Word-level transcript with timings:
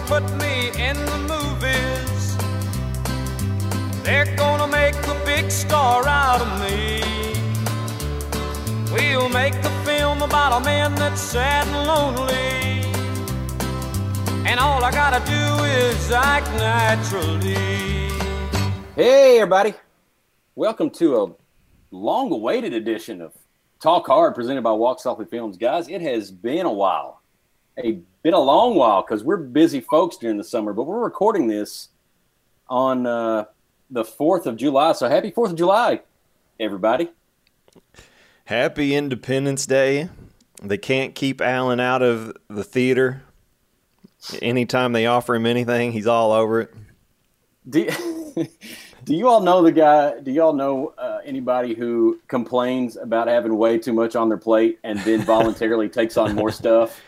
gonna 0.00 0.20
put 0.20 0.36
me 0.36 0.68
in 0.78 0.94
the 1.06 1.18
movies. 1.20 2.36
They're 4.04 4.36
gonna 4.36 4.66
make 4.66 4.94
a 4.94 5.22
big 5.24 5.50
star 5.50 6.06
out 6.06 6.42
of 6.42 6.60
me. 6.60 7.02
We'll 8.92 9.30
make 9.30 9.54
a 9.54 9.70
film 9.84 10.20
about 10.20 10.60
a 10.60 10.64
man 10.64 10.94
that's 10.96 11.20
sad 11.20 11.66
and 11.68 11.86
lonely. 11.86 12.84
And 14.46 14.60
all 14.60 14.84
I 14.84 14.90
gotta 14.90 15.24
do 15.24 15.64
is 15.64 16.10
act 16.10 16.48
naturally. 16.58 17.54
Hey, 18.96 19.38
everybody. 19.38 19.72
Welcome 20.56 20.90
to 20.90 21.22
a 21.22 21.34
long 21.90 22.30
awaited 22.32 22.74
edition 22.74 23.22
of 23.22 23.32
Talk 23.80 24.06
Hard 24.08 24.34
presented 24.34 24.62
by 24.62 24.72
Walk 24.72 25.00
Softly 25.00 25.24
Films. 25.24 25.56
Guys, 25.56 25.88
it 25.88 26.02
has 26.02 26.30
been 26.30 26.66
a 26.66 26.72
while. 26.72 27.22
A 27.78 28.00
been 28.26 28.34
a 28.34 28.40
long 28.40 28.74
while 28.74 29.02
because 29.02 29.22
we're 29.22 29.36
busy 29.36 29.80
folks 29.80 30.16
during 30.16 30.36
the 30.36 30.42
summer, 30.42 30.72
but 30.72 30.82
we're 30.82 30.98
recording 30.98 31.46
this 31.46 31.90
on 32.68 33.06
uh, 33.06 33.44
the 33.88 34.02
4th 34.02 34.46
of 34.46 34.56
July. 34.56 34.90
So 34.94 35.08
happy 35.08 35.30
4th 35.30 35.50
of 35.50 35.54
July, 35.54 36.00
everybody. 36.58 37.08
Happy 38.46 38.96
Independence 38.96 39.64
Day. 39.64 40.08
They 40.60 40.76
can't 40.76 41.14
keep 41.14 41.40
Alan 41.40 41.78
out 41.78 42.02
of 42.02 42.36
the 42.48 42.64
theater. 42.64 43.22
Anytime 44.42 44.90
they 44.90 45.06
offer 45.06 45.36
him 45.36 45.46
anything, 45.46 45.92
he's 45.92 46.08
all 46.08 46.32
over 46.32 46.62
it. 46.62 46.74
Do 47.70 47.82
you, 47.82 48.48
do 49.04 49.14
you 49.14 49.28
all 49.28 49.40
know 49.40 49.62
the 49.62 49.70
guy? 49.70 50.18
Do 50.18 50.32
you 50.32 50.42
all 50.42 50.52
know 50.52 50.94
uh, 50.98 51.20
anybody 51.24 51.74
who 51.74 52.18
complains 52.26 52.96
about 52.96 53.28
having 53.28 53.56
way 53.56 53.78
too 53.78 53.92
much 53.92 54.16
on 54.16 54.28
their 54.28 54.36
plate 54.36 54.80
and 54.82 54.98
then 55.02 55.22
voluntarily 55.22 55.88
takes 55.88 56.16
on 56.16 56.34
more 56.34 56.50
stuff? 56.50 57.00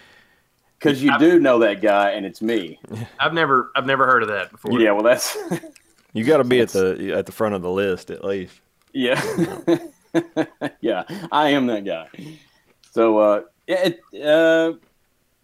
Because 0.79 1.03
you 1.03 1.17
do 1.19 1.41
know 1.41 1.59
that 1.59 1.81
guy, 1.83 2.11
and 2.11 2.25
it's 2.25 2.41
me. 2.41 2.81
I've 3.21 3.35
never 3.35 3.73
I've 3.75 3.87
never 3.87 4.07
heard 4.07 4.23
of 4.23 4.29
that 4.29 4.51
before. 4.53 4.81
Yeah, 4.81 4.93
well, 4.93 5.03
that's 5.03 5.37
You 6.13 6.25
got 6.25 6.39
to 6.39 6.45
be 6.45 6.61
at 6.61 6.71
the 6.71 7.15
at 7.17 7.27
the 7.27 7.33
front 7.33 7.55
of 7.55 7.63
the 7.63 7.71
list 7.71 8.11
at 8.11 8.25
least. 8.25 8.55
yeah, 8.93 9.21
yeah. 10.81 11.05
I 11.31 11.51
am 11.51 11.67
that 11.67 11.85
guy. 11.85 12.09
So, 12.93 13.19
uh, 13.19 13.43
yeah, 13.67 13.91
it, 14.13 14.25
uh, 14.25 14.73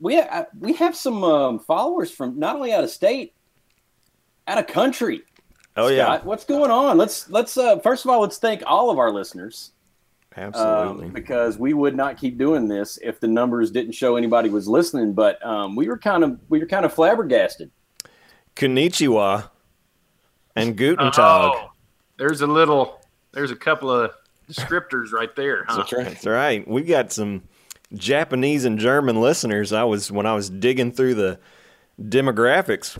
we 0.01 0.21
ha- 0.21 0.47
we 0.59 0.73
have 0.75 0.97
some 0.97 1.23
um, 1.23 1.59
followers 1.59 2.11
from 2.11 2.39
not 2.39 2.57
only 2.57 2.73
out 2.73 2.83
of 2.83 2.91
state, 2.91 3.35
out 4.48 4.59
of 4.59 4.67
country. 4.67 5.23
Oh 5.77 5.89
yeah, 5.89 6.21
what's 6.23 6.45
going 6.45 6.71
on? 6.71 6.97
Let's 6.97 7.29
let's 7.29 7.57
uh, 7.59 7.79
first 7.81 8.05
of 8.05 8.11
all 8.11 8.21
let's 8.21 8.39
thank 8.39 8.63
all 8.67 8.91
of 8.91 8.98
our 8.98 9.11
listeners. 9.11 9.73
Um, 10.37 10.45
absolutely. 10.45 11.09
because 11.11 11.59
we 11.59 11.75
would 11.75 11.95
not 11.95 12.19
keep 12.19 12.39
doing 12.39 12.69
this 12.69 12.99
if 13.03 13.21
the 13.21 13.29
numbers 13.29 13.71
didn't 13.71 13.93
show 13.93 14.17
anybody 14.17 14.49
was 14.49 14.67
listening. 14.67 15.13
But 15.13 15.45
um, 15.45 15.77
we 15.77 15.89
were 15.89 15.99
kind 15.99 16.25
of 16.25 16.41
we 16.49 16.59
were 16.59 16.67
kind 16.67 16.85
of 16.85 16.93
flabbergasted. 16.93 17.71
Konnichiwa 18.57 19.51
and 20.57 20.77
Guten 20.77 21.11
Tag. 21.13 21.53
Oh, 21.55 21.71
there's 22.19 22.41
a 22.41 22.47
little 22.47 23.01
there's 23.33 23.51
a 23.51 23.57
couple 23.57 23.91
of 23.91 24.13
descriptors 24.49 25.13
right 25.13 25.35
there, 25.37 25.65
huh? 25.69 25.85
That's 25.91 26.27
right. 26.27 26.67
We 26.67 26.83
got 26.83 27.13
some 27.13 27.43
Japanese 27.93 28.65
and 28.65 28.79
German 28.79 29.21
listeners. 29.21 29.73
I 29.73 29.85
was 29.85 30.11
when 30.11 30.27
I 30.27 30.35
was 30.35 30.51
digging 30.51 30.93
through 30.93 31.15
the 31.15 31.39
demographics, 32.01 32.98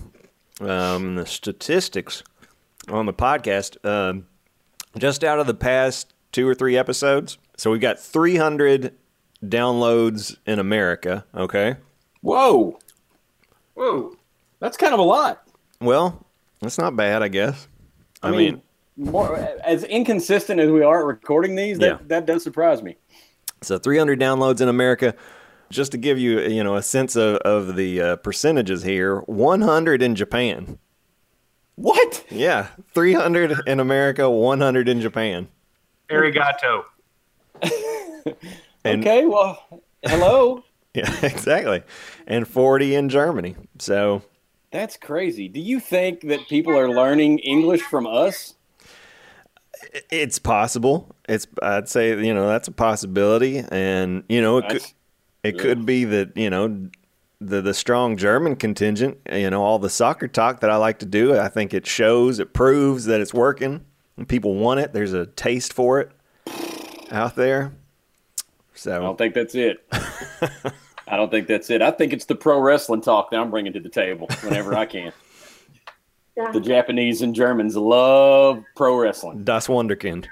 um, 0.61 1.17
the 1.17 1.27
statistics 1.27 2.23
on 2.89 3.07
the 3.07 3.13
podcast. 3.13 3.85
Um, 3.85 4.27
just 4.97 5.25
out 5.25 5.41
of 5.41 5.49
the 5.49 5.55
past 5.55 6.14
two 6.35 6.47
or 6.47 6.55
three 6.55 6.77
episodes, 6.77 7.39
so 7.57 7.71
we've 7.71 7.81
got 7.81 7.99
300 7.99 8.95
downloads 9.43 10.37
in 10.47 10.59
America. 10.59 11.25
Okay, 11.35 11.77
Whoa, 12.21 12.79
Whoa. 13.75 14.17
that's 14.59 14.77
kind 14.77 14.93
of 14.93 15.01
a 15.01 15.05
lot. 15.05 15.47
well, 15.81 16.27
that's 16.61 16.77
not 16.79 16.97
bad, 16.97 17.23
I 17.23 17.29
guess. 17.29 17.69
I, 18.23 18.31
mean, 18.31 18.63
more 18.97 19.37
as 19.65 19.85
inconsistent 19.85 20.59
as 20.61 20.71
we 20.71 20.83
are 20.83 21.01
at 21.01 21.07
recording 21.07 21.57
these, 21.57 21.79
that 21.79 21.87
Yeah. 21.87 21.99
that 22.07 22.27
does 22.27 22.43
surprise 22.43 22.83
me. 22.83 22.97
So 23.63 23.79
300 23.79 24.19
downloads 24.21 24.61
in 24.61 24.69
America. 24.69 25.15
Just 25.71 25.93
to 25.93 25.99
give 25.99 26.19
you, 26.19 26.41
you 26.41 26.63
know, 26.63 26.77
a 26.77 26.83
sense 26.83 27.17
of, 27.17 27.37
of 27.39 27.75
the 27.75 28.01
uh, 28.01 28.17
percentages 28.17 28.83
here, 28.83 29.21
100 29.21 30.03
in 30.03 30.15
Japan. 30.15 30.79
What? 31.77 32.25
Yeah, 32.31 32.69
300 32.93 33.67
in 33.67 33.81
America, 33.81 34.31
100 34.31 34.89
in 34.89 35.01
Japan. 35.01 35.49
Arigato. 36.11 36.85
And, 38.87 39.01
okay, 39.01 39.25
well, 39.27 39.63
hello. 40.05 40.63
Yeah, 40.95 41.11
exactly. 41.25 41.83
And 42.27 42.47
40 42.47 42.95
in 42.95 43.09
Germany. 43.09 43.57
So, 43.79 44.23
That's 44.71 44.97
crazy. 44.97 45.49
Do 45.49 45.59
you 45.59 45.81
think 45.81 46.21
that 46.29 46.47
people 46.49 46.77
are 46.79 46.89
learning 46.89 47.39
English 47.41 47.81
from 47.83 48.07
us? 48.07 48.55
it's 50.11 50.39
possible. 50.39 51.15
It's 51.29 51.47
I'd 51.63 51.89
say, 51.89 52.11
you 52.25 52.33
know, 52.35 52.47
that's 52.47 52.69
a 52.69 52.73
possibility 52.73 53.59
and, 53.71 54.23
you 54.29 54.41
know, 54.41 54.59
it 54.59 54.63
could 54.69 54.71
That's- 54.83 54.95
it 55.43 55.59
could 55.59 55.85
be 55.85 56.05
that, 56.05 56.37
you 56.37 56.49
know, 56.49 56.89
the 57.41 57.61
the 57.61 57.75
strong 57.75 58.17
German 58.17 58.55
contingent, 58.57 59.19
you 59.33 59.51
know, 59.51 59.63
all 59.63 59.79
the 59.79 59.91
soccer 59.91 60.29
talk 60.29 60.61
that 60.61 60.71
I 60.71 60.77
like 60.77 60.99
to 61.01 61.07
do, 61.07 61.37
I 61.39 61.49
think 61.49 61.75
it 61.75 61.87
shows, 61.87 62.39
it 62.39 62.53
proves 62.55 63.05
that 63.07 63.21
it's 63.21 63.35
working. 63.35 63.85
And 64.17 64.29
people 64.29 64.55
want 64.55 64.81
it. 64.81 64.93
There's 64.93 65.13
a 65.13 65.27
taste 65.27 65.73
for 65.73 66.01
it 66.01 66.11
out 67.11 67.35
there. 67.37 67.73
So 68.75 68.97
I 68.97 68.99
don't 69.01 69.19
think 69.19 69.35
that's 69.35 69.55
it. 69.55 69.85
I 71.07 71.17
don't 71.17 71.31
think 71.31 71.47
that's 71.47 71.71
it. 71.71 71.83
I 71.83 71.91
think 71.91 72.13
it's 72.13 72.25
the 72.25 72.35
pro 72.35 72.61
wrestling 72.61 73.01
talk 73.01 73.31
that 73.31 73.39
I'm 73.39 73.51
bringing 73.51 73.73
to 73.75 73.81
the 73.81 73.89
table 73.89 74.29
whenever 74.43 74.75
I 74.75 74.87
can. 74.87 75.13
The 76.53 76.61
Japanese 76.61 77.23
and 77.23 77.35
Germans 77.35 77.77
love 77.77 78.65
pro 78.75 78.97
wrestling. 78.97 79.45
Das 79.45 79.69
Wunderkind. 79.69 80.27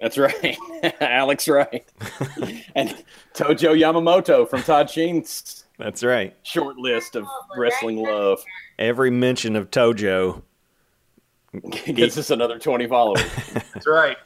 That's 0.00 0.18
right. 0.18 0.56
Alex 1.00 1.48
Wright. 1.48 1.88
and 2.74 3.02
Tojo 3.34 3.78
Yamamoto 3.78 4.48
from 4.48 4.62
Todd 4.62 4.90
Sheen's 4.90 5.64
That's 5.78 6.02
right. 6.02 6.36
short 6.42 6.76
list 6.76 7.14
of 7.16 7.24
wrestling 7.56 8.02
love 8.02 8.42
Every 8.78 9.10
mention 9.10 9.54
of 9.54 9.70
Tojo 9.70 10.42
gets 11.94 12.16
us 12.16 12.30
another 12.30 12.58
20 12.58 12.86
followers. 12.86 13.22
That's 13.52 13.86
right. 13.86 14.16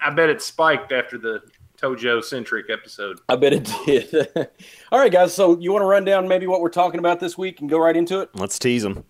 I 0.00 0.10
bet 0.10 0.28
it 0.28 0.42
spiked 0.42 0.92
after 0.92 1.18
the 1.18 1.42
Tojo 1.76 2.22
centric 2.22 2.70
episode. 2.70 3.18
I 3.28 3.36
bet 3.36 3.52
it 3.52 3.70
did. 3.84 4.28
All 4.92 4.98
right, 4.98 5.12
guys. 5.12 5.34
So 5.34 5.58
you 5.58 5.72
want 5.72 5.82
to 5.82 5.86
run 5.86 6.04
down 6.04 6.28
maybe 6.28 6.46
what 6.46 6.60
we're 6.60 6.68
talking 6.68 6.98
about 6.98 7.20
this 7.20 7.36
week 7.36 7.60
and 7.60 7.68
go 7.68 7.78
right 7.78 7.96
into 7.96 8.20
it? 8.20 8.30
Let's 8.34 8.58
tease 8.58 8.82
them. 8.82 9.04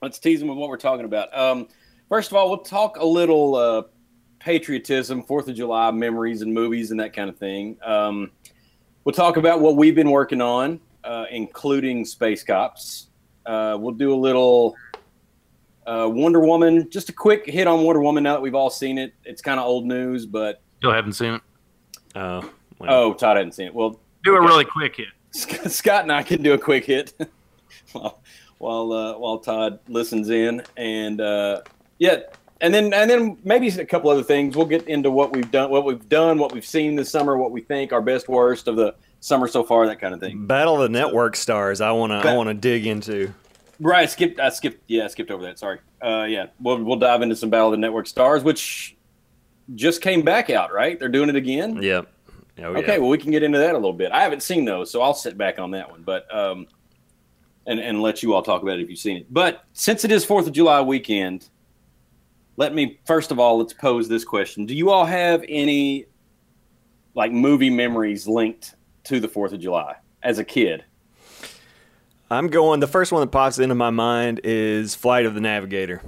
let's 0.00 0.18
tease 0.18 0.40
them 0.40 0.48
with 0.48 0.58
what 0.58 0.68
we're 0.68 0.76
talking 0.76 1.04
about. 1.04 1.36
Um, 1.36 1.68
first 2.08 2.30
of 2.30 2.36
all, 2.36 2.48
we'll 2.48 2.58
talk 2.58 2.98
a 2.98 3.04
little 3.04 3.54
uh, 3.54 3.82
patriotism, 4.38 5.22
Fourth 5.22 5.48
of 5.48 5.54
July 5.54 5.90
memories 5.90 6.42
and 6.42 6.52
movies 6.52 6.90
and 6.90 7.00
that 7.00 7.14
kind 7.14 7.30
of 7.30 7.38
thing. 7.38 7.78
Um, 7.82 8.30
we'll 9.04 9.14
talk 9.14 9.36
about 9.36 9.60
what 9.60 9.76
we've 9.76 9.94
been 9.94 10.10
working 10.10 10.40
on, 10.40 10.80
uh, 11.04 11.24
including 11.30 12.04
Space 12.04 12.44
Cops. 12.44 13.08
Uh, 13.46 13.76
we'll 13.80 13.94
do 13.94 14.14
a 14.14 14.16
little 14.16 14.76
uh, 15.86 16.08
Wonder 16.10 16.40
Woman, 16.40 16.88
just 16.90 17.08
a 17.08 17.12
quick 17.12 17.46
hit 17.46 17.66
on 17.66 17.82
Wonder 17.82 18.00
Woman. 18.00 18.22
Now 18.22 18.34
that 18.34 18.42
we've 18.42 18.54
all 18.54 18.70
seen 18.70 18.98
it, 18.98 19.14
it's 19.24 19.42
kind 19.42 19.58
of 19.58 19.66
old 19.66 19.86
news, 19.86 20.26
but 20.26 20.60
Still 20.78 20.92
haven't 20.92 21.12
seen 21.12 21.34
it. 21.34 21.42
Uh, 22.14 22.42
well, 22.78 22.90
oh, 22.90 23.14
Todd 23.14 23.36
hadn't 23.36 23.52
seen 23.52 23.66
it. 23.68 23.74
Well, 23.74 24.00
Do 24.24 24.34
a 24.36 24.40
really 24.40 24.64
quick 24.64 24.96
hit. 24.96 25.08
Scott 25.32 26.02
and 26.02 26.12
I 26.12 26.22
can 26.22 26.42
do 26.42 26.52
a 26.52 26.58
quick 26.58 26.84
hit 26.84 27.14
while 27.92 28.20
while 28.58 28.92
uh, 28.92 29.18
while 29.18 29.38
Todd 29.38 29.80
listens 29.88 30.30
in, 30.30 30.62
and 30.76 31.20
uh, 31.20 31.62
yeah, 31.98 32.20
and 32.60 32.72
then 32.72 32.92
and 32.92 33.10
then 33.10 33.38
maybe 33.44 33.68
a 33.68 33.84
couple 33.84 34.10
other 34.10 34.22
things. 34.22 34.56
We'll 34.56 34.66
get 34.66 34.86
into 34.88 35.10
what 35.10 35.34
we've 35.34 35.50
done, 35.50 35.70
what 35.70 35.84
we've 35.84 36.08
done, 36.08 36.38
what 36.38 36.52
we've 36.52 36.66
seen 36.66 36.96
this 36.96 37.10
summer, 37.10 37.36
what 37.36 37.50
we 37.50 37.60
think 37.60 37.92
our 37.92 38.02
best 38.02 38.28
worst 38.28 38.68
of 38.68 38.76
the 38.76 38.94
summer 39.20 39.48
so 39.48 39.64
far, 39.64 39.86
that 39.86 40.00
kind 40.00 40.14
of 40.14 40.20
thing. 40.20 40.46
Battle 40.46 40.76
of 40.76 40.82
the 40.82 40.88
Network 40.88 41.34
Stars. 41.36 41.80
I 41.80 41.92
want 41.92 42.12
to. 42.12 42.28
I 42.28 42.36
want 42.36 42.48
to 42.48 42.54
dig 42.54 42.86
into. 42.86 43.32
Right, 43.80 44.02
I 44.02 44.06
skipped. 44.06 44.38
I 44.40 44.48
skipped. 44.50 44.82
Yeah, 44.88 45.04
I 45.04 45.08
skipped 45.08 45.30
over 45.30 45.42
that. 45.44 45.58
Sorry. 45.58 45.78
Uh, 46.00 46.26
yeah, 46.28 46.46
we'll 46.60 46.82
we'll 46.82 46.96
dive 46.98 47.22
into 47.22 47.34
some 47.36 47.50
Battle 47.50 47.68
of 47.68 47.72
the 47.72 47.78
Network 47.78 48.06
Stars, 48.06 48.44
which 48.44 48.96
just 49.74 50.02
came 50.02 50.22
back 50.22 50.50
out. 50.50 50.72
Right, 50.72 50.98
they're 50.98 51.08
doing 51.08 51.28
it 51.28 51.36
again. 51.36 51.82
Yep. 51.82 52.08
Oh, 52.58 52.62
Okay, 52.76 52.92
yeah. 52.94 52.98
well, 52.98 53.08
we 53.08 53.18
can 53.18 53.30
get 53.30 53.42
into 53.42 53.58
that 53.58 53.70
a 53.72 53.78
little 53.78 53.94
bit. 53.94 54.12
I 54.12 54.22
haven't 54.22 54.42
seen 54.42 54.64
those, 54.66 54.90
so 54.90 55.00
I'll 55.00 55.14
sit 55.14 55.38
back 55.38 55.58
on 55.58 55.70
that 55.70 55.90
one, 55.90 56.02
but 56.02 56.32
um, 56.34 56.66
and 57.66 57.80
and 57.80 58.02
let 58.02 58.22
you 58.22 58.34
all 58.34 58.42
talk 58.42 58.62
about 58.62 58.78
it 58.78 58.82
if 58.82 58.90
you've 58.90 58.98
seen 58.98 59.16
it. 59.16 59.26
But 59.32 59.64
since 59.72 60.04
it 60.04 60.12
is 60.12 60.24
Fourth 60.24 60.46
of 60.46 60.52
July 60.52 60.80
weekend, 60.82 61.48
let 62.56 62.74
me 62.74 63.00
first 63.06 63.30
of 63.30 63.38
all 63.38 63.58
let's 63.58 63.72
pose 63.72 64.06
this 64.08 64.24
question: 64.24 64.66
Do 64.66 64.74
you 64.74 64.90
all 64.90 65.06
have 65.06 65.44
any 65.48 66.04
like 67.14 67.32
movie 67.32 67.70
memories 67.70 68.28
linked 68.28 68.74
to 69.04 69.18
the 69.18 69.28
Fourth 69.28 69.52
of 69.52 69.60
July 69.60 69.96
as 70.22 70.38
a 70.38 70.44
kid? 70.44 70.84
I'm 72.32 72.48
going. 72.48 72.80
The 72.80 72.86
first 72.86 73.12
one 73.12 73.20
that 73.20 73.30
pops 73.30 73.58
into 73.58 73.74
my 73.74 73.90
mind 73.90 74.40
is 74.42 74.94
Flight 74.94 75.26
of 75.26 75.34
the 75.34 75.40
Navigator. 75.40 76.00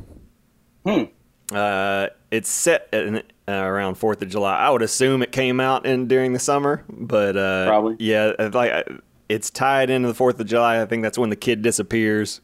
Hmm. 0.87 1.05
Uh, 1.53 2.09
it's 2.31 2.49
set 2.49 2.88
in, 2.93 3.17
uh, 3.47 3.53
around 3.53 3.97
Fourth 3.97 4.23
of 4.23 4.31
July. 4.31 4.56
I 4.56 4.71
would 4.71 4.81
assume 4.81 5.23
it 5.23 5.32
came 5.32 5.61
out 5.61 5.85
in 5.85 6.09
during 6.09 6.32
the 6.32 6.38
summer, 6.38 6.82
but 6.88 7.37
uh, 7.37 7.67
Probably. 7.67 7.97
Yeah, 7.99 8.32
uh, 8.38 8.50
like 8.55 8.73
uh, 8.73 8.94
it's 9.29 9.50
tied 9.50 9.91
into 9.91 10.09
the 10.09 10.15
Fourth 10.15 10.41
of 10.41 10.47
July. 10.47 10.81
I 10.81 10.87
think 10.87 11.03
that's 11.03 11.19
when 11.19 11.29
the 11.29 11.37
kid 11.37 11.61
disappears, 11.61 12.41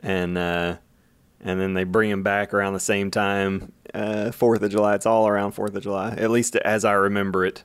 and 0.00 0.36
uh, 0.36 0.76
and 1.40 1.58
then 1.58 1.72
they 1.72 1.84
bring 1.84 2.10
him 2.10 2.22
back 2.22 2.52
around 2.52 2.74
the 2.74 2.80
same 2.80 3.10
time. 3.10 3.72
Uh, 3.94 4.32
Fourth 4.32 4.60
of 4.60 4.70
July. 4.70 4.94
It's 4.94 5.06
all 5.06 5.26
around 5.26 5.52
Fourth 5.52 5.74
of 5.74 5.82
July, 5.82 6.10
at 6.10 6.30
least 6.30 6.56
as 6.56 6.84
I 6.84 6.92
remember 6.92 7.46
it. 7.46 7.64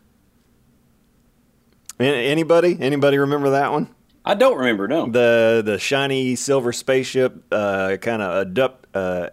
Anybody? 1.99 2.77
Anybody 2.79 3.17
remember 3.17 3.49
that 3.49 3.73
one? 3.73 3.93
I 4.25 4.35
don't 4.35 4.57
remember. 4.57 4.87
No. 4.87 5.05
The 5.05 5.61
the 5.65 5.79
shiny 5.79 6.35
silver 6.35 6.71
spaceship, 6.71 7.43
uh, 7.51 7.97
kind 7.97 8.21
of 8.21 8.35
a 8.35 8.45
duck. 8.45 8.87
Uh, 8.93 9.29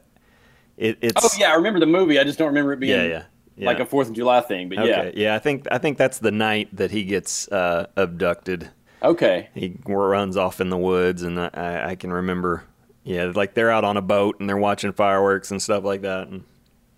it, 0.77 0.99
it's 1.01 1.25
oh 1.25 1.29
yeah, 1.39 1.53
I 1.53 1.55
remember 1.55 1.81
the 1.81 1.87
movie. 1.87 2.19
I 2.19 2.25
just 2.25 2.39
don't 2.39 2.49
remember 2.49 2.73
it 2.73 2.81
being 2.81 2.99
yeah, 2.99 3.07
yeah, 3.07 3.23
yeah. 3.57 3.67
like 3.67 3.81
a 3.81 3.87
Fourth 3.87 4.09
of 4.09 4.15
July 4.15 4.41
thing. 4.41 4.69
But 4.69 4.79
okay, 4.79 5.13
yeah. 5.15 5.35
I 5.35 5.39
think 5.39 5.67
I 5.71 5.79
think 5.79 5.99
that's 5.99 6.19
the 6.19 6.33
night 6.33 6.75
that 6.75 6.91
he 6.91 7.05
gets 7.05 7.47
uh, 7.49 7.87
abducted. 7.97 8.71
Okay. 9.03 9.49
He 9.55 9.79
runs 9.87 10.37
off 10.37 10.61
in 10.61 10.69
the 10.69 10.77
woods, 10.77 11.23
and 11.23 11.39
I, 11.39 11.91
I 11.91 11.95
can 11.95 12.13
remember. 12.13 12.65
Yeah, 13.03 13.33
like 13.35 13.55
they're 13.55 13.71
out 13.71 13.85
on 13.85 13.97
a 13.97 14.03
boat 14.03 14.41
and 14.41 14.49
they're 14.49 14.59
watching 14.59 14.93
fireworks 14.93 15.51
and 15.51 15.61
stuff 15.61 15.85
like 15.85 16.03
that. 16.03 16.29
And 16.29 16.45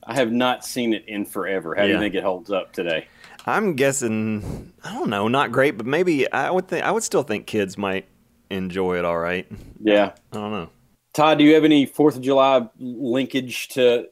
I 0.03 0.15
have 0.15 0.33
not 0.33 0.65
seen 0.65 0.95
it 0.95 1.05
in 1.07 1.25
forever. 1.25 1.77
How 1.77 1.85
do 1.85 1.91
you 1.91 1.99
think 1.99 2.17
it 2.17 2.25
holds 2.25 2.51
up 2.51 2.73
today? 2.73 3.07
I'm 3.47 3.75
guessing 3.75 4.73
I 4.85 4.93
don't 4.93 5.11
know, 5.11 5.29
not 5.29 5.53
great, 5.53 5.77
but 5.77 5.87
maybe 5.87 6.31
I 6.33 6.51
would 6.51 6.69
think 6.69 6.85
I 6.85 6.91
would 6.91 7.03
still 7.03 7.23
think 7.23 7.47
kids 7.47 7.77
might 7.77 8.07
enjoy 8.51 8.99
it. 8.99 9.05
All 9.05 9.19
right, 9.19 9.47
Yeah. 9.81 10.13
I 10.33 10.37
don't 10.37 10.53
know. 10.53 10.71
Todd, 11.13 11.39
do 11.39 11.45
you 11.45 11.55
have 11.55 11.65
any 11.65 11.85
Fourth 11.87 12.17
of 12.17 12.23
July 12.23 12.67
linkage 12.79 13.69
to 13.69 14.09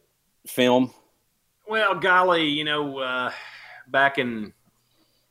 film? 0.47 0.93
Well, 1.67 1.95
golly, 1.95 2.47
you 2.47 2.65
know, 2.65 2.99
uh, 2.99 3.31
back 3.89 4.19
in, 4.19 4.53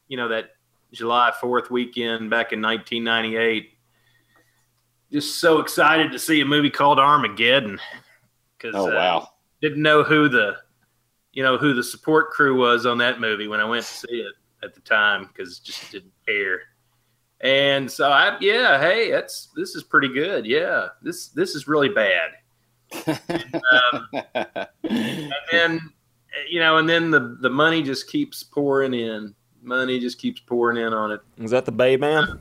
you 0.08 0.18
know, 0.18 0.30
that 0.30 0.52
July 0.92 1.32
4th 1.40 1.70
weekend 1.70 2.30
back 2.32 2.54
in 2.54 2.62
1998, 2.62 3.70
just 5.12 5.40
so 5.40 5.60
excited 5.60 6.12
to 6.12 6.18
see 6.20 6.42
a 6.42 6.46
movie 6.46 6.70
called 6.72 6.98
Armageddon. 6.98 7.80
Because 8.58 8.74
Oh 8.76 8.86
wow. 8.96 9.30
didn't 9.62 9.82
know 9.82 10.02
who 10.04 10.28
the, 10.30 10.56
you 11.40 11.46
know, 11.46 11.58
who 11.58 11.74
the 11.74 11.82
support 11.82 12.32
crew 12.32 12.60
was 12.60 12.86
on 12.86 12.98
that 12.98 13.22
movie 13.22 13.48
when 13.48 13.62
I 13.62 13.64
went 13.64 13.86
to 13.86 13.94
see 13.94 14.18
it 14.18 14.34
at 14.62 14.76
the 14.76 14.82
time 14.82 15.26
because 15.28 15.60
just 15.60 15.90
didn't 15.90 16.12
care. 16.28 16.64
And 17.40 17.90
so 17.90 18.12
I, 18.12 18.38
yeah, 18.42 18.78
hey, 18.78 19.10
that's 19.10 19.48
this 19.56 19.74
is 19.74 19.82
pretty 19.82 20.10
good. 20.10 20.46
Yeah, 20.46 20.88
this 21.02 21.30
this 21.30 21.56
is 21.56 21.66
really 21.66 21.88
bad. 21.88 22.32
Um, 23.08 24.10
and 24.84 25.32
then 25.54 25.80
you 26.50 26.60
know, 26.60 26.76
and 26.76 26.90
then 26.90 27.10
the 27.10 27.38
the 27.40 27.50
money 27.50 27.84
just 27.84 28.10
keeps 28.10 28.44
pouring 28.44 28.94
in. 28.94 29.34
Money 29.62 29.98
just 29.98 30.18
keeps 30.18 30.42
pouring 30.42 30.76
in 30.76 30.92
on 30.92 31.14
it. 31.14 31.22
Is 31.38 31.52
that 31.52 31.64
the 31.64 31.72
Bay 31.72 31.96
Man? 31.96 32.38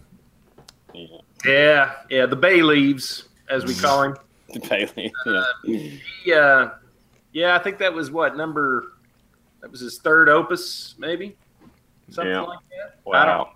Yeah, 1.45 1.93
yeah. 2.11 2.27
The 2.27 2.35
bay 2.35 2.63
leaves, 2.63 3.29
as 3.49 3.65
we 3.65 3.77
call 3.77 4.03
him. 4.03 4.17
the 4.53 4.59
Bay 4.59 4.89
Bailey. 4.93 5.13
Yeah. 5.25 5.91
Yeah, 6.25 6.71
yeah. 7.33 7.57
I 7.57 7.59
think 7.59 7.79
that 7.79 7.93
was 7.93 8.11
what 8.11 8.37
number. 8.37 8.93
That 9.61 9.71
was 9.71 9.81
his 9.81 9.99
third 9.99 10.29
opus, 10.29 10.95
maybe 10.99 11.37
something 12.11 12.33
Yeah. 12.33 12.41
like 12.43 12.59
that. 12.71 12.99
Wow. 13.05 13.13
I 13.13 13.25
don't. 13.27 13.49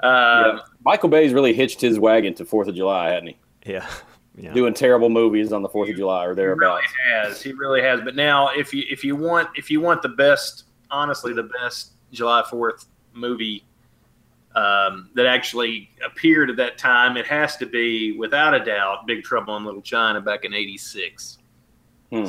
Um, 0.00 0.56
Yeah. 0.56 0.62
Michael 0.84 1.08
Bay's 1.10 1.32
really 1.34 1.52
hitched 1.52 1.80
his 1.80 1.98
wagon 1.98 2.32
to 2.34 2.44
Fourth 2.44 2.68
of 2.68 2.74
July, 2.74 3.10
hadn't 3.10 3.28
he? 3.28 3.36
Yeah, 3.72 3.86
yeah. 4.36 4.52
Doing 4.54 4.72
terrible 4.72 5.10
movies 5.10 5.52
on 5.52 5.60
the 5.62 5.68
Fourth 5.68 5.90
of 5.90 5.96
July 5.96 6.24
or 6.24 6.34
thereabouts. 6.34 6.82
He 6.82 6.88
really 7.10 7.12
thereabouts. 7.12 7.34
has. 7.36 7.42
He 7.42 7.52
really 7.52 7.82
has. 7.82 8.00
But 8.00 8.16
now, 8.16 8.48
if 8.56 8.72
you 8.72 8.84
if 8.88 9.04
you 9.04 9.16
want 9.16 9.48
if 9.56 9.70
you 9.70 9.80
want 9.80 10.00
the 10.02 10.08
best, 10.08 10.64
honestly, 10.90 11.32
the 11.34 11.50
best 11.62 11.92
July 12.12 12.42
Fourth 12.48 12.86
movie 13.12 13.64
um, 14.54 15.10
that 15.14 15.26
actually 15.26 15.90
appeared 16.04 16.48
at 16.50 16.56
that 16.56 16.78
time, 16.78 17.16
it 17.16 17.26
has 17.26 17.56
to 17.58 17.66
be 17.66 18.12
without 18.12 18.54
a 18.54 18.64
doubt 18.64 19.06
Big 19.06 19.22
Trouble 19.24 19.56
in 19.56 19.64
Little 19.64 19.82
China 19.82 20.20
back 20.20 20.44
in 20.44 20.54
'86. 20.54 21.38
Hmm. 22.10 22.26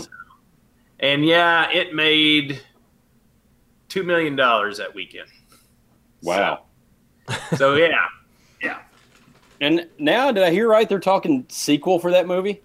And 0.99 1.25
yeah, 1.25 1.69
it 1.71 1.93
made 1.93 2.61
two 3.87 4.03
million 4.03 4.35
dollars 4.35 4.77
that 4.77 4.93
weekend. 4.93 5.29
Wow. 6.21 6.65
So 7.55 7.75
yeah, 7.75 7.95
yeah. 8.61 8.79
And 9.61 9.87
now, 9.97 10.31
did 10.31 10.43
I 10.43 10.51
hear 10.51 10.67
right? 10.69 10.87
They're 10.87 10.99
talking 10.99 11.45
sequel 11.49 11.99
for 11.99 12.11
that 12.11 12.27
movie. 12.27 12.61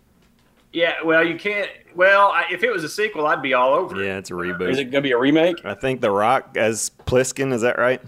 yeah. 0.72 0.94
Well, 1.04 1.24
you 1.26 1.38
can't. 1.38 1.70
Well, 1.94 2.28
I, 2.32 2.44
if 2.50 2.64
it 2.64 2.72
was 2.72 2.82
a 2.82 2.88
sequel, 2.88 3.26
I'd 3.26 3.42
be 3.42 3.54
all 3.54 3.72
over 3.74 4.00
it. 4.02 4.06
yeah, 4.06 4.18
it's 4.18 4.30
a 4.30 4.34
reboot. 4.34 4.70
Is 4.70 4.78
it 4.78 4.84
going 4.84 5.02
to 5.02 5.08
be 5.08 5.12
a 5.12 5.18
remake? 5.18 5.64
I 5.64 5.74
think 5.74 6.00
The 6.00 6.10
Rock 6.10 6.56
as 6.56 6.90
Plissken. 7.06 7.52
Is 7.52 7.60
that 7.62 7.78
right? 7.78 8.02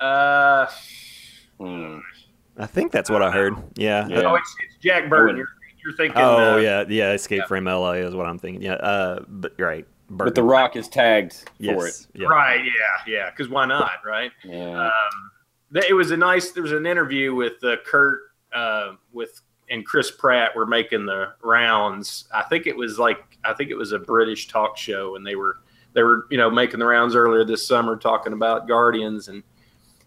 Uh, 0.00 0.66
Hmm. 1.58 1.98
I 2.58 2.66
think 2.66 2.92
that's 2.92 3.08
what 3.10 3.22
I 3.22 3.30
heard. 3.30 3.54
Yeah. 3.76 4.06
Yeah. 4.08 4.22
oh, 4.22 4.34
it's, 4.34 4.56
it's 4.66 4.76
Jack 4.82 5.08
Burton. 5.10 5.46
I 5.86 5.92
You're, 5.92 5.92
you're 5.92 5.96
thinking. 5.96 6.22
Oh 6.22 6.54
uh, 6.54 6.56
yeah, 6.56 6.84
yeah. 6.88 7.12
Escape 7.12 7.44
from 7.46 7.68
L.A. 7.68 7.96
is 7.96 8.14
what 8.14 8.26
I'm 8.26 8.38
thinking. 8.38 8.62
Yeah. 8.62 8.74
Uh, 8.74 9.24
but 9.28 9.54
you're 9.58 9.68
right. 9.68 9.86
But 10.08 10.34
The 10.34 10.42
Rock 10.42 10.76
is 10.76 10.88
tagged 10.88 11.48
for 11.64 11.86
it. 11.86 12.06
Yeah. 12.14 12.28
Right. 12.28 12.64
Yeah. 12.64 13.12
Yeah. 13.12 13.30
Because 13.30 13.48
why 13.48 13.66
not? 13.66 13.90
Right. 14.04 14.30
it. 14.44 14.50
Yeah. 14.50 14.86
Um, 14.86 15.30
it 15.74 15.94
was 15.94 16.10
a 16.10 16.16
nice. 16.16 16.52
There 16.52 16.62
was 16.62 16.72
an 16.72 16.86
interview 16.86 17.34
with 17.34 17.62
uh, 17.64 17.76
Kurt 17.84 18.20
uh, 18.54 18.92
with 19.12 19.40
and 19.68 19.84
Chris 19.84 20.10
Pratt 20.10 20.54
were 20.54 20.66
making 20.66 21.06
the 21.06 21.32
rounds. 21.42 22.28
I 22.32 22.42
think 22.42 22.66
it 22.66 22.76
was 22.76 22.98
like 22.98 23.38
I 23.44 23.52
think 23.52 23.70
it 23.70 23.76
was 23.76 23.92
a 23.92 23.98
British 23.98 24.48
talk 24.48 24.76
show, 24.76 25.16
and 25.16 25.26
they 25.26 25.36
were 25.36 25.58
they 25.92 26.02
were 26.02 26.26
you 26.30 26.36
know 26.36 26.50
making 26.50 26.78
the 26.78 26.86
rounds 26.86 27.14
earlier 27.14 27.44
this 27.44 27.66
summer 27.66 27.96
talking 27.96 28.32
about 28.32 28.68
Guardians, 28.68 29.28
and 29.28 29.42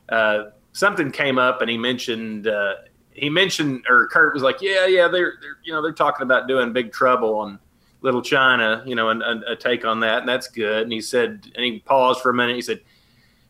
uh, 0.09 0.45
something 0.71 1.11
came 1.11 1.37
up, 1.37 1.61
and 1.61 1.69
he 1.69 1.77
mentioned. 1.77 2.47
Uh, 2.47 2.75
he 3.19 3.29
mentioned, 3.29 3.85
or 3.89 4.07
Kurt 4.07 4.33
was 4.33 4.43
like, 4.43 4.61
"Yeah, 4.61 4.85
yeah, 4.87 5.07
they're, 5.07 5.33
they're, 5.41 5.57
you 5.63 5.73
know, 5.73 5.81
they're 5.81 5.91
talking 5.91 6.23
about 6.23 6.47
doing 6.47 6.73
Big 6.73 6.91
Trouble 6.91 7.43
and 7.43 7.59
Little 8.01 8.21
China, 8.21 8.83
you 8.85 8.95
know, 8.95 9.09
and 9.09 9.21
a, 9.21 9.51
a 9.51 9.55
take 9.55 9.85
on 9.85 9.99
that, 10.01 10.19
and 10.19 10.29
that's 10.29 10.47
good." 10.47 10.83
And 10.83 10.91
he 10.91 11.01
said, 11.01 11.51
and 11.55 11.63
he 11.63 11.79
paused 11.79 12.21
for 12.21 12.29
a 12.29 12.33
minute. 12.33 12.55
He 12.55 12.61
said, 12.61 12.81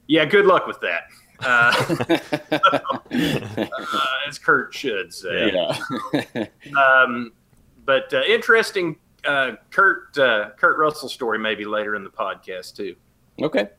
"Yeah, 0.08 0.26
good 0.26 0.46
luck 0.46 0.68
with 0.68 0.80
that." 0.82 1.04
Uh, 1.42 1.72
uh, 3.12 4.28
as 4.28 4.38
Kurt 4.40 4.74
should 4.74 5.14
say. 5.14 5.54
yeah. 5.54 6.46
Um, 6.78 7.32
but 7.86 8.14
uh, 8.14 8.22
interesting, 8.28 8.98
uh, 9.26 9.54
Kurt 9.72 10.18
uh, 10.18 10.52
Kurt 10.58 10.78
Russell 10.78 11.10
story 11.10 11.40
maybe 11.40 11.66
later 11.66 11.96
in 11.96 12.04
the 12.04 12.10
podcast 12.10 12.76
too. 12.76 12.96
okay. 13.42 13.70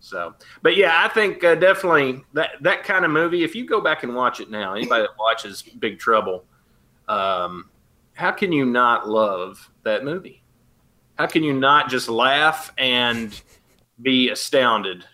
So, 0.00 0.34
but 0.62 0.76
yeah, 0.76 1.04
I 1.04 1.08
think 1.08 1.44
uh, 1.44 1.54
definitely 1.54 2.24
that 2.32 2.52
that 2.62 2.84
kind 2.84 3.04
of 3.04 3.10
movie. 3.10 3.44
If 3.44 3.54
you 3.54 3.66
go 3.66 3.80
back 3.80 4.02
and 4.02 4.14
watch 4.14 4.40
it 4.40 4.50
now, 4.50 4.74
anybody 4.74 5.02
that 5.02 5.10
watches 5.18 5.62
Big 5.62 5.98
Trouble, 5.98 6.44
um, 7.08 7.68
how 8.14 8.32
can 8.32 8.50
you 8.50 8.64
not 8.64 9.08
love 9.08 9.70
that 9.84 10.04
movie? 10.04 10.42
How 11.16 11.26
can 11.26 11.44
you 11.44 11.52
not 11.52 11.90
just 11.90 12.08
laugh 12.08 12.72
and 12.78 13.38
be 14.00 14.30
astounded 14.30 15.04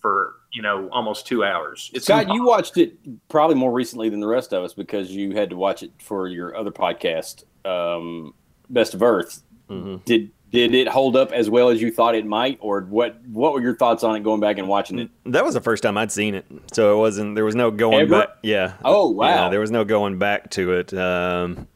for 0.00 0.34
you 0.52 0.60
know 0.60 0.90
almost 0.90 1.26
two 1.26 1.42
hours? 1.42 1.90
It's 1.94 2.04
Scott, 2.04 2.28
you 2.28 2.44
watched 2.44 2.76
it 2.76 2.94
probably 3.30 3.56
more 3.56 3.72
recently 3.72 4.10
than 4.10 4.20
the 4.20 4.26
rest 4.26 4.52
of 4.52 4.62
us 4.62 4.74
because 4.74 5.10
you 5.10 5.32
had 5.32 5.48
to 5.50 5.56
watch 5.56 5.82
it 5.82 5.90
for 5.98 6.28
your 6.28 6.54
other 6.54 6.70
podcast, 6.70 7.44
um, 7.66 8.34
Best 8.68 8.92
of 8.92 9.02
Earth. 9.02 9.42
Mhm. 9.70 10.04
Did 10.04 10.30
did 10.52 10.74
it 10.74 10.86
hold 10.86 11.16
up 11.16 11.32
as 11.32 11.48
well 11.48 11.70
as 11.70 11.80
you 11.80 11.90
thought 11.90 12.14
it 12.14 12.26
might, 12.26 12.58
or 12.60 12.82
what? 12.82 13.20
What 13.26 13.54
were 13.54 13.60
your 13.62 13.74
thoughts 13.74 14.04
on 14.04 14.14
it 14.16 14.20
going 14.22 14.40
back 14.40 14.58
and 14.58 14.68
watching 14.68 14.98
it? 14.98 15.10
That 15.24 15.44
was 15.44 15.54
the 15.54 15.60
first 15.60 15.82
time 15.82 15.96
I'd 15.96 16.12
seen 16.12 16.34
it, 16.34 16.44
so 16.72 16.94
it 16.94 16.98
wasn't. 16.98 17.34
There 17.34 17.44
was 17.44 17.54
no 17.54 17.70
going 17.70 18.02
Ever? 18.02 18.20
back. 18.20 18.28
Yeah. 18.42 18.74
Oh, 18.84 19.08
wow. 19.10 19.44
Yeah, 19.44 19.48
there 19.48 19.60
was 19.60 19.70
no 19.70 19.84
going 19.84 20.18
back 20.18 20.50
to 20.50 20.72
it. 20.74 20.92
Um, 20.94 21.66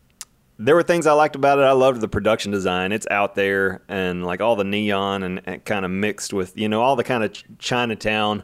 there 0.59 0.75
were 0.75 0.83
things 0.83 1.07
I 1.07 1.13
liked 1.13 1.37
about 1.37 1.59
it. 1.59 1.63
I 1.63 1.73
loved 1.73 2.01
the 2.01 2.09
production 2.09 2.53
design. 2.53 2.93
It's 2.93 3.07
out 3.11 3.35
there 3.35 3.83
and 3.89 4.25
like 4.25 4.41
all 4.41 4.57
the 4.57 4.65
neon 4.65 5.23
and, 5.23 5.43
and 5.47 5.65
kind 5.65 5.85
of 5.85 5.91
mixed 5.91 6.33
with 6.33 6.57
you 6.57 6.69
know 6.69 6.83
all 6.83 6.97
the 6.97 7.05
kind 7.05 7.25
of 7.25 7.33
Ch- 7.33 7.45
Chinatown 7.59 8.43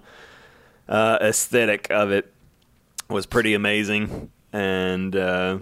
uh, 0.88 1.18
aesthetic 1.20 1.86
of 1.90 2.10
it 2.10 2.32
was 3.08 3.26
pretty 3.26 3.52
amazing, 3.54 4.30
and 4.52 5.14
uh, 5.14 5.58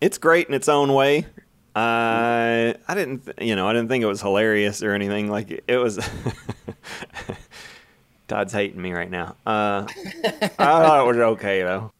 it's 0.00 0.18
great 0.18 0.48
in 0.48 0.54
its 0.54 0.68
own 0.68 0.92
way. 0.92 1.26
I 1.74 2.74
I 2.86 2.94
didn't 2.94 3.24
th- 3.24 3.36
you 3.40 3.56
know 3.56 3.66
I 3.66 3.72
didn't 3.72 3.88
think 3.88 4.02
it 4.02 4.06
was 4.06 4.20
hilarious 4.20 4.82
or 4.82 4.92
anything 4.92 5.30
like 5.30 5.62
it 5.66 5.76
was. 5.76 5.98
Todd's 8.28 8.52
hating 8.52 8.80
me 8.80 8.92
right 8.92 9.10
now. 9.10 9.36
Uh, 9.46 9.86
I 10.24 10.48
thought 10.48 11.04
it 11.04 11.08
was 11.08 11.16
okay 11.18 11.62
though. 11.62 11.92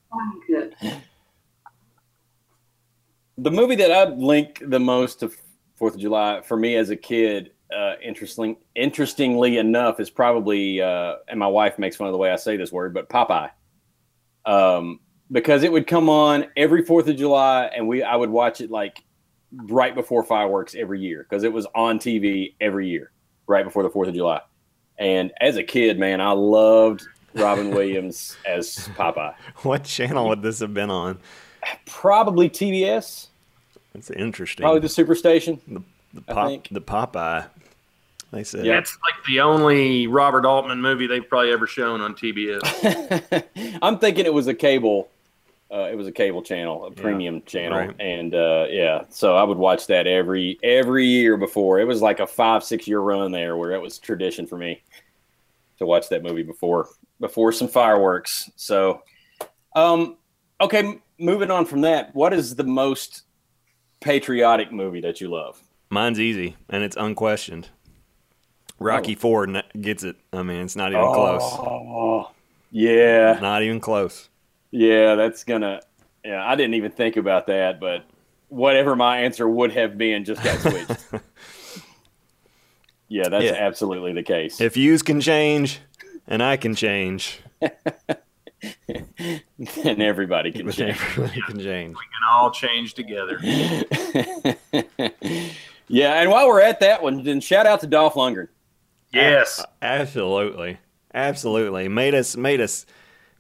The 3.39 3.51
movie 3.51 3.77
that 3.77 3.91
I 3.91 4.05
link 4.05 4.63
the 4.67 4.81
most 4.81 5.21
to 5.21 5.33
Fourth 5.77 5.95
of 5.95 6.01
July 6.01 6.43
for 6.43 6.57
me 6.57 6.77
as 6.77 6.91
a 6.91 6.97
kid, 6.97 7.51
uh, 7.77 7.95
interesting, 8.03 8.57
interestingly 8.75 9.57
enough, 9.59 9.99
is 10.01 10.11
probably, 10.11 10.81
uh, 10.81 11.17
and 11.29 11.41
my 11.41 11.47
wife 11.47 11.79
makes 11.79 11.97
fun 11.97 12.07
of 12.07 12.13
the 12.13 12.19
way 12.19 12.31
I 12.31 12.37
say 12.37 12.57
this 12.57 12.71
word, 12.71 12.95
but 12.95 13.09
Popeye, 13.09 13.51
um, 14.45 15.01
because 15.31 15.65
it 15.65 15.73
would 15.73 15.87
come 15.87 16.09
on 16.09 16.47
every 16.57 16.85
Fourth 16.85 17.09
of 17.09 17.17
July, 17.17 17.65
and 17.75 17.89
we 17.89 18.03
I 18.03 18.15
would 18.17 18.31
watch 18.31 18.61
it 18.61 18.71
like 18.71 19.03
right 19.55 19.95
before 19.95 20.23
fireworks 20.23 20.75
every 20.75 21.01
year 21.01 21.27
because 21.29 21.45
it 21.45 21.53
was 21.53 21.67
on 21.75 21.99
TV 21.99 22.55
every 22.61 22.89
year 22.89 23.11
right 23.47 23.65
before 23.65 23.83
the 23.83 23.91
Fourth 23.91 24.09
of 24.09 24.15
July. 24.15 24.41
And 24.99 25.33
as 25.41 25.57
a 25.57 25.63
kid, 25.63 25.99
man, 25.99 26.21
I 26.21 26.33
loved 26.33 27.07
Robin 27.35 27.71
Williams 27.75 28.37
as 28.47 28.89
Popeye. 28.97 29.35
What 29.63 29.85
channel 29.85 30.29
would 30.29 30.43
this 30.43 30.61
have 30.61 30.75
been 30.75 30.91
on? 30.91 31.19
Probably 31.87 32.49
TBS. 32.49 33.29
It's 33.95 34.11
interesting. 34.11 34.65
Probably 34.65 34.81
the 34.81 34.89
Superstation. 34.89 35.61
the, 36.13 36.23
I 36.29 36.33
pop, 36.33 36.69
the 36.71 36.81
Popeye. 36.81 37.47
They 38.33 38.45
said. 38.45 38.65
Yeah. 38.65 38.77
That's 38.77 38.97
like 39.03 39.25
the 39.27 39.41
only 39.41 40.07
Robert 40.07 40.47
Altman 40.47 40.81
movie 40.81 41.07
they've 41.07 41.29
probably 41.29 41.53
ever 41.53 41.67
shown 41.67 42.01
on 42.01 42.15
TBS. 42.15 43.45
I'm 43.83 43.99
thinking 43.99 44.25
it 44.25 44.33
was 44.33 44.47
a 44.47 44.55
cable. 44.55 45.11
Uh, 45.73 45.89
it 45.91 45.97
was 45.97 46.07
a 46.07 46.13
cable 46.13 46.43
channel, 46.43 46.85
a 46.85 46.91
premium 46.91 47.41
channel, 47.47 47.79
right. 47.79 47.97
and 47.99 48.35
uh, 48.35 48.67
yeah, 48.69 49.05
so 49.09 49.37
I 49.37 49.43
would 49.43 49.57
watch 49.57 49.87
that 49.87 50.07
every 50.07 50.59
every 50.63 51.07
year 51.07 51.39
before. 51.39 51.81
It 51.81 51.87
was 51.87 52.03
like 52.03 52.21
a 52.21 52.27
five 52.27 52.63
six 52.63 52.87
year 52.87 53.01
run 53.01 53.33
there 53.33 53.57
where 53.57 53.73
it 53.73 53.81
was 53.81 53.99
tradition 53.99 54.47
for 54.47 54.59
me 54.59 54.83
to 55.79 55.87
watch 55.87 56.11
that 56.11 56.23
movie 56.23 56.43
before 56.43 56.89
before 57.21 57.53
some 57.53 57.69
fireworks. 57.69 58.51
So, 58.57 59.03
um, 59.75 60.19
okay, 60.61 60.81
m- 60.81 61.03
moving 61.19 61.51
on 61.51 61.65
from 61.65 61.81
that, 61.83 62.15
what 62.15 62.35
is 62.35 62.55
the 62.55 62.65
most 62.65 63.23
patriotic 64.01 64.73
movie 64.73 65.01
that 65.01 65.23
you 65.23 65.31
love? 65.31 65.59
Mine's 65.89 66.21
easy, 66.21 66.55
and 66.69 66.83
it's 66.83 66.97
unquestioned. 66.97 67.71
Rocky 68.79 69.15
Four 69.15 69.49
n- 69.49 69.63
gets 69.81 70.03
it. 70.03 70.17
I 70.35 70.43
mean, 70.43 70.61
it's 70.63 70.77
not 70.77 70.93
even 70.93 71.07
close. 71.15 71.43
Oh, 71.43 72.31
yeah. 72.71 73.39
Not 73.41 73.63
even 73.63 73.81
close. 73.81 74.29
Yeah, 74.73 75.15
that's 75.15 75.45
gonna. 75.45 75.83
Yeah, 76.25 76.45
I 76.45 76.57
didn't 76.57 76.75
even 76.75 76.91
think 76.91 77.17
about 77.17 77.47
that, 77.47 77.79
but 77.79 78.05
whatever 78.49 78.97
my 78.97 79.19
answer 79.19 79.49
would 79.49 79.73
have 79.73 79.97
been 79.99 80.25
just 80.25 80.43
got 80.43 80.59
switched. 80.61 80.91
yeah, 83.09 83.29
that's 83.29 83.45
Yeah. 83.45 83.53
absolutely 83.53 84.13
the 84.13 84.23
case. 84.23 84.61
If 84.61 84.77
yous 84.77 85.03
can 85.03 85.21
change, 85.21 85.81
and 86.27 86.43
I 86.43 86.57
can 86.57 86.75
change, 86.75 87.41
and 88.89 90.03
everybody 90.03 90.53
can 90.53 90.71
change. 90.71 90.99
everybody 91.01 91.41
can 91.43 91.59
change. 91.61 91.95
We 91.97 92.05
can 92.05 92.23
all 92.33 92.51
change 92.51 92.95
together. 92.95 93.39
yeah, 95.89 96.21
and 96.21 96.31
while 96.31 96.47
we're 96.49 96.61
at 96.63 96.81
that 96.81 97.03
one, 97.03 97.23
then 97.25 97.41
shout 97.41 97.67
out 97.67 97.81
to 97.81 97.87
Dolph 97.87 98.15
Lundgren. 98.15 98.49
Yes. 99.13 99.63
Absolutely, 99.83 100.79
absolutely. 101.13 101.89
Made 101.89 102.15
us 102.15 102.37
made 102.37 102.61
us 102.61 102.87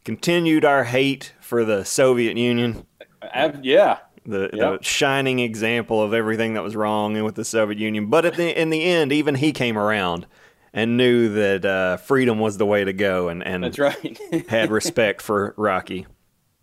continued 0.05 0.65
our 0.65 0.85
hate 0.85 1.33
for 1.41 1.65
the 1.65 1.85
Soviet 1.85 2.37
Union. 2.37 2.87
Ab- 3.23 3.65
yeah, 3.65 3.99
the, 4.25 4.49
the 4.53 4.79
shining 4.83 5.41
example 5.41 6.03
of 6.03 6.15
everything 6.15 6.55
that 6.55 6.63
was 6.63 6.77
wrong 6.77 7.21
with 7.23 7.35
the 7.35 7.45
Soviet 7.45 7.79
Union. 7.79 8.07
But 8.07 8.25
at 8.25 8.37
the, 8.37 8.59
in 8.59 8.71
the 8.71 8.83
end, 8.85 9.13
even 9.13 9.35
he 9.35 9.53
came 9.53 9.77
around 9.77 10.27
and 10.73 10.97
knew 10.97 11.29
that 11.35 11.65
uh, 11.65 11.97
freedom 11.99 12.39
was 12.39 12.57
the 12.57 12.67
way 12.67 12.85
to 12.85 12.93
go 12.93 13.29
and, 13.29 13.45
and 13.45 13.65
that's 13.65 13.79
right. 13.79 14.19
had 14.49 14.71
respect 14.71 15.21
for 15.21 15.55
Rocky. 15.57 16.07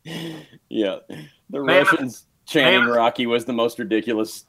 yeah, 0.04 0.98
the 1.50 1.64
Man, 1.64 1.86
Russians 1.86 2.26
chanting 2.46 2.86
man. 2.86 2.96
Rocky 2.96 3.26
was 3.26 3.46
the 3.46 3.54
most 3.54 3.78
ridiculous 3.78 4.46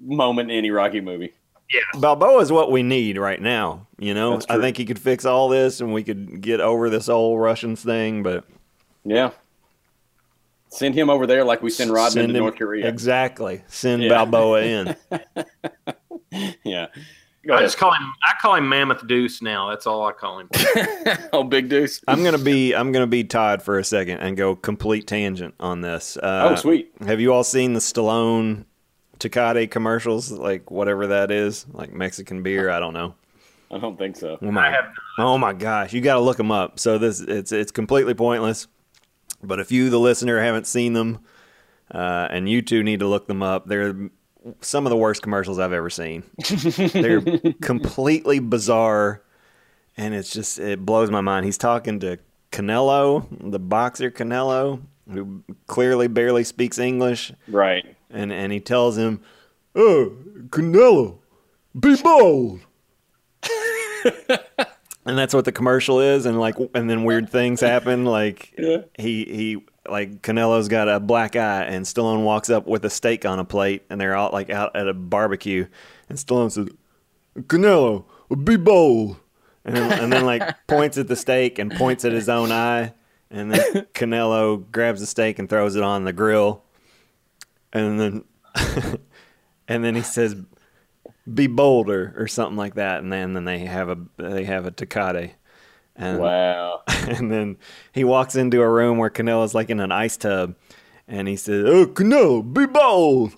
moment 0.00 0.50
in 0.50 0.56
any 0.56 0.70
Rocky 0.70 1.00
movie. 1.00 1.34
Yeah. 1.72 1.80
Balboa 2.00 2.40
is 2.40 2.50
what 2.50 2.70
we 2.72 2.82
need 2.82 3.16
right 3.18 3.40
now. 3.40 3.86
You 3.98 4.14
know, 4.14 4.40
I 4.48 4.58
think 4.58 4.76
he 4.76 4.84
could 4.84 4.98
fix 4.98 5.24
all 5.24 5.48
this 5.48 5.80
and 5.80 5.92
we 5.92 6.02
could 6.02 6.40
get 6.40 6.60
over 6.60 6.90
this 6.90 7.08
old 7.08 7.40
Russians 7.40 7.82
thing. 7.82 8.22
But 8.22 8.44
Yeah. 9.04 9.30
Send 10.68 10.94
him 10.94 11.10
over 11.10 11.26
there 11.26 11.44
like 11.44 11.62
we 11.62 11.70
send 11.70 11.90
Rodman 11.90 12.10
send 12.12 12.28
to 12.28 12.34
him- 12.34 12.40
North 12.44 12.56
Korea. 12.56 12.88
Exactly. 12.88 13.62
Send 13.68 14.02
Yeah. 14.02 14.08
Balboa 14.10 14.62
in. 14.62 14.96
yeah. 16.64 16.86
I 17.50 17.60
just 17.62 17.78
call 17.78 17.92
him. 17.92 18.12
I 18.22 18.34
call 18.40 18.54
him 18.54 18.68
Mammoth 18.68 19.06
Deuce 19.06 19.40
now. 19.40 19.70
That's 19.70 19.86
all 19.86 20.06
I 20.06 20.12
call 20.12 20.40
him. 20.40 20.48
oh, 21.32 21.42
big 21.42 21.68
deuce. 21.70 22.00
I'm 22.06 22.22
gonna 22.22 22.36
be 22.38 22.74
I'm 22.74 22.92
gonna 22.92 23.06
be 23.06 23.24
Todd 23.24 23.62
for 23.62 23.78
a 23.78 23.84
second 23.84 24.18
and 24.18 24.36
go 24.36 24.54
complete 24.54 25.06
tangent 25.06 25.54
on 25.58 25.80
this. 25.80 26.18
Uh, 26.18 26.50
oh, 26.52 26.54
sweet. 26.56 26.92
Have 27.06 27.18
you 27.18 27.32
all 27.32 27.42
seen 27.42 27.72
the 27.72 27.80
Stallone 27.80 28.66
Tecate 29.20 29.70
commercials? 29.70 30.32
Like 30.32 30.70
whatever 30.70 31.06
that 31.08 31.30
is, 31.30 31.66
like 31.72 31.92
Mexican 31.92 32.42
beer. 32.42 32.70
I 32.70 32.80
don't 32.80 32.94
know. 32.94 33.14
I 33.70 33.78
don't 33.78 33.96
think 33.96 34.16
so. 34.16 34.38
Oh 34.42 34.50
my, 34.50 34.68
I 34.68 34.70
have. 34.72 34.92
oh 35.18 35.38
my 35.38 35.52
gosh, 35.52 35.92
you 35.92 36.00
got 36.00 36.14
to 36.14 36.20
look 36.20 36.36
them 36.36 36.50
up. 36.50 36.80
So 36.80 36.98
this 36.98 37.20
it's 37.20 37.52
it's 37.52 37.70
completely 37.70 38.14
pointless. 38.14 38.66
But 39.42 39.60
if 39.60 39.70
you, 39.70 39.88
the 39.90 40.00
listener, 40.00 40.40
haven't 40.40 40.66
seen 40.66 40.92
them, 40.92 41.20
uh, 41.90 42.28
and 42.30 42.48
you 42.48 42.62
two 42.62 42.82
need 42.82 43.00
to 43.00 43.06
look 43.06 43.26
them 43.26 43.42
up, 43.42 43.66
they're 43.66 44.10
some 44.60 44.86
of 44.86 44.90
the 44.90 44.96
worst 44.96 45.22
commercials 45.22 45.58
I've 45.58 45.72
ever 45.72 45.88
seen. 45.90 46.24
they're 46.92 47.20
completely 47.62 48.38
bizarre, 48.38 49.22
and 49.96 50.14
it's 50.14 50.32
just 50.32 50.58
it 50.58 50.84
blows 50.84 51.10
my 51.10 51.20
mind. 51.20 51.46
He's 51.46 51.58
talking 51.58 52.00
to 52.00 52.18
Canelo, 52.50 53.26
the 53.50 53.58
boxer 53.58 54.10
Canelo, 54.10 54.82
who 55.10 55.42
clearly 55.66 56.08
barely 56.08 56.44
speaks 56.44 56.78
English 56.78 57.32
Right. 57.48 57.96
And 58.10 58.32
and 58.32 58.52
he 58.52 58.60
tells 58.60 58.96
him, 58.98 59.20
"Oh, 59.74 60.12
Canelo, 60.48 61.18
be 61.78 61.96
bold." 62.02 62.60
and 65.06 65.18
that's 65.18 65.34
what 65.34 65.44
the 65.44 65.52
commercial 65.52 66.00
is, 66.00 66.26
and 66.26 66.38
like, 66.38 66.56
and 66.74 66.88
then 66.88 67.04
weird 67.04 67.30
things 67.30 67.60
happen. 67.60 68.04
Like 68.04 68.52
Yeah. 68.58 68.82
he 68.98 69.24
he 69.24 69.64
like 69.88 70.22
Canelo's 70.22 70.68
got 70.68 70.88
a 70.88 71.00
black 71.00 71.36
eye, 71.36 71.62
and 71.64 71.84
Stallone 71.84 72.22
walks 72.24 72.50
up 72.50 72.66
with 72.66 72.84
a 72.84 72.90
steak 72.90 73.24
on 73.24 73.38
a 73.38 73.44
plate, 73.44 73.84
and 73.90 74.00
they're 74.00 74.14
all 74.16 74.30
like 74.32 74.50
out 74.50 74.74
at 74.76 74.88
a 74.88 74.94
barbecue, 74.94 75.66
and 76.08 76.18
Stallone 76.18 76.50
says, 76.52 76.68
"Canelo, 77.38 78.04
be 78.44 78.56
bold," 78.56 79.16
and 79.64 79.76
then, 79.76 79.92
and 80.04 80.12
then 80.12 80.24
like 80.26 80.42
points 80.66 80.98
at 80.98 81.08
the 81.08 81.16
steak 81.16 81.58
and 81.58 81.72
points 81.72 82.04
at 82.04 82.12
his 82.12 82.28
own 82.28 82.52
eye, 82.52 82.92
and 83.30 83.52
then 83.52 83.86
Canelo 83.94 84.70
grabs 84.70 85.00
the 85.00 85.06
steak 85.06 85.38
and 85.38 85.48
throws 85.48 85.76
it 85.76 85.82
on 85.82 86.04
the 86.04 86.12
grill 86.12 86.62
and 87.72 88.00
then 88.00 88.24
and 89.68 89.84
then 89.84 89.94
he 89.94 90.02
says 90.02 90.36
be 91.32 91.46
bolder 91.46 92.14
or 92.16 92.26
something 92.26 92.56
like 92.56 92.74
that 92.74 93.02
and 93.02 93.12
then, 93.12 93.34
then 93.34 93.44
they 93.44 93.60
have 93.60 93.88
a 93.88 93.98
they 94.16 94.44
have 94.44 94.66
a 94.66 94.70
Tecate 94.70 95.32
and 95.96 96.18
Wow. 96.18 96.82
and 96.88 97.30
then 97.30 97.56
he 97.92 98.04
walks 98.04 98.34
into 98.36 98.60
a 98.62 98.68
room 98.68 98.98
where 98.98 99.10
Canelo's 99.10 99.54
like 99.54 99.70
in 99.70 99.80
an 99.80 99.92
ice 99.92 100.16
tub 100.16 100.54
and 101.06 101.28
he 101.28 101.36
says 101.36 101.64
oh 101.66 101.86
Canelo 101.86 102.42
be 102.52 102.66
bold 102.66 103.34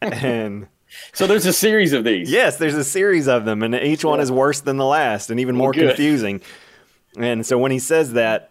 and 0.00 0.68
So 1.12 1.26
there's 1.26 1.46
a 1.46 1.52
series 1.52 1.92
of 1.92 2.04
these. 2.04 2.30
Yes, 2.30 2.56
there's 2.56 2.74
a 2.74 2.84
series 2.84 3.26
of 3.26 3.44
them, 3.44 3.62
and 3.62 3.74
each 3.74 4.04
one 4.04 4.20
is 4.20 4.30
worse 4.30 4.60
than 4.60 4.76
the 4.76 4.84
last, 4.84 5.30
and 5.30 5.40
even 5.40 5.56
more 5.56 5.72
good. 5.72 5.88
confusing. 5.88 6.40
And 7.16 7.44
so 7.44 7.58
when 7.58 7.72
he 7.72 7.78
says 7.78 8.12
that, 8.12 8.50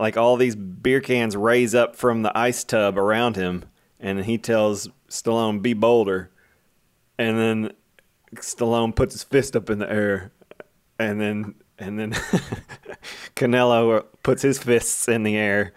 like 0.00 0.16
all 0.16 0.36
these 0.36 0.54
beer 0.56 1.00
cans 1.00 1.36
raise 1.36 1.74
up 1.74 1.96
from 1.96 2.22
the 2.22 2.36
ice 2.36 2.64
tub 2.64 2.96
around 2.96 3.36
him, 3.36 3.64
and 4.02 4.24
he 4.24 4.36
tells 4.36 4.88
Stallone, 5.08 5.62
"Be 5.62 5.72
bolder," 5.72 6.30
and 7.18 7.38
then 7.38 7.72
Stallone 8.34 8.94
puts 8.94 9.14
his 9.14 9.22
fist 9.22 9.56
up 9.56 9.70
in 9.70 9.78
the 9.78 9.90
air, 9.90 10.32
and 10.98 11.20
then 11.20 11.54
and 11.78 11.98
then 11.98 12.10
Canelo 13.36 14.04
puts 14.22 14.42
his 14.42 14.58
fists 14.58 15.08
in 15.08 15.22
the 15.22 15.36
air, 15.36 15.72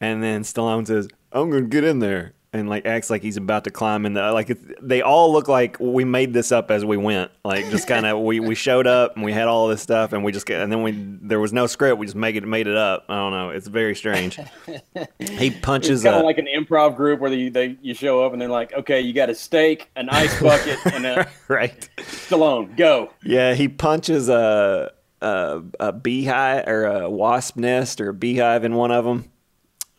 and 0.00 0.22
then 0.22 0.42
Stallone 0.42 0.86
says, 0.86 1.08
"I'm 1.32 1.50
gonna 1.50 1.62
get 1.62 1.82
in 1.82 1.98
there." 1.98 2.34
And 2.54 2.68
like 2.68 2.84
acts 2.84 3.08
like 3.08 3.22
he's 3.22 3.38
about 3.38 3.64
to 3.64 3.70
climb 3.70 4.04
in 4.04 4.12
the 4.12 4.30
like 4.30 4.58
they 4.82 5.00
all 5.00 5.32
look 5.32 5.48
like 5.48 5.78
we 5.80 6.04
made 6.04 6.34
this 6.34 6.52
up 6.52 6.70
as 6.70 6.84
we 6.84 6.98
went 6.98 7.30
like 7.46 7.64
just 7.70 7.88
kind 7.88 8.04
of 8.04 8.20
we, 8.22 8.40
we 8.40 8.54
showed 8.54 8.86
up 8.86 9.16
and 9.16 9.24
we 9.24 9.32
had 9.32 9.48
all 9.48 9.68
this 9.68 9.80
stuff 9.80 10.12
and 10.12 10.22
we 10.22 10.32
just 10.32 10.50
and 10.50 10.70
then 10.70 10.82
we 10.82 10.92
there 11.22 11.40
was 11.40 11.54
no 11.54 11.66
script 11.66 11.96
we 11.96 12.04
just 12.04 12.14
make 12.14 12.36
it 12.36 12.46
made 12.46 12.66
it 12.66 12.76
up 12.76 13.06
I 13.08 13.14
don't 13.14 13.32
know 13.32 13.48
it's 13.48 13.68
very 13.68 13.94
strange 13.94 14.38
he 15.18 15.50
punches 15.50 16.02
kind 16.02 16.16
of 16.16 16.24
like 16.24 16.36
an 16.36 16.46
improv 16.46 16.94
group 16.96 17.20
where 17.20 17.30
they, 17.30 17.48
they 17.48 17.78
you 17.80 17.94
show 17.94 18.24
up 18.24 18.32
and 18.32 18.40
they're 18.40 18.48
like, 18.48 18.72
okay, 18.74 19.00
you 19.00 19.12
got 19.12 19.30
a 19.30 19.34
steak, 19.34 19.90
an 19.96 20.08
ice 20.08 20.40
bucket, 20.40 20.78
and 20.92 21.06
a 21.06 21.28
right 21.48 21.88
Stallone. 21.98 22.76
Go. 22.76 23.10
Yeah, 23.24 23.54
he 23.54 23.68
punches 23.68 24.28
a 24.28 24.92
a, 25.20 25.62
a 25.80 25.92
beehive 25.92 26.66
or 26.66 26.84
a 26.86 27.10
wasp 27.10 27.56
nest 27.56 28.00
or 28.00 28.10
a 28.10 28.14
beehive 28.14 28.64
in 28.64 28.74
one 28.74 28.90
of 28.90 29.04
them, 29.04 29.30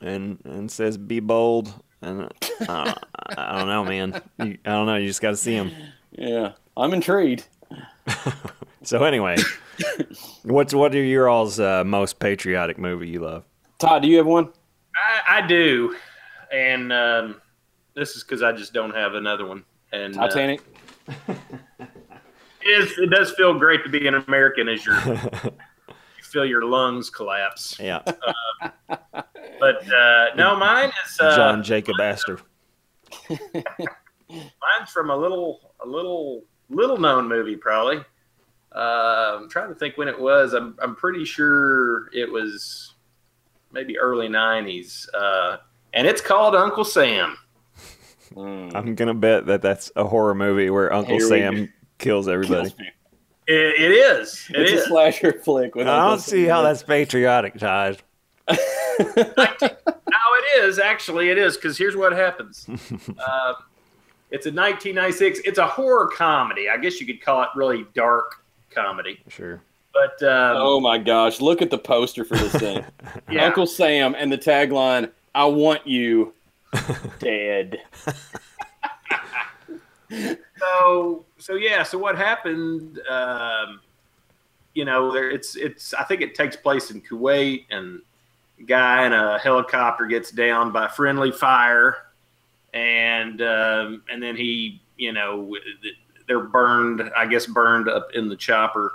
and 0.02 0.40
and 0.44 0.72
says, 0.72 0.98
"Be 0.98 1.20
bold." 1.20 1.74
And 2.04 2.30
uh, 2.68 2.94
I 3.38 3.58
don't 3.58 3.68
know, 3.68 3.84
man. 3.86 4.22
You, 4.40 4.58
I 4.66 4.70
don't 4.70 4.86
know. 4.86 4.96
You 4.96 5.08
just 5.08 5.22
got 5.22 5.32
to 5.32 5.38
see 5.38 5.54
him. 5.54 5.72
Yeah. 6.12 6.54
I'm 6.76 6.94
intrigued. 6.94 7.48
So 8.84 9.06
anyway, 9.06 9.38
what's 10.44 10.74
what 10.74 10.94
are 10.94 11.02
your 11.02 11.30
all's 11.30 11.58
uh, 11.60 11.86
most 11.86 12.20
patriotic 12.20 12.78
movie 12.78 13.08
you 13.08 13.22
love? 13.22 13.46
Todd, 13.80 14.02
do 14.02 14.10
you 14.10 14.18
have 14.18 14.26
one? 14.26 14.50
I, 14.96 15.38
I 15.38 15.48
do, 15.48 15.96
and 16.52 16.92
um, 16.92 17.42
this 17.96 18.18
is 18.18 18.24
because 18.24 18.44
I 18.44 18.52
just 18.52 18.74
don't 18.74 18.94
have 18.94 19.14
another 19.14 19.46
one. 19.46 19.64
And 19.94 20.18
uh, 20.18 20.28
Titanic. 20.28 20.62
it 21.28 21.38
is. 22.66 22.98
It 22.98 23.10
does 23.10 23.32
feel 23.32 23.58
great 23.58 23.84
to 23.86 23.90
be 23.90 24.06
an 24.06 24.16
American 24.16 24.68
as 24.68 24.86
your 24.86 25.02
you 25.06 25.20
feel 26.34 26.46
your 26.46 26.66
lungs 26.66 27.12
collapse. 27.12 27.78
Yeah, 27.80 28.02
But 29.60 29.94
uh, 29.94 30.26
no, 30.36 30.58
mine 30.58 30.92
is 31.06 31.20
uh, 31.20 31.36
John 31.36 31.64
Jacob 31.64 31.96
Astor. 32.02 32.40
mine's 33.30 34.90
from 34.92 35.10
a 35.12 35.16
little 35.16 35.74
a 35.82 35.88
little 35.88 36.44
little 36.70 36.98
known 36.98 37.28
movie 37.30 37.56
probably 37.56 38.04
Uh, 38.74 39.38
I'm 39.40 39.50
trying 39.50 39.70
to 39.70 39.76
think 39.76 39.98
when 39.98 40.08
it 40.08 40.20
was. 40.20 40.54
I'm 40.54 40.76
I'm 40.82 40.96
pretty 40.96 41.24
sure 41.24 42.10
it 42.14 42.30
was 42.30 42.96
maybe 43.72 43.98
early 44.00 44.28
'90s, 44.28 45.08
uh, 45.14 45.58
and 45.94 46.08
it's 46.08 46.22
called 46.22 46.56
Uncle 46.56 46.84
Sam. 46.84 47.38
Mm. 48.34 48.76
I'm 48.76 48.96
gonna 48.96 49.14
bet 49.14 49.46
that 49.46 49.62
that's 49.62 49.92
a 49.96 50.04
horror 50.04 50.34
movie 50.34 50.72
where 50.72 50.92
Uncle 50.92 51.20
Here 51.20 51.28
Sam 51.28 51.74
kills 52.00 52.28
everybody. 52.28 52.70
Kills 52.70 52.80
me. 52.80 52.90
It, 53.48 53.82
it 53.82 53.92
is. 53.92 54.48
It 54.54 54.62
It's 54.62 54.72
is. 54.72 54.82
a 54.84 54.88
slasher 54.88 55.34
flick. 55.34 55.76
With 55.76 55.88
I 55.88 56.08
don't 56.10 56.20
see 56.20 56.46
how 56.46 56.62
that's 56.62 56.84
patriotic, 56.84 57.58
Todd. 57.58 57.98
no, 58.50 58.56
it 59.08 60.64
is 60.64 60.80
actually. 60.80 61.30
It 61.30 61.38
is 61.38 61.56
because 61.58 61.78
here's 61.78 61.96
what 61.96 62.14
happens. 62.14 62.66
uh, 62.70 63.54
it's 64.32 64.46
a 64.46 64.52
1996. 64.52 65.40
It's 65.46 65.58
a 65.60 65.68
horror 65.68 66.08
comedy. 66.14 66.70
I 66.70 66.78
guess 66.78 67.00
you 67.00 67.08
could 67.08 67.22
call 67.22 67.42
it 67.44 67.50
really 67.56 67.86
dark 67.94 68.44
comedy. 68.70 69.22
Sure. 69.30 69.62
But 69.94 70.24
um, 70.28 70.58
Oh 70.58 70.80
my 70.80 70.98
gosh! 70.98 71.40
Look 71.40 71.62
at 71.62 71.70
the 71.70 71.78
poster 71.78 72.26
for 72.26 72.36
this 72.36 72.54
thing. 72.56 72.84
yeah, 73.32 73.46
Uncle 73.46 73.68
Sam 73.68 74.16
and 74.18 74.32
the 74.32 74.38
tagline: 74.38 75.12
"I 75.36 75.46
want 75.46 75.86
you 75.86 76.34
dead." 77.20 77.80
So 80.64 81.26
so 81.38 81.56
yeah. 81.56 81.84
So 81.84 81.98
what 81.98 82.18
happened? 82.18 83.00
Um, 83.10 83.82
you 84.74 84.86
know, 84.86 85.12
there 85.12 85.30
it's 85.30 85.56
it's. 85.56 85.94
I 85.94 86.04
think 86.04 86.22
it 86.22 86.36
takes 86.36 86.56
place 86.56 86.92
in 86.92 87.02
Kuwait, 87.02 87.66
and 87.70 88.02
a 88.60 88.64
guy 88.64 89.06
in 89.06 89.14
a 89.14 89.40
helicopter 89.40 90.06
gets 90.06 90.32
down 90.32 90.72
by 90.72 90.88
friendly 90.88 91.32
fire, 91.32 91.98
and 92.74 93.42
um, 93.42 94.04
and 94.10 94.22
then 94.22 94.36
he, 94.36 94.82
you 94.98 95.14
know, 95.14 95.56
they're 96.28 96.40
burned. 96.40 97.10
I 97.16 97.26
guess 97.26 97.46
burned 97.46 97.90
up 97.90 98.10
in 98.14 98.30
the 98.30 98.36
chopper, 98.36 98.94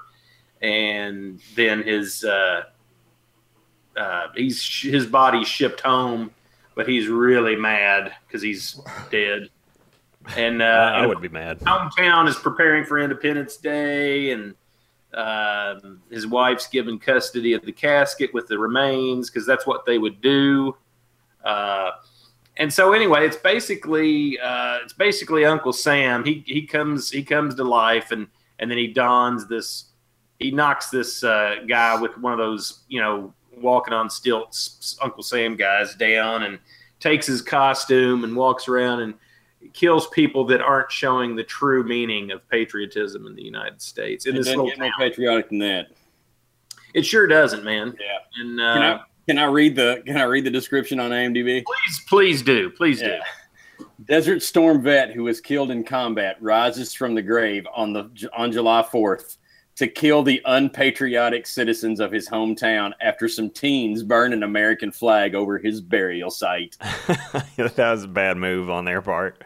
and 0.63 1.41
then 1.55 1.83
his 1.83 2.25
uh, 2.25 2.65
uh, 3.97 4.29
he's 4.35 4.65
his 4.83 5.07
body's 5.07 5.49
shipped 5.49 5.81
home, 5.81 6.31
but 6.75 6.89
he's 6.89 7.09
really 7.09 7.57
mad 7.57 8.13
because 8.27 8.43
he's 8.43 8.81
dead. 9.11 9.49
And 10.37 10.63
uh, 10.63 10.93
I, 10.95 11.07
would 11.07 11.21
be 11.21 11.29
mad. 11.29 11.61
hometown 11.61 12.29
is 12.29 12.37
preparing 12.37 12.85
for 12.85 12.99
Independence 12.99 13.57
Day, 13.57 14.31
and 14.33 14.55
um, 15.15 16.03
his 16.11 16.27
wife's 16.27 16.67
given 16.67 16.99
custody 16.99 17.55
of 17.55 17.65
the 17.65 17.73
casket 17.73 18.33
with 18.35 18.47
the 18.49 18.59
remains 18.59 19.31
because 19.31 19.47
that's 19.47 19.67
what 19.67 19.87
they 19.87 19.99
would 19.99 20.21
do. 20.21 20.77
Uh, 21.45 21.93
and 22.59 22.73
so, 22.73 22.93
anyway, 22.93 23.25
it's 23.25 23.37
basically 23.37 24.39
uh, 24.41 24.79
it's 24.83 24.93
basically 24.93 25.45
Uncle 25.45 25.73
Sam. 25.73 26.25
He 26.25 26.43
he 26.47 26.67
comes 26.67 27.11
he 27.11 27.23
comes 27.23 27.55
to 27.55 27.65
life, 27.65 28.11
and 28.11 28.27
and 28.59 28.71
then 28.71 28.79
he 28.79 28.89
dons 28.89 29.47
this. 29.47 29.85
He 30.39 30.51
knocks 30.51 30.91
this 30.91 31.25
uh, 31.25 31.57
guy 31.69 32.01
with 32.01 32.17
one 32.19 32.33
of 32.33 32.39
those 32.39 32.81
you 32.89 33.01
know 33.01 33.33
walking 33.57 33.95
on 33.95 34.11
stilts 34.11 34.97
Uncle 35.01 35.23
Sam 35.23 35.57
guys 35.57 35.95
down, 35.95 36.43
and 36.43 36.59
takes 37.01 37.27
his 37.27 37.41
costume 37.41 38.25
and 38.25 38.35
walks 38.35 38.67
around 38.67 39.01
and 39.01 39.15
kills 39.73 40.07
people 40.09 40.45
that 40.47 40.61
aren't 40.61 40.91
showing 40.91 41.37
the 41.37 41.45
true 41.45 41.85
meaning 41.85 42.31
of 42.31 42.49
patriotism 42.49 43.27
in 43.27 43.35
the 43.35 43.43
United 43.43 43.81
States. 43.81 44.27
In 44.27 44.35
It 44.35 44.39
doesn't 44.39 44.53
little 44.53 44.71
get 44.71 44.79
more 44.79 44.91
patriotic 44.99 45.49
than 45.49 45.59
that. 45.59 45.89
It 46.95 47.05
sure 47.05 47.27
doesn't, 47.27 47.65
man. 47.65 47.95
Yeah. 48.01 48.43
And 48.43 48.59
Can 48.59 48.83
uh, 48.83 48.99
I 48.99 49.01
can 49.27 49.39
I 49.39 49.45
read 49.45 49.77
the 49.77 50.03
can 50.07 50.17
I 50.17 50.25
read 50.25 50.45
the 50.45 50.51
description 50.51 51.01
on 51.01 51.11
IMDb? 51.11 51.65
please, 51.65 52.05
please 52.09 52.43
do, 52.43 52.71
please 52.71 53.01
do. 53.01 53.19
Desert 54.07 54.43
Storm 54.43 54.83
vet 54.83 55.13
who 55.13 55.25
was 55.25 55.41
killed 55.41 55.71
in 55.71 55.85
combat 55.85 56.37
rises 56.41 56.95
from 56.95 57.15
the 57.15 57.23
grave 57.23 57.67
on 57.75 57.93
the 57.93 58.31
on 58.37 58.53
July 58.53 58.83
4th 58.83 59.38
to 59.79 59.87
kill 59.87 60.25
the 60.25 60.43
unpatriotic 60.45 61.47
citizens 61.47 62.01
of 62.01 62.11
his 62.11 62.29
hometown 62.29 62.93
after 63.01 63.29
some 63.29 63.49
teens 63.49 64.03
burn 64.03 64.33
an 64.33 64.43
American 64.43 64.91
flag 64.91 65.37
over 65.37 65.57
his 65.57 65.81
burial 65.81 66.31
site. 66.31 66.77
that 67.57 67.77
was 67.79 68.03
a 68.03 68.09
bad 68.09 68.37
move 68.37 68.71
on 68.71 68.85
their 68.85 69.01
part. 69.01 69.43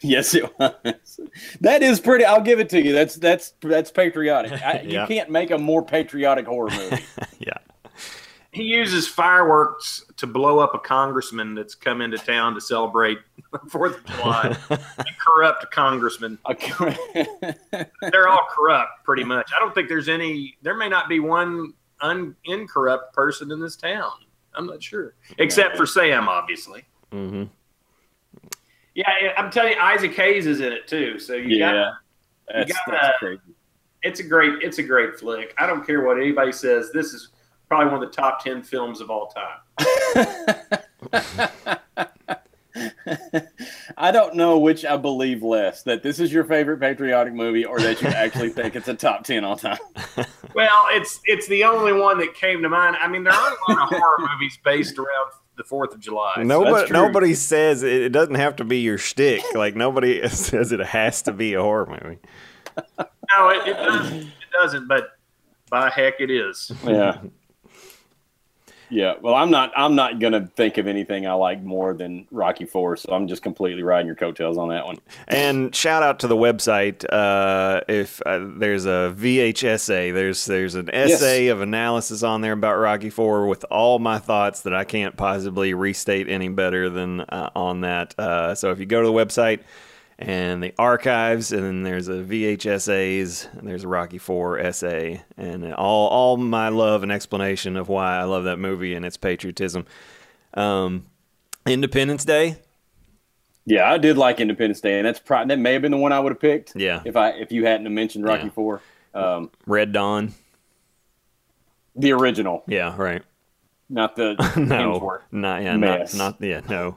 yes, 0.00 0.34
it 0.34 0.52
was. 0.58 1.20
That 1.60 1.84
is 1.84 2.00
pretty. 2.00 2.24
I'll 2.24 2.40
give 2.42 2.58
it 2.58 2.68
to 2.70 2.84
you. 2.84 2.92
That's 2.92 3.14
that's 3.14 3.52
that's 3.60 3.90
patriotic. 3.92 4.52
I, 4.52 4.82
Yeah. 4.86 5.02
You 5.02 5.06
can't 5.06 5.30
make 5.30 5.50
a 5.50 5.58
more 5.58 5.84
patriotic 5.84 6.46
horror 6.46 6.70
movie. 6.70 7.04
yeah. 7.38 7.58
He 8.52 8.62
uses 8.64 9.06
fireworks 9.06 10.04
to 10.16 10.26
blow 10.26 10.58
up 10.58 10.74
a 10.74 10.78
congressman 10.78 11.54
that's 11.54 11.74
come 11.74 12.00
into 12.00 12.18
town 12.18 12.54
to 12.54 12.60
celebrate 12.60 13.18
Fourth 13.68 13.96
of 13.98 14.06
July. 14.06 14.56
A 14.70 15.04
corrupt 15.18 15.70
congressman. 15.70 16.38
They're 18.00 18.28
all 18.28 18.46
corrupt, 18.50 19.04
pretty 19.04 19.24
much. 19.24 19.50
I 19.54 19.58
don't 19.58 19.74
think 19.74 19.88
there's 19.88 20.08
any. 20.08 20.56
There 20.62 20.76
may 20.76 20.88
not 20.88 21.08
be 21.08 21.20
one 21.20 21.74
un, 22.00 22.36
incorrupt 22.44 23.14
person 23.14 23.50
in 23.52 23.60
this 23.60 23.76
town. 23.76 24.12
I'm 24.54 24.66
not 24.66 24.82
sure, 24.82 25.14
except 25.38 25.76
for 25.76 25.86
Sam, 25.86 26.28
obviously. 26.28 26.84
hmm 27.12 27.44
Yeah, 28.94 29.04
I'm 29.36 29.50
telling 29.50 29.72
you, 29.74 29.78
Isaac 29.80 30.14
Hayes 30.14 30.46
is 30.46 30.60
in 30.60 30.72
it 30.72 30.86
too. 30.88 31.18
So 31.18 31.34
you 31.34 31.58
got 31.58 31.74
yeah, 31.74 31.92
that's, 32.48 32.72
got, 32.72 32.80
that's 32.86 33.06
uh, 33.08 33.12
crazy. 33.18 33.40
it's 34.02 34.20
a 34.20 34.22
great 34.22 34.62
it's 34.62 34.78
a 34.78 34.82
great 34.82 35.18
flick. 35.18 35.54
I 35.58 35.66
don't 35.66 35.86
care 35.86 36.02
what 36.04 36.16
anybody 36.16 36.52
says. 36.52 36.90
This 36.92 37.12
is 37.12 37.28
probably 37.68 37.92
one 37.92 38.02
of 38.02 38.08
the 38.10 38.16
top 38.16 38.42
ten 38.42 38.62
films 38.62 39.02
of 39.02 39.10
all 39.10 39.26
time. 39.26 39.58
I 43.96 44.10
don't 44.10 44.34
know 44.34 44.58
which 44.58 44.84
I 44.84 44.96
believe 44.96 45.42
less 45.42 45.82
that 45.84 46.02
this 46.02 46.20
is 46.20 46.32
your 46.32 46.44
favorite 46.44 46.78
patriotic 46.78 47.32
movie 47.32 47.64
or 47.64 47.80
that 47.80 48.02
you 48.02 48.08
actually 48.08 48.50
think 48.50 48.76
it's 48.76 48.88
a 48.88 48.94
top 48.94 49.24
10 49.24 49.44
all 49.44 49.56
time. 49.56 49.78
Well, 50.54 50.86
it's 50.92 51.20
it's 51.26 51.46
the 51.48 51.64
only 51.64 51.92
one 51.92 52.16
that 52.20 52.32
came 52.32 52.62
to 52.62 52.70
mind. 52.70 52.96
I 52.98 53.08
mean, 53.08 53.24
there 53.24 53.32
aren't 53.34 53.58
a 53.68 53.72
lot 53.72 53.92
of 53.92 53.98
horror 53.98 54.26
movies 54.32 54.58
based 54.64 54.96
around 54.96 55.32
the 55.58 55.64
Fourth 55.64 55.92
of 55.92 56.00
July. 56.00 56.42
Nobody, 56.44 56.86
true. 56.86 56.94
nobody 56.94 57.34
says 57.34 57.82
it, 57.82 57.92
it 57.92 58.08
doesn't 58.08 58.36
have 58.36 58.56
to 58.56 58.64
be 58.64 58.78
your 58.78 58.96
shtick. 58.96 59.42
Like 59.54 59.76
nobody 59.76 60.26
says 60.30 60.72
it 60.72 60.80
has 60.80 61.20
to 61.22 61.32
be 61.32 61.52
a 61.52 61.60
horror 61.60 61.84
movie. 62.02 62.20
no, 62.98 63.48
it, 63.50 63.68
it 63.68 63.74
doesn't. 63.76 64.16
It 64.16 64.32
doesn't. 64.50 64.88
But 64.88 65.18
by 65.68 65.90
heck, 65.90 66.22
it 66.22 66.30
is. 66.30 66.72
Yeah. 66.86 67.20
Yeah, 68.88 69.14
well, 69.20 69.34
I'm 69.34 69.50
not. 69.50 69.72
I'm 69.76 69.94
not 69.94 70.20
gonna 70.20 70.46
think 70.54 70.78
of 70.78 70.86
anything 70.86 71.26
I 71.26 71.32
like 71.32 71.62
more 71.62 71.94
than 71.94 72.26
Rocky 72.30 72.64
Four, 72.64 72.96
so 72.96 73.12
I'm 73.12 73.26
just 73.26 73.42
completely 73.42 73.82
riding 73.82 74.06
your 74.06 74.14
coattails 74.14 74.56
on 74.58 74.68
that 74.68 74.86
one. 74.86 74.98
And 75.26 75.74
shout 75.74 76.02
out 76.02 76.20
to 76.20 76.28
the 76.28 76.36
website. 76.36 77.04
Uh, 77.10 77.80
if 77.88 78.20
uh, 78.24 78.46
there's 78.56 78.86
a 78.86 79.14
VHSA, 79.16 80.14
there's 80.14 80.44
there's 80.44 80.74
an 80.74 80.90
essay 80.92 81.48
of 81.48 81.60
analysis 81.60 82.22
on 82.22 82.40
there 82.40 82.52
about 82.52 82.76
Rocky 82.76 83.10
Four 83.10 83.46
with 83.46 83.64
all 83.70 83.98
my 83.98 84.18
thoughts 84.18 84.62
that 84.62 84.74
I 84.74 84.84
can't 84.84 85.16
possibly 85.16 85.74
restate 85.74 86.28
any 86.28 86.48
better 86.48 86.88
than 86.88 87.20
uh, 87.20 87.50
on 87.56 87.80
that. 87.80 88.18
Uh, 88.18 88.54
so 88.54 88.70
if 88.70 88.78
you 88.78 88.86
go 88.86 89.00
to 89.00 89.06
the 89.06 89.12
website 89.12 89.60
and 90.18 90.62
the 90.62 90.72
archives, 90.78 91.52
and 91.52 91.62
then 91.62 91.82
there's 91.82 92.08
a 92.08 92.22
VHSA's, 92.22 93.48
and 93.52 93.68
there's 93.68 93.84
a 93.84 93.88
Rocky 93.88 94.18
Four 94.18 94.58
essay, 94.58 95.22
and 95.36 95.72
all 95.74 96.08
all 96.08 96.36
my 96.36 96.68
love 96.70 97.02
and 97.02 97.12
explanation 97.12 97.76
of 97.76 97.88
why 97.88 98.16
I 98.18 98.24
love 98.24 98.44
that 98.44 98.58
movie 98.58 98.94
and 98.94 99.04
its 99.04 99.16
patriotism. 99.16 99.84
Um, 100.54 101.06
Independence 101.66 102.24
Day. 102.24 102.56
Yeah, 103.66 103.90
I 103.92 103.98
did 103.98 104.16
like 104.16 104.40
Independence 104.40 104.80
Day, 104.80 104.98
and 104.98 105.06
that's 105.06 105.18
probably 105.18 105.54
that 105.54 105.60
may 105.60 105.72
have 105.72 105.82
been 105.82 105.90
the 105.90 105.96
one 105.98 106.12
I 106.12 106.20
would 106.20 106.30
have 106.32 106.40
picked. 106.40 106.74
Yeah. 106.76 107.02
if 107.04 107.16
I 107.16 107.30
if 107.30 107.50
you 107.52 107.66
hadn't 107.66 107.92
mentioned 107.92 108.24
Rocky 108.24 108.44
Yeah. 108.44 108.50
Four, 108.50 108.80
um, 109.12 109.50
Red 109.66 109.92
Dawn. 109.92 110.32
the 111.96 112.12
original, 112.12 112.62
Yeah, 112.68 112.94
right. 112.96 113.22
not 113.88 114.14
the 114.16 114.34
no, 114.56 115.00
Hemsworth. 115.00 115.20
not 115.32 115.62
yeah, 115.62 115.76
not, 115.76 115.98
mess. 115.98 116.14
not 116.14 116.36
yeah, 116.40 116.60
no, 116.68 116.96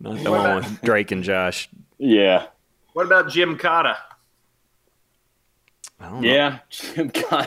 not 0.00 0.22
the 0.24 0.30
one 0.30 0.56
with 0.56 0.80
Drake 0.82 1.10
and 1.10 1.22
Josh. 1.22 1.68
Yeah, 1.98 2.46
What 2.92 3.06
about 3.06 3.26
Gymkata? 3.26 3.96
I 6.00 6.10
know. 6.10 6.20
yeah. 6.20 6.58
Jim 6.70 7.10
Con- 7.10 7.46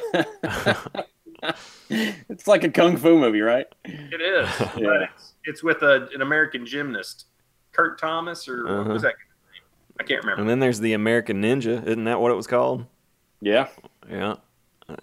it's 1.89 2.47
like 2.47 2.63
a 2.63 2.69
kung 2.69 2.97
fu 2.97 3.17
movie, 3.17 3.41
right? 3.41 3.65
It 3.85 4.21
is. 4.21 4.49
Yeah. 4.59 4.87
But 4.87 5.01
it's, 5.03 5.33
it's 5.45 5.63
with 5.63 5.81
a, 5.83 6.07
an 6.13 6.21
American 6.21 6.65
gymnast, 6.65 7.25
Kurt 7.71 7.99
Thomas, 7.99 8.47
or 8.47 8.63
what 8.63 8.71
Uh-huh. 8.73 8.93
was 8.93 9.01
that? 9.03 9.15
I 9.99 10.03
can't 10.03 10.21
remember. 10.23 10.41
And 10.41 10.49
then 10.49 10.59
there's 10.59 10.79
the 10.79 10.93
American 10.93 11.41
Ninja. 11.41 11.85
Isn't 11.85 12.03
that 12.05 12.19
what 12.19 12.31
it 12.31 12.35
was 12.35 12.47
called? 12.47 12.85
Yeah, 13.41 13.67
Yeah, 14.09 14.35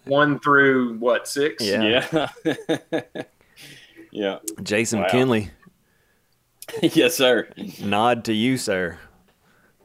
One 0.04 0.38
through 0.40 0.98
what 0.98 1.26
six? 1.26 1.64
Yeah. 1.64 2.28
yeah, 2.44 2.52
yeah. 4.12 4.38
Jason 4.62 5.00
Wow. 5.00 5.08
Kinley. 5.11 5.50
yes, 6.82 7.14
sir. 7.16 7.48
Nod 7.82 8.24
to 8.26 8.32
you, 8.32 8.56
sir. 8.56 8.98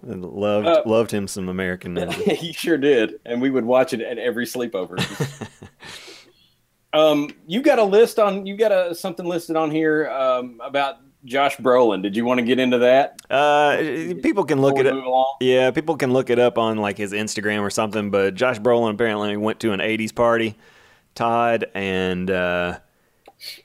And 0.04 0.24
Loved 0.24 0.68
Uh, 0.68 0.84
loved 0.86 1.12
him 1.12 1.28
some 1.28 1.50
American 1.50 1.96
Ninja. 1.98 2.13
he 2.34 2.54
sure 2.54 2.78
did, 2.78 3.20
and 3.26 3.42
we 3.42 3.50
would 3.50 3.66
watch 3.66 3.94
it 3.94 4.02
at 4.02 4.18
every 4.18 4.46
sleepover. 4.46 5.00
um, 6.94 7.30
you 7.48 7.62
got 7.62 7.80
a 7.80 7.84
list 7.84 8.20
on 8.20 8.46
you 8.46 8.58
got 8.58 8.72
a 8.72 8.94
something 8.94 9.26
listed 9.26 9.56
on 9.56 9.72
here 9.72 10.10
um, 10.10 10.60
about 10.63 10.98
Josh 11.26 11.56
Brolin. 11.58 12.02
Did 12.02 12.16
you 12.18 12.26
want 12.26 12.39
to 12.39 12.46
get 12.46 12.60
into 12.60 12.80
that? 12.80 13.22
Uh, 13.30 13.78
people 14.22 14.44
can 14.44 14.62
look 14.62 14.78
at 14.78 14.86
it. 14.86 14.94
along? 14.94 15.36
Yeah, 15.39 15.72
people 15.72 15.96
can 15.96 16.12
look 16.12 16.30
it 16.30 16.38
up 16.38 16.58
on 16.58 16.78
like 16.78 16.98
his 16.98 17.13
Instagram 17.13 17.62
or 17.62 17.70
something. 17.70 18.12
But 18.12 18.36
Josh 18.36 18.60
Brolin 18.60 18.94
apparently 18.94 19.36
went 19.38 19.60
to 19.62 19.72
an 19.72 19.80
'80s 19.80 20.13
party, 20.13 20.56
Todd, 21.16 21.66
and 21.74 22.30
uh, 22.30 22.80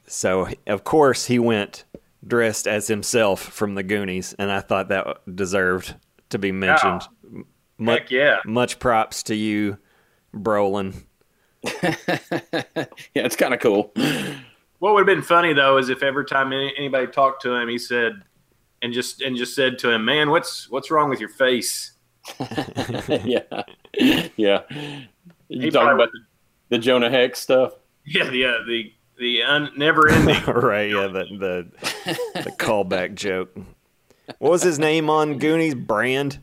so 0.07 0.49
of 0.67 0.85
course 0.85 1.27
he 1.27 1.39
went 1.39 1.85
dressed 2.27 2.67
as 2.69 2.87
himself 2.89 3.41
from 3.41 3.75
the 3.75 3.83
Goonies, 3.83 4.35
and 4.39 4.51
I 4.53 4.61
thought 4.61 4.89
that 4.89 5.35
deserved 5.35 5.95
to 6.31 6.39
be 6.39 6.53
mentioned. 6.53 7.03
Mu- 7.79 7.93
Heck 7.93 8.11
yeah. 8.11 8.39
Much 8.45 8.79
props 8.79 9.23
to 9.25 9.35
you, 9.35 9.79
Brolin. 10.35 10.95
yeah, 11.65 11.95
it's 13.15 13.37
kind 13.37 13.55
of 13.55 13.61
cool. 13.61 13.93
What 14.79 14.95
would 14.95 15.01
have 15.01 15.07
been 15.07 15.23
funny 15.23 15.53
though 15.53 15.79
is 15.79 15.89
if 15.89 16.03
every 16.03 16.25
time 16.25 16.53
anybody 16.53 17.07
talked 17.09 17.43
to 17.43 17.55
him, 17.55 17.69
he 17.69 17.79
said, 17.79 18.23
and 18.83 18.93
just 18.93 19.23
and 19.23 19.37
just 19.37 19.55
said 19.55 19.79
to 19.81 19.91
him, 19.91 20.05
"Man, 20.05 20.31
what's 20.31 20.71
what's 20.71 20.91
wrong 20.91 21.11
with 21.11 21.21
your 21.21 21.29
face?" 21.31 21.93
yeah, 23.25 23.41
yeah. 24.37 24.63
You 25.49 25.63
He 25.63 25.71
talking 25.71 25.95
about 25.95 26.11
the, 26.13 26.21
the 26.69 26.79
Jonah 26.79 27.11
Hex 27.11 27.41
stuff? 27.41 27.73
Yeah, 28.05 28.29
the 28.31 28.45
uh, 28.45 28.59
the 28.67 28.93
the 29.19 29.43
un, 29.43 29.71
never 29.77 30.09
ending. 30.09 30.43
right? 30.47 30.91
Yeah, 30.91 31.09
the 31.09 31.25
the 32.05 32.13
the 32.43 32.53
callback 32.53 33.15
joke. 33.15 33.57
What 34.39 34.51
was 34.51 34.63
his 34.63 34.79
name 34.79 35.09
on 35.11 35.39
Goonies? 35.39 35.75
Brand. 35.75 36.39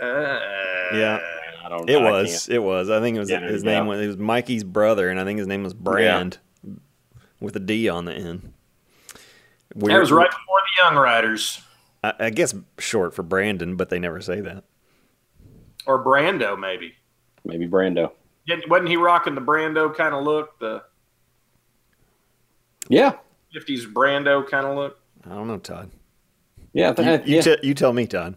uh, 0.00 0.06
Yeah. 0.94 1.18
I 1.64 1.68
don't. 1.68 1.88
It 1.88 1.96
I 2.00 2.10
was. 2.10 2.48
It 2.48 2.58
was. 2.62 2.90
I 2.90 3.00
think 3.00 3.16
it 3.16 3.20
was 3.20 3.30
Yeah, 3.30 3.40
his 3.40 3.62
yeah. 3.64 3.78
name 3.78 3.86
was 3.86 4.00
it 4.00 4.06
was 4.08 4.16
Mikey's 4.18 4.64
brother, 4.64 5.08
and 5.08 5.18
I 5.20 5.24
think 5.24 5.38
his 5.38 5.46
name 5.46 5.62
was 5.62 5.74
Brand 5.74 6.38
with 7.40 7.54
a 7.56 7.60
D 7.60 7.88
on 7.88 8.04
the 8.04 8.12
end. 8.12 8.52
That 9.74 9.98
was 10.00 10.12
right 10.12 10.28
before 10.28 10.58
the 10.76 10.82
Young 10.84 10.96
Riders 10.96 11.62
I, 12.04 12.12
I 12.18 12.30
guess 12.30 12.54
short 12.78 13.14
for 13.14 13.22
Brandon, 13.22 13.76
but 13.76 13.88
they 13.90 13.98
never 13.98 14.20
say 14.20 14.40
that. 14.42 14.64
or 15.86 16.04
Brando, 16.04 16.58
maybe. 16.58 16.94
Maybe 17.44 17.66
Brando. 17.66 18.10
Didn't- 18.46 18.68
Wasn't 18.68 18.88
he 18.88 18.96
rocking 18.96 19.34
the 19.34 19.40
Brando 19.40 19.94
kind 19.96 20.14
of 20.14 20.24
look, 20.24 20.58
the 20.58 20.82
Yeah, 22.88 23.12
'50s 23.54 23.86
Brando 23.92 24.46
kind 24.48 24.66
of 24.66 24.76
look? 24.76 24.98
I 25.24 25.30
don't 25.30 25.46
know, 25.46 25.58
Todd. 25.58 25.90
Yeah, 26.72 26.88
You, 26.88 26.94
th- 26.94 27.26
you, 27.26 27.36
yeah. 27.36 27.42
te- 27.42 27.66
you 27.66 27.74
tell 27.74 27.92
me, 27.92 28.06
Todd. 28.06 28.36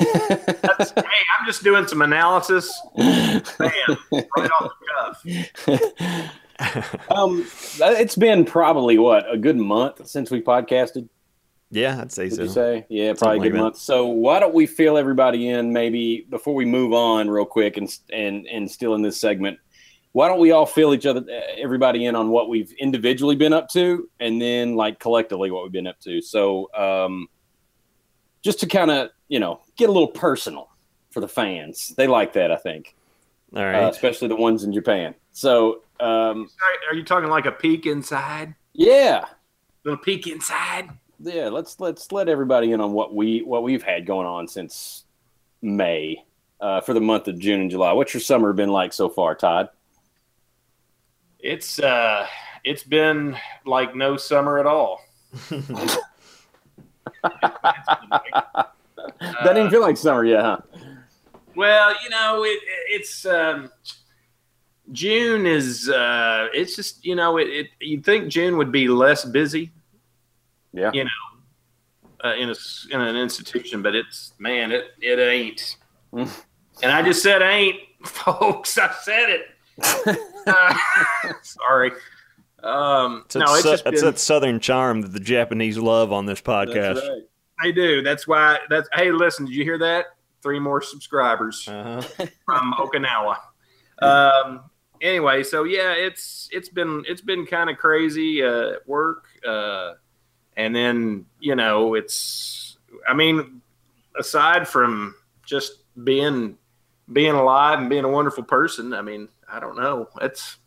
That's, 0.00 0.90
hey, 0.96 1.02
I'm 1.38 1.46
just 1.46 1.62
doing 1.62 1.86
some 1.86 2.02
analysis. 2.02 2.80
Man, 2.96 3.42
right 3.58 4.50
off 4.60 4.72
the 5.24 5.46
cuff. 5.68 6.30
um, 7.10 7.46
it's 7.80 8.16
been 8.16 8.44
probably 8.44 8.98
what 8.98 9.32
a 9.32 9.36
good 9.36 9.56
month 9.56 10.06
since 10.08 10.30
we 10.30 10.40
podcasted. 10.42 11.08
Yeah, 11.70 12.00
I'd 12.00 12.12
say 12.12 12.24
Would 12.24 12.34
so. 12.34 12.42
you 12.42 12.48
say? 12.48 12.86
Yeah, 12.88 13.12
probably 13.14 13.38
a 13.38 13.42
good 13.42 13.54
that. 13.54 13.62
month. 13.62 13.76
So 13.76 14.06
why 14.06 14.38
don't 14.40 14.54
we 14.54 14.66
fill 14.66 14.96
everybody 14.96 15.48
in 15.48 15.72
maybe 15.72 16.26
before 16.30 16.54
we 16.54 16.64
move 16.64 16.92
on 16.92 17.28
real 17.28 17.44
quick 17.44 17.76
and 17.76 17.88
and 18.12 18.46
and 18.46 18.70
still 18.70 18.94
in 18.94 19.02
this 19.02 19.20
segment? 19.20 19.58
Why 20.12 20.28
don't 20.28 20.40
we 20.40 20.52
all 20.52 20.64
fill 20.64 20.94
each 20.94 21.04
other 21.06 21.24
everybody 21.58 22.06
in 22.06 22.14
on 22.14 22.30
what 22.30 22.48
we've 22.48 22.72
individually 22.78 23.36
been 23.36 23.52
up 23.52 23.68
to 23.70 24.08
and 24.20 24.40
then 24.40 24.74
like 24.74 24.98
collectively 24.98 25.50
what 25.50 25.64
we've 25.64 25.72
been 25.72 25.86
up 25.88 26.00
to. 26.00 26.22
So 26.22 26.70
um 26.74 27.28
just 28.46 28.60
to 28.60 28.66
kind 28.66 28.90
of, 28.90 29.10
you 29.28 29.40
know, 29.40 29.60
get 29.76 29.88
a 29.90 29.92
little 29.92 30.08
personal 30.08 30.70
for 31.10 31.20
the 31.20 31.28
fans. 31.28 31.92
They 31.96 32.06
like 32.06 32.32
that, 32.34 32.50
I 32.52 32.56
think. 32.56 32.94
All 33.54 33.62
right, 33.64 33.84
Uh, 33.84 33.90
especially 33.90 34.28
the 34.28 34.36
ones 34.36 34.64
in 34.64 34.72
Japan. 34.72 35.14
So 35.32 35.82
um 36.00 36.48
Are 36.88 36.94
you 36.94 37.02
talking 37.04 37.28
like 37.28 37.44
a 37.46 37.52
peek 37.52 37.84
inside? 37.86 38.54
yeah. 38.72 39.24
Little 39.84 39.98
peek 39.98 40.26
inside? 40.26 40.90
yeah, 41.20 41.48
let's 41.48 41.78
let's 41.80 42.10
let 42.12 42.28
everybody 42.28 42.72
in 42.72 42.80
on 42.80 42.92
what 42.92 43.14
we 43.14 43.42
what 43.42 43.62
we've 43.62 43.82
had 43.82 44.04
going 44.06 44.26
on 44.26 44.46
since 44.48 45.04
May 45.62 46.24
uh, 46.60 46.80
for 46.82 46.92
the 46.94 47.00
month 47.00 47.28
of 47.28 47.38
June 47.38 47.60
and 47.62 47.70
July. 47.70 47.92
What's 47.92 48.12
your 48.14 48.20
summer 48.20 48.52
been 48.52 48.68
like 48.70 48.92
so 48.92 49.08
far, 49.08 49.34
Todd? 49.34 49.68
It's 51.38 51.78
uh, 51.78 52.26
it's 52.64 52.82
been 52.82 53.36
like 53.64 53.94
no 53.94 54.16
summer 54.16 54.58
at 54.58 54.66
all. 54.66 55.00
that 59.20 59.54
didn't 59.54 59.70
feel 59.70 59.80
like 59.80 59.96
summer 59.96 60.24
yet, 60.24 60.42
huh? 60.42 60.58
Well, 61.54 61.94
you 62.02 62.10
know, 62.10 62.44
it, 62.44 62.58
it's 62.88 63.24
um, 63.24 63.70
June 64.92 65.46
is 65.46 65.88
uh, 65.88 66.48
it's 66.52 66.76
just 66.76 67.04
you 67.04 67.14
know 67.14 67.38
it, 67.38 67.48
it 67.48 67.66
you'd 67.80 68.04
think 68.04 68.28
June 68.28 68.56
would 68.58 68.70
be 68.70 68.88
less 68.88 69.24
busy 69.24 69.72
Yeah. 70.72 70.90
Yeah. 70.92 71.04
uh, 72.24 72.34
in 72.34 72.50
a 72.50 72.54
in 72.90 73.00
an 73.00 73.16
institution, 73.16 73.82
but 73.82 73.94
it's 73.94 74.32
man, 74.38 74.70
it 74.72 74.86
it 75.00 75.18
ain't. 75.18 75.76
And 76.82 76.92
I 76.92 77.00
just 77.00 77.22
said 77.22 77.40
ain't, 77.40 77.80
folks. 78.04 78.76
I 78.76 78.92
said 79.02 79.30
it. 79.30 79.46
Uh, 80.46 80.74
sorry. 81.42 81.90
Um, 82.62 83.22
It's 83.26 83.36
no, 83.36 83.44
it's 83.54 83.62
su- 83.62 83.70
just 83.70 83.84
that's 83.84 84.00
been, 84.02 84.10
that 84.10 84.18
southern 84.18 84.60
charm 84.60 85.02
that 85.02 85.12
the 85.12 85.20
Japanese 85.20 85.78
love 85.78 86.12
on 86.12 86.26
this 86.26 86.40
podcast. 86.40 86.94
That's 86.94 87.08
right. 87.08 87.22
they 87.62 87.72
do. 87.72 88.02
That's 88.02 88.26
why. 88.26 88.58
That's 88.70 88.88
hey, 88.92 89.12
listen. 89.12 89.46
Did 89.46 89.54
you 89.54 89.64
hear 89.64 89.78
that? 89.78 90.06
Three 90.42 90.58
more 90.58 90.80
subscribers. 90.80 91.66
Uh-huh. 91.68 92.00
from 92.44 92.72
Okinawa. 92.74 93.36
Um, 93.98 94.68
anyway, 95.00 95.42
so 95.42 95.64
yeah, 95.64 95.92
it's 95.92 96.50
it's 96.52 96.68
been 96.68 97.02
it's 97.08 97.22
been 97.22 97.46
kind 97.46 97.70
of 97.70 97.78
crazy 97.78 98.42
uh, 98.42 98.72
at 98.72 98.86
work, 98.86 99.24
uh, 99.48 99.94
and 100.54 100.76
then 100.76 101.24
you 101.40 101.54
know 101.56 101.94
it's 101.94 102.76
I 103.08 103.14
mean, 103.14 103.62
aside 104.18 104.68
from 104.68 105.14
just 105.46 105.82
being 106.04 106.58
being 107.12 107.34
alive 107.34 107.78
and 107.78 107.88
being 107.88 108.04
a 108.04 108.08
wonderful 108.10 108.44
person, 108.44 108.92
I 108.92 109.02
mean, 109.02 109.28
I 109.50 109.60
don't 109.60 109.76
know. 109.76 110.08
It's 110.20 110.58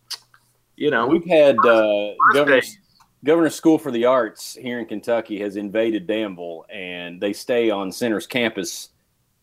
you 0.79 0.89
know, 0.91 1.05
We've 1.07 1.25
had 1.25 1.57
uh, 1.59 2.13
Governor, 2.33 2.55
birthdays. 2.55 2.77
Governor 3.25 3.49
School 3.49 3.77
for 3.77 3.91
the 3.91 4.05
Arts 4.05 4.55
here 4.55 4.79
in 4.79 4.85
Kentucky 4.85 5.39
has 5.41 5.57
invaded 5.57 6.07
Danville, 6.07 6.65
and 6.69 7.19
they 7.19 7.33
stay 7.33 7.69
on 7.69 7.91
Centre's 7.91 8.25
campus 8.25 8.89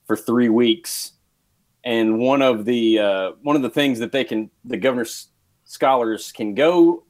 for 0.07 0.17
three 0.17 0.49
weeks. 0.49 1.13
And 1.85 2.19
one 2.19 2.41
of 2.41 2.65
the 2.65 2.99
uh, 2.99 3.31
one 3.43 3.55
of 3.55 3.63
the 3.63 3.71
things 3.71 3.99
that 3.99 4.13
they 4.13 4.25
can 4.25 4.51
the 4.65 4.79
governor's 4.79 5.29
scholars 5.65 6.33
can 6.33 6.55
go 6.55 7.05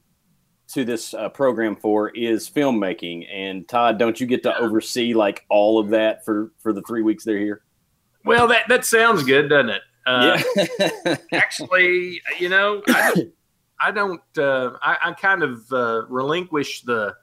to 0.73 0.83
this 0.83 1.13
uh, 1.13 1.29
program 1.29 1.77
for 1.77 2.09
is 2.09 2.49
filmmaking. 2.49 3.25
And 3.31 3.67
Todd, 3.67 3.97
don't 3.97 4.19
you 4.19 4.27
get 4.27 4.43
to 4.43 4.57
oversee 4.57 5.13
like 5.13 5.45
all 5.49 5.79
of 5.79 5.89
that 5.89 6.25
for 6.25 6.51
for 6.59 6.73
the 6.73 6.81
three 6.81 7.01
weeks 7.01 7.23
they're 7.23 7.39
here? 7.39 7.61
Well, 8.25 8.45
that 8.49 8.67
that 8.67 8.83
sounds 8.83 9.23
good, 9.23 9.47
doesn't 9.47 9.69
it? 9.69 9.81
Uh, 10.05 10.41
yeah. 10.55 11.15
actually, 11.33 12.21
you 12.39 12.49
know, 12.49 12.81
I 12.87 13.29
I, 13.79 13.91
don't 13.91 14.21
uh, 14.37 14.71
I, 14.81 14.97
I 15.05 15.11
kind 15.13 15.43
of 15.43 15.71
uh, 15.71 16.03
relinquish 16.07 16.81
the 16.81 17.15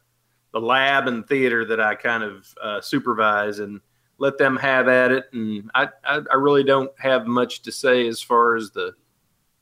the 0.53 0.61
lab 0.61 1.09
and 1.09 1.27
theater 1.27 1.65
that 1.65 1.81
I 1.81 1.97
kind 1.97 2.23
of 2.23 2.47
uh, 2.63 2.81
supervise 2.81 3.59
and 3.59 3.81
let 4.19 4.39
them 4.39 4.57
have 4.57 4.87
at 4.87 5.11
it. 5.11 5.25
And 5.33 5.69
I, 5.75 5.89
I, 6.05 6.21
I 6.31 6.35
really 6.37 6.63
don't 6.63 6.93
have 7.01 7.27
much 7.27 7.63
to 7.63 7.73
say 7.73 8.07
as 8.07 8.23
far 8.23 8.55
as 8.55 8.71
the 8.71 8.95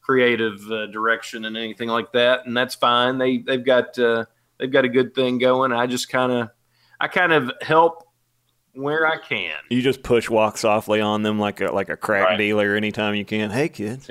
creative 0.03 0.61
uh, 0.71 0.87
direction 0.89 1.47
and 1.47 1.57
anything 1.57 1.89
like 1.89 2.13
that. 2.13 2.45
And 2.45 2.55
that's 2.57 2.75
fine. 2.75 3.17
They 3.17 3.39
they've 3.39 3.65
got 3.65 3.99
uh, 3.99 4.27
they've 4.59 4.71
got 4.71 4.85
a 4.85 4.89
good 4.89 5.15
thing 5.15 5.39
going. 5.39 5.73
I 5.73 5.87
just 5.87 6.11
kind 6.11 6.31
of 6.31 6.51
I 7.01 7.09
kind 7.09 7.33
of 7.33 7.51
help 7.63 8.07
where 8.75 9.07
I 9.07 9.17
can. 9.19 9.57
You 9.71 9.81
just 9.81 10.03
push 10.03 10.29
walk 10.29 10.59
softly 10.59 11.01
on 11.01 11.23
them 11.23 11.39
like 11.39 11.61
a 11.63 11.73
like 11.73 11.89
a 11.89 11.97
crack 11.97 12.27
Right. 12.29 12.37
dealer 12.37 12.75
anytime 12.77 13.15
you 13.15 13.25
can. 13.25 13.51
Hey 13.51 13.69
kids. 13.71 14.11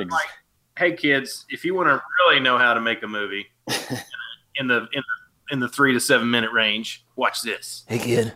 Hey 0.78 0.94
kids, 0.94 1.46
if 1.50 1.66
you 1.66 1.74
want 1.74 1.88
to 1.88 2.02
really 2.20 2.40
know 2.40 2.58
how 2.58 2.74
to 2.74 2.82
make 2.82 3.04
a 3.04 3.08
movie 3.08 3.48
in 4.56 4.68
the 4.68 4.78
in 4.78 5.02
the 5.02 5.04
in 5.52 5.60
the 5.60 5.68
three 5.68 5.94
to 5.94 6.00
seven 6.00 6.30
minute 6.30 6.52
range, 6.52 7.06
watch 7.16 7.42
this. 7.42 7.84
Hey 7.88 8.00
kid. 8.00 8.34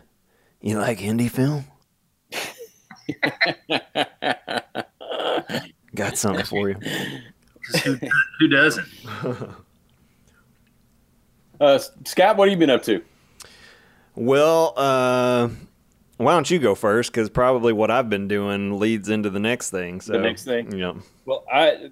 You 0.60 0.78
like 0.78 0.98
indie 0.98 1.30
film? 1.30 1.64
Got 5.94 6.18
something 6.18 6.44
for 6.44 6.70
you. 6.70 6.76
Who, 7.84 7.98
who 8.38 8.48
doesn't? 8.48 8.86
uh, 11.60 11.78
Scott, 12.04 12.36
what 12.36 12.48
have 12.48 12.52
you 12.52 12.58
been 12.58 12.70
up 12.70 12.82
to? 12.84 13.02
Well, 14.14 14.72
uh, 14.76 15.48
why 16.16 16.32
don't 16.32 16.50
you 16.50 16.58
go 16.58 16.74
first? 16.74 17.12
Because 17.12 17.28
probably 17.28 17.72
what 17.72 17.90
I've 17.90 18.08
been 18.08 18.28
doing 18.28 18.78
leads 18.78 19.08
into 19.08 19.30
the 19.30 19.40
next 19.40 19.70
thing. 19.70 20.00
So 20.00 20.12
The 20.12 20.18
next 20.18 20.44
thing? 20.44 20.76
Yeah. 20.76 20.94
Well, 21.24 21.44
I 21.52 21.90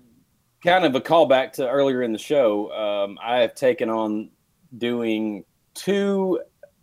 kind 0.64 0.84
of 0.84 0.94
a 0.94 1.00
callback 1.00 1.52
to 1.52 1.68
earlier 1.68 2.02
in 2.02 2.12
the 2.12 2.18
show. 2.18 2.72
Um, 2.72 3.18
I 3.22 3.38
have 3.38 3.54
taken 3.54 3.90
on 3.90 4.30
doing 4.76 5.44
two 5.74 6.40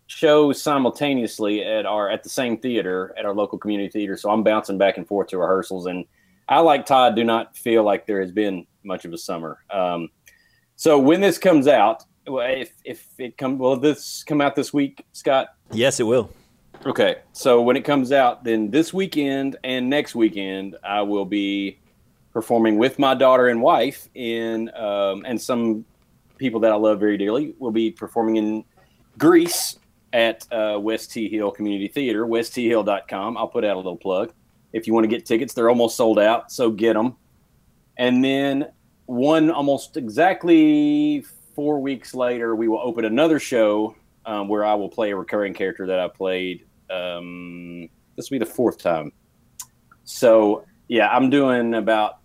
shows 0.08 0.62
simultaneously 0.62 1.64
at 1.64 1.86
our 1.86 2.10
at 2.10 2.22
the 2.24 2.30
same 2.30 2.58
theater 2.58 3.16
at 3.18 3.26
our 3.26 3.34
local 3.34 3.58
community 3.58 3.90
theater. 3.90 4.16
So 4.18 4.30
I'm 4.30 4.44
bouncing 4.44 4.78
back 4.78 4.98
and 4.98 5.08
forth 5.08 5.30
to 5.30 5.38
rehearsals, 5.38 5.88
and 5.88 6.06
I 6.48 6.60
like 6.60 6.86
Todd 6.86 7.16
do 7.16 7.24
not 7.24 7.58
feel 7.58 7.84
like 7.84 8.06
there 8.06 8.22
has 8.22 8.32
been 8.32 8.68
much 8.84 9.06
of 9.06 9.14
a 9.14 9.18
summer. 9.18 9.60
Um, 9.70 10.10
so 10.76 11.00
when 11.00 11.22
this 11.22 11.38
comes 11.38 11.68
out, 11.68 12.04
well, 12.28 12.48
if 12.48 12.72
if 12.86 13.08
it 13.18 13.38
come 13.38 13.58
will 13.58 13.78
this 13.78 14.24
come 14.24 14.42
out 14.42 14.56
this 14.56 14.72
week, 14.72 15.06
Scott? 15.12 15.48
Yes, 15.72 16.00
it 16.00 16.04
will. 16.04 16.30
Okay, 16.86 17.18
so 17.32 17.62
when 17.62 17.76
it 17.76 17.86
comes 17.86 18.12
out, 18.12 18.44
then 18.44 18.72
this 18.72 18.92
weekend 18.92 19.56
and 19.64 19.90
next 19.90 20.16
weekend, 20.16 20.76
I 20.84 21.04
will 21.04 21.26
be 21.26 21.81
performing 22.34 22.78
with 22.78 23.00
my 23.00 23.14
daughter 23.14 23.48
and 23.48 23.62
wife 23.62 24.08
in, 24.16 24.74
um, 24.76 25.26
and 25.26 25.40
some 25.40 25.86
people 26.38 26.60
that 26.62 26.72
I 26.72 26.76
love 26.76 27.00
very 27.00 27.18
dearly. 27.18 27.54
will 27.60 27.72
be 27.72 27.92
performing 27.92 28.38
in 28.38 28.64
Grease 29.18 29.78
at 30.14 30.46
uh, 30.52 30.78
West 30.80 31.12
T 31.12 31.30
Hill 31.30 31.52
Community 31.52 31.88
Theater, 31.88 32.26
westthill.com. 32.26 33.38
I'll 33.38 33.48
put 33.48 33.64
out 33.64 33.76
a 33.76 33.78
little 33.78 33.98
plug. 33.98 34.34
If 34.74 34.88
you 34.88 34.94
want 34.94 35.04
to 35.04 35.08
get 35.10 35.26
tickets, 35.26 35.54
they're 35.54 35.70
almost 35.70 35.98
sold 35.98 36.20
out, 36.20 36.52
so 36.52 36.72
get 36.72 36.94
them. 36.94 37.16
And 37.98 38.24
then 38.24 38.72
one 39.06 39.52
almost 39.52 39.98
exactly 39.98 41.26
four 41.56 41.80
weeks 41.80 42.14
later, 42.14 42.56
we 42.56 42.68
will 42.68 42.80
open 42.80 43.06
another 43.06 43.40
show 43.40 43.96
um, 44.26 44.48
where 44.48 44.64
I 44.64 44.74
will 44.74 44.90
play 44.90 45.12
a 45.12 45.16
recurring 45.16 45.54
character 45.54 45.86
that 45.88 46.00
I 46.00 46.08
played. 46.08 46.66
Um, 46.90 47.90
this 48.16 48.30
will 48.30 48.36
be 48.36 48.46
the 48.46 48.52
fourth 48.52 48.78
time. 48.78 49.12
So, 50.04 50.66
yeah, 50.88 51.10
I'm 51.10 51.30
doing 51.30 51.76
about 51.76 52.21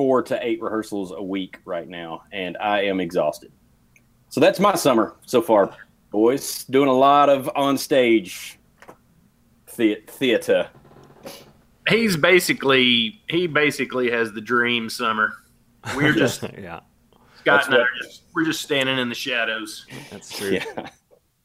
four 0.00 0.22
to 0.22 0.38
eight 0.42 0.62
rehearsals 0.62 1.12
a 1.12 1.22
week 1.22 1.58
right 1.66 1.86
now, 1.86 2.22
and 2.32 2.56
I 2.56 2.84
am 2.84 3.00
exhausted. 3.00 3.52
So 4.30 4.40
that's 4.40 4.58
my 4.58 4.74
summer 4.74 5.14
so 5.26 5.42
far, 5.42 5.76
boys. 6.10 6.64
Doing 6.64 6.88
a 6.88 6.92
lot 6.94 7.28
of 7.28 7.50
on 7.54 7.76
stage 7.76 8.58
the- 9.76 10.02
theater. 10.06 10.70
He's 11.86 12.16
basically 12.16 13.20
he 13.28 13.46
basically 13.46 14.10
has 14.10 14.32
the 14.32 14.40
dream 14.40 14.88
summer. 14.88 15.34
We're 15.94 16.12
just 16.14 16.44
yeah, 16.44 16.80
Scott 17.40 17.44
That's 17.44 17.66
and 17.66 17.74
I 17.74 17.78
what- 17.80 17.86
are 17.88 18.02
just 18.02 18.22
we're 18.34 18.44
just 18.46 18.62
standing 18.62 18.96
in 18.98 19.10
the 19.10 19.14
shadows. 19.14 19.84
that's 20.10 20.34
true. 20.34 20.52
Yeah, 20.52 20.88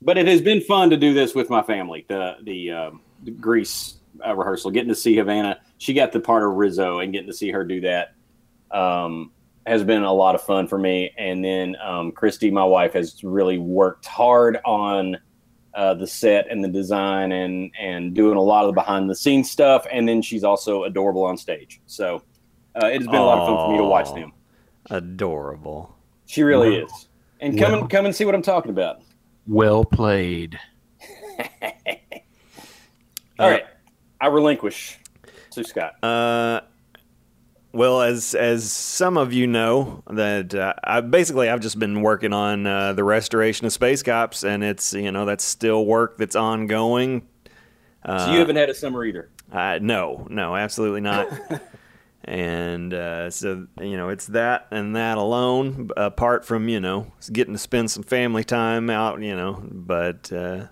but 0.02 0.18
it 0.18 0.28
has 0.30 0.40
been 0.42 0.62
fun 0.62 0.90
to 0.92 0.96
do 0.98 1.14
this 1.14 1.36
with 1.36 1.50
my 1.50 1.62
family. 1.62 2.06
The 2.08 2.38
the, 2.44 2.72
um, 2.72 3.02
the 3.26 3.32
Grease 3.32 3.96
uh, 4.26 4.34
rehearsal, 4.34 4.72
getting 4.72 4.88
to 4.88 4.96
see 4.96 5.14
Havana. 5.18 5.60
She 5.78 5.94
got 5.94 6.14
the 6.14 6.22
part 6.22 6.42
of 6.42 6.54
Rizzo, 6.54 7.00
and 7.00 7.12
getting 7.12 7.28
to 7.28 7.34
see 7.36 7.52
her 7.52 7.66
do 7.66 7.82
that 7.82 8.14
um, 8.72 9.32
has 9.66 9.84
been 9.84 10.04
a 10.04 10.14
lot 10.14 10.36
of 10.36 10.42
fun 10.42 10.68
for 10.68 10.78
me. 10.78 11.12
And 11.18 11.44
then 11.44 11.76
um, 11.84 12.12
Christy, 12.12 12.52
my 12.52 12.64
wife, 12.64 12.94
has 12.94 13.24
really 13.24 13.58
worked 13.58 14.06
hard 14.06 14.60
on 14.66 15.18
uh, 15.74 15.94
the 15.94 16.08
set 16.08 16.50
and 16.50 16.64
the 16.64 16.70
design, 16.70 17.32
and 17.32 17.72
and 17.80 18.14
doing 18.14 18.38
a 18.38 18.42
lot 18.42 18.64
of 18.64 18.70
the 18.70 18.74
behind 18.74 19.10
the 19.10 19.16
scenes 19.16 19.52
stuff. 19.52 19.86
And 19.92 20.08
then 20.08 20.22
she's 20.22 20.44
also 20.44 20.84
adorable 20.84 21.24
on 21.24 21.38
stage. 21.38 21.82
So 21.86 22.24
uh, 22.82 22.88
it 22.88 23.00
has 23.00 23.08
been 23.08 23.22
a 23.22 23.26
lot 23.26 23.40
of 23.40 23.48
fun 23.48 23.58
for 23.66 23.72
me 23.72 23.78
to 23.78 23.84
watch 23.84 24.14
them. 24.14 24.32
Adorable. 24.90 25.96
She 26.28 26.44
really 26.44 26.80
Wow. 26.80 26.86
is. 26.86 27.08
And 27.42 27.60
come 27.60 27.74
Wow. 27.74 27.80
and 27.82 27.90
come 27.90 28.06
and 28.06 28.16
see 28.16 28.24
what 28.26 28.34
I'm 28.36 28.42
talking 28.42 28.72
about. 28.72 29.02
Well 29.48 29.84
played. 29.84 30.58
All 33.38 33.50
right, 33.50 33.66
I 34.22 34.28
relinquish 34.28 34.98
to 35.52 35.64
Scott. 35.64 36.02
Uh, 36.02 36.62
well, 37.76 38.02
as 38.02 38.34
as 38.34 38.72
some 38.72 39.18
of 39.18 39.34
you 39.34 39.48
know, 39.48 40.02
that 40.10 40.56
uh, 40.56 40.74
I 40.84 41.02
basically 41.02 41.50
I've 41.50 41.60
just 41.60 41.78
been 41.78 42.02
working 42.02 42.32
on 42.32 42.66
uh, 42.66 42.94
the 42.94 43.04
restoration 43.04 43.66
of 43.66 43.74
Space 43.74 44.02
Cops, 44.02 44.44
and 44.44 44.64
it's 44.64 44.94
you 44.94 45.12
know 45.12 45.26
that's 45.26 45.44
still 45.44 45.86
work 45.86 46.18
that's 46.18 46.36
ongoing. 46.36 47.28
Uh, 48.04 48.26
so 48.26 48.32
you 48.32 48.40
haven't 48.40 48.56
had 48.56 48.70
a 48.70 48.74
summer 48.74 49.04
either. 49.04 49.30
Uh, 49.52 49.80
no, 49.82 50.26
no, 50.30 50.56
absolutely 50.56 51.02
not. 51.02 51.28
and 52.24 52.94
uh, 52.94 53.30
so 53.30 53.68
you 53.82 53.98
know, 53.98 54.08
it's 54.10 54.28
that 54.28 54.68
and 54.72 54.96
that 54.96 55.18
alone. 55.18 55.90
Apart 55.98 56.46
from 56.46 56.70
you 56.70 56.80
know, 56.80 57.12
getting 57.32 57.54
to 57.54 57.60
spend 57.60 57.92
some 57.92 58.04
family 58.04 58.46
time 58.46 58.90
out, 58.90 59.22
you 59.22 59.36
know. 59.36 59.62
But 59.70 60.32
uh, 60.32 60.68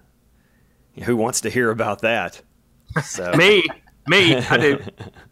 who 1.04 1.18
wants 1.18 1.42
to 1.42 1.50
hear 1.50 1.70
about 1.70 2.02
that? 2.02 2.42
So 3.04 3.32
Me, 3.34 3.64
me, 4.08 4.36
I 4.36 4.58
do. 4.58 4.80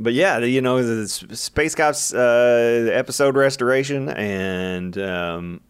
but 0.00 0.14
yeah, 0.14 0.38
you 0.38 0.60
know, 0.60 0.82
the 0.82 1.06
Space 1.06 1.74
Cops 1.74 2.12
uh, 2.12 2.90
episode 2.92 3.36
restoration 3.36 4.08
and 4.08 4.96
um, 4.98 5.60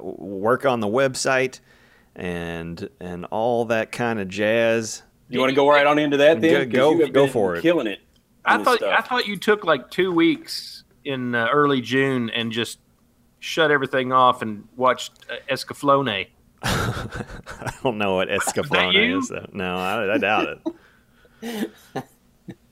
work 0.00 0.64
on 0.64 0.80
the 0.80 0.86
website 0.86 1.60
and 2.14 2.88
and 3.00 3.26
all 3.26 3.66
that 3.66 3.92
kind 3.92 4.20
of 4.20 4.28
jazz. 4.28 5.02
You 5.28 5.40
want 5.40 5.50
to 5.50 5.56
go 5.56 5.68
right 5.68 5.86
on 5.86 5.98
into 5.98 6.16
that 6.18 6.40
then? 6.40 6.68
Go- 6.70 6.96
go- 6.96 7.08
go 7.08 7.26
for 7.26 7.56
it. 7.56 7.62
Killing 7.62 7.88
it. 7.88 8.00
I 8.44 8.62
thought 8.62 8.78
stuff. 8.78 8.94
I 8.96 9.02
thought 9.02 9.26
you 9.26 9.36
took 9.36 9.64
like 9.64 9.90
two 9.90 10.12
weeks 10.12 10.84
in 11.04 11.34
uh, 11.34 11.48
early 11.52 11.80
June 11.80 12.30
and 12.30 12.52
just 12.52 12.78
shut 13.40 13.72
everything 13.72 14.12
off 14.12 14.40
and 14.42 14.68
watched 14.76 15.12
uh, 15.28 15.34
Escaflowne. 15.52 16.28
I 16.62 17.72
don't 17.82 17.98
know 17.98 18.14
what 18.14 18.28
Escaflowne 18.28 18.94
you? 18.94 19.18
is. 19.18 19.28
Though. 19.28 19.46
No, 19.52 19.76
I, 19.76 20.14
I 20.14 20.18
doubt 20.18 20.60
it. 21.42 21.70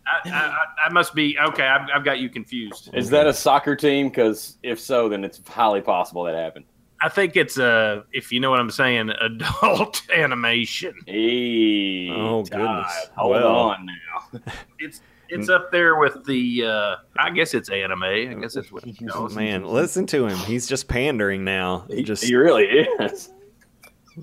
I, 0.06 0.28
I, 0.28 0.30
I, 0.32 0.64
I 0.86 0.92
must 0.92 1.14
be 1.14 1.38
okay. 1.38 1.66
I've, 1.66 1.88
I've 1.94 2.04
got 2.04 2.18
you 2.18 2.28
confused. 2.28 2.90
Is 2.92 3.08
that 3.10 3.26
a 3.26 3.32
soccer 3.32 3.74
team? 3.76 4.08
Because 4.08 4.58
if 4.62 4.78
so, 4.78 5.08
then 5.08 5.24
it's 5.24 5.40
highly 5.48 5.80
possible 5.80 6.24
that 6.24 6.34
happened. 6.34 6.66
I 7.02 7.08
think 7.08 7.36
it's 7.36 7.58
a, 7.58 8.04
if 8.12 8.32
you 8.32 8.40
know 8.40 8.50
what 8.50 8.60
I'm 8.60 8.70
saying, 8.70 9.10
adult 9.20 10.02
animation. 10.14 10.94
Hey, 11.06 12.08
Oh, 12.10 12.42
Todd, 12.44 12.50
goodness. 12.50 12.92
Hold 13.16 13.30
Well. 13.32 13.46
on 13.48 13.86
now. 13.86 14.40
It's 14.78 15.00
it's 15.30 15.48
up 15.48 15.72
there 15.72 15.96
with 15.96 16.24
the. 16.26 16.64
Uh, 16.66 16.96
I 17.18 17.30
guess 17.30 17.54
it's 17.54 17.70
anime. 17.70 18.02
I 18.02 18.34
guess 18.40 18.56
it's 18.56 18.70
what 18.70 18.86
it 18.86 18.96
calls. 19.08 19.34
Man, 19.34 19.64
listen 19.64 20.06
to 20.08 20.26
him. 20.26 20.36
He's 20.38 20.66
just 20.66 20.86
pandering 20.86 21.42
now. 21.44 21.86
He, 21.88 22.02
Just 22.02 22.22
he 22.24 22.34
really 22.34 22.66
is. 22.66 23.30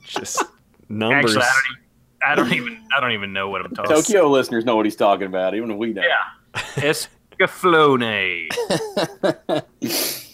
just 0.04 0.44
numbers. 0.90 1.36
Actually, 1.36 1.81
I 2.26 2.36
don't, 2.36 2.54
even, 2.54 2.54
I 2.54 2.56
don't 2.56 2.66
even 2.66 2.88
I 2.96 3.00
don't 3.02 3.12
even 3.12 3.34
know 3.34 3.50
what 3.50 3.62
I'm 3.66 3.74
talking. 3.74 3.92
About. 3.92 4.06
Tokyo 4.06 4.30
listeners 4.30 4.66
know 4.66 4.76
what 4.76 4.86
he's 4.86 4.96
talking 4.96 5.28
about, 5.28 5.56
even 5.56 5.72
if 5.72 5.78
we 5.78 5.94
don't. 5.94 6.06
Yeah, 6.06 6.18
Escaflowne. 7.40 8.48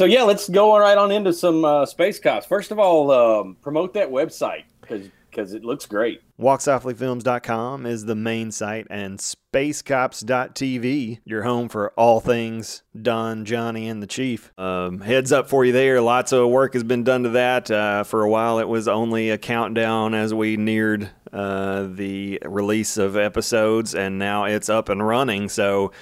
So 0.00 0.06
yeah, 0.06 0.22
let's 0.22 0.48
go 0.48 0.78
right 0.78 0.96
on 0.96 1.12
into 1.12 1.30
some 1.30 1.62
uh, 1.62 1.84
space 1.84 2.18
cops. 2.18 2.46
First 2.46 2.70
of 2.70 2.78
all, 2.78 3.10
um, 3.10 3.56
promote 3.60 3.92
that 3.92 4.08
website 4.08 4.64
because 4.80 5.10
it 5.38 5.64
looks 5.64 5.86
great. 5.86 6.20
WalkSoftlyFilms.com 6.40 7.86
is 7.86 8.04
the 8.04 8.14
main 8.14 8.50
site, 8.50 8.86
and 8.90 9.18
SpaceCops.tv, 9.18 11.20
your 11.24 11.42
home 11.42 11.68
for 11.68 11.92
all 11.96 12.20
things 12.20 12.82
Don, 13.00 13.44
Johnny, 13.44 13.88
and 13.88 14.02
the 14.02 14.06
Chief. 14.06 14.52
Um, 14.58 15.00
heads 15.00 15.32
up 15.32 15.48
for 15.48 15.64
you 15.64 15.72
there. 15.72 16.00
Lots 16.00 16.32
of 16.32 16.48
work 16.48 16.74
has 16.74 16.84
been 16.84 17.04
done 17.04 17.24
to 17.24 17.30
that. 17.30 17.70
Uh, 17.70 18.04
for 18.04 18.22
a 18.22 18.30
while, 18.30 18.58
it 18.58 18.68
was 18.68 18.88
only 18.88 19.30
a 19.30 19.38
countdown 19.38 20.14
as 20.14 20.32
we 20.32 20.56
neared 20.56 21.10
uh, 21.32 21.88
the 21.90 22.40
release 22.44 22.96
of 22.96 23.16
episodes, 23.16 23.94
and 23.94 24.18
now 24.18 24.44
it's 24.44 24.68
up 24.68 24.88
and 24.88 25.06
running. 25.06 25.48
So, 25.48 25.92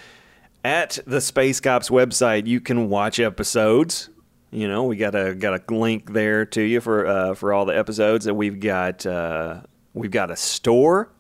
at 0.64 0.98
the 1.06 1.20
Space 1.20 1.60
Cops 1.60 1.88
website, 1.88 2.46
you 2.46 2.60
can 2.60 2.88
watch 2.88 3.20
episodes. 3.20 4.10
You 4.50 4.66
know, 4.66 4.84
we 4.84 4.96
got 4.96 5.14
a 5.14 5.34
got 5.34 5.54
a 5.54 5.74
link 5.74 6.12
there 6.12 6.46
to 6.46 6.62
you 6.62 6.80
for 6.80 7.06
uh, 7.06 7.34
for 7.34 7.52
all 7.52 7.66
the 7.66 7.76
episodes, 7.76 8.24
that 8.24 8.34
we've 8.34 8.60
got 8.60 9.04
uh, 9.04 9.60
we've 9.92 10.10
got 10.10 10.30
a 10.30 10.36
store. 10.36 11.10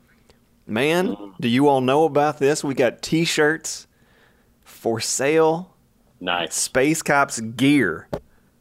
Man, 0.66 1.16
do 1.40 1.48
you 1.48 1.68
all 1.68 1.80
know 1.80 2.04
about 2.04 2.38
this? 2.38 2.62
We 2.62 2.74
got 2.74 3.00
T-shirts 3.00 3.86
for 4.62 5.00
sale. 5.00 5.74
Nice. 6.20 6.54
Space 6.54 7.00
Cops 7.00 7.40
gear 7.40 8.08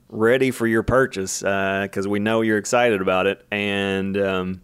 ready 0.10 0.52
for 0.52 0.68
your 0.68 0.84
purchase 0.84 1.42
because 1.42 2.08
we 2.08 2.20
know 2.20 2.42
you're 2.42 2.58
excited 2.58 3.02
about 3.02 3.28
it. 3.28 3.46
And 3.52 4.18
um, 4.18 4.62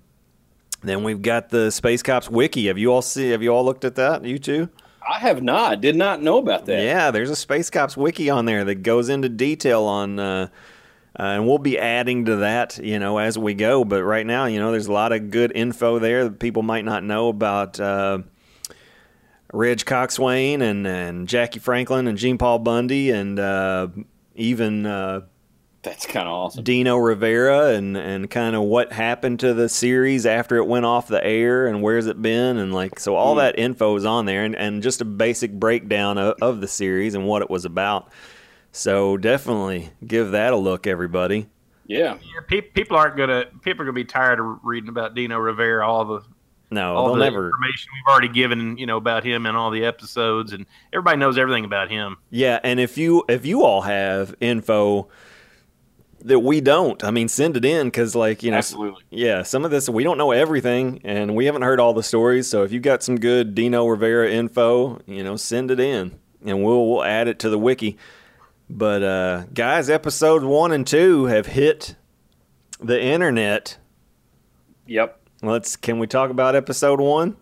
then 0.81 1.03
we've 1.03 1.21
got 1.21 1.49
the 1.49 1.69
Space 1.71 2.01
Cops 2.01 2.29
wiki. 2.29 2.67
Have 2.67 2.77
you 2.77 2.93
all 2.93 3.01
see? 3.01 3.29
Have 3.29 3.43
you 3.43 3.49
all 3.49 3.65
looked 3.65 3.83
at 3.83 3.95
that? 3.95 4.23
You 4.23 4.39
too? 4.39 4.69
I 5.09 5.19
have 5.19 5.41
not. 5.43 5.81
Did 5.81 5.95
not 5.95 6.21
know 6.21 6.37
about 6.37 6.65
that. 6.65 6.83
Yeah, 6.83 7.11
there's 7.11 7.29
a 7.29 7.35
Space 7.35 7.69
Cops 7.69 7.97
wiki 7.97 8.29
on 8.29 8.45
there 8.45 8.63
that 8.63 8.75
goes 8.75 9.09
into 9.09 9.29
detail 9.29 9.83
on, 9.83 10.19
uh, 10.19 10.47
uh, 11.19 11.23
and 11.23 11.47
we'll 11.47 11.57
be 11.57 11.77
adding 11.77 12.25
to 12.25 12.37
that, 12.37 12.77
you 12.77 12.99
know, 12.99 13.17
as 13.17 13.37
we 13.37 13.53
go. 13.53 13.83
But 13.83 14.03
right 14.03 14.25
now, 14.25 14.45
you 14.45 14.59
know, 14.59 14.71
there's 14.71 14.87
a 14.87 14.93
lot 14.93 15.11
of 15.11 15.29
good 15.31 15.51
info 15.53 15.99
there 15.99 16.23
that 16.25 16.39
people 16.39 16.63
might 16.63 16.85
not 16.85 17.03
know 17.03 17.27
about 17.29 17.79
uh, 17.79 18.19
Ridge 19.51 19.85
Coxswain 19.85 20.61
and, 20.61 20.87
and 20.87 21.27
Jackie 21.27 21.59
Franklin 21.59 22.07
and 22.07 22.17
Gene 22.17 22.37
Paul 22.37 22.59
Bundy 22.59 23.11
and 23.11 23.39
uh, 23.39 23.87
even 24.35 24.85
uh, 24.85 25.21
That's 25.83 26.05
kind 26.05 26.29
of 26.29 26.33
awesome. 26.33 26.63
Dino 26.63 26.95
Rivera 26.95 27.73
and, 27.73 27.97
and 27.97 28.29
kind 28.29 28.55
of 28.55 28.63
what 28.63 28.93
happened 28.93 29.41
to 29.41 29.53
the 29.53 29.67
series 29.67 30.25
after 30.25 30.55
it 30.55 30.65
went 30.65 30.85
off 30.85 31.09
the 31.09 31.23
air 31.23 31.67
and 31.67 31.81
where's 31.81 32.07
it 32.07 32.21
been 32.21 32.57
and 32.57 32.73
like 32.73 32.99
so 32.99 33.15
all 33.15 33.33
hmm. 33.33 33.39
that 33.39 33.59
info 33.59 33.93
is 33.97 34.05
on 34.05 34.25
there 34.25 34.45
and, 34.45 34.55
and 34.55 34.81
just 34.81 35.01
a 35.01 35.05
basic 35.05 35.51
breakdown 35.51 36.17
of, 36.17 36.35
of 36.41 36.61
the 36.61 36.69
series 36.69 37.15
and 37.15 37.27
what 37.27 37.41
it 37.41 37.49
was 37.49 37.65
about. 37.65 38.09
So 38.71 39.17
definitely 39.17 39.91
give 40.07 40.31
that 40.31 40.53
a 40.53 40.55
look, 40.55 40.87
everybody. 40.87 41.49
Yeah. 41.85 42.17
Yeah, 42.21 42.41
pe- 42.47 42.61
people 42.61 42.95
aren't 42.95 43.17
gonna. 43.17 43.45
People 43.61 43.81
are 43.81 43.85
gonna 43.85 43.93
be 43.93 44.05
tired 44.05 44.39
of 44.39 44.59
reading 44.63 44.89
about 44.89 45.15
Dino 45.15 45.37
Rivera. 45.37 45.85
All 45.85 46.05
the 46.05 46.21
No, 46.71 46.95
all 46.95 47.13
the 47.13 47.19
never. 47.19 47.47
information 47.47 47.89
we've 47.93 48.11
already 48.11 48.29
given, 48.29 48.77
you 48.77 48.85
know, 48.85 48.95
about 48.95 49.25
him 49.25 49.45
and 49.45 49.57
all 49.57 49.69
the 49.69 49.83
episodes, 49.83 50.53
and 50.53 50.65
everybody 50.93 51.17
knows 51.17 51.37
everything 51.37 51.65
about 51.65 51.91
him. 51.91 52.17
Yeah, 52.29 52.59
and 52.63 52.79
if 52.79 52.97
you 52.97 53.25
if 53.27 53.45
you 53.45 53.63
all 53.63 53.81
have 53.81 54.33
info 54.39 55.09
that 56.23 56.39
we 56.39 56.61
don't. 56.61 57.03
I 57.03 57.11
mean, 57.11 57.27
send 57.27 57.57
it 57.57 57.65
in 57.65 57.87
because, 57.87 58.15
like, 58.15 58.43
you 58.43 58.51
know, 58.51 58.57
Absolutely. 58.57 59.03
yeah, 59.09 59.43
some 59.43 59.65
of 59.65 59.71
this 59.71 59.89
we 59.89 60.03
don't 60.03 60.17
know 60.17 60.31
everything, 60.31 61.01
and 61.03 61.35
we 61.35 61.45
haven't 61.45 61.61
heard 61.61 61.79
all 61.79 61.93
the 61.93 62.03
stories. 62.03 62.47
So 62.47 62.63
if 62.63 62.71
you 62.71 62.79
got 62.79 63.03
some 63.03 63.19
good 63.19 63.53
Dino 63.55 63.85
Rivera 63.85 64.31
info, 64.31 65.01
you 65.05 65.23
know, 65.23 65.35
send 65.35 65.69
it 65.71 65.79
in, 65.79 66.19
and 66.45 66.63
we'll 66.63 66.89
we'll 66.89 67.03
add 67.03 67.27
it 67.27 67.39
to 67.39 67.49
the 67.49 67.59
wiki. 67.59 67.97
But 68.69 69.03
uh, 69.03 69.43
guys, 69.53 69.89
episode 69.89 70.43
one 70.43 70.71
and 70.71 70.87
two 70.87 71.25
have 71.25 71.47
hit 71.47 71.95
the 72.79 73.01
internet. 73.01 73.77
Yep. 74.87 75.19
Let's 75.41 75.75
can 75.75 75.99
we 75.99 76.07
talk 76.07 76.29
about 76.29 76.55
episode 76.55 76.99
one? 77.01 77.35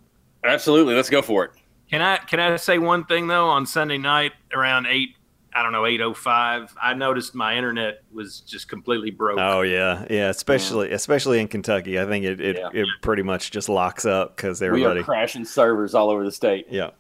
Absolutely. 0.44 0.96
Let's 0.96 1.10
go 1.10 1.22
for 1.22 1.46
it. 1.46 1.52
Can 1.89 2.02
I 2.02 2.17
can 2.17 2.39
I 2.39 2.56
say 2.56 2.80
one 2.80 3.06
thing 3.06 3.28
though? 3.28 3.48
On 3.50 3.65
Sunday 3.65 3.98
night 3.98 4.32
around 4.54 4.88
eight, 4.88 5.15
I 5.54 5.64
don't 5.64 5.72
know 5.72 5.86
eight 5.86 6.02
oh 6.02 6.14
five, 6.14 6.74
I 6.82 6.94
noticed 6.94 7.36
my 7.36 7.58
internet 7.58 8.04
was 8.12 8.40
just 8.42 8.70
completely 8.70 9.12
broke. 9.12 9.40
Oh 9.40 9.62
yeah, 9.62 10.06
yeah. 10.10 10.30
Especially 10.30 10.92
especially 10.92 11.40
in 11.40 11.48
Kentucky, 11.48 12.00
I 12.00 12.06
think 12.06 12.26
it 12.26 12.40
it, 12.40 12.58
Yeah. 12.58 12.70
it 12.74 12.88
pretty 13.02 13.24
much 13.24 13.52
just 13.52 13.68
locks 13.70 14.06
up 14.06 14.36
because 14.36 14.62
We 14.62 14.68
everybody. 14.68 15.02
are 15.02 15.04
crashing 15.04 15.46
servers 15.46 15.94
all 15.94 16.10
over 16.10 16.24
the 16.24 16.32
state. 16.32 16.68
Yeah. 16.70 16.92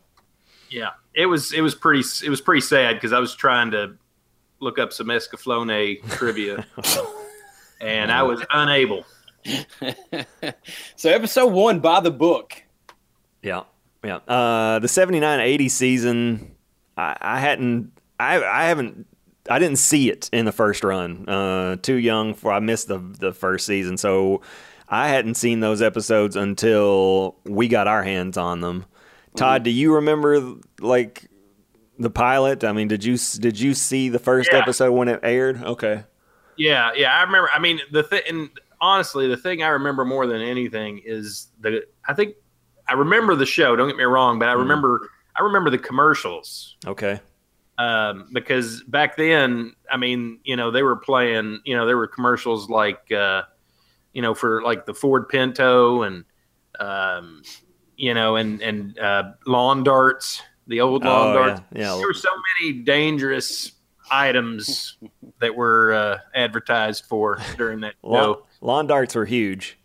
Yeah, 0.69 0.91
it 1.13 1.25
was 1.25 1.51
it 1.53 1.61
was 1.61 1.75
pretty 1.75 2.03
it 2.25 2.29
was 2.29 2.39
pretty 2.41 2.61
sad 2.61 2.95
because 2.95 3.11
I 3.13 3.19
was 3.19 3.35
trying 3.35 3.71
to 3.71 3.95
look 4.59 4.79
up 4.79 4.93
some 4.93 5.07
Escaflowne 5.07 6.01
trivia, 6.11 6.65
and 7.81 8.11
I 8.11 8.23
was 8.23 8.41
unable. 8.51 9.05
so 10.95 11.09
episode 11.09 11.47
one 11.47 11.79
by 11.79 11.99
the 11.99 12.11
book. 12.11 12.63
Yeah, 13.41 13.63
yeah. 14.03 14.17
Uh, 14.27 14.79
the 14.79 14.87
79-80 14.87 15.71
season, 15.71 16.55
I, 16.95 17.17
I 17.19 17.39
hadn't, 17.39 17.91
I, 18.21 18.61
I 18.61 18.63
haven't, 18.65 19.07
I 19.49 19.59
didn't 19.59 19.77
see 19.79 20.09
it 20.09 20.29
in 20.31 20.45
the 20.45 20.51
first 20.51 20.83
run. 20.83 21.27
Uh, 21.27 21.75
too 21.77 21.95
young 21.95 22.33
for 22.33 22.51
I 22.51 22.59
missed 22.59 22.87
the 22.87 22.99
the 22.99 23.33
first 23.33 23.65
season, 23.65 23.97
so 23.97 24.41
I 24.87 25.07
hadn't 25.07 25.35
seen 25.35 25.59
those 25.61 25.81
episodes 25.81 26.35
until 26.35 27.35
we 27.45 27.67
got 27.67 27.87
our 27.87 28.03
hands 28.03 28.37
on 28.37 28.61
them. 28.61 28.85
Todd, 29.35 29.63
do 29.63 29.69
you 29.69 29.95
remember 29.95 30.55
like 30.79 31.25
the 31.97 32.09
pilot? 32.09 32.63
I 32.63 32.73
mean, 32.73 32.87
did 32.87 33.03
you 33.03 33.17
did 33.39 33.59
you 33.59 33.73
see 33.73 34.09
the 34.09 34.19
first 34.19 34.49
Yeah. 34.51 34.59
episode 34.59 34.91
when 34.91 35.07
it 35.07 35.19
aired? 35.23 35.63
Okay. 35.63 36.03
Yeah, 36.57 36.91
yeah, 36.95 37.15
I 37.17 37.23
remember. 37.23 37.49
I 37.53 37.59
mean, 37.59 37.79
the 37.91 38.03
thing, 38.03 38.21
and 38.27 38.49
honestly, 38.81 39.27
the 39.27 39.37
thing 39.37 39.63
I 39.63 39.69
remember 39.69 40.05
more 40.05 40.27
than 40.27 40.41
anything 40.41 41.01
is 41.03 41.47
the. 41.59 41.85
I 42.07 42.13
think 42.13 42.35
I 42.87 42.93
remember 42.93 43.35
the 43.35 43.45
show. 43.45 43.75
Don't 43.75 43.87
get 43.87 43.97
me 43.97 44.03
wrong, 44.03 44.37
but 44.37 44.49
I 44.49 44.53
remember 44.53 45.09
I 45.35 45.43
remember 45.43 45.69
the 45.69 45.77
commercials 45.77 46.75
Okay. 46.85 47.21
Um, 47.77 48.27
because 48.33 48.83
back 48.83 49.17
then, 49.17 49.73
I 49.91 49.97
mean, 49.97 50.39
you 50.43 50.55
know, 50.55 50.71
they 50.71 50.83
were 50.83 50.95
playing. 50.97 51.61
You 51.65 51.75
know, 51.75 51.85
there 51.85 51.97
were 51.97 52.07
commercials 52.07 52.69
like, 52.69 53.11
uh, 53.11 53.43
you 54.13 54.21
know, 54.21 54.33
for 54.33 54.61
like 54.61 54.85
the 54.85 54.93
Ford 54.93 55.29
Pinto 55.29 56.03
and, 56.03 56.25
um, 56.79 57.41
you 57.97 58.13
know, 58.13 58.35
and 58.35 58.61
and 58.61 58.97
uh, 58.99 59.31
lawn 59.47 59.83
darts, 59.83 60.41
the 60.67 60.81
old 60.81 61.03
lawn 61.03 61.29
Oh, 61.29 61.33
darts. 61.47 61.61
yeah, 61.73 61.79
yeah. 61.81 61.95
There 61.97 62.07
were 62.07 62.13
so 62.13 62.29
many 62.59 62.73
dangerous 62.81 63.71
items 64.11 64.97
that 65.39 65.55
were 65.55 65.93
uh, 65.93 66.17
advertised 66.35 67.05
for 67.05 67.39
during 67.57 67.79
that 67.81 67.93
Lawn, 68.03 68.37
lawn 68.59 68.85
darts 68.87 69.15
were 69.15 69.25
huge. 69.25 69.77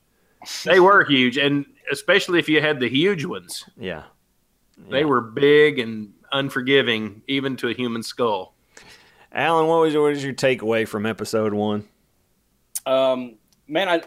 They 0.64 0.80
were 0.80 1.04
huge, 1.04 1.38
and 1.38 1.64
especially 1.92 2.38
if 2.40 2.48
you 2.48 2.60
had 2.60 2.80
the 2.80 2.88
huge 2.88 3.24
ones, 3.24 3.64
Yeah. 3.78 4.02
they 4.90 5.04
were 5.04 5.20
big 5.20 5.78
and 5.78 6.12
unforgiving, 6.36 7.22
even 7.26 7.56
to 7.56 7.68
a 7.68 7.74
human 7.74 8.02
skull. 8.02 8.54
Alan, 9.32 9.66
what 9.66 9.80
was 9.80 9.92
your, 9.92 10.02
what 10.02 10.10
was 10.10 10.24
your 10.24 10.34
takeaway 10.34 10.86
from 10.86 11.04
episode 11.06 11.52
one? 11.52 11.86
Um, 12.86 13.36
man, 13.66 13.88
I 13.88 14.02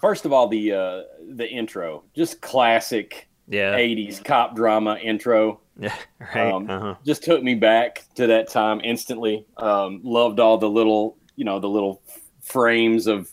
first 0.00 0.24
of 0.24 0.32
all 0.32 0.48
the 0.48 0.72
uh, 0.72 1.02
the 1.34 1.48
intro, 1.48 2.02
just 2.14 2.40
classic 2.40 3.28
Yeah. 3.48 3.76
'80s 3.78 4.24
cop 4.24 4.56
drama 4.56 4.96
intro. 5.02 5.60
Yeah. 5.78 5.94
Right. 6.34 6.52
Um, 6.52 6.70
uh-huh. 6.70 6.94
Just 7.04 7.24
took 7.24 7.42
me 7.42 7.54
back 7.54 8.04
to 8.14 8.26
that 8.28 8.48
time 8.48 8.80
instantly. 8.84 9.44
Um, 9.56 10.00
loved 10.04 10.38
all 10.40 10.56
the 10.58 10.68
little, 10.70 11.16
you 11.36 11.44
know, 11.44 11.58
the 11.58 11.68
little 11.68 12.00
frames 12.42 13.06
of 13.06 13.28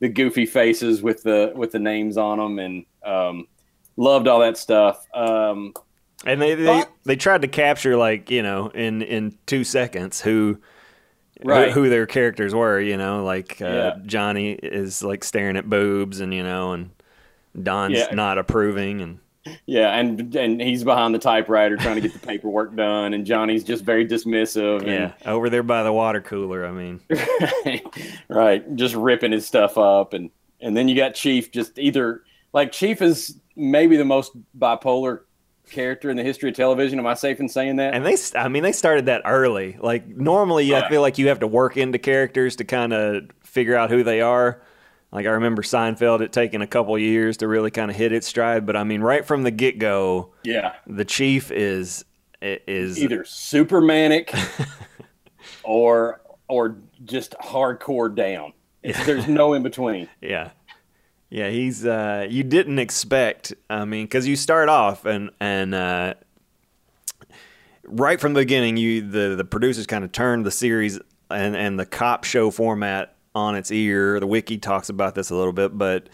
the 0.00 0.08
goofy 0.08 0.46
faces 0.46 1.02
with 1.02 1.22
the 1.22 1.52
with 1.54 1.72
the 1.72 1.78
names 1.78 2.16
on 2.16 2.38
them, 2.38 2.58
and 2.58 2.86
um, 3.04 3.46
loved 3.96 4.28
all 4.28 4.40
that 4.40 4.56
stuff. 4.56 5.04
Um, 5.14 5.72
And 6.26 6.40
they, 6.40 6.54
they 6.54 6.64
But- 6.64 6.90
they 7.04 7.16
tried 7.16 7.42
to 7.42 7.48
capture 7.48 7.96
like 7.96 8.30
you 8.30 8.42
know 8.42 8.68
in 8.68 9.02
in 9.02 9.36
two 9.46 9.64
seconds 9.64 10.20
who 10.20 10.58
Right. 11.44 11.72
who, 11.72 11.82
who 11.82 11.90
their 11.90 12.06
characters 12.06 12.54
were. 12.54 12.80
You 12.80 12.96
know, 12.96 13.24
like 13.24 13.60
uh, 13.60 13.66
Yeah. 13.66 13.92
Johnny 14.06 14.52
is 14.52 15.02
like 15.02 15.24
staring 15.24 15.56
at 15.56 15.68
boobs, 15.68 16.20
and 16.20 16.32
you 16.32 16.42
know, 16.42 16.72
and 16.72 16.90
Don's 17.60 17.98
Yeah. 17.98 18.14
not 18.14 18.38
approving, 18.38 19.00
and 19.02 19.18
yeah, 19.66 19.90
and 19.98 20.34
and 20.36 20.60
he's 20.62 20.84
behind 20.84 21.14
the 21.14 21.18
typewriter 21.18 21.76
trying 21.76 21.96
to 21.96 22.00
get 22.00 22.14
the 22.14 22.18
paperwork 22.26 22.74
done, 22.76 23.12
and 23.12 23.26
Johnny's 23.26 23.62
just 23.64 23.84
very 23.84 24.06
dismissive. 24.06 24.78
and- 24.82 24.86
yeah, 24.88 25.12
over 25.26 25.50
there 25.50 25.62
by 25.64 25.82
the 25.82 25.92
water 25.92 26.22
cooler. 26.22 26.64
I 26.64 26.70
mean, 26.70 27.00
right 28.28 28.74
just 28.76 28.94
ripping 28.94 29.32
his 29.32 29.46
stuff 29.46 29.76
up 29.78 30.14
and 30.14 30.30
and 30.60 30.76
then 30.76 30.88
you 30.88 30.96
got 30.96 31.14
chief 31.14 31.50
just 31.52 31.78
either 31.78 32.22
like 32.52 32.72
chief 32.72 33.02
is 33.02 33.38
maybe 33.56 33.96
the 33.96 34.04
most 34.04 34.32
bipolar 34.58 35.20
character 35.74 36.08
in 36.10 36.16
the 36.16 36.22
history 36.22 36.48
of 36.50 36.56
television 36.56 36.98
am 36.98 37.06
i 37.06 37.14
safe 37.14 37.40
in 37.40 37.48
saying 37.48 37.76
that 37.76 37.92
and 37.94 38.06
they 38.06 38.16
I 38.38 38.48
mean 38.48 38.62
they 38.62 38.72
started 38.72 39.06
that 39.06 39.22
early. 39.24 39.76
Like 39.80 40.06
normally, 40.08 40.74
I 40.74 40.88
feel 40.88 41.00
like 41.02 41.18
you 41.18 41.28
have 41.28 41.40
to 41.40 41.46
work 41.46 41.76
into 41.76 41.98
characters 41.98 42.56
to 42.56 42.64
kind 42.64 42.92
of 42.92 43.24
figure 43.42 43.76
out 43.76 43.90
who 43.90 44.02
they 44.04 44.20
are. 44.20 44.62
Like 45.12 45.26
I 45.26 45.30
remember 45.30 45.62
Seinfeld, 45.62 46.20
it 46.22 46.32
taking 46.32 46.62
a 46.62 46.66
couple 46.66 46.98
years 46.98 47.36
to 47.38 47.46
really 47.48 47.70
kind 47.70 47.90
of 47.90 47.96
hit 47.96 48.12
its 48.12 48.26
stride. 48.26 48.66
But 48.66 48.76
I 48.76 48.84
mean, 48.84 49.00
right 49.00 49.24
from 49.24 49.42
the 49.42 49.50
get 49.50 49.78
go. 49.78 50.32
yeah 50.44 50.74
the 50.86 51.04
chief 51.04 51.50
is 51.50 52.04
is 52.42 52.98
either 53.02 53.24
super 53.24 53.80
manic 53.80 54.32
or 55.62 56.20
or 56.48 56.76
just 57.04 57.34
hardcore 57.42 58.14
down 58.14 58.52
It's- 58.82 59.04
there's 59.06 59.28
no 59.28 59.54
in 59.54 59.62
between 59.62 60.08
yeah 60.20 60.50
yeah 61.30 61.48
he's 61.48 61.84
uh 61.84 62.26
you 62.28 62.42
didn't 62.42 62.78
expect 62.78 63.52
i 63.70 63.84
mean 63.84 64.04
because 64.04 64.26
you 64.26 64.36
start 64.36 64.68
off 64.68 65.04
and 65.04 65.30
and 65.40 65.74
uh 65.74 66.14
right 67.86 68.20
from 68.20 68.34
the 68.34 68.40
beginning 68.40 68.76
you 68.76 69.00
the 69.00 69.34
the 69.36 69.44
producers 69.44 69.86
kind 69.86 70.04
of 70.04 70.12
turned 70.12 70.44
the 70.44 70.50
series 70.50 70.98
and 71.30 71.56
and 71.56 71.78
the 71.78 71.86
cop 71.86 72.24
show 72.24 72.50
format 72.50 73.16
on 73.34 73.56
its 73.56 73.72
ear. 73.72 74.20
The 74.20 74.26
wiki 74.26 74.58
talks 74.58 74.88
about 74.88 75.14
this 75.14 75.30
a 75.30 75.34
little 75.34 75.52
bit 75.52 75.76
but 75.76 76.08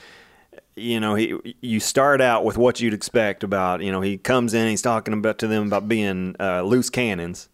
you 0.76 1.00
know 1.00 1.14
he 1.14 1.34
you 1.60 1.80
start 1.80 2.20
out 2.20 2.44
with 2.44 2.56
what 2.56 2.80
you'd 2.80 2.94
expect 2.94 3.44
about 3.44 3.82
you 3.82 3.92
know 3.92 4.00
he 4.00 4.16
comes 4.16 4.54
in 4.54 4.68
he's 4.68 4.82
talking 4.82 5.14
about 5.14 5.38
to 5.38 5.46
them 5.46 5.66
about 5.66 5.88
being 5.88 6.36
uh, 6.40 6.62
loose 6.62 6.90
cannons. 6.90 7.48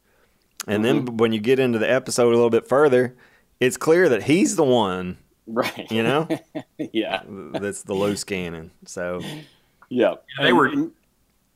And 0.68 0.84
then 0.84 1.18
when 1.18 1.32
you 1.32 1.38
get 1.38 1.60
into 1.60 1.78
the 1.78 1.90
episode 1.90 2.30
a 2.30 2.36
little 2.36 2.50
bit 2.50 2.68
further 2.68 3.16
it's 3.60 3.76
clear 3.76 4.08
that 4.08 4.24
he's 4.24 4.56
the 4.56 4.64
one 4.64 5.18
right 5.46 5.90
you 5.90 6.02
know 6.02 6.28
yeah 6.92 7.22
that's 7.52 7.82
the 7.82 7.94
low 7.94 8.14
scanning. 8.14 8.70
so 8.84 9.20
yeah 9.88 10.14
They 10.40 10.52
were- 10.52 10.90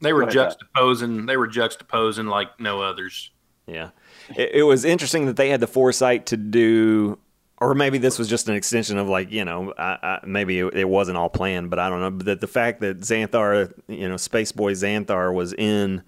They 0.00 0.12
were 0.12 0.24
Go 0.24 0.28
ahead, 0.28 0.56
juxtaposing. 0.76 1.26
They 1.26 1.36
were 1.36 1.48
juxtaposing 1.48 2.28
like 2.30 2.58
no 2.60 2.80
others. 2.80 3.30
yeah 3.66 3.90
it, 4.36 4.50
it 4.54 4.62
was 4.62 4.84
interesting 4.84 5.26
that 5.26 5.36
they 5.36 5.48
had 5.50 5.60
the 5.60 5.66
foresight 5.66 6.26
to 6.26 6.36
do 6.36 7.18
or 7.58 7.74
maybe 7.74 7.98
this 7.98 8.18
was 8.18 8.26
just 8.26 8.48
an 8.48 8.54
extension 8.54 8.96
of 8.96 9.08
like 9.08 9.30
you 9.30 9.44
know 9.44 9.74
I, 9.76 9.98
I, 10.02 10.18
maybe 10.26 10.60
it, 10.60 10.74
it 10.74 10.88
wasn't 10.88 11.18
all 11.18 11.28
planned 11.28 11.68
but 11.68 11.78
i 11.78 11.90
don't 11.90 12.00
know 12.00 12.10
but 12.10 12.26
that 12.26 12.40
the 12.40 12.46
fact 12.46 12.80
that 12.80 13.00
xanthar 13.00 13.72
you 13.88 14.08
know 14.08 14.16
space 14.16 14.52
boy 14.52 14.72
xanthar 14.72 15.32
was 15.34 15.52
in 15.52 16.02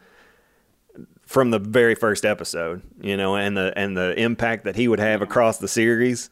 from 1.27 1.51
the 1.51 1.59
very 1.59 1.95
first 1.95 2.25
episode 2.25 2.83
you 3.01 3.17
know 3.17 3.37
and 3.37 3.57
the 3.57 3.73
and 3.77 3.97
the 3.97 4.19
impact 4.19 4.65
that 4.65 4.77
he 4.77 4.89
would 4.89 4.99
have 4.99 5.21
mm-hmm. 5.21 5.31
across 5.31 5.59
the 5.59 5.69
series 5.69 6.31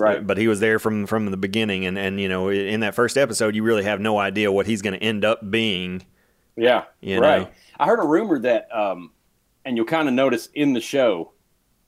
right 0.00 0.26
but 0.26 0.36
he 0.38 0.48
was 0.48 0.58
there 0.60 0.78
from 0.78 1.06
from 1.06 1.30
the 1.30 1.36
beginning 1.36 1.86
and 1.86 1.96
and 1.96 2.20
you 2.20 2.28
know 2.28 2.48
in 2.48 2.80
that 2.80 2.94
first 2.94 3.16
episode 3.16 3.54
you 3.54 3.62
really 3.62 3.84
have 3.84 4.00
no 4.00 4.18
idea 4.18 4.50
what 4.50 4.66
he's 4.66 4.82
going 4.82 4.92
to 4.98 5.02
end 5.04 5.24
up 5.24 5.50
being 5.50 6.02
Yeah, 6.56 6.84
right. 7.02 7.42
know? 7.42 7.48
I 7.78 7.86
heard 7.86 7.98
a 8.00 8.06
rumor 8.06 8.38
that, 8.40 8.68
um, 8.74 9.10
and 9.64 9.76
you'll 9.76 9.86
kind 9.86 10.06
of 10.08 10.14
notice 10.14 10.48
in 10.54 10.72
the 10.72 10.80
show 10.80 11.32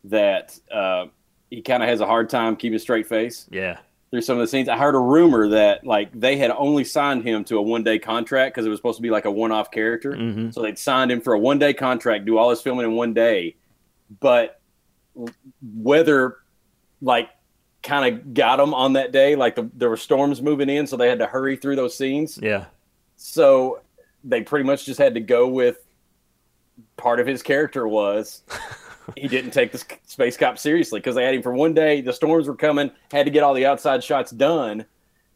that 0.05 0.59
uh, 0.73 1.07
he 1.51 1.63
kind 1.63 1.83
of 1.83 1.89
has 1.89 2.01
a 2.01 2.07
hard 2.07 2.29
time 2.29 2.57
keeping 2.57 2.77
a 2.77 2.79
straight 2.81 3.07
face 3.07 3.47
yeah 3.51 3.79
through 4.13 4.21
some 4.23 4.37
of 4.37 4.41
the 4.41 4.47
scenes. 4.47 4.69
I 4.69 4.77
heard 4.77 4.95
a 4.95 5.01
rumor 5.01 5.49
that 5.49 5.85
like 5.85 6.11
they 6.13 6.37
had 6.37 6.53
only 6.53 6.85
signed 6.85 7.25
him 7.25 7.43
to 7.45 7.59
a 7.59 7.63
one 7.63 7.83
day 7.83 7.99
contract 7.99 8.55
because 8.55 8.65
it 8.67 8.69
was 8.69 8.79
supposed 8.79 8.99
to 8.99 9.03
be 9.03 9.11
like 9.11 9.25
a 9.25 9.31
one 9.31 9.51
off 9.51 9.71
character. 9.73 10.13
Mhm. 10.13 10.55
So 10.55 10.63
they'd 10.63 10.79
signed 10.79 11.11
him 11.11 11.21
for 11.21 11.33
a 11.33 11.39
one 11.39 11.59
day 11.59 11.73
contract, 11.75 12.25
do 12.25 12.39
all 12.39 12.51
his 12.51 12.61
filming 12.61 12.87
in 12.87 12.93
one 12.93 13.15
day, 13.15 13.57
but 14.21 14.61
whether 15.63 16.37
like 17.01 17.29
kind 17.87 18.15
of 18.15 18.35
got 18.35 18.61
him 18.61 18.75
on 18.75 18.93
that 18.95 19.13
day. 19.13 19.37
Like 19.37 19.55
the, 19.57 19.71
there 19.75 19.89
were 19.89 19.97
storms 19.97 20.43
moving 20.43 20.69
in, 20.69 20.87
so 20.87 20.97
they 20.97 21.09
had 21.09 21.21
to 21.21 21.27
hurry 21.27 21.57
through 21.57 21.77
those 21.77 21.97
scenes. 21.97 22.39
yeah 22.43 22.67
So 23.17 23.81
they 24.25 24.43
pretty 24.43 24.65
much 24.65 24.85
just 24.85 24.99
had 24.99 25.15
to 25.15 25.21
go 25.21 25.49
with 25.49 25.79
part 26.97 27.21
of 27.21 27.27
his 27.27 27.43
character 27.43 27.87
was 27.89 28.43
he 29.17 29.29
didn't 29.29 29.53
take 29.53 29.73
the 29.73 29.83
space 30.07 30.37
cop 30.37 30.59
seriously 30.59 31.01
because 31.01 31.15
they 31.15 31.25
had 31.25 31.35
him 31.35 31.43
for 31.43 31.55
one 31.55 31.73
day. 31.75 32.01
The 32.01 32.13
storms 32.13 32.49
were 32.49 32.57
coming, 32.57 32.91
had 33.13 33.25
to 33.27 33.31
get 33.31 33.43
all 33.43 33.55
the 33.55 33.67
outside 33.67 34.03
shots 34.05 34.31
done. 34.31 34.85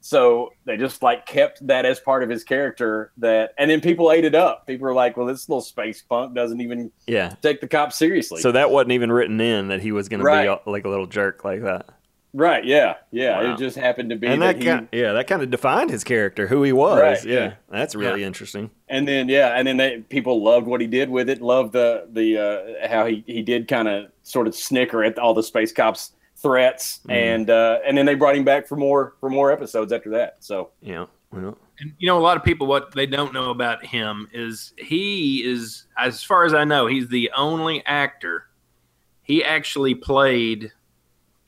So 0.03 0.53
they 0.64 0.78
just 0.78 1.03
like 1.03 1.26
kept 1.26 1.66
that 1.66 1.84
as 1.84 2.01
part 2.01 2.22
of 2.22 2.30
his 2.30 2.42
character. 2.42 3.12
That 3.18 3.53
and 3.59 3.70
then 3.70 3.82
people 3.82 4.11
ate 4.11 4.24
it 4.24 4.34
up. 4.34 4.66
People 4.66 4.86
were 4.86 4.94
like, 4.94 5.16
"Well, 5.18 5.26
this 5.26 5.46
little 5.46 5.61
space 5.61 6.01
punk 6.01 6.34
doesn't 6.34 6.59
even 6.62 6.90
Yeah. 7.07 7.34
take 7.42 7.61
the 7.61 7.68
cop 7.68 7.92
seriously." 7.92 8.40
So 8.40 8.51
that 8.53 8.70
wasn't 8.70 8.92
even 8.92 9.12
written 9.12 9.38
in 9.42 9.68
that 9.68 9.82
he 9.82 9.92
was 9.92 10.09
going 10.09 10.22
Right. 10.22 10.46
to 10.46 10.59
be 10.64 10.70
like 10.70 10.86
a 10.86 10.88
little 10.88 11.07
jerk 11.07 11.44
like 11.44 11.62
that. 11.64 11.90
Right? 12.33 12.64
Yeah, 12.64 12.95
yeah. 13.11 13.43
Wow. 13.43 13.55
It 13.55 13.59
just 13.59 13.76
happened 13.76 14.11
to 14.11 14.16
be 14.16 14.26
And 14.26 14.41
that, 14.43 14.57
that 14.57 14.62
he. 14.62 14.68
kind, 14.68 14.89
yeah, 14.93 15.12
that 15.12 15.26
kind 15.26 15.43
of 15.43 15.51
defined 15.51 15.91
his 15.91 16.05
character, 16.05 16.47
who 16.47 16.62
he 16.62 16.72
was. 16.72 17.01
Right, 17.01 17.24
yeah. 17.24 17.35
yeah. 17.45 17.53
that's 17.70 17.95
really 17.95 18.24
interesting. 18.24 18.70
and 18.89 19.07
then 19.07 19.28
yeah, 19.28 19.49
and 19.57 19.66
then 19.66 19.76
they, 19.76 20.01
people 20.09 20.43
loved 20.43 20.66
what 20.66 20.81
he 20.81 20.87
did 20.87 21.11
with 21.11 21.28
it. 21.28 21.41
Loved 21.43 21.72
the 21.72 22.07
the 22.12 22.39
uh, 22.85 22.89
how 22.89 23.07
he 23.07 23.24
he 23.26 23.43
did 23.43 23.68
kind 23.68 23.89
of 23.89 24.07
sort 24.22 24.47
of 24.47 24.55
snicker 24.55 25.03
at 25.05 25.18
all 25.18 25.35
the 25.35 25.43
space 25.43 25.72
cops 25.72 26.12
threats, 26.37 26.99
Mm-hmm. 27.01 27.11
and 27.11 27.51
uh, 27.51 27.78
and 27.87 27.99
then 27.99 28.07
they 28.07 28.14
brought 28.14 28.37
him 28.37 28.45
back 28.45 28.66
for 28.66 28.76
more 28.76 29.14
for 29.20 29.28
more 29.31 29.53
episodes 29.53 29.93
after 29.93 30.11
that. 30.11 30.37
So 30.41 30.70
Yeah. 30.81 31.07
Well, 31.33 31.57
And 31.78 31.93
you 31.99 32.09
know, 32.09 32.18
a 32.18 32.20
lot 32.20 32.37
of 32.37 32.43
people 32.43 32.66
what 32.66 32.93
they 32.93 33.07
don't 33.07 33.33
know 33.33 33.51
about 33.51 33.85
him 33.87 34.28
is 34.33 34.72
he 34.76 35.45
is, 35.45 35.87
as 35.97 36.24
far 36.24 36.45
as 36.45 36.53
I 36.55 36.64
know, 36.64 36.87
he's 36.89 37.09
the 37.09 37.31
only 37.37 37.85
actor. 37.87 38.47
He 39.22 39.45
actually 39.45 39.95
played 39.95 40.72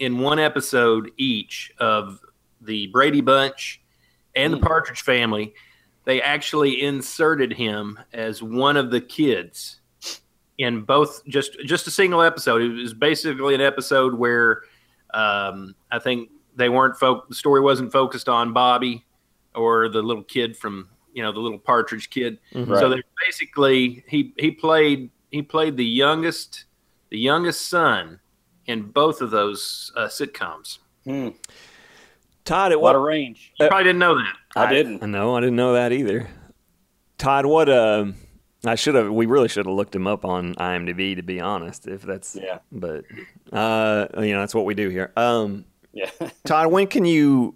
in 0.03 0.19
one 0.19 0.41
episode 0.41 1.13
each 1.17 1.73
of 1.79 2.19
the 2.61 2.89
Brady 2.89 3.21
Bunch 3.21 3.81
and 4.35 4.53
the 4.53 4.59
Partridge 4.59 5.03
Family. 5.03 5.55
They 6.05 6.21
actually 6.21 6.83
inserted 6.83 7.53
him 7.53 8.01
as 8.13 8.43
one 8.43 8.77
of 8.77 8.91
the 8.91 9.01
kids 9.01 9.81
in 10.59 10.83
both 10.83 11.25
just 11.29 11.57
just 11.61 11.87
a 11.87 11.91
single 11.93 12.21
episode. 12.21 12.63
It 12.63 12.73
was 12.73 12.93
basically 12.93 13.55
an 13.55 13.61
episode 13.61 14.15
where 14.15 14.63
um, 15.15 15.77
I 15.93 16.01
think 16.01 16.31
they 16.57 16.69
weren't 16.69 16.97
fo- 16.97 17.23
the 17.29 17.37
story 17.37 17.61
wasn't 17.61 17.93
focused 17.93 18.29
on 18.29 18.53
Bobby 18.53 19.05
or 19.55 19.89
the 19.89 20.03
little 20.03 20.25
kid 20.25 20.57
from 20.57 20.89
you 21.13 21.23
know 21.23 21.31
the 21.31 21.39
little 21.39 21.61
partridge 21.61 22.11
kid. 22.11 22.41
Mm-hmm. 22.53 22.75
So 22.75 22.89
they 22.89 23.03
basically 23.25 24.03
he 24.09 24.35
he 24.37 24.51
played 24.51 25.11
he 25.31 25.43
played 25.43 25.77
the 25.77 25.87
youngest 25.87 26.65
the 27.11 27.19
youngest 27.19 27.69
son 27.69 28.19
in 28.67 28.83
both 28.83 29.21
of 29.21 29.31
those 29.31 29.93
uh, 29.97 30.07
sitcoms. 30.07 30.79
hmm, 31.05 31.29
Todd, 32.45 32.73
at 32.73 32.79
lot 32.79 32.83
what 32.83 32.97
a 32.97 32.99
range. 32.99 33.53
You 33.59 33.69
probably 33.69 33.85
didn't 33.85 33.99
know 34.01 34.17
that. 34.17 34.35
I 34.57 34.73
didn't. 34.73 35.03
I 35.03 35.07
know. 35.07 35.37
I 35.37 35.41
didn't 35.41 35.57
know 35.57 35.75
that 35.75 35.93
either. 35.93 36.29
Todd, 37.19 37.47
what? 37.47 37.69
Uh, 37.69 38.07
I 38.65 38.75
should 38.75 38.95
have. 38.95 39.11
We 39.11 39.27
really 39.27 39.49
should 39.49 39.67
have 39.67 39.75
looked 39.75 39.95
him 39.95 40.07
up 40.07 40.25
on 40.25 40.55
IMDb, 40.57 41.17
to 41.17 41.23
be 41.23 41.41
honest. 41.41 41.87
If 41.87 42.03
that's 42.03 42.37
Yeah. 42.37 42.59
But 42.71 43.05
uh, 43.53 44.07
you 44.19 44.33
know, 44.33 44.41
that's 44.41 44.55
what 44.55 44.65
we 44.65 44.75
do 44.75 44.89
here. 44.89 45.13
Um, 45.17 45.65
Yeah. 45.93 46.11
Todd, 46.45 46.71
when 46.71 46.87
can 46.87 47.05
you 47.05 47.55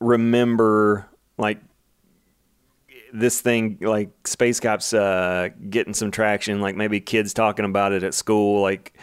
remember 0.00 1.08
like 1.38 1.60
this 3.12 3.40
thing, 3.40 3.78
like 3.80 4.26
Space 4.26 4.60
Cops, 4.60 4.94
uh, 4.94 5.50
getting 5.68 5.94
some 5.94 6.10
traction? 6.10 6.60
Like 6.60 6.76
maybe 6.76 7.00
kids 7.00 7.34
talking 7.34 7.64
about 7.64 7.92
it 7.92 8.02
at 8.02 8.14
school. 8.14 8.62
Like, 8.62 8.94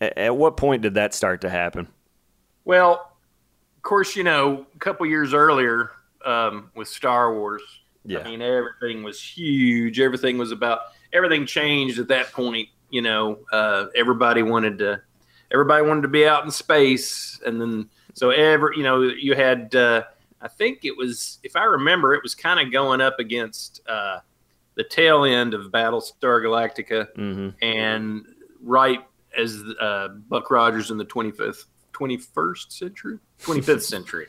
at, 0.00 0.16
at 0.18 0.36
what 0.36 0.56
point 0.56 0.82
did 0.82 0.94
that 0.94 1.14
start 1.14 1.40
to 1.42 1.50
happen? 1.50 1.88
Well, 2.64 3.12
of 3.76 3.82
course, 3.82 4.16
you 4.16 4.24
know, 4.24 4.66
a 4.74 4.78
couple 4.78 5.06
years 5.06 5.32
earlier 5.34 5.90
um, 6.24 6.70
with 6.74 6.88
Star 6.88 7.34
Wars, 7.34 7.62
Yeah. 8.04 8.20
I 8.20 8.24
mean, 8.24 8.42
everything 8.42 9.02
was 9.02 9.20
huge. 9.22 10.00
Everything 10.00 10.36
was 10.38 10.52
about 10.52 10.80
everything 11.12 11.46
changed 11.46 11.98
at 11.98 12.08
that 12.08 12.32
point. 12.32 12.68
You 12.90 13.02
know, 13.02 13.38
uh, 13.52 13.86
everybody 13.94 14.42
wanted 14.42 14.78
to 14.78 15.00
everybody 15.52 15.86
wanted 15.86 16.02
to 16.02 16.08
be 16.08 16.26
out 16.26 16.44
in 16.44 16.50
space, 16.50 17.40
and 17.46 17.60
then 17.60 17.88
so 18.14 18.30
ever 18.30 18.72
you 18.76 18.82
know 18.82 19.02
you 19.02 19.34
had. 19.34 19.74
Uh, 19.74 20.02
I 20.40 20.46
think 20.48 20.84
it 20.84 20.96
was, 20.96 21.40
if 21.42 21.56
I 21.56 21.64
remember, 21.64 22.14
it 22.14 22.22
was 22.22 22.34
kind 22.36 22.60
of 22.64 22.72
going 22.72 23.00
up 23.00 23.18
against 23.18 23.80
uh, 23.88 24.20
the 24.76 24.84
tail 24.84 25.24
end 25.24 25.52
of 25.52 25.72
Battlestar 25.72 26.42
Galactica, 26.42 27.08
Mm-hmm. 27.16 27.48
and 27.64 28.24
right 28.62 29.00
as 29.36 29.62
uh, 29.80 30.08
Buck 30.28 30.50
Rogers 30.50 30.90
in 30.90 30.98
the 30.98 31.04
25th, 31.04 31.64
21st 31.92 32.72
century, 32.72 33.18
25th 33.42 33.82
century. 33.94 34.26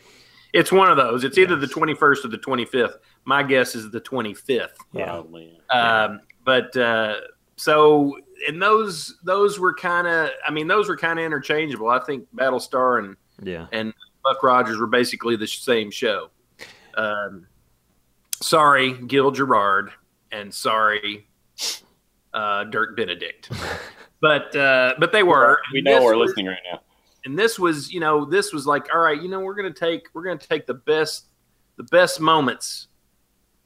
It's 0.54 0.72
one 0.72 0.89
of 0.89 0.97
those. 0.97 1.24
It's 1.24 1.38
either 1.38 1.56
the 1.56 1.68
21st 1.68 2.26
or 2.26 2.28
the 2.30 2.38
25th. 2.38 2.95
My 3.26 3.43
guess 3.43 3.76
is 3.76 3.91
the 3.91 4.02
25th. 4.02 4.70
Yeah. 4.93 5.06
Probably. 5.06 5.60
Um, 5.70 6.22
but 6.43 6.76
uh, 6.76 7.18
so, 7.56 8.18
and 8.47 8.60
those 8.62 9.20
those 9.24 9.60
were 9.60 9.74
kind 9.76 10.08
of, 10.08 10.30
I 10.47 10.50
mean, 10.52 10.68
those 10.68 10.88
were 10.89 10.97
kind 10.97 11.20
of 11.20 11.26
interchangeable. 11.26 11.89
I 11.89 12.00
think 12.00 12.26
Battlestar 12.36 12.97
and 13.00 13.16
Yeah. 13.43 13.68
and 13.72 13.93
Buck 14.24 14.41
Rogers 14.41 14.78
were 14.80 14.88
basically 14.88 15.36
the 15.36 15.45
same 15.47 15.91
show. 15.91 16.30
Um, 16.97 17.45
sorry, 18.41 18.93
Gil 18.93 19.30
Gerard, 19.32 19.91
and 20.32 20.52
sorry, 20.54 21.28
uh, 22.34 22.64
Dirk 22.66 22.95
Benedict. 22.97 23.52
But 24.22 24.56
uh, 24.56 24.96
but 25.00 25.12
they 25.12 25.24
were. 25.24 25.60
We 25.74 25.82
know 25.82 26.04
we're 26.04 26.16
was- 26.18 26.30
listening 26.30 26.48
right 26.48 26.60
now. 26.72 26.82
and 27.26 27.38
this 27.38 27.58
was 27.60 27.92
you 27.92 28.00
know 28.00 28.26
this 28.26 28.54
was 28.54 28.66
like 28.66 28.88
all 28.94 29.02
right 29.02 29.22
you 29.22 29.28
know 29.30 29.40
we're 29.42 29.54
gonna 29.56 29.74
take 29.74 30.04
we're 30.14 30.24
gonna 30.24 30.38
take 30.38 30.66
the 30.66 30.74
best 30.74 31.28
the 31.78 31.84
best 31.86 32.20
moments 32.22 32.88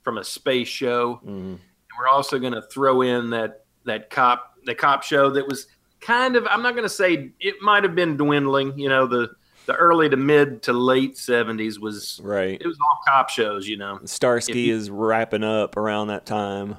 from 0.02 0.18
a 0.18 0.24
space 0.24 0.68
show 0.68 1.20
Mhm. 1.24 1.30
and 1.30 1.60
we're 2.00 2.08
also 2.08 2.40
gonna 2.40 2.62
throw 2.64 3.02
in 3.04 3.30
that 3.32 3.66
that 3.86 4.10
cop 4.10 4.54
the 4.66 4.74
cop 4.76 5.04
show 5.04 5.30
that 5.30 5.48
was 5.48 5.68
kind 6.02 6.36
of 6.36 6.46
i'm 6.50 6.62
not 6.64 6.76
gonna 6.76 6.90
say 6.90 7.32
it 7.40 7.56
might 7.62 7.84
have 7.84 7.94
been 7.96 8.18
dwindling 8.18 8.78
you 8.78 8.90
know 8.90 9.06
the 9.08 9.30
the 9.68 9.76
early 9.76 10.10
to 10.10 10.18
mid 10.18 10.62
to 10.64 10.74
late 10.74 11.16
70s 11.16 11.80
was 11.80 12.20
Right. 12.24 12.60
it 12.60 12.66
was 12.68 12.78
all 12.82 13.00
cop 13.08 13.30
shows 13.30 13.68
you 13.68 13.78
know 13.78 14.00
Starsky 14.06 14.62
you- 14.64 14.76
is 14.76 14.90
wrapping 14.90 15.44
up 15.44 15.78
around 15.78 16.08
that 16.08 16.26
time. 16.26 16.78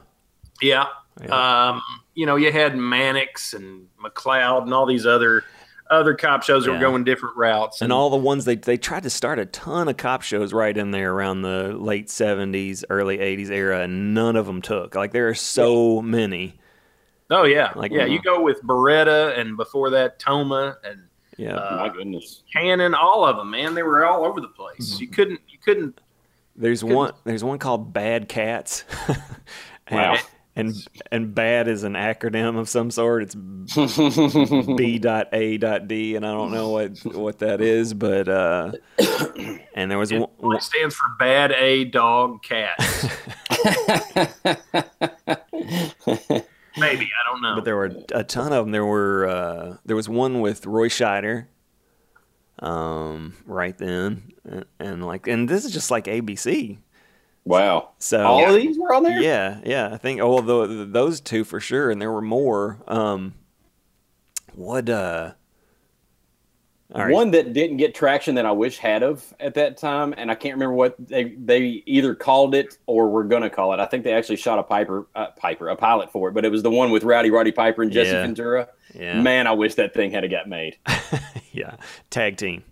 yeah 0.60 0.86
Yeah. 1.22 1.68
um 1.70 1.82
you 2.14 2.26
know 2.26 2.36
you 2.36 2.50
had 2.50 2.76
mannix 2.76 3.54
and 3.54 3.86
mccloud 4.04 4.62
and 4.64 4.74
all 4.74 4.84
these 4.86 5.06
other 5.06 5.44
other 5.90 6.14
cop 6.14 6.42
shows 6.42 6.64
that 6.64 6.72
Yeah. 6.72 6.78
were 6.78 6.80
going 6.84 7.04
different 7.04 7.36
routes 7.36 7.80
and 7.82 7.92
all 7.92 8.10
the 8.10 8.16
ones 8.16 8.44
they 8.46 8.56
they 8.56 8.76
tried 8.76 9.04
to 9.04 9.10
start 9.10 9.38
a 9.38 9.46
ton 9.46 9.86
of 9.88 9.96
cop 9.96 10.22
shows 10.22 10.52
right 10.52 10.76
in 10.76 10.90
there 10.90 11.12
around 11.12 11.42
the 11.42 11.72
late 11.78 12.08
70s 12.08 12.82
early 12.90 13.18
80s 13.18 13.50
era 13.50 13.82
and 13.82 14.12
none 14.14 14.34
of 14.34 14.46
them 14.46 14.60
took 14.62 14.94
like 14.96 15.12
there 15.12 15.28
are 15.28 15.34
so 15.34 16.02
many 16.02 16.58
Oh 17.30 17.44
yeah, 17.44 17.72
Like- 17.74 17.90
yeah. 17.90 18.04
You 18.04 18.20
go 18.20 18.42
with 18.42 18.62
Baretta, 18.62 19.36
and 19.38 19.56
before 19.56 19.88
that, 19.90 20.18
Toma 20.18 20.76
and 20.84 21.04
yeah 21.38 21.54
Uh, 21.56 21.76
My 21.76 21.88
goodness. 21.88 22.42
Cannon. 22.52 22.94
All 22.94 23.24
of 23.24 23.38
them, 23.38 23.50
man. 23.50 23.74
They 23.74 23.82
were 23.82 24.04
all 24.04 24.26
over 24.26 24.42
the 24.42 24.48
place. 24.48 25.00
You 25.00 25.08
couldn't, 25.08 25.40
you 25.48 25.58
couldn't. 25.58 26.00
there's 26.54 26.82
couldn't- 26.82 26.96
one 26.96 27.12
there's 27.24 27.42
one 27.42 27.58
called 27.58 27.94
bad 27.94 28.28
cats 28.28 28.84
and, 29.08 29.16
Wow. 29.90 30.16
And 30.56 30.74
and 31.10 31.34
bad 31.34 31.66
is 31.68 31.82
an 31.82 31.94
acronym 31.94 32.58
of 32.58 32.68
some 32.68 32.90
sort 32.90 33.22
it's 33.22 33.34
b 34.76 34.98
dot 34.98 35.28
a 35.32 35.56
dot 35.58 35.88
d 35.88 36.14
and 36.16 36.24
i 36.24 36.30
don't 36.30 36.52
know 36.52 36.70
what 36.70 36.98
what 37.14 37.38
that 37.40 37.60
is 37.60 37.92
but 37.94 38.28
uh 38.28 38.72
and 39.74 39.90
there 39.90 39.98
was 39.98 40.12
It, 40.12 40.18
one, 40.38 40.60
stands 40.60 40.94
for 40.94 41.06
Bad 41.18 41.52
A 41.52 41.84
Dog 41.84 42.42
Cat. 42.42 42.76
Maybe 46.76 47.04
I 47.06 47.30
don't 47.30 47.40
know. 47.42 47.54
but 47.56 47.64
there 47.64 47.76
were 47.76 47.92
a 48.12 48.24
ton 48.24 48.52
of 48.52 48.64
them. 48.64 48.72
There 48.72 48.84
were 48.84 49.28
uh, 49.28 49.76
there 49.84 49.96
was 49.96 50.08
one 50.08 50.40
with 50.40 50.66
Roy 50.66 50.88
Scheider, 50.88 51.46
um, 52.58 53.34
right 53.46 53.76
then, 53.78 54.32
and, 54.44 54.64
and 54.80 55.06
like, 55.06 55.28
and 55.28 55.48
this 55.48 55.64
is 55.64 55.72
just 55.72 55.90
like 55.90 56.06
ABC. 56.06 56.78
Wow. 57.44 57.90
So 57.98 58.24
All 58.24 58.44
of 58.48 58.54
these 58.54 58.78
were 58.78 58.92
on 58.94 59.02
there? 59.02 59.20
yeah, 59.20 59.60
yeah, 59.64 59.90
I 59.92 59.96
think 59.96 60.20
oh, 60.20 60.40
the, 60.40 60.84
those 60.84 61.20
two 61.20 61.44
for 61.44 61.60
sure, 61.60 61.90
and 61.90 62.00
there 62.00 62.12
were 62.12 62.22
more. 62.22 62.78
Um, 62.86 63.34
what? 64.54 64.88
Uh, 64.88 65.32
all 66.94 67.02
right. 67.02 67.12
One 67.12 67.30
that 67.32 67.52
didn't 67.54 67.78
get 67.78 67.94
traction 67.94 68.36
that 68.36 68.46
I 68.46 68.52
wish 68.52 68.78
had 68.78 69.02
of 69.02 69.34
at 69.40 69.54
that 69.54 69.78
time, 69.78 70.14
and 70.16 70.30
I 70.30 70.34
can't 70.36 70.54
remember 70.54 70.74
what 70.74 70.94
they 70.98 71.24
they 71.30 71.82
either 71.86 72.14
called 72.14 72.54
it 72.54 72.78
or 72.86 73.08
were 73.08 73.24
gonna 73.24 73.50
call 73.50 73.72
it. 73.72 73.80
I 73.80 73.86
think 73.86 74.04
they 74.04 74.12
actually 74.12 74.36
shot 74.36 74.58
a 74.58 74.62
Piper 74.62 75.06
uh, 75.14 75.28
Piper 75.36 75.70
a 75.70 75.76
pilot 75.76 76.12
for 76.12 76.28
it, 76.28 76.34
but 76.34 76.44
it 76.44 76.50
was 76.50 76.62
the 76.62 76.70
one 76.70 76.90
with 76.92 77.02
Rowdy 77.02 77.30
Roddy 77.30 77.50
Piper 77.52 77.82
and 77.82 77.90
Jesse 77.90 78.10
Yeah. 78.10 78.22
Ventura. 78.22 78.68
Yeah, 78.94 79.20
Man, 79.20 79.48
I 79.48 79.52
wish 79.52 79.74
that 79.74 79.92
thing 79.92 80.12
had 80.12 80.30
got 80.30 80.48
made. 80.48 80.76
yeah, 81.52 81.76
tag 82.10 82.36
team. 82.36 82.62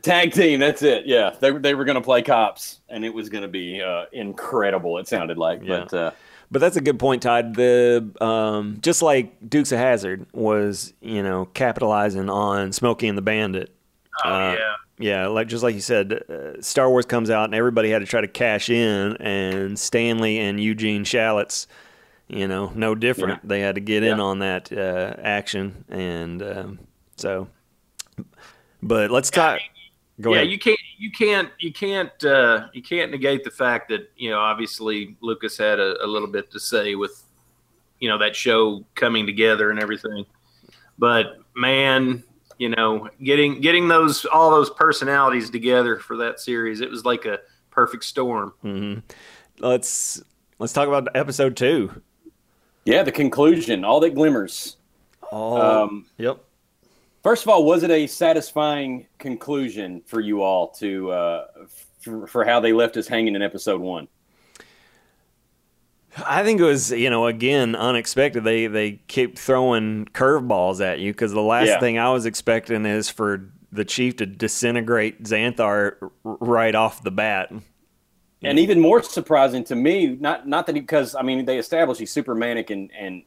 Tag 0.00 0.32
team, 0.32 0.58
that's 0.60 0.82
it. 0.82 1.04
Yeah, 1.06 1.34
they 1.40 1.50
they 1.50 1.74
were 1.74 1.84
gonna 1.84 2.00
play 2.00 2.22
cops, 2.22 2.80
and 2.88 3.04
it 3.04 3.12
was 3.12 3.28
gonna 3.28 3.48
be 3.48 3.82
uh, 3.82 4.06
incredible. 4.12 4.96
It 4.98 5.06
sounded 5.06 5.36
like, 5.36 5.60
Yeah. 5.62 5.80
but 5.80 5.94
uh, 5.94 6.10
But 6.50 6.60
that's 6.60 6.76
a 6.76 6.80
good 6.80 6.98
point, 6.98 7.22
Todd. 7.22 7.54
The 7.56 8.10
um, 8.20 8.78
just 8.80 9.02
like 9.02 9.34
Dukes 9.48 9.70
of 9.72 9.78
Hazzard 9.78 10.26
was, 10.32 10.94
you 11.00 11.22
know, 11.22 11.46
capitalizing 11.52 12.30
on 12.30 12.72
Smokey 12.72 13.08
and 13.08 13.18
the 13.18 13.22
Bandit. 13.22 13.74
oh 14.24 14.30
uh, 14.30 14.56
yeah, 14.58 14.74
Yeah, 14.98 15.26
like 15.26 15.48
just 15.48 15.62
like 15.62 15.74
you 15.74 15.80
said, 15.80 16.12
uh, 16.12 16.60
Star 16.62 16.88
Wars 16.88 17.04
comes 17.04 17.28
out 17.28 17.44
and 17.44 17.54
everybody 17.54 17.90
had 17.90 17.98
to 18.00 18.06
try 18.06 18.20
to 18.22 18.28
cash 18.28 18.70
in, 18.70 19.16
and 19.18 19.78
Stanley 19.78 20.38
and 20.38 20.58
Eugene 20.58 21.04
Shalitz, 21.04 21.66
you 22.28 22.48
know, 22.48 22.72
no 22.74 22.94
different. 22.94 23.40
Yeah. 23.42 23.48
They 23.48 23.60
had 23.60 23.74
to 23.74 23.80
get 23.82 24.04
in 24.04 24.20
on 24.20 24.38
that 24.38 24.72
uh, 24.72 25.16
action, 25.22 25.84
and 25.90 26.42
um, 26.42 26.78
so. 27.16 27.48
But 28.84 29.10
let's 29.12 29.30
talk. 29.30 29.60
Go 30.20 30.30
yeah, 30.30 30.40
ahead. 30.40 30.50
you 30.50 30.58
can't 30.58 30.78
you 30.98 31.10
can't 31.10 31.48
you 31.58 31.72
can't 31.72 32.24
uh, 32.24 32.68
you 32.72 32.82
can't 32.82 33.10
negate 33.10 33.44
the 33.44 33.50
fact 33.50 33.88
that 33.88 34.10
you 34.16 34.30
know 34.30 34.38
obviously 34.38 35.16
Lucas 35.20 35.56
had 35.56 35.80
a, 35.80 36.04
a 36.04 36.06
little 36.06 36.28
bit 36.28 36.50
to 36.52 36.60
say 36.60 36.94
with 36.94 37.24
you 37.98 38.08
know 38.08 38.18
that 38.18 38.36
show 38.36 38.84
coming 38.94 39.26
together 39.26 39.70
and 39.70 39.80
everything, 39.80 40.26
but 40.98 41.38
man, 41.56 42.22
you 42.58 42.68
know 42.68 43.08
getting 43.22 43.60
getting 43.60 43.88
those 43.88 44.24
all 44.26 44.50
those 44.50 44.70
personalities 44.70 45.48
together 45.50 45.98
for 45.98 46.16
that 46.18 46.40
series, 46.40 46.80
it 46.80 46.90
was 46.90 47.04
like 47.04 47.24
a 47.24 47.38
perfect 47.70 48.04
storm. 48.04 48.52
hmm 48.60 48.98
Let's 49.58 50.22
let's 50.58 50.72
talk 50.72 50.88
about 50.88 51.08
episode 51.16 51.56
two. 51.56 52.02
Yeah, 52.84 53.02
the 53.02 53.12
conclusion, 53.12 53.84
all 53.84 54.00
that 54.00 54.14
glimmers. 54.14 54.76
Oh, 55.30 55.84
Um, 55.84 56.06
yep. 56.18 56.44
First 57.22 57.44
of 57.44 57.48
all, 57.50 57.64
was 57.64 57.82
it 57.84 57.90
a 57.90 58.06
satisfying 58.06 59.06
conclusion 59.18 60.02
for 60.06 60.20
you 60.20 60.42
all 60.42 60.68
to 60.72 61.10
uh, 61.12 61.44
for, 62.00 62.26
for 62.26 62.44
how 62.44 62.58
they 62.60 62.72
left 62.72 62.96
us 62.96 63.06
hanging 63.06 63.36
in 63.36 63.42
episode 63.42 63.80
one? 63.80 64.08
I 66.26 66.42
think 66.44 66.60
it 66.60 66.64
was, 66.64 66.90
you 66.90 67.08
know, 67.08 67.26
again 67.26 67.74
unexpected. 67.74 68.44
They 68.44 68.66
they 68.66 68.92
keep 69.06 69.38
throwing 69.38 70.06
curveballs 70.06 70.80
at 70.84 70.98
you 71.00 71.12
because 71.12 71.32
the 71.32 71.40
last 71.40 71.68
Yeah. 71.68 71.80
thing 71.80 71.98
I 71.98 72.10
was 72.10 72.26
expecting 72.26 72.84
is 72.84 73.08
for 73.08 73.48
the 73.70 73.84
chief 73.84 74.16
to 74.16 74.26
disintegrate 74.26 75.22
Xanthar 75.22 76.10
right 76.24 76.74
off 76.74 77.02
the 77.02 77.10
bat. 77.10 77.50
And 78.44 78.58
even 78.58 78.80
more 78.80 79.02
surprising 79.02 79.64
to 79.64 79.76
me, 79.76 80.08
not 80.08 80.46
not 80.48 80.66
that 80.66 80.74
because 80.74 81.14
I 81.14 81.22
mean 81.22 81.44
they 81.44 81.58
established 81.58 82.00
he's 82.00 82.10
super 82.12 82.34
manic 82.34 82.70
and 82.70 82.90
and 82.98 83.22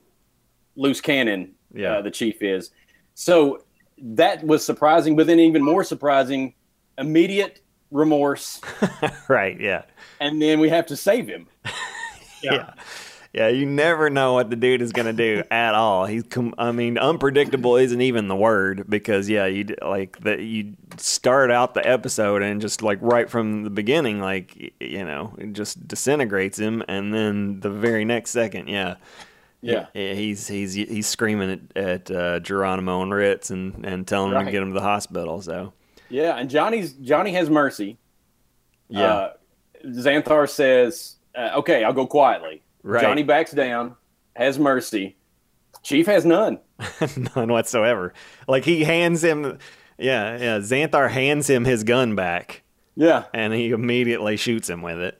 loose 0.76 1.02
cannon. 1.02 1.54
Yeah. 1.74 1.94
uh, 1.98 2.02
the 2.04 2.12
chief 2.12 2.44
is. 2.44 2.72
So 3.16 3.64
that 3.98 4.44
was 4.46 4.66
surprising, 4.66 5.16
but 5.16 5.28
then 5.28 5.40
even 5.40 5.64
more 5.64 5.84
surprising, 5.84 6.54
immediate 6.98 7.62
remorse, 7.92 8.62
right? 9.28 9.60
Yeah. 9.60 9.84
and 10.20 10.42
then 10.42 10.60
we 10.60 10.70
have 10.70 10.86
to 10.88 10.96
save 10.96 11.28
him. 11.28 11.48
yeah. 12.44 12.74
Yeah, 13.34 13.50
you 13.50 13.66
never 13.66 14.10
know 14.10 14.32
what 14.32 14.50
the 14.50 14.56
dude 14.56 14.82
is 14.82 14.94
going 14.94 15.08
to 15.08 15.12
do 15.12 15.44
at 15.52 15.76
all. 15.76 16.06
He's, 16.06 16.24
com- 16.24 16.56
I 16.58 16.72
mean, 16.72 16.98
unpredictable 16.98 17.76
isn't 17.76 18.00
even 18.00 18.30
the 18.30 18.36
word 18.36 18.86
because, 18.88 19.28
yeah, 19.28 19.46
you 19.46 19.76
like 19.82 20.18
that. 20.22 20.40
You 20.40 20.76
start 20.96 21.52
out 21.52 21.74
the 21.74 21.86
episode 21.86 22.42
and 22.42 22.62
just 22.62 22.82
like 22.82 22.98
right 23.02 23.30
from 23.30 23.66
the 23.66 23.70
beginning, 23.70 24.22
like 24.22 24.74
you 24.80 25.04
know, 25.04 25.36
it 25.38 25.52
just 25.52 25.86
disintegrates 25.86 26.58
him, 26.58 26.82
and 26.88 27.14
then 27.14 27.60
the 27.60 27.70
very 27.70 28.06
next 28.06 28.32
second, 28.32 28.70
yeah, 28.70 28.96
Yeah. 29.66 29.88
yeah, 29.94 30.14
he's 30.14 30.48
he's 30.48 30.74
he's 30.74 31.08
screaming 31.08 31.70
at, 31.76 31.84
at 31.84 32.12
uh, 32.12 32.40
Geronimo 32.40 33.02
and 33.02 33.14
Ritz 33.14 33.50
and 33.50 33.86
and 33.86 34.08
telling 34.08 34.32
him 34.34 34.46
to 34.46 34.52
get 34.52 34.62
him 34.62 34.70
to 34.70 34.74
the 34.80 34.82
hospital. 34.86 35.42
So 35.42 35.74
Yeah, 36.10 36.36
and 36.36 36.50
Johnny's 36.50 36.94
Johnny 36.94 37.34
has 37.34 37.50
mercy. 37.50 37.98
yeah, 38.90 39.04
Uh, 39.14 39.34
Xanthar 39.86 40.48
says, 40.50 41.16
uh, 41.36 41.52
"Okay, 41.58 41.84
I'll 41.84 41.94
go 41.94 42.06
quietly." 42.08 42.62
Right. 42.84 43.02
Johnny 43.02 43.24
backs 43.24 43.52
down, 43.52 43.96
has 44.36 44.60
mercy. 44.60 45.16
Chief 45.82 46.06
has 46.06 46.26
none. 46.26 46.60
none 47.36 47.52
whatsoever. 47.52 48.14
Like 48.48 48.66
he 48.66 48.84
hands 48.84 49.24
him, 49.24 49.58
yeah, 49.98 50.38
yeah. 50.38 50.58
Xanthar 50.60 51.10
hands 51.10 51.50
him 51.50 51.66
his 51.66 51.84
gun 51.84 52.16
back. 52.16 52.62
Yeah, 52.96 53.26
and 53.34 53.54
he 53.54 53.72
immediately 53.72 54.38
shoots 54.38 54.70
him 54.70 54.82
with 54.82 55.00
it. 55.00 55.20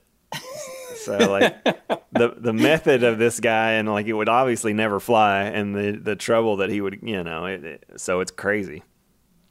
So 1.06 1.18
like 1.32 1.64
the 2.12 2.36
the 2.38 2.54
method 2.54 3.04
of 3.04 3.18
this 3.18 3.40
guy 3.40 3.72
and 3.74 3.88
like 3.90 4.08
it 4.08 4.14
would 4.14 4.30
obviously 4.30 4.74
never 4.74 5.00
fly 5.00 5.44
and 5.44 5.76
the 5.76 5.92
the 6.02 6.16
trouble 6.16 6.58
that 6.58 6.70
he 6.70 6.82
would 6.82 7.00
you 7.02 7.24
know 7.24 7.46
it, 7.46 7.64
it- 7.64 7.84
so 7.98 8.20
it's 8.20 8.32
crazy. 8.32 8.84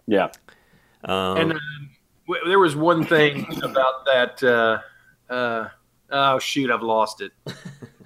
yeah. 0.07 0.29
Um, 1.05 1.37
And 1.39 1.53
uh, 1.53 1.59
w- 2.27 2.45
there 2.49 2.59
was 2.59 2.75
one 2.75 3.05
thing 3.05 3.47
about 3.63 4.05
that. 4.07 4.43
Uh, 4.43 4.79
uh, 5.33 5.69
oh 6.11 6.39
shoot, 6.39 6.71
I've 6.71 6.83
lost 6.83 7.21
it. 7.21 7.33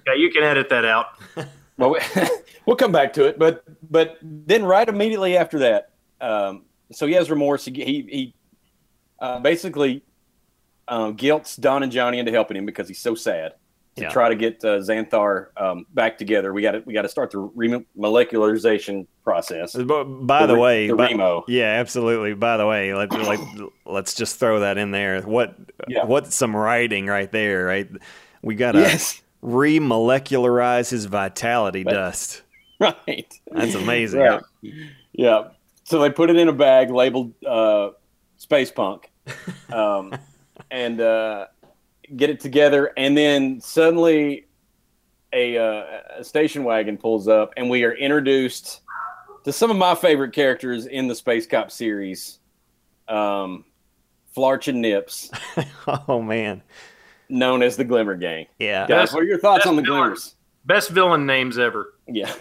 Yeah, 0.07 0.15
you 0.15 0.31
can 0.31 0.41
edit 0.43 0.69
that 0.69 0.85
out. 0.85 1.07
Well, 1.77 1.91
we, 1.91 1.99
we'll 2.65 2.77
come 2.77 2.91
back 2.91 3.13
to 3.13 3.25
it, 3.25 3.37
but 3.37 3.63
but 3.91 4.17
then 4.23 4.65
right 4.65 4.87
immediately 4.89 5.37
after 5.37 5.59
that, 5.59 5.91
um, 6.19 6.63
so 6.91 7.05
he 7.05 7.13
has 7.13 7.29
remorse. 7.29 7.65
He 7.65 7.71
he, 7.73 7.83
he 8.09 8.33
uh, 9.19 9.39
basically 9.39 10.01
um, 10.89 11.13
guilts 11.13 11.55
Don 11.55 11.83
and 11.83 11.91
Johnny 11.91 12.19
into 12.19 12.31
helping 12.31 12.57
him 12.57 12.65
because 12.65 12.87
he's 12.87 12.99
so 12.99 13.15
sad 13.15 13.53
to 13.95 14.03
Yeah. 14.03 14.09
try 14.09 14.29
to 14.29 14.35
get 14.35 14.63
uh, 14.63 14.79
Xanthar 14.79 15.47
um, 15.57 15.85
back 15.93 16.17
together. 16.17 16.53
We 16.53 16.61
got 16.61 16.71
to 16.71 16.83
we 16.85 16.93
got 16.93 17.01
to 17.03 17.09
start 17.09 17.31
the 17.31 17.37
remolecularization 17.39 19.07
process. 19.23 19.75
but 19.75 20.03
by 20.03 20.45
the, 20.45 20.53
the 20.53 20.59
way, 20.59 20.87
the 20.87 20.95
by- 20.95 21.07
Remo. 21.09 21.43
yeah, 21.47 21.65
absolutely. 21.79 22.33
By 22.33 22.57
the 22.57 22.65
way, 22.67 22.93
let 22.93 23.11
like 23.11 23.39
let's 23.85 24.13
just 24.15 24.39
throw 24.39 24.59
that 24.61 24.77
in 24.77 24.91
there. 24.91 25.21
What 25.21 25.55
Yeah. 25.87 26.05
what's 26.05 26.35
some 26.35 26.55
writing 26.55 27.07
right 27.07 27.31
there? 27.31 27.65
Right, 27.65 27.89
we 28.41 28.55
gotta 28.55 28.79
Yes, 28.79 29.21
remolecularize 29.43 30.89
his 30.89 31.05
vitality 31.05 31.83
dust. 31.83 32.41
right. 32.79 33.33
That's 33.51 33.75
amazing. 33.75 34.21
Yeah. 34.21 34.39
Yeah. 35.13 35.43
So 35.83 35.99
they 35.99 36.09
put 36.11 36.29
it 36.29 36.35
in 36.37 36.47
a 36.47 36.53
bag 36.53 36.91
labeled 36.91 37.33
uh, 37.45 37.89
Space 38.37 38.71
Punk 38.71 39.09
um, 39.73 40.13
and 40.71 41.01
uh, 41.01 41.47
get 42.15 42.29
it 42.29 42.39
together. 42.39 42.91
And 42.97 43.17
then 43.17 43.61
suddenly 43.61 44.47
a, 45.33 45.57
uh, 45.57 45.83
a 46.17 46.23
station 46.23 46.63
wagon 46.63 46.97
pulls 46.97 47.27
up, 47.27 47.53
and 47.57 47.69
we 47.69 47.83
are 47.83 47.93
introduced 47.93 48.81
to 49.43 49.51
some 49.53 49.71
of 49.71 49.77
my 49.77 49.95
favorite 49.95 50.33
characters 50.33 50.85
in 50.85 51.07
the 51.07 51.15
Space 51.15 51.45
Cop 51.47 51.71
series 51.71 52.39
um, 53.07 53.65
Flarch 54.35 54.67
and 54.67 54.81
Nips, 54.81 55.31
Oh 56.07 56.21
man, 56.21 56.61
known 57.29 57.63
as 57.63 57.75
the 57.77 57.83
Glimmer 57.83 58.15
Gang. 58.15 58.47
yeah. 58.59 58.85
Guys, 58.87 59.13
what 59.13 59.23
are 59.23 59.27
your 59.27 59.39
thoughts 59.39 59.65
on 59.65 59.75
the 59.75 59.81
villain. 59.81 60.01
Glimmers? 60.01 60.35
Best 60.65 60.89
villain 60.91 61.25
names 61.25 61.57
ever. 61.57 61.93
Yeah. 62.11 62.33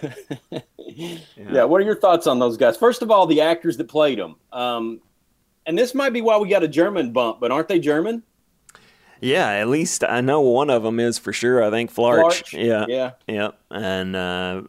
yeah. 1.36 1.64
What 1.64 1.82
are 1.82 1.84
your 1.84 1.94
thoughts 1.94 2.26
on 2.26 2.38
those 2.38 2.56
guys? 2.56 2.74
First 2.74 3.02
of 3.02 3.10
all, 3.10 3.26
the 3.26 3.42
actors 3.42 3.76
that 3.76 3.86
played 3.86 4.18
them. 4.18 4.36
Um, 4.50 5.02
and 5.68 5.78
this 5.78 5.94
might 5.94 6.10
be 6.10 6.20
why 6.20 6.36
we 6.38 6.48
got 6.48 6.64
a 6.64 6.68
German 6.68 7.12
bump, 7.12 7.38
but 7.40 7.52
aren't 7.52 7.68
they 7.68 7.78
German? 7.78 8.24
Yeah, 9.20 9.48
at 9.48 9.68
least 9.68 10.02
I 10.04 10.20
know 10.20 10.40
one 10.40 10.70
of 10.70 10.82
them 10.82 10.98
is 11.00 11.18
for 11.18 11.32
sure. 11.32 11.62
I 11.62 11.70
think 11.70 11.92
Flarch. 11.94 12.44
Flarch? 12.44 12.52
Yeah, 12.66 12.84
Yeah. 12.88 13.10
yeah. 13.26 13.50
And 13.70 14.14
uh, 14.16 14.62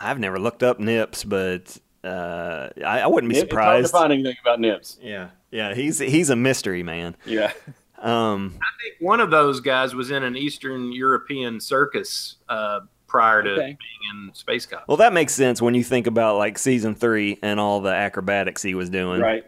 I've 0.00 0.18
never 0.18 0.38
looked 0.38 0.62
up 0.62 0.78
Nips, 0.80 1.24
but 1.24 1.76
uh, 2.04 2.68
I, 2.84 3.00
I 3.00 3.06
wouldn't 3.06 3.32
be 3.32 3.38
It's 3.38 3.52
hard 3.52 3.82
to 3.82 3.88
surprised. 3.88 3.92
find 3.92 4.12
anything 4.12 4.36
about 4.42 4.60
Nips. 4.60 4.98
Yeah, 5.02 5.30
yeah. 5.50 5.74
He's 5.74 5.98
he's 5.98 6.30
a 6.30 6.36
mystery 6.36 6.82
man. 6.82 7.16
Yeah. 7.24 7.52
Um, 8.00 8.56
I 8.60 8.68
think 8.82 8.96
one 9.00 9.18
of 9.20 9.30
those 9.30 9.60
guys 9.60 9.94
was 9.94 10.10
in 10.10 10.22
an 10.22 10.36
Eastern 10.36 10.92
European 10.92 11.58
circus 11.58 12.36
uh, 12.50 12.80
prior 13.06 13.42
to 13.42 13.50
Okay. 13.50 13.62
being 13.62 14.26
in 14.28 14.34
Space 14.34 14.66
Cop. 14.66 14.84
well, 14.86 14.98
that 14.98 15.12
makes 15.14 15.32
sense 15.32 15.62
when 15.62 15.74
you 15.74 15.82
think 15.82 16.06
about 16.06 16.36
like 16.36 16.58
season 16.58 16.94
three 16.94 17.38
and 17.42 17.58
all 17.58 17.80
the 17.80 17.92
acrobatics 17.94 18.62
he 18.62 18.74
was 18.74 18.90
doing. 18.90 19.20
Right. 19.22 19.44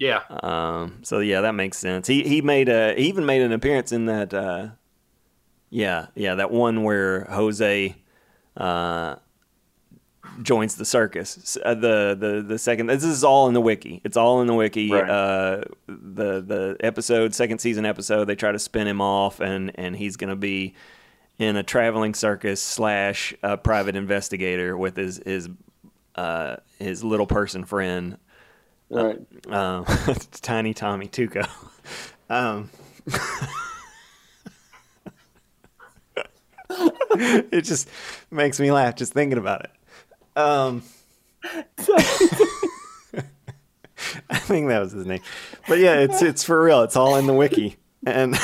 Yeah, 0.00 0.22
Um, 0.42 1.00
so 1.02 1.18
yeah, 1.20 1.42
that 1.42 1.52
makes 1.54 1.76
sense. 1.76 2.06
He 2.06 2.22
he 2.22 2.40
made 2.40 2.70
a 2.70 2.94
he 2.96 3.08
even 3.08 3.26
made 3.26 3.42
an 3.42 3.52
appearance 3.52 3.92
in 3.92 4.06
that. 4.06 4.32
Uh, 4.32 4.68
yeah, 5.68 6.06
yeah, 6.14 6.36
that 6.36 6.50
one 6.50 6.84
where 6.84 7.24
Jose 7.26 7.94
uh, 8.56 9.16
joins 10.42 10.76
the 10.76 10.86
circus. 10.86 11.58
Uh, 11.62 11.74
the 11.74 12.16
the 12.18 12.42
the 12.46 12.58
second. 12.58 12.86
This 12.86 13.04
is 13.04 13.22
all 13.22 13.46
in 13.48 13.52
the 13.54 13.60
wiki. 13.60 14.00
It's 14.02 14.16
all 14.16 14.40
in 14.40 14.46
the 14.46 14.54
wiki. 14.54 14.90
Right. 14.90 15.08
Uh, 15.08 15.62
the 15.86 16.40
the 16.40 16.76
episode, 16.80 17.34
second 17.34 17.58
season 17.58 17.84
episode, 17.84 18.24
they 18.24 18.36
try 18.36 18.52
to 18.52 18.58
spin 18.58 18.86
him 18.86 19.02
off, 19.02 19.38
and 19.40 19.70
and 19.74 19.94
he's 19.94 20.16
gonna 20.16 20.34
be 20.34 20.74
in 21.38 21.56
a 21.56 21.62
traveling 21.62 22.14
circus 22.14 22.62
slash 22.62 23.34
a 23.42 23.58
private 23.58 23.96
investigator 23.96 24.78
with 24.78 24.96
his 24.96 25.20
his 25.26 25.50
uh, 26.14 26.56
his 26.78 27.04
little 27.04 27.26
person 27.26 27.64
friend 27.66 28.16
Right. 28.90 29.18
um, 29.48 29.84
Tiny 30.42 30.74
Tommy 30.74 31.06
Tuco. 31.06 31.48
Um, 32.28 32.70
it 36.70 37.62
just 37.62 37.88
makes 38.30 38.58
me 38.58 38.72
laugh 38.72 38.96
just 38.96 39.12
thinking 39.12 39.38
about 39.38 39.64
it. 39.64 39.70
Um, 40.36 40.82
I 44.28 44.38
think 44.38 44.68
that 44.68 44.80
was 44.80 44.92
his 44.92 45.06
name, 45.06 45.20
but 45.68 45.78
yeah, 45.78 45.94
it's 46.00 46.22
it's 46.22 46.42
for 46.42 46.62
real. 46.62 46.82
It's 46.82 46.96
all 46.96 47.16
in 47.16 47.26
the 47.26 47.34
wiki, 47.34 47.76
and 48.06 48.34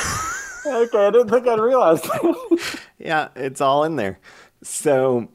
okay, 0.65 1.07
I 1.07 1.11
didn't 1.11 1.29
think 1.29 1.47
I'd 1.47 1.59
realize. 1.59 2.07
yeah, 2.97 3.29
it's 3.35 3.59
all 3.61 3.83
in 3.83 3.95
there. 3.95 4.19
So 4.63 5.29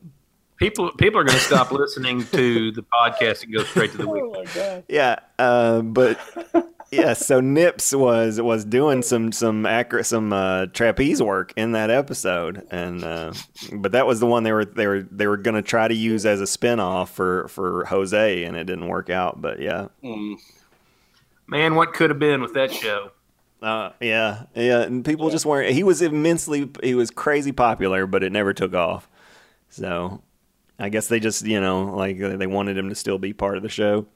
people 0.63 0.93
people 0.93 1.21
are 1.21 1.25
going 1.25 1.39
to 1.39 1.45
stop 1.45 1.73
listening 1.73 2.25
to 2.27 2.71
the 2.73 2.83
podcast 2.83 3.43
and 3.43 3.53
go 3.53 3.65
straight 3.65 3.91
to 3.93 3.99
the 3.99 4.09
wiki. 4.09 4.51
oh. 4.57 4.83
Yeah, 4.89 5.17
uh, 5.39 5.83
but 5.83 6.19
yeah, 6.91 7.13
so 7.15 7.41
Nips 7.41 7.93
was 7.93 8.41
was 8.41 8.65
doing 8.65 9.03
some 9.03 9.33
some 9.33 9.67
accurate 9.67 10.07
some 10.07 10.33
uh, 10.33 10.67
trapeze 10.67 11.23
work 11.23 11.53
in 11.57 11.73
that 11.73 11.91
episode, 11.91 12.67
and 12.71 13.03
uh, 13.05 13.33
but 13.73 13.93
that 13.93 14.07
was 14.07 14.21
the 14.21 14.27
one 14.27 14.43
they 14.45 14.53
were 14.53 14.65
they 14.65 14.87
were 14.87 15.03
they 15.03 15.27
were 15.27 15.37
going 15.37 15.57
to 15.57 15.63
try 15.63 15.89
to 15.89 15.95
use 15.95 16.25
as 16.25 16.41
a 16.41 16.45
spinoff 16.45 17.09
for 17.09 17.49
for 17.49 17.85
Jose, 17.87 18.45
and 18.45 18.57
it 18.57 18.65
didn't 18.65 18.89
work 18.89 19.11
out. 19.11 19.41
But 19.41 19.61
yeah, 19.61 19.89
Mm. 20.03 20.37
Man, 21.47 21.75
what 21.75 21.93
could 21.93 22.09
have 22.09 22.19
been 22.19 22.41
with 22.41 22.55
that 22.55 22.73
show? 22.73 23.11
uh, 23.63 23.91
yeah, 24.01 24.45
yeah, 24.55 24.83
and 24.83 25.05
people 25.05 25.29
just 25.29 25.45
weren't. 25.45 25.73
He 25.75 25.83
was 25.83 26.01
immensely 26.01 26.71
he 26.83 26.95
was 26.95 27.11
crazy 27.11 27.53
popular, 27.53 28.07
but 28.07 28.23
it 28.23 28.33
never 28.33 28.53
took 28.53 28.75
off. 28.75 29.09
So 29.69 30.23
I 30.79 30.89
guess 30.89 31.07
they 31.09 31.20
just 31.20 31.45
you 31.47 31.61
know 31.61 31.85
like 31.95 32.18
they 32.18 32.47
wanted 32.47 32.77
him 32.77 32.89
to 32.89 32.95
still 32.95 33.18
be 33.18 33.33
part 33.33 33.57
of 33.57 33.62
the 33.62 33.68
show. 33.68 34.07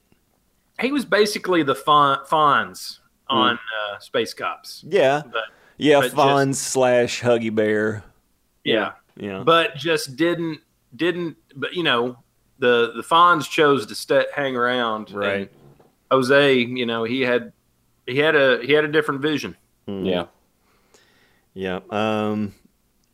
He 0.80 0.92
was 0.92 1.04
basically 1.04 1.62
the 1.62 1.74
Fon- 1.74 2.24
Fonz 2.26 2.98
on 3.28 3.54
uh, 3.58 3.98
Space 3.98 4.34
Cops. 4.34 4.84
Yeah, 4.86 5.22
But 5.24 5.44
yeah, 5.78 5.96
but 6.00 6.02
just- 6.04 6.16
Fonz 6.16 6.54
slash 6.56 7.22
Huggy 7.22 7.54
Bear. 7.54 8.04
yeah, 8.64 8.92
Yeah, 9.16 9.42
but 9.44 9.76
just 9.76 10.16
didn't 10.16 10.60
didn't. 10.94 11.36
But 11.54 11.74
you 11.74 11.82
know, 11.82 12.18
the 12.58 12.92
the 12.96 13.02
Fonz 13.02 13.48
chose 13.48 13.86
to 13.86 13.94
sta 13.94 14.24
hang 14.34 14.54
around. 14.56 15.08
and 15.10 15.18
Right. 15.18 15.52
Jose, 16.10 16.54
you 16.58 16.84
know, 16.86 17.04
he 17.04 17.22
had 17.22 17.52
he 18.06 18.18
had 18.18 18.36
a 18.36 18.60
he 18.64 18.72
had 18.72 18.84
a 18.84 18.88
different 18.88 19.20
vision. 19.22 19.56
Mm. 19.88 20.06
Yeah. 20.06 20.26
yeah. 21.54 21.80
Um, 21.90 22.54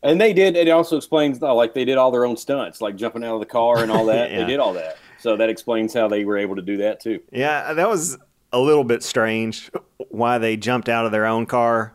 And 0.03 0.19
they 0.19 0.33
did. 0.33 0.55
It 0.55 0.69
also 0.69 0.97
explains 0.97 1.41
uh, 1.41 1.53
like 1.53 1.73
they 1.73 1.85
did 1.85 1.97
all 1.97 2.11
their 2.11 2.25
own 2.25 2.37
stunts, 2.37 2.81
like 2.81 2.95
jumping 2.95 3.23
out 3.23 3.35
of 3.35 3.39
the 3.39 3.45
car 3.45 3.81
and 3.81 3.91
all 3.91 4.05
that. 4.07 4.31
Yeah. 4.31 4.39
They 4.39 4.45
did 4.45 4.59
all 4.59 4.73
that, 4.73 4.97
so 5.19 5.37
that 5.37 5.49
explains 5.49 5.93
how 5.93 6.07
they 6.07 6.25
were 6.25 6.37
able 6.37 6.55
to 6.55 6.61
do 6.61 6.77
that 6.77 6.99
too. 6.99 7.21
Yeah, 7.31 7.73
that 7.73 7.89
was 7.89 8.17
a 8.51 8.59
little 8.59 8.83
bit 8.83 9.03
strange 9.03 9.71
why 10.09 10.37
they 10.37 10.57
jumped 10.57 10.89
out 10.89 11.05
of 11.05 11.11
their 11.11 11.25
own 11.25 11.45
car 11.45 11.93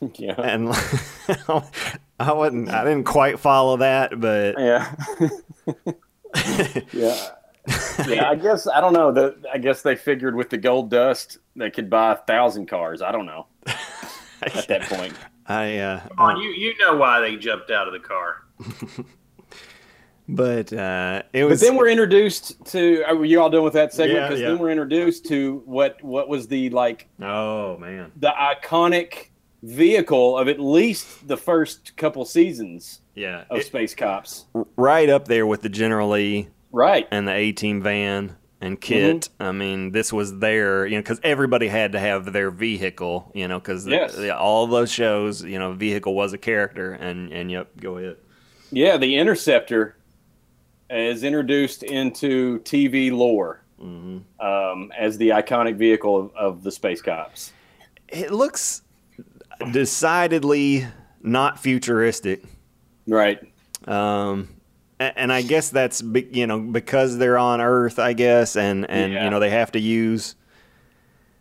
yeah, 0.14 0.34
and 0.40 0.68
I 2.20 2.32
wasn't 2.32 2.70
I 2.70 2.84
didn't 2.84 3.04
quite 3.04 3.38
follow 3.38 3.78
that, 3.78 4.18
but 4.20 4.58
yeah, 4.58 4.94
yeah. 6.92 7.28
Yeah, 8.06 8.30
I 8.30 8.34
guess 8.34 8.66
I 8.66 8.80
don't 8.80 8.92
know. 8.94 9.12
The 9.12 9.36
I 9.52 9.58
guess 9.58 9.82
they 9.82 9.94
figured 9.94 10.34
with 10.34 10.50
the 10.50 10.56
gold 10.56 10.90
dust 10.90 11.38
they 11.54 11.70
could 11.70 11.90
buy 11.90 12.12
a 12.12 12.16
thousand 12.16 12.66
cars. 12.66 13.02
I 13.02 13.12
don't 13.12 13.26
know 13.26 13.46
at 13.66 14.66
that 14.68 14.82
point. 14.82 15.14
I 15.48 15.78
uh 15.78 16.00
Come 16.08 16.18
on, 16.18 16.40
you 16.42 16.50
you 16.50 16.74
know 16.78 16.96
why 16.96 17.20
they 17.20 17.36
jumped 17.36 17.70
out 17.70 17.86
of 17.88 17.92
the 17.94 18.00
car? 18.00 18.44
but 20.28 20.72
uh 20.72 21.22
it 21.32 21.44
was. 21.44 21.60
But 21.60 21.66
then 21.66 21.76
we're 21.76 21.88
introduced 21.88 22.62
to. 22.66 23.02
Are 23.04 23.24
you 23.24 23.40
all 23.40 23.48
done 23.50 23.62
with 23.64 23.72
that 23.74 23.92
segment? 23.94 24.18
Yeah, 24.18 24.28
Because 24.28 24.40
yeah. 24.40 24.48
then 24.48 24.58
we're 24.58 24.70
introduced 24.70 25.26
to 25.26 25.62
what 25.64 26.02
what 26.02 26.28
was 26.28 26.48
the 26.48 26.68
like 26.70 27.08
Oh 27.20 27.78
man. 27.78 28.12
the 28.16 28.30
iconic 28.38 29.28
vehicle 29.62 30.38
of 30.38 30.48
at 30.48 30.60
least 30.60 31.26
the 31.26 31.36
first 31.36 31.96
couple 31.96 32.24
seasons 32.24 33.00
Yeah. 33.14 33.44
of 33.50 33.58
it- 33.58 33.66
Space 33.66 33.94
Cops. 33.94 34.44
right 34.76 35.08
up 35.08 35.26
there 35.26 35.46
with 35.46 35.62
the 35.62 35.68
General 35.68 36.10
Lee 36.10 36.48
Right. 36.70 37.08
and 37.10 37.26
the 37.26 37.32
A 37.32 37.52
Team 37.52 37.82
van 37.82 38.36
and 38.60 38.80
Kit. 38.80 39.28
I 39.38 39.52
mean, 39.52 39.92
this 39.92 40.12
was 40.12 40.38
their, 40.38 40.86
you 40.86 40.96
know, 40.96 41.02
because 41.02 41.20
everybody 41.22 41.68
had 41.68 41.92
to 41.92 42.00
have 42.00 42.32
their 42.32 42.50
vehicle, 42.50 43.30
you 43.34 43.46
know, 43.46 43.58
because 43.58 43.86
Yes. 43.86 44.18
all 44.30 44.66
those 44.66 44.90
shows, 44.90 45.44
you 45.44 45.58
know, 45.58 45.72
vehicle 45.74 46.14
was 46.14 46.32
a 46.32 46.38
character. 46.38 46.92
And, 46.92 47.32
and 47.32 47.50
yep, 47.50 47.68
go 47.80 47.98
ahead. 47.98 48.16
Yeah, 48.70 48.96
the 48.96 49.16
Interceptor 49.16 49.96
is 50.90 51.22
introduced 51.22 51.82
into 51.82 52.60
TV 52.60 53.12
lore 53.12 53.62
hmm 53.78 54.18
um, 54.40 54.90
as 54.98 55.16
the 55.18 55.28
iconic 55.28 55.76
vehicle 55.76 56.18
of, 56.18 56.34
of 56.34 56.62
the 56.64 56.72
Space 56.72 57.00
Cops. 57.00 57.52
It 58.08 58.32
looks 58.32 58.82
decidedly 59.72 60.86
not 61.22 61.60
futuristic. 61.60 62.42
Right. 63.06 63.40
Um, 63.86 64.48
and 65.00 65.32
I 65.32 65.42
guess 65.42 65.70
that's 65.70 66.02
be- 66.02 66.28
you 66.32 66.46
know 66.46 66.58
because 66.58 67.18
they're 67.18 67.38
on 67.38 67.60
Earth, 67.60 67.98
I 67.98 68.12
guess, 68.12 68.56
and 68.56 68.88
and 68.90 69.12
Yeah. 69.12 69.24
you 69.24 69.30
know 69.30 69.40
they 69.40 69.50
have 69.50 69.72
to 69.72 69.80
use 69.80 70.34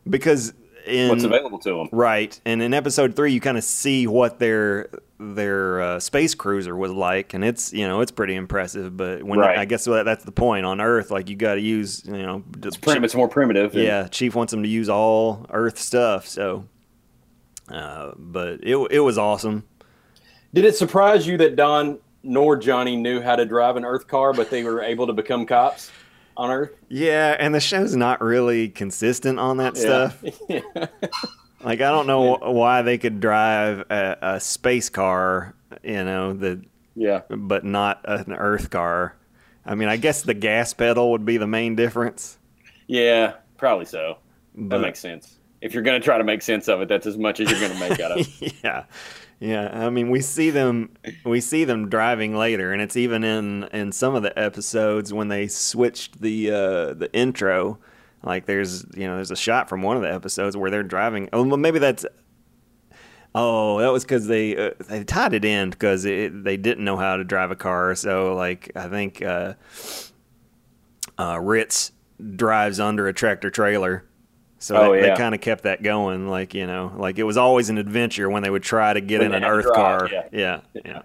because 0.09 0.53
in 0.85 1.09
What's 1.09 1.23
available 1.25 1.59
to 1.59 1.69
them? 1.77 1.89
right, 1.91 2.39
and 2.45 2.61
in 2.61 2.73
episode 2.73 3.15
three 3.15 3.33
you 3.33 3.41
kind 3.41 3.57
of 3.57 3.63
see 3.63 4.07
what 4.07 4.39
their 4.39 4.87
their 5.19 5.81
uh, 5.81 5.99
space 5.99 6.33
cruiser 6.35 6.75
was 6.77 6.91
like, 6.91 7.33
and 7.33 7.43
it's 7.43 7.73
you 7.73 7.85
know 7.87 8.01
it's 8.01 8.11
pretty 8.11 8.35
impressive. 8.35 8.95
But 8.95 9.23
when 9.23 9.39
Right. 9.39 9.57
I 9.57 9.65
guess 9.65 9.83
that, 9.85 10.05
that's 10.05 10.23
the 10.23 10.31
point 10.31 10.65
on 10.65 10.79
Earth, 10.79 11.11
like 11.11 11.29
you 11.29 11.35
got 11.35 11.55
to 11.55 11.61
use 11.61 12.03
you 12.05 12.13
know 12.23 12.43
It's, 12.63 12.77
prim- 12.77 13.03
it's 13.03 13.15
more 13.15 13.27
primitive. 13.27 13.73
and- 13.73 13.83
yeah, 13.83 14.07
Chief 14.07 14.33
wants 14.35 14.51
them 14.51 14.63
to 14.63 14.69
use 14.69 14.87
all 14.89 15.45
Earth 15.49 15.77
stuff, 15.79 16.27
so. 16.27 16.65
Uh, 17.69 18.11
but 18.17 18.59
it 18.63 18.77
it 18.91 18.99
was 19.01 19.17
awesome. 19.17 19.65
Did 20.53 20.63
it 20.63 20.75
surprise 20.77 21.27
you 21.27 21.35
that 21.39 21.57
Don 21.57 21.99
nor 22.27 22.57
Johnny 22.57 22.95
knew 22.95 23.21
how 23.21 23.35
to 23.35 23.45
drive 23.45 23.75
an 23.75 23.85
Earth 23.85 24.07
car, 24.07 24.33
but 24.33 24.49
they 24.49 24.63
were 24.63 24.81
able 24.81 25.07
to 25.07 25.13
become 25.13 25.45
cops 25.45 25.91
on 26.35 26.51
Earth? 26.51 26.71
Yeah, 26.89 27.35
and 27.39 27.55
the 27.55 27.59
show's 27.59 27.95
not 27.95 28.21
really 28.21 28.69
consistent 28.69 29.39
on 29.39 29.57
that 29.57 29.77
stuff. 29.77 30.23
Yeah. 30.49 30.61
Like 31.63 31.81
I 31.81 31.89
don't 31.89 32.07
know 32.07 32.37
why 32.37 32.83
they 32.83 32.97
could 32.97 33.19
drive 33.19 33.79
a, 33.89 34.17
a 34.21 34.39
space 34.39 34.89
car, 34.89 35.55
you 35.83 36.03
know, 36.03 36.33
the 36.33 36.63
yeah. 36.95 37.21
but 37.29 37.65
not 37.65 38.01
an 38.05 38.33
Earth 38.33 38.69
car. 38.69 39.15
I 39.65 39.75
mean, 39.75 39.89
I 39.89 39.97
guess 39.97 40.21
the 40.21 40.33
gas 40.33 40.73
pedal 40.73 41.11
would 41.11 41.25
be 41.25 41.37
the 41.37 41.47
main 41.47 41.75
difference. 41.75 42.37
Yeah, 42.87 43.33
probably 43.57 43.85
so. 43.85 44.17
That 44.55 44.79
makes 44.79 44.99
sense. 44.99 45.39
If 45.61 45.73
you're 45.73 45.83
going 45.83 45.99
to 45.99 46.05
try 46.05 46.17
to 46.17 46.23
make 46.23 46.41
sense 46.41 46.67
of 46.67 46.81
it, 46.81 46.87
that's 46.87 47.05
as 47.05 47.17
much 47.17 47.39
as 47.39 47.49
you're 47.49 47.59
going 47.59 47.73
to 47.73 47.79
make 47.79 47.99
out 47.99 48.11
of 48.11 48.19
it. 48.19 48.53
yeah, 48.63 48.85
yeah. 49.39 49.85
I 49.85 49.89
mean, 49.89 50.09
we 50.09 50.21
see 50.21 50.49
them 50.49 50.91
we 51.23 51.41
see 51.41 51.63
them 51.63 51.89
driving 51.89 52.35
later, 52.35 52.73
and 52.73 52.81
it's 52.81 52.97
even 52.97 53.23
in 53.23 53.63
in 53.65 53.91
some 53.91 54.15
of 54.15 54.23
the 54.23 54.37
episodes 54.37 55.13
when 55.13 55.27
they 55.27 55.47
switched 55.47 56.21
the 56.21 56.51
uh, 56.51 56.93
the 56.93 57.09
intro. 57.13 57.79
Like 58.23 58.45
there's 58.45 58.85
you 58.95 59.07
know 59.07 59.15
there's 59.15 59.31
a 59.31 59.35
shot 59.35 59.69
from 59.69 59.81
one 59.83 59.95
of 59.95 60.03
the 60.03 60.13
episodes 60.13 60.57
where 60.57 60.71
they're 60.71 60.83
driving. 60.83 61.29
Oh, 61.33 61.43
well, 61.43 61.57
maybe 61.57 61.79
that's. 61.79 62.05
Oh, 63.35 63.79
that 63.79 63.91
was 63.91 64.03
because 64.03 64.25
they 64.25 64.57
uh, 64.57 64.71
they 64.89 65.03
tied 65.03 65.33
it 65.33 65.45
in 65.45 65.69
because 65.69 66.01
they 66.03 66.57
didn't 66.57 66.83
know 66.83 66.97
how 66.97 67.17
to 67.17 67.23
drive 67.23 67.51
a 67.51 67.55
car. 67.55 67.93
So 67.93 68.33
like 68.33 68.71
I 68.75 68.87
think 68.87 69.21
uh, 69.21 69.53
uh, 71.19 71.39
Ritz 71.39 71.91
drives 72.35 72.79
under 72.79 73.07
a 73.07 73.13
tractor 73.13 73.51
trailer. 73.51 74.05
So 74.59 74.75
Oh, 74.75 74.91
they, 74.93 75.05
yeah. 75.07 75.15
kind 75.15 75.35
of 75.35 75.41
kept 75.41 75.63
that 75.63 75.83
going, 75.83 76.27
like 76.27 76.53
you 76.53 76.65
know, 76.65 76.91
like 76.97 77.19
it 77.19 77.23
was 77.23 77.37
always 77.37 77.69
an 77.69 77.77
adventure 77.77 78.29
when 78.29 78.41
they 78.43 78.49
would 78.49 78.63
try 78.63 78.91
to 78.93 79.01
get 79.01 79.19
When 79.21 79.27
in 79.33 79.43
an 79.43 79.43
Earth 79.43 79.65
drive, 79.65 79.75
car. 79.75 80.09
yeah. 80.11 80.23
yeah, 80.31 80.59
yeah, 80.85 81.01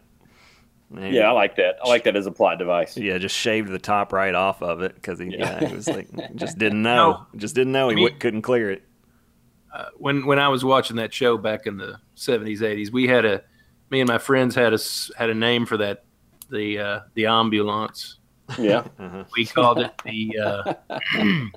And- 0.97 1.15
Yeah, 1.15 1.29
I 1.29 1.33
like 1.33 1.57
that. 1.57 1.77
I 1.85 1.89
like 1.89 2.05
that 2.05 2.17
as 2.17 2.27
a 2.27 2.31
plot 2.33 2.59
device. 2.59 2.97
yeah, 2.97 3.19
just 3.19 3.37
shaved 3.37 3.69
the 3.71 3.79
top 3.79 4.13
right 4.13 4.35
off 4.35 4.63
of 4.63 4.81
it 4.81 4.95
because 4.95 5.19
he, 5.19 5.27
Yeah. 5.37 5.61
yeah. 5.61 5.69
he 5.69 5.75
was 5.75 5.87
like, 5.89 6.09
just 6.35 6.57
didn't 6.59 6.83
know, 6.83 7.27
just 7.37 7.55
didn't 7.55 7.73
know 7.73 7.89
he 7.89 7.93
I 7.93 7.97
mean- 7.97 8.05
w- 8.07 8.19
couldn't 8.19 8.43
clear 8.43 8.71
it. 8.71 8.83
Uh, 9.75 9.87
when 9.97 10.27
when 10.27 10.39
I 10.39 10.49
was 10.49 10.65
watching 10.65 10.97
that 10.97 11.15
show 11.15 11.39
back 11.39 11.67
in 11.67 11.79
the 11.79 11.99
seventies, 12.15 12.63
eighties, 12.63 12.93
we 12.93 13.07
had 13.07 13.25
a 13.25 13.43
me 13.91 14.01
and 14.01 14.09
my 14.09 14.19
friends 14.19 14.55
had 14.55 14.73
a 14.75 14.79
had 15.17 15.31
a 15.31 15.35
name 15.35 15.65
for 15.67 15.77
that 15.79 16.05
the 16.51 16.79
uh, 16.79 17.01
the 17.15 17.27
ambulance. 17.27 18.19
Yeah. 18.59 18.85
Uh-huh. 18.99 19.25
We 19.35 19.47
called 19.47 19.79
it 19.79 19.93
the 20.05 20.77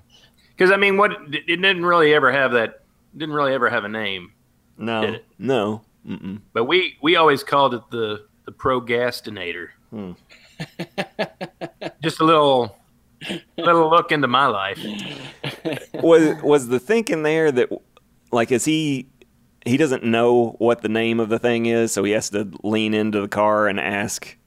because 0.56 0.72
I 0.72 0.78
mean, 0.78 0.98
what 0.98 1.12
it 1.12 1.44
it 1.48 1.56
didn't 1.58 1.86
really 1.86 2.14
ever 2.14 2.32
have 2.32 2.52
that 2.54 2.82
didn't 3.16 3.36
really 3.36 3.54
ever 3.54 3.70
have 3.70 3.84
a 3.84 3.90
name, 3.90 4.32
Did 4.78 4.86
No, 4.86 5.02
it? 5.04 5.26
no, 5.40 5.82
mm-mm. 6.08 6.42
but 6.54 6.66
we 6.66 6.98
we 7.02 7.16
always 7.16 7.44
called 7.44 7.74
it 7.74 7.82
the 7.92 8.26
the 8.46 8.52
progastinator. 8.52 9.72
Hmm. 9.90 10.12
Just 12.04 12.20
a 12.20 12.26
little 12.26 12.78
little 13.58 13.90
look 13.90 14.12
into 14.12 14.28
my 14.28 14.46
life. 14.48 14.80
was 15.94 16.42
was 16.42 16.68
the 16.68 16.80
thinking 16.80 17.24
there 17.24 17.52
that 17.52 17.70
like 18.32 18.52
is 18.52 18.66
he 18.66 19.08
he 19.66 19.78
doesn't 19.78 20.04
know 20.04 20.56
what 20.60 20.82
the 20.82 20.90
name 20.90 21.20
of 21.20 21.30
the 21.30 21.40
thing 21.40 21.66
is, 21.66 21.92
so 21.92 22.04
he 22.04 22.12
has 22.12 22.30
to 22.30 22.50
lean 22.64 22.94
into 22.94 23.20
the 23.22 23.28
car 23.28 23.68
and 23.68 23.80
ask. 23.80 24.38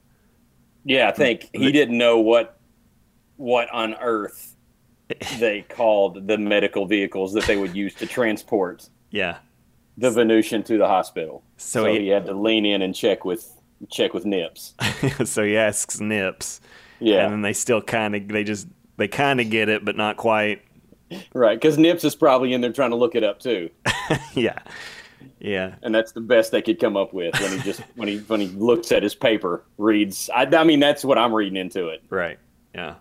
Yeah, 0.85 1.09
I 1.09 1.11
think 1.11 1.49
he 1.53 1.71
didn't 1.71 1.97
know 1.97 2.19
what 2.19 2.57
what 3.35 3.69
on 3.71 3.95
earth 3.95 4.48
they 5.39 5.61
called 5.69 6.27
the 6.27 6.37
medical 6.37 6.85
vehicles 6.85 7.33
that 7.33 7.45
they 7.45 7.57
would 7.57 7.75
use 7.75 7.93
to 7.95 8.05
transport 8.05 8.89
Yeah, 9.09 9.37
the 9.97 10.11
Venusian 10.11 10.63
to 10.63 10.77
the 10.77 10.87
hospital. 10.87 11.43
So 11.57 11.83
So, 11.85 11.91
he- 11.91 11.99
he, 12.01 12.07
had 12.09 12.25
to 12.27 12.33
lean 12.33 12.65
in 12.65 12.81
and 12.81 12.93
check 12.95 13.25
with 13.25 13.51
check 13.89 14.13
with 14.13 14.25
Nips. 14.25 14.73
so 15.25 15.43
he 15.43 15.55
asks 15.57 15.99
Nips, 15.99 16.61
Yeah, 16.99 17.23
and 17.25 17.33
then 17.33 17.41
they 17.41 17.53
still 17.53 17.81
kind 17.81 18.15
of 18.15 18.27
they 18.27 18.43
just 18.43 18.67
they 18.97 19.07
kind 19.07 19.39
of 19.41 19.49
get 19.49 19.69
it, 19.69 19.83
but 19.85 19.95
not 19.95 20.17
quite. 20.17 20.61
right. 21.33 21.59
Because 21.59 21.77
Nips 21.77 22.03
is 22.03 22.15
probably 22.15 22.53
in 22.53 22.61
there 22.61 22.71
trying 22.73 22.91
to 22.91 22.95
look 22.97 23.15
it 23.15 23.23
up 23.23 23.39
too, 23.39 23.69
yeah, 24.35 24.59
yeah, 25.39 25.75
and 25.81 25.95
that's 25.95 26.11
the 26.11 26.21
best 26.21 26.51
they 26.51 26.61
could 26.61 26.79
come 26.79 26.95
up 26.97 27.13
with 27.13 27.33
when 27.39 27.51
he 27.51 27.59
just 27.63 27.81
when 27.95 28.07
he 28.07 28.17
when 28.19 28.39
he 28.41 28.47
looks 28.47 28.91
at 28.91 29.01
his 29.01 29.15
paper, 29.15 29.63
reads. 29.77 30.29
I, 30.35 30.43
I 30.45 30.63
mean, 30.65 30.79
that's 30.79 31.03
what 31.03 31.17
I'm 31.17 31.33
reading 31.33 31.55
into 31.57 31.87
it. 31.87 32.03
right, 32.09 32.37
yeah, 32.75 32.95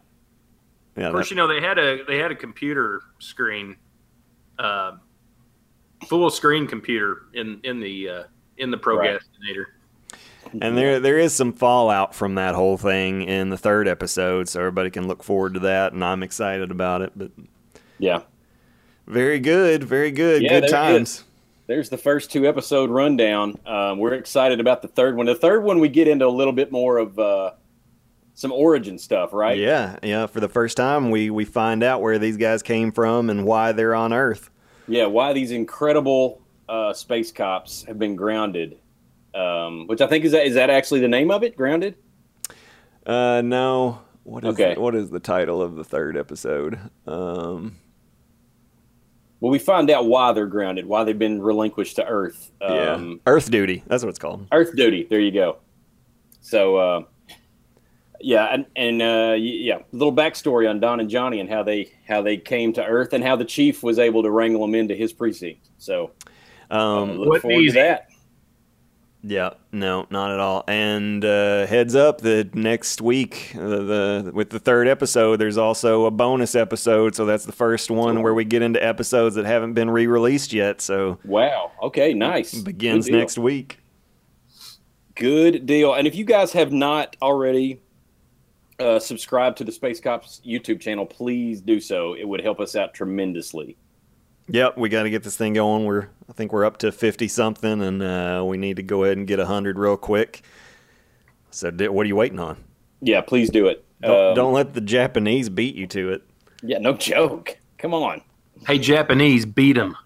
yeah. 0.99 1.07
Of 1.07 1.13
course, 1.13 1.29
that- 1.29 1.35
you 1.35 1.37
know 1.37 1.47
they 1.47 1.61
had 1.61 1.79
a 1.79 2.05
they 2.05 2.19
had 2.19 2.31
a 2.31 2.35
computer 2.35 3.01
screen 3.19 3.77
uh, 4.59 4.93
full 6.09 6.31
screen 6.31 6.67
computer 6.67 7.23
in 7.35 7.61
in 7.65 7.81
the 7.81 8.09
uh, 8.09 8.23
in 8.57 8.71
the 8.71 8.79
Procrastinator. 8.79 9.75
And 10.63 10.79
there 10.79 10.99
there 10.99 11.19
is 11.19 11.35
some 11.35 11.53
fallout 11.53 12.15
from 12.15 12.37
that 12.37 12.55
whole 12.55 12.79
thing 12.79 13.23
in 13.23 13.51
the 13.51 13.59
third 13.59 13.87
episode, 13.87 14.49
so 14.49 14.61
everybody 14.61 14.89
can 14.91 15.07
look 15.07 15.23
forward 15.23 15.55
to 15.55 15.61
that. 15.61 15.93
And 15.93 16.03
I'm 16.03 16.23
excited 16.23 16.71
about 16.71 17.03
it. 17.03 17.13
But 17.15 17.31
Yeah. 17.99 18.23
very 19.07 19.41
good, 19.41 19.85
very 19.85 20.11
good, 20.11 20.43
Yeah, 20.43 20.49
good 20.49 20.63
there 20.65 20.71
times. 20.71 21.25
There's 21.67 21.91
the 21.91 21.99
first 21.99 22.33
two 22.33 22.47
episode 22.49 22.89
rundown. 22.89 23.59
Um, 23.67 23.99
we're 23.99 24.15
excited 24.15 24.59
about 24.59 24.81
the 24.81 24.89
third 24.89 25.17
one. 25.17 25.27
The 25.27 25.35
third 25.35 25.65
one, 25.65 25.81
we 25.81 25.91
get 25.91 26.09
into 26.09 26.27
a 26.27 26.31
little 26.33 26.55
bit 26.55 26.73
more 26.73 26.97
of 26.97 27.19
uh, 27.19 27.51
some 28.39 28.53
origin 28.53 28.99
stuff, 28.99 29.33
right? 29.33 29.59
Yeah, 29.59 29.99
yeah. 30.01 30.27
For 30.27 30.39
the 30.39 30.49
first 30.49 30.77
time, 30.77 31.11
we 31.11 31.29
we 31.29 31.45
find 31.45 31.83
out 31.83 32.01
where 32.03 32.19
these 32.21 32.37
guys 32.37 32.63
came 32.63 32.93
from 32.93 33.31
and 33.31 33.45
why 33.45 33.73
they're 33.73 33.97
on 33.97 34.13
Earth. 34.13 34.49
Yeah, 34.87 35.07
why 35.07 35.33
these 35.33 35.51
incredible 35.51 36.41
uh, 36.69 36.93
space 36.93 37.33
cops 37.33 37.83
have 37.85 37.99
been 37.99 38.15
grounded. 38.15 38.79
Um, 39.35 39.87
which 39.89 40.01
I 40.01 40.07
think 40.07 40.25
is 40.25 40.33
that 40.33 40.47
is 40.47 40.55
that 40.55 40.71
actually 40.71 41.01
the 41.01 41.09
name 41.09 41.33
of 41.33 41.43
it? 41.43 41.57
Grounded. 41.57 41.97
Uh, 43.05 43.43
no. 43.45 44.03
What 44.23 44.45
is 44.45 44.51
Okay. 44.55 44.75
the, 44.75 44.81
what 44.81 44.95
is 44.95 45.11
the 45.11 45.21
title 45.21 45.61
of 45.61 45.75
the 45.75 45.85
third 45.85 46.17
episode? 46.17 46.79
Um, 47.07 47.77
Well, 49.41 49.51
we 49.51 49.59
find 49.59 49.91
out 49.91 50.07
why 50.07 50.33
they're 50.33 50.47
grounded, 50.47 50.87
why 50.87 51.03
they've 51.05 51.19
been 51.19 51.41
relinquished 51.43 51.97
to 51.97 52.05
Earth. 52.07 52.53
yeah, 52.61 52.93
Um, 52.95 53.21
Earth 53.27 53.51
Duty. 53.51 53.83
That's 53.87 54.03
what 54.05 54.11
it's 54.11 54.19
called. 54.19 54.47
Earth 54.53 54.75
duty. 54.77 55.07
There 55.09 55.21
you 55.21 55.31
go. 55.33 55.59
So, 56.41 56.77
uh, 56.77 57.01
yeah, 58.21 58.47
and, 58.53 58.67
and 58.77 59.03
uh, 59.03 59.35
yeah, 59.39 59.79
little 59.93 60.13
backstory 60.15 60.69
on 60.69 60.81
Don 60.81 61.01
and 61.01 61.09
Johnny 61.11 61.41
and 61.41 61.49
how 61.49 61.63
they 61.63 61.93
how 62.07 62.23
they 62.23 62.37
came 62.37 62.73
to 62.75 62.85
Earth 62.85 63.13
and 63.13 63.23
how 63.23 63.37
the 63.37 63.45
chief 63.45 63.83
was 63.83 63.99
able 63.99 64.23
to 64.23 64.31
wrangle 64.31 64.61
them 64.63 64.75
into 64.75 64.95
his 64.95 65.13
precinct. 65.13 65.69
So, 65.79 66.11
uh, 66.71 66.75
Um, 66.77 67.19
look 67.19 67.29
What 67.29 67.43
forward 67.43 67.61
easy. 67.63 67.75
to 67.75 67.81
that. 67.81 68.09
Yeah, 69.21 69.51
no, 69.73 70.07
not 70.11 70.31
at 70.31 70.39
all. 70.39 70.63
And 70.69 71.25
uh, 71.25 71.67
heads 71.67 71.97
up 71.97 72.21
that 72.21 72.55
next 72.55 73.01
week, 73.01 73.53
uh, 73.57 73.59
the 73.69 74.31
with 74.33 74.51
the 74.51 74.61
third 74.61 74.87
episode, 74.87 75.37
there's 75.41 75.59
also 75.59 76.05
a 76.05 76.11
bonus 76.13 76.55
episode. 76.55 77.17
So 77.17 77.27
that's 77.27 77.45
the 77.45 77.53
first 77.53 77.91
one 77.91 78.23
where 78.23 78.33
we 78.33 78.45
get 78.45 78.63
into 78.63 78.83
episodes 78.83 79.35
that 79.35 79.45
haven't 79.45 79.75
been 79.75 79.91
re-released 79.91 80.53
yet. 80.53 80.81
So 80.81 81.19
Wow. 81.25 81.73
Okay. 81.83 82.15
Nice. 82.15 82.55
begins 82.55 83.09
next 83.09 83.39
week. 83.39 83.79
Good 85.17 85.67
deal. 85.67 85.95
And 85.95 86.07
if 86.07 86.15
you 86.15 86.25
guys 86.25 86.53
have 86.53 86.73
not 86.73 87.17
already 87.21 87.81
uh, 88.79 88.99
subscribed 88.99 89.59
to 89.59 89.65
the 89.65 89.73
Space 89.73 90.01
Cops 90.01 90.41
YouTube 90.47 90.81
channel, 90.81 91.07
please 91.07 91.61
do 91.61 91.81
so. 91.81 92.15
It 92.15 92.27
would 92.27 92.41
help 92.41 92.61
us 92.61 92.77
out 92.77 92.95
tremendously. 92.95 93.77
Yep, 94.51 94.79
we 94.79 94.89
got 94.89 95.03
to 95.03 95.11
get 95.11 95.23
this 95.23 95.37
thing 95.37 95.53
going. 95.55 95.85
We're 95.85 96.09
I 96.29 96.33
think 96.33 96.53
we're 96.53 96.65
up 96.65 96.79
to 96.79 96.91
fifty 96.91 97.29
something, 97.29 97.83
and 97.83 98.03
uh, 98.03 98.43
we 98.47 98.57
need 98.57 98.77
to 98.77 98.83
go 98.83 99.05
ahead 99.05 99.19
and 99.19 99.27
get 99.27 99.39
hundred 99.41 99.79
real 99.79 99.97
quick. 99.97 100.43
So 101.51 101.71
di- 101.71 101.89
what 101.89 102.05
are 102.05 102.09
you 102.09 102.17
waiting 102.17 102.41
on? 102.41 102.57
Yeah, 103.01 103.21
please 103.21 103.51
do 103.51 103.67
it. 103.67 103.85
Don't, 104.01 104.29
Um, 104.31 104.35
don't 104.35 104.53
let 104.55 104.75
the 104.75 104.81
Japanese 104.81 105.49
beat 105.49 105.75
you 105.75 105.87
to 105.89 106.13
it. 106.13 106.23
Yeah, 106.63 106.79
no 106.79 106.95
joke. 106.95 107.59
Come 107.79 107.95
on. 107.95 108.23
Hey, 108.67 108.79
Japanese, 108.79 109.45
beat 109.47 109.75
them. 109.75 109.97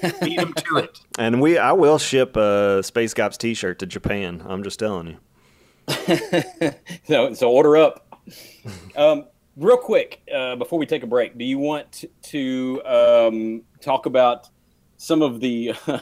Beat 0.22 0.36
them 0.38 0.54
to 0.54 0.76
it. 0.76 1.00
And 1.18 1.40
we 1.40 1.58
I 1.58 1.72
will 1.72 1.98
ship 1.98 2.36
a 2.36 2.80
Space 2.84 3.12
Cops 3.12 3.36
T-shirt 3.36 3.80
to 3.80 3.86
Japan. 3.86 4.40
I'm 4.46 4.62
just 4.62 4.78
telling 4.78 5.08
you. 5.08 5.16
so, 7.04 7.34
so 7.34 7.50
order 7.50 7.76
up. 7.76 8.06
Um, 8.96 9.26
real 9.56 9.76
quick, 9.76 10.22
uh, 10.34 10.56
before 10.56 10.78
we 10.78 10.86
take 10.86 11.02
a 11.02 11.06
break, 11.06 11.36
do 11.38 11.44
you 11.44 11.58
want 11.58 12.04
to 12.22 12.82
um, 12.84 13.62
talk 13.80 14.06
about 14.06 14.48
some 14.96 15.22
of 15.22 15.40
the 15.40 15.72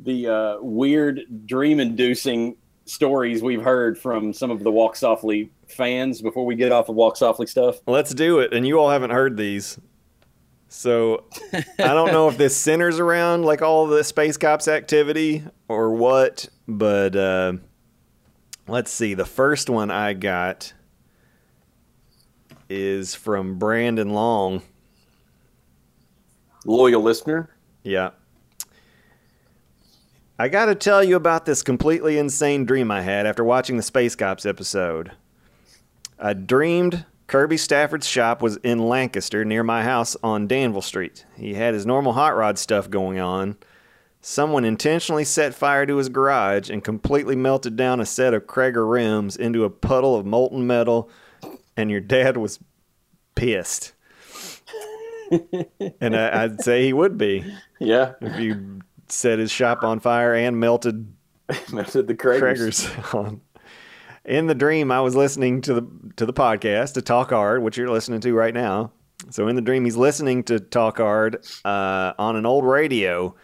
the 0.00 0.26
uh, 0.26 0.56
weird, 0.60 1.20
dream-inducing 1.46 2.56
stories 2.84 3.42
we've 3.42 3.62
heard 3.62 3.98
from 3.98 4.32
some 4.32 4.50
of 4.50 4.64
the 4.64 4.70
Walk 4.70 4.96
Softly 4.96 5.50
fans 5.68 6.20
before 6.22 6.44
we 6.44 6.54
get 6.56 6.72
off 6.72 6.88
of 6.88 6.96
Walk 6.96 7.16
Softly 7.16 7.46
stuff? 7.46 7.80
Let's 7.86 8.12
do 8.14 8.40
it. 8.40 8.52
And 8.52 8.66
you 8.66 8.78
all 8.78 8.90
haven't 8.90 9.10
heard 9.10 9.36
these. 9.36 9.78
So 10.68 11.24
I 11.52 11.94
don't 11.94 12.12
know 12.12 12.28
if 12.28 12.36
this 12.36 12.56
centers 12.56 12.98
around 12.98 13.44
like 13.44 13.62
all 13.62 13.86
the 13.86 14.04
Space 14.04 14.36
Cops 14.36 14.68
activity 14.68 15.44
or 15.68 15.92
what, 15.94 16.48
but 16.66 17.14
uh, 17.14 17.54
let's 18.66 18.90
see. 18.90 19.14
The 19.14 19.24
first 19.24 19.68
one 19.70 19.90
I 19.90 20.14
got 20.14 20.72
is 22.70 23.14
from 23.14 23.58
Brandon 23.58 24.10
Long. 24.10 24.62
Loyal 26.64 27.02
listener. 27.02 27.50
Yeah. 27.82 28.10
I 30.38 30.48
got 30.48 30.66
to 30.66 30.74
tell 30.74 31.04
you 31.04 31.16
about 31.16 31.44
this 31.44 31.62
completely 31.62 32.16
insane 32.16 32.64
dream 32.64 32.90
I 32.90 33.02
had 33.02 33.26
after 33.26 33.44
watching 33.44 33.76
the 33.76 33.82
Space 33.82 34.14
Cops 34.14 34.46
episode. 34.46 35.12
I 36.18 36.32
dreamed 36.32 37.04
Kirby 37.26 37.56
Stafford's 37.56 38.06
shop 38.06 38.40
was 38.40 38.56
in 38.58 38.88
Lancaster 38.88 39.44
near 39.44 39.62
my 39.62 39.82
house 39.82 40.16
on 40.22 40.46
Danville 40.46 40.80
Street. 40.80 41.26
He 41.36 41.54
had 41.54 41.74
his 41.74 41.84
normal 41.84 42.12
hot 42.12 42.36
rod 42.36 42.58
stuff 42.58 42.88
going 42.88 43.18
on. 43.18 43.56
Someone 44.22 44.64
intentionally 44.64 45.24
set 45.24 45.54
fire 45.54 45.86
to 45.86 45.96
his 45.96 46.08
garage 46.08 46.70
and 46.70 46.84
completely 46.84 47.36
melted 47.36 47.76
down 47.76 48.00
a 48.00 48.06
set 48.06 48.34
of 48.34 48.46
Cragar 48.46 48.90
rims 48.90 49.36
into 49.36 49.64
a 49.64 49.70
puddle 49.70 50.14
of 50.14 50.26
molten 50.26 50.66
metal, 50.66 51.10
and 51.80 51.90
your 51.90 52.00
dad 52.00 52.36
was 52.36 52.60
pissed. 53.34 53.92
and 56.00 56.16
I, 56.16 56.44
I'd 56.44 56.60
say 56.60 56.84
he 56.84 56.92
would 56.92 57.16
be 57.16 57.44
Yeah, 57.78 58.12
if 58.20 58.38
you 58.38 58.80
set 59.08 59.38
his 59.38 59.50
shop 59.50 59.82
on 59.82 60.00
fire 60.00 60.34
and 60.34 60.60
melted 60.60 61.12
melted 61.72 62.06
the. 62.06 62.14
Cragars 62.14 63.14
on. 63.14 63.40
In 64.24 64.46
the 64.46 64.54
dream, 64.54 64.92
I 64.92 65.00
was 65.00 65.16
listening 65.16 65.62
to 65.62 65.74
the 65.74 65.88
to 66.16 66.26
the 66.26 66.32
podcast 66.32 66.94
to 66.94 67.02
Talk 67.02 67.30
Hard, 67.30 67.62
which 67.62 67.76
you're 67.76 67.90
listening 67.90 68.20
to 68.20 68.34
right 68.34 68.54
now. 68.54 68.92
So 69.30 69.48
in 69.48 69.56
the 69.56 69.62
dream, 69.62 69.84
he's 69.84 69.96
listening 69.96 70.44
to 70.44 70.60
Talk 70.60 70.98
Hard 70.98 71.44
uh, 71.64 72.12
on 72.18 72.36
an 72.36 72.44
old 72.44 72.64
radio, 72.64 73.34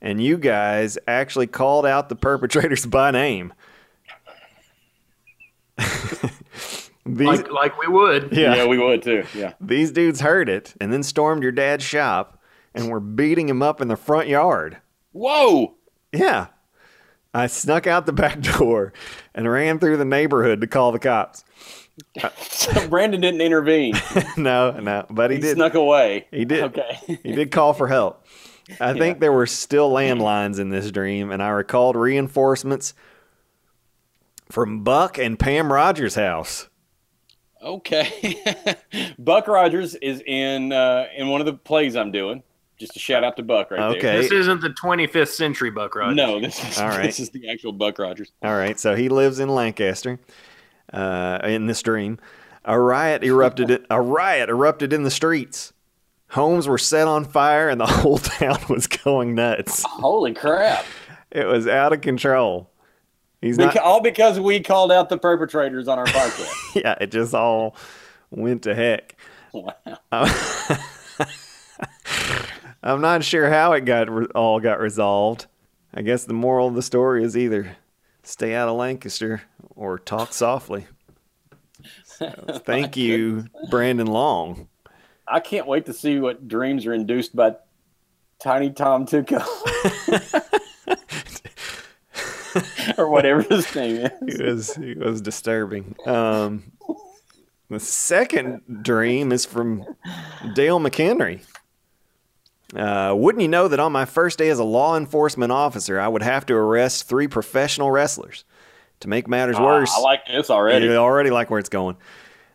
and 0.00 0.22
you 0.22 0.36
guys 0.36 0.98
actually 1.08 1.46
called 1.46 1.86
out 1.86 2.08
the 2.08 2.16
perpetrators 2.16 2.84
by 2.86 3.10
name. 3.10 3.52
These, 7.06 7.26
Like, 7.26 7.50
like 7.52 7.78
we 7.80 7.86
would. 7.86 8.28
yeah, 8.36 8.54
Yeah, 8.56 8.66
we 8.66 8.78
would 8.78 9.02
too. 9.02 9.24
Yeah. 9.34 9.52
these 9.60 9.90
dudes 9.92 10.20
heard 10.20 10.48
it 10.48 10.74
and 10.80 10.92
then 10.92 11.02
stormed 11.02 11.42
your 11.42 11.52
dad's 11.52 11.84
shop 11.84 12.42
and 12.74 12.90
were 12.90 13.00
beating 13.00 13.48
him 13.48 13.62
up 13.62 13.80
in 13.80 13.88
the 13.88 13.96
front 13.96 14.28
yard. 14.28 14.78
Whoa. 15.12 15.74
Yeah. 16.12 16.48
I 17.32 17.46
snuck 17.46 17.86
out 17.86 18.06
the 18.06 18.12
back 18.24 18.40
door 18.40 18.92
and 19.34 19.50
ran 19.50 19.78
through 19.78 19.96
the 19.98 20.04
neighborhood 20.04 20.60
to 20.62 20.66
call 20.66 20.92
the 20.92 20.98
cops. 20.98 21.44
So 22.40 22.88
Brandon 22.88 23.20
didn't 23.20 23.40
intervene. 23.40 23.94
no, 24.36 24.72
no, 24.72 25.06
but 25.08 25.30
he, 25.30 25.36
He, 25.36 25.42
did. 25.42 25.56
snuck 25.56 25.74
away. 25.74 26.26
He 26.30 26.44
did. 26.44 26.64
Okay. 26.64 26.98
He 27.22 27.32
did 27.32 27.50
call 27.50 27.72
for 27.72 27.88
help. 27.88 28.26
I 28.80 28.94
think 28.94 29.20
there 29.20 29.32
were 29.32 29.46
still 29.46 29.90
landlines 29.92 30.58
in 30.58 30.70
this 30.70 30.90
dream, 30.90 31.30
and 31.30 31.42
I 31.42 31.48
recalled 31.50 31.94
reinforcements 31.94 32.94
from 34.50 34.82
Buck 34.82 35.18
and 35.18 35.38
Pam 35.38 35.72
Rogers' 35.72 36.16
house. 36.16 36.68
Okay. 37.66 38.36
Buck 39.18 39.48
Rogers 39.48 39.96
is 39.96 40.22
in 40.24 40.72
uh, 40.72 41.06
in 41.16 41.28
one 41.28 41.40
of 41.40 41.46
the 41.46 41.52
plays 41.52 41.96
I'm 41.96 42.12
doing. 42.12 42.42
Just 42.78 42.94
a 42.94 42.98
shout 42.98 43.24
out 43.24 43.36
to 43.36 43.42
Buck 43.42 43.70
right 43.70 43.96
Okay. 43.96 44.20
This 44.20 44.30
isn't 44.30 44.60
the 44.60 44.68
25th 44.68 45.28
century 45.28 45.70
Buck. 45.70 45.94
Rogers. 45.94 46.16
No, 46.16 46.38
this 46.38 46.62
is 46.62 46.78
All 46.78 46.88
right. 46.88 47.02
this 47.04 47.18
is 47.18 47.30
the 47.30 47.50
actual 47.50 47.72
Buck 47.72 47.98
Rogers. 47.98 48.30
All 48.42 48.54
right, 48.54 48.78
so 48.78 48.94
he 48.94 49.08
lives 49.08 49.40
in 49.40 49.48
Lancaster. 49.48 50.20
Uh, 50.92 51.40
in 51.42 51.66
this 51.66 51.82
dream, 51.82 52.18
a 52.64 52.78
riot 52.78 53.24
erupted. 53.24 53.84
a 53.90 54.00
riot 54.00 54.48
erupted 54.48 54.92
in 54.92 55.02
the 55.02 55.10
streets. 55.10 55.72
Homes 56.30 56.68
were 56.68 56.78
set 56.78 57.08
on 57.08 57.24
fire, 57.24 57.68
and 57.68 57.80
the 57.80 57.86
whole 57.86 58.18
town 58.18 58.58
was 58.68 58.86
going 58.86 59.34
nuts. 59.34 59.82
Holy 59.84 60.32
crap! 60.32 60.84
It 61.32 61.46
was 61.46 61.66
out 61.66 61.92
of 61.92 62.02
control. 62.02 62.70
He's 63.46 63.56
Beca- 63.58 63.76
not. 63.76 63.84
all 63.84 64.00
because 64.00 64.38
we 64.40 64.60
called 64.60 64.92
out 64.92 65.08
the 65.08 65.18
perpetrators 65.18 65.88
on 65.88 65.98
our 65.98 66.06
podcast. 66.06 66.52
Yeah, 66.82 66.96
it 67.00 67.10
just 67.10 67.34
all 67.34 67.74
went 68.30 68.62
to 68.64 68.74
heck. 68.74 69.16
wow. 69.52 69.74
Uh, 70.12 70.76
I'm 72.82 73.00
not 73.00 73.24
sure 73.24 73.48
how 73.50 73.72
it 73.72 73.84
got 73.84 74.10
re- 74.10 74.26
all 74.34 74.60
got 74.60 74.78
resolved. 74.80 75.46
I 75.94 76.02
guess 76.02 76.24
the 76.24 76.34
moral 76.34 76.68
of 76.68 76.74
the 76.74 76.82
story 76.82 77.24
is 77.24 77.36
either 77.36 77.76
stay 78.22 78.54
out 78.54 78.68
of 78.68 78.76
Lancaster 78.76 79.42
or 79.74 79.98
talk 79.98 80.32
softly. 80.34 80.86
So, 82.04 82.30
thank 82.64 82.96
you, 82.96 83.46
Brandon 83.70 84.06
Long. 84.06 84.68
I 85.26 85.40
can't 85.40 85.66
wait 85.66 85.86
to 85.86 85.92
see 85.92 86.18
what 86.20 86.46
dreams 86.46 86.86
are 86.86 86.92
induced 86.94 87.34
by 87.34 87.56
Tiny 88.38 88.70
Tom 88.70 89.06
Tuco. 89.06 89.42
or 92.98 93.08
whatever 93.08 93.42
his 93.42 93.74
name 93.74 93.96
is. 93.96 94.40
It 94.40 94.44
was 94.44 94.78
it 94.78 94.98
was 94.98 95.20
disturbing. 95.20 95.96
Um, 96.06 96.72
the 97.68 97.80
second 97.80 98.62
dream 98.82 99.32
is 99.32 99.44
from 99.44 99.84
Dale 100.54 100.78
McHenry. 100.78 101.40
Uh, 102.74 103.14
wouldn't 103.16 103.42
you 103.42 103.48
know 103.48 103.68
that 103.68 103.78
on 103.78 103.92
my 103.92 104.04
first 104.04 104.38
day 104.38 104.48
as 104.48 104.58
a 104.58 104.64
law 104.64 104.96
enforcement 104.96 105.52
officer, 105.52 106.00
I 106.00 106.08
would 106.08 106.22
have 106.22 106.46
to 106.46 106.54
arrest 106.54 107.08
three 107.08 107.28
professional 107.28 107.90
wrestlers? 107.90 108.44
To 109.00 109.08
make 109.08 109.28
matters 109.28 109.56
Ah, 109.58 109.64
worse, 109.64 109.92
I 109.94 110.00
like 110.00 110.26
this 110.26 110.48
already. 110.48 110.86
You 110.86 110.96
already 110.96 111.30
like 111.30 111.50
where 111.50 111.60
it's 111.60 111.68
going. 111.68 111.96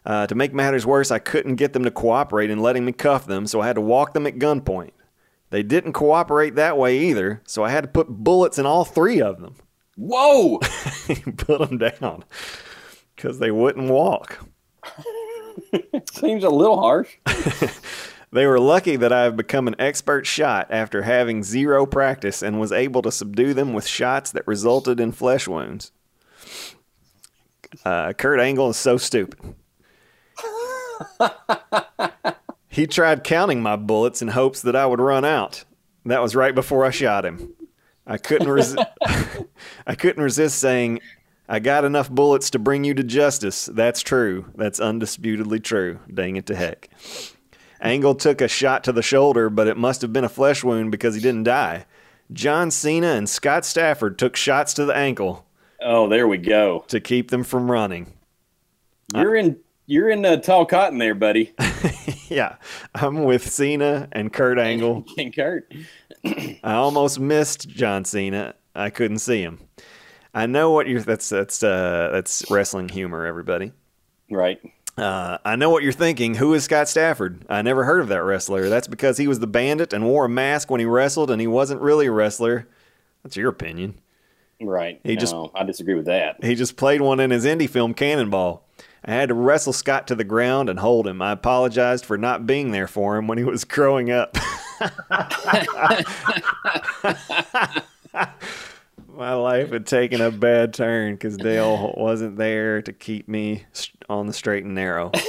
Uh, 0.06 0.26
to 0.26 0.34
make 0.34 0.54
matters 0.54 0.86
worse, 0.86 1.12
I 1.12 1.20
couldn't 1.20 1.56
get 1.56 1.74
them 1.74 1.84
to 1.84 1.92
cooperate 1.92 2.50
in 2.50 2.60
letting 2.60 2.84
me 2.84 2.92
cuff 2.92 3.28
them, 3.28 3.46
so 3.46 3.62
I 3.62 3.68
had 3.68 3.76
to 3.76 3.82
walk 3.82 4.14
them 4.14 4.26
at 4.26 4.40
gunpoint. 4.40 4.92
They 5.52 5.62
didn't 5.62 5.94
cooperate 5.94 6.56
that 6.56 6.78
way 6.78 6.98
either, 6.98 7.42
so 7.46 7.64
I 7.64 7.70
had 7.70 7.84
to 7.84 7.88
put 7.90 8.08
bullets 8.08 8.58
in 8.58 8.66
all 8.66 8.86
three 8.86 9.22
of 9.22 9.40
them. 9.40 9.56
Whoa! 10.02 10.58
put 11.38 11.70
them 11.70 11.78
down 11.78 12.24
because 13.16 13.38
they 13.38 13.52
wouldn't 13.52 13.92
walk. 13.92 14.40
Seems 16.14 16.44
a 16.44 16.50
little 16.50 16.80
harsh. 16.80 17.18
They 18.34 18.46
were 18.46 18.62
lucky 18.62 18.96
that 18.96 19.12
I 19.12 19.24
have 19.24 19.36
become 19.36 19.68
an 19.68 19.76
expert 19.78 20.26
shot 20.26 20.68
after 20.70 21.02
having 21.02 21.44
zero 21.44 21.86
practice 21.86 22.42
and 22.42 22.62
was 22.62 22.72
able 22.72 23.02
to 23.02 23.12
subdue 23.12 23.54
them 23.54 23.74
with 23.74 23.86
shots 23.86 24.32
that 24.32 24.48
resulted 24.48 25.02
in 25.02 25.12
flesh 25.12 25.50
wounds. 25.50 25.92
Uh, 27.84 28.14
Kurt 28.14 28.40
Angle 28.40 28.70
is 28.70 28.78
so 28.78 28.96
stupid. 28.96 29.54
he 32.70 32.88
tried 32.88 33.26
counting 33.26 33.62
my 33.62 33.76
bullets 33.76 34.22
in 34.22 34.30
hopes 34.30 34.62
that 34.62 34.78
I 34.78 34.86
would 34.86 35.02
run 35.02 35.26
out. 35.26 35.66
That 36.06 36.22
was 36.22 36.34
right 36.34 36.56
before 36.56 36.86
I 36.86 36.90
shot 36.92 37.26
him. 37.26 37.54
I 38.12 38.18
couldn't 38.18 38.48
resi- 38.48 38.86
I 39.88 39.96
couldn't 39.96 40.22
resist 40.24 40.60
saying, 40.60 41.00
"I 41.48 41.60
got 41.60 41.86
enough 41.86 42.10
bullets 42.10 42.50
to 42.52 42.60
bring 42.60 42.84
you 42.84 42.94
to 42.94 43.04
justice." 43.04 43.68
That's 43.68 44.02
true. 44.02 44.52
That's 44.56 44.80
undisputedly 44.80 45.60
true. 45.62 46.00
Dang 46.14 46.36
it 46.36 46.46
to 46.48 46.56
heck. 46.56 46.90
Angle 47.80 48.16
took 48.16 48.42
a 48.42 48.48
shot 48.48 48.84
to 48.84 48.92
the 48.92 49.02
shoulder, 49.02 49.50
but 49.50 49.68
it 49.68 49.78
must 49.78 50.02
have 50.02 50.14
been 50.14 50.24
a 50.24 50.30
flesh 50.30 50.64
wound 50.64 50.92
because 50.92 51.16
he 51.16 51.22
didn't 51.22 51.44
die. 51.46 51.86
John 52.34 52.70
Cena 52.72 53.08
and 53.14 53.30
Scott 53.30 53.66
Stafford 53.66 54.20
took 54.20 54.36
shots 54.36 54.74
to 54.76 54.86
the 54.86 54.96
ankle 54.96 55.46
Oh, 55.82 56.08
there 56.08 56.28
we 56.28 56.38
go. 56.38 56.86
to 56.90 57.00
keep 57.00 57.32
them 57.32 57.44
from 57.44 57.72
running. 57.72 58.14
You're 59.16 59.36
in. 59.36 59.58
You're 59.88 60.10
in 60.10 60.24
uh, 60.26 60.38
tall 60.38 60.66
cotton 60.66 61.00
there, 61.00 61.16
buddy. 61.16 61.54
yeah, 62.30 62.56
I'm 62.96 63.24
with 63.26 63.50
Cena 63.52 64.08
and 64.14 64.32
Kurt 64.32 64.58
Angle. 64.70 65.04
and 65.18 65.36
Kurt. 65.36 65.70
I 66.64 66.74
almost 66.74 67.20
missed 67.20 67.68
John 67.70 68.06
Cena. 68.06 68.56
I 68.76 68.90
couldn't 68.90 69.20
see 69.20 69.42
him. 69.42 69.60
I 70.34 70.46
know 70.46 70.72
what 70.72 70.88
you're. 70.88 71.02
That's 71.02 71.28
that's 71.30 71.62
uh, 71.64 72.10
that's 72.12 72.50
wrestling 72.50 72.90
humor, 72.90 73.26
everybody. 73.26 73.74
Right. 74.30 74.60
Uh, 74.98 75.38
I 75.44 75.56
know 75.56 75.70
what 75.70 75.84
you're 75.84 75.92
thinking. 75.92 76.36
Who 76.36 76.54
is 76.54 76.64
Scott 76.66 76.88
Stafford? 76.88 77.46
I 77.50 77.62
never 77.62 77.84
heard 77.86 78.02
of 78.02 78.10
that 78.10 78.24
wrestler. 78.24 78.70
That's 78.70 78.88
because 78.88 79.18
he 79.18 79.28
was 79.28 79.40
the 79.40 79.48
bandit 79.48 79.94
and 79.94 80.06
wore 80.06 80.26
a 80.26 80.30
mask 80.30 80.70
when 80.70 80.80
he 80.80 80.86
wrestled, 80.86 81.32
and 81.32 81.42
he 81.42 81.48
wasn't 81.48 81.82
really 81.82 82.06
a 82.08 82.12
wrestler. 82.12 82.68
That's 83.24 83.36
your 83.36 83.50
opinion. 83.50 83.96
Right. 84.62 85.00
He 85.04 85.16
just- 85.16 85.34
I 85.56 85.64
disagree 85.64 85.96
with 85.96 86.06
that. 86.06 86.44
He 86.44 86.56
just 86.56 86.76
played 86.78 87.02
one 87.02 87.20
in 87.20 87.32
his 87.32 87.46
indie 87.46 87.70
film 87.70 87.94
Cannonball. 87.94 88.68
I 89.04 89.12
had 89.12 89.30
to 89.30 89.36
wrestle 89.36 89.74
Scott 89.74 90.08
to 90.08 90.16
the 90.16 90.24
ground 90.24 90.70
and 90.70 90.80
hold 90.80 91.08
him. 91.08 91.22
I 91.22 91.32
apologized 91.32 92.06
for 92.06 92.18
not 92.18 92.46
being 92.46 92.72
there 92.72 92.88
for 92.88 93.18
him 93.18 93.28
when 93.28 93.38
he 93.40 93.44
was 93.44 93.64
growing 93.64 94.12
up. 94.12 94.38
My 99.14 99.34
life 99.34 99.72
had 99.72 99.86
taken 99.86 100.22
a 100.22 100.32
bad 100.32 100.74
turn 100.74 101.16
because 101.16 101.36
Dale 101.38 101.94
wasn't 101.98 102.38
there 102.38 102.82
to 102.84 102.94
keep 102.94 103.28
me 103.28 103.66
on 104.08 104.28
the 104.28 104.34
straight 104.34 104.66
and 104.66 104.76
narrow. 104.76 105.12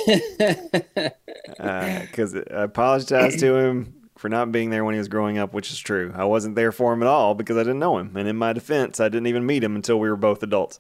Uh, 1.59 2.01
because 2.01 2.35
I 2.35 2.63
apologized 2.63 3.41
to 3.41 3.57
him 3.57 3.93
for 4.17 4.29
not 4.29 4.53
being 4.53 4.71
there 4.71 4.85
when 4.85 4.95
he 4.95 4.99
was 4.99 5.09
growing 5.09 5.39
up, 5.39 5.53
which 5.53 5.71
is 5.71 5.79
true. 5.79 6.13
I 6.15 6.25
wasn't 6.25 6.55
there 6.55 6.71
for 6.73 6.93
him 6.93 7.03
at 7.03 7.09
all 7.09 7.35
because 7.35 7.57
I 7.57 7.61
didn't 7.61 7.81
know 7.81 7.99
him. 7.99 8.17
And 8.17 8.29
in 8.29 8.37
my 8.37 8.53
defense, 8.53 9.01
I 9.01 9.09
didn't 9.09 9.27
even 9.27 9.45
meet 9.45 9.65
him 9.65 9.75
until 9.75 9.99
we 9.99 10.09
were 10.09 10.17
both 10.17 10.43
adults. 10.43 10.79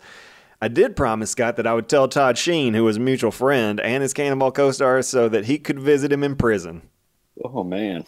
I 0.62 0.68
did 0.68 0.94
promise 0.94 1.32
Scott 1.32 1.56
that 1.56 1.66
I 1.66 1.74
would 1.74 1.88
tell 1.88 2.06
Todd 2.06 2.38
Sheen, 2.38 2.74
who 2.74 2.84
was 2.84 2.96
a 2.96 3.00
mutual 3.00 3.32
friend 3.32 3.80
and 3.80 4.00
his 4.00 4.14
Cannonball 4.14 4.52
co 4.52 4.70
star, 4.70 5.02
so 5.02 5.28
that 5.28 5.46
he 5.46 5.58
could 5.58 5.80
visit 5.80 6.12
him 6.12 6.22
in 6.22 6.36
prison. 6.36 6.82
Oh 7.44 7.64
man. 7.64 8.04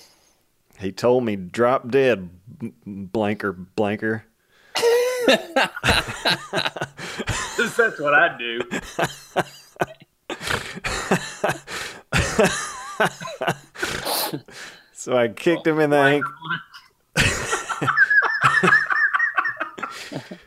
He 0.78 0.92
told 0.92 1.24
me, 1.24 1.34
drop 1.34 1.88
dead, 1.88 2.30
b- 2.60 2.72
blanker, 2.86 3.52
blanker. 3.52 4.26
That's 5.26 5.58
what 7.98 8.14
I 8.14 8.38
do. 8.38 8.60
So 14.96 15.14
I 15.14 15.28
kicked 15.28 15.66
him 15.66 15.80
in 15.80 15.90
the 15.90 15.98
ankle. 15.98 16.32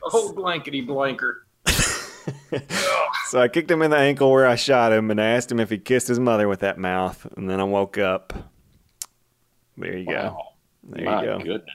Oh, 0.10 0.32
blankety 0.32 0.80
blanker. 0.82 1.47
So 3.28 3.40
I 3.42 3.48
kicked 3.50 3.70
him 3.70 3.82
in 3.82 3.92
the 3.92 3.98
ankle 3.98 4.32
where 4.32 4.48
I 4.48 4.56
shot 4.56 4.94
him 4.94 5.12
and 5.12 5.20
I 5.20 5.26
asked 5.26 5.52
him 5.52 5.60
if 5.60 5.70
he 5.70 5.78
kissed 5.78 6.08
his 6.08 6.20
mother 6.20 6.48
with 6.48 6.62
that 6.62 6.78
mouth. 6.78 7.28
And 7.36 7.50
then 7.50 7.60
I 7.60 7.64
woke 7.66 7.98
up. 7.98 8.32
There 9.78 9.98
you 9.98 10.06
go. 10.06 10.38
There 10.84 11.06
My 11.06 11.20
you 11.22 11.28
go. 11.28 11.38
goodness. 11.40 11.70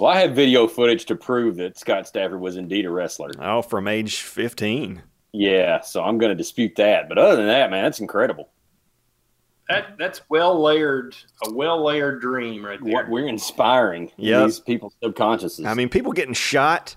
Well, 0.00 0.10
I 0.10 0.20
have 0.20 0.32
video 0.34 0.66
footage 0.66 1.04
to 1.06 1.14
prove 1.14 1.56
that 1.56 1.78
Scott 1.78 2.08
Stafford 2.08 2.40
was 2.40 2.56
indeed 2.56 2.84
a 2.84 2.90
wrestler. 2.90 3.30
Oh, 3.38 3.62
from 3.62 3.86
age 3.86 4.22
15. 4.22 5.02
Yeah, 5.32 5.80
so 5.82 6.02
I'm 6.02 6.18
going 6.18 6.30
to 6.30 6.34
dispute 6.36 6.74
that. 6.76 7.08
But 7.08 7.18
other 7.18 7.36
than 7.36 7.46
that, 7.46 7.70
man, 7.70 7.84
that's 7.84 8.00
incredible. 8.00 8.50
That 9.68 9.96
that's 9.98 10.20
well 10.28 10.60
layered, 10.60 11.16
a 11.46 11.52
well 11.54 11.82
layered 11.82 12.20
dream 12.20 12.66
right 12.66 12.78
there. 12.82 12.92
What 12.92 13.08
we're 13.08 13.28
inspiring 13.28 14.10
Yep. 14.18 14.44
these 14.46 14.60
people's 14.60 14.94
subconsciouses. 15.02 15.64
I 15.64 15.72
mean, 15.74 15.88
people 15.88 16.12
getting 16.12 16.34
shot, 16.34 16.96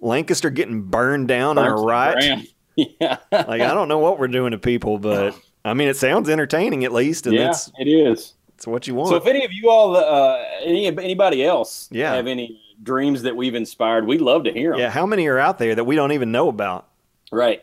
Lancaster 0.00 0.50
getting 0.50 0.82
burned 0.82 1.28
down 1.28 1.58
on 1.58 1.66
a 1.66 1.74
right. 1.74 2.48
Yeah, 2.76 3.18
Like, 3.30 3.60
I 3.60 3.74
don't 3.74 3.88
know 3.88 3.98
what 3.98 4.18
we're 4.18 4.28
doing 4.28 4.52
to 4.52 4.58
people, 4.58 4.98
but 4.98 5.34
I 5.64 5.74
mean, 5.74 5.88
it 5.88 5.96
sounds 5.96 6.30
entertaining 6.30 6.84
at 6.84 6.92
least, 6.92 7.26
and 7.26 7.34
yeah, 7.36 7.44
that's, 7.46 7.70
it 7.78 7.88
is. 7.88 8.34
that's 8.56 8.66
what 8.66 8.86
you 8.86 8.94
want. 8.94 9.10
So 9.10 9.16
if 9.16 9.26
any 9.26 9.44
of 9.44 9.52
you 9.52 9.68
all, 9.68 9.96
uh, 9.96 10.42
any 10.64 10.86
anybody 10.86 11.44
else, 11.44 11.88
Yeah. 11.92 12.14
have 12.14 12.26
any 12.26 12.58
dreams 12.82 13.20
that 13.22 13.36
we've 13.36 13.54
inspired, 13.54 14.06
we'd 14.06 14.22
love 14.22 14.44
to 14.44 14.52
hear 14.52 14.70
them. 14.70 14.80
yeah, 14.80 14.88
how 14.88 15.04
many 15.04 15.26
are 15.26 15.38
out 15.38 15.58
there 15.58 15.74
that 15.74 15.84
we 15.84 15.94
don't 15.94 16.12
even 16.12 16.32
know 16.32 16.48
about? 16.48 16.86
Right. 17.30 17.62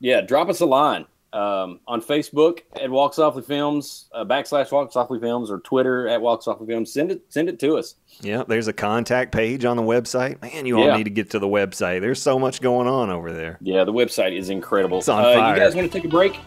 Yeah, 0.00 0.22
drop 0.22 0.48
us 0.48 0.60
a 0.60 0.66
line 0.66 1.04
um, 1.36 1.80
on 1.86 2.00
Facebook 2.00 2.60
at 2.80 2.90
Walk 2.90 3.12
Softly 3.14 3.42
Films, 3.42 4.08
uh, 4.14 4.24
backslash 4.24 4.72
Walk 4.72 4.90
Softly 4.92 5.20
Films, 5.20 5.50
or 5.50 5.58
Twitter 5.60 6.08
at 6.08 6.20
Walk 6.20 6.42
Softly 6.42 6.66
Films. 6.66 6.92
Send 6.92 7.12
it, 7.12 7.22
send 7.28 7.48
it 7.48 7.58
to 7.60 7.76
us. 7.76 7.96
Yeah, 8.22 8.42
there's 8.48 8.68
a 8.68 8.72
contact 8.72 9.32
page 9.32 9.64
on 9.64 9.76
the 9.76 9.82
website. 9.82 10.40
Man, 10.40 10.64
you 10.64 10.78
all 10.78 10.86
Yeah. 10.86 10.96
need 10.96 11.04
to 11.04 11.10
get 11.10 11.30
to 11.30 11.38
the 11.38 11.46
website. 11.48 12.00
There's 12.00 12.22
so 12.22 12.38
much 12.38 12.60
going 12.62 12.88
on 12.88 13.10
over 13.10 13.32
there. 13.32 13.58
Yeah, 13.60 13.84
the 13.84 13.92
website 13.92 14.36
is 14.36 14.48
incredible. 14.48 14.98
It's 14.98 15.08
on 15.08 15.20
uh, 15.24 15.34
fire. 15.34 15.54
You 15.54 15.60
guys 15.60 15.74
want 15.74 15.92
to 15.92 15.92
take 15.92 16.06
a 16.06 16.08
break? 16.10 16.38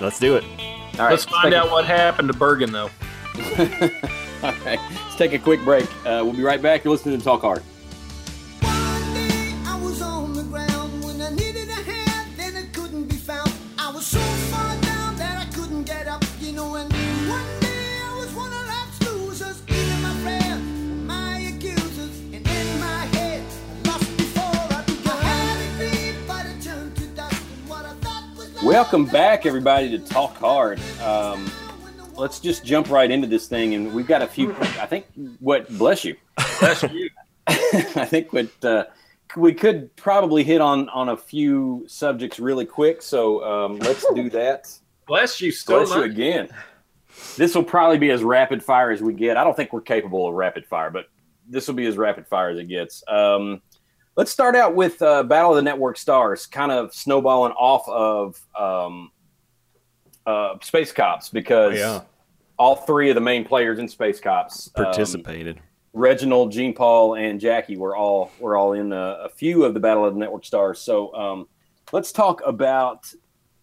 Let's 0.00 0.18
do 0.18 0.36
it. 0.36 0.44
All 0.98 1.06
right, 1.06 1.10
Let's 1.10 1.24
find 1.24 1.52
take 1.52 1.54
out 1.60 1.70
what 1.70 1.84
happened 1.84 2.28
to 2.32 2.36
Bergen, 2.38 2.72
though. 2.72 2.90
A, 3.36 3.40
all 4.42 4.52
right, 4.64 4.78
let's 4.90 5.16
take 5.16 5.34
a 5.34 5.38
quick 5.38 5.62
break. 5.64 5.84
Uh, 6.06 6.22
we'll 6.24 6.32
be 6.32 6.42
right 6.42 6.60
back. 6.62 6.84
You're 6.84 6.92
listening 6.92 7.18
to 7.18 7.24
Talk 7.24 7.42
Hard. 7.42 7.62
Welcome 28.80 29.04
back, 29.04 29.44
everybody, 29.44 29.90
to 29.90 29.98
Talk 29.98 30.34
Hard. 30.38 30.80
Um, 31.02 31.50
let's 32.14 32.40
just 32.40 32.64
jump 32.64 32.88
right 32.88 33.10
into 33.10 33.26
this 33.26 33.46
thing, 33.46 33.74
and 33.74 33.92
we've 33.92 34.06
got 34.06 34.22
a 34.22 34.26
few. 34.26 34.52
I 34.54 34.86
think 34.86 35.04
what 35.38 35.68
bless 35.76 36.02
you. 36.02 36.16
That's 36.62 36.82
you. 36.84 37.10
I 37.46 38.06
think 38.06 38.32
what 38.32 38.64
uh, 38.64 38.84
we 39.36 39.52
could 39.52 39.94
probably 39.96 40.44
hit 40.44 40.62
on 40.62 40.88
on 40.88 41.10
a 41.10 41.16
few 41.18 41.84
subjects 41.88 42.40
really 42.40 42.64
quick. 42.64 43.02
So 43.02 43.44
um, 43.44 43.78
let's 43.80 44.06
do 44.14 44.30
that. 44.30 44.72
Bless 45.06 45.42
you, 45.42 45.52
still 45.52 45.84
Bless 45.84 45.94
you 45.94 46.04
again. 46.04 46.48
This 47.36 47.54
will 47.54 47.64
probably 47.64 47.98
be 47.98 48.10
as 48.10 48.24
rapid 48.24 48.62
fire 48.62 48.90
as 48.90 49.02
we 49.02 49.12
get. 49.12 49.36
I 49.36 49.44
don't 49.44 49.54
think 49.54 49.74
we're 49.74 49.82
capable 49.82 50.26
of 50.26 50.32
rapid 50.32 50.64
fire, 50.64 50.88
but 50.88 51.04
this 51.46 51.68
will 51.68 51.74
be 51.74 51.84
as 51.84 51.98
rapid 51.98 52.26
fire 52.26 52.48
as 52.48 52.58
it 52.58 52.68
gets. 52.68 53.04
Um, 53.06 53.60
let's 54.20 54.30
start 54.30 54.54
out 54.54 54.74
with 54.74 55.00
uh, 55.00 55.22
Battle 55.22 55.52
of 55.52 55.56
the 55.56 55.62
Network 55.62 55.96
Stars, 55.96 56.44
kind 56.44 56.70
of 56.70 56.92
snowballing 56.94 57.52
off 57.52 57.88
of 57.88 58.38
um, 58.54 59.10
uh, 60.26 60.56
Space 60.60 60.92
Cops 60.92 61.30
because 61.30 61.72
Oh, 61.72 61.76
Yeah. 61.78 62.00
all 62.58 62.76
three 62.76 63.08
of 63.08 63.14
the 63.14 63.22
main 63.22 63.46
players 63.46 63.78
in 63.78 63.88
Space 63.88 64.20
Cops 64.20 64.68
um, 64.76 64.84
Participated. 64.84 65.58
Reginald, 65.94 66.52
Jean 66.52 66.74
Paul, 66.74 67.14
and 67.14 67.40
Jackie 67.40 67.78
were 67.78 67.96
all 67.96 68.30
were 68.38 68.58
all 68.58 68.74
in 68.74 68.92
a, 68.92 69.20
a 69.24 69.28
few 69.30 69.64
of 69.64 69.72
the 69.72 69.80
Battle 69.80 70.04
of 70.04 70.12
the 70.12 70.20
Network 70.20 70.44
Stars. 70.44 70.82
So 70.82 71.14
um, 71.14 71.48
let's 71.90 72.12
talk 72.12 72.42
about 72.44 73.10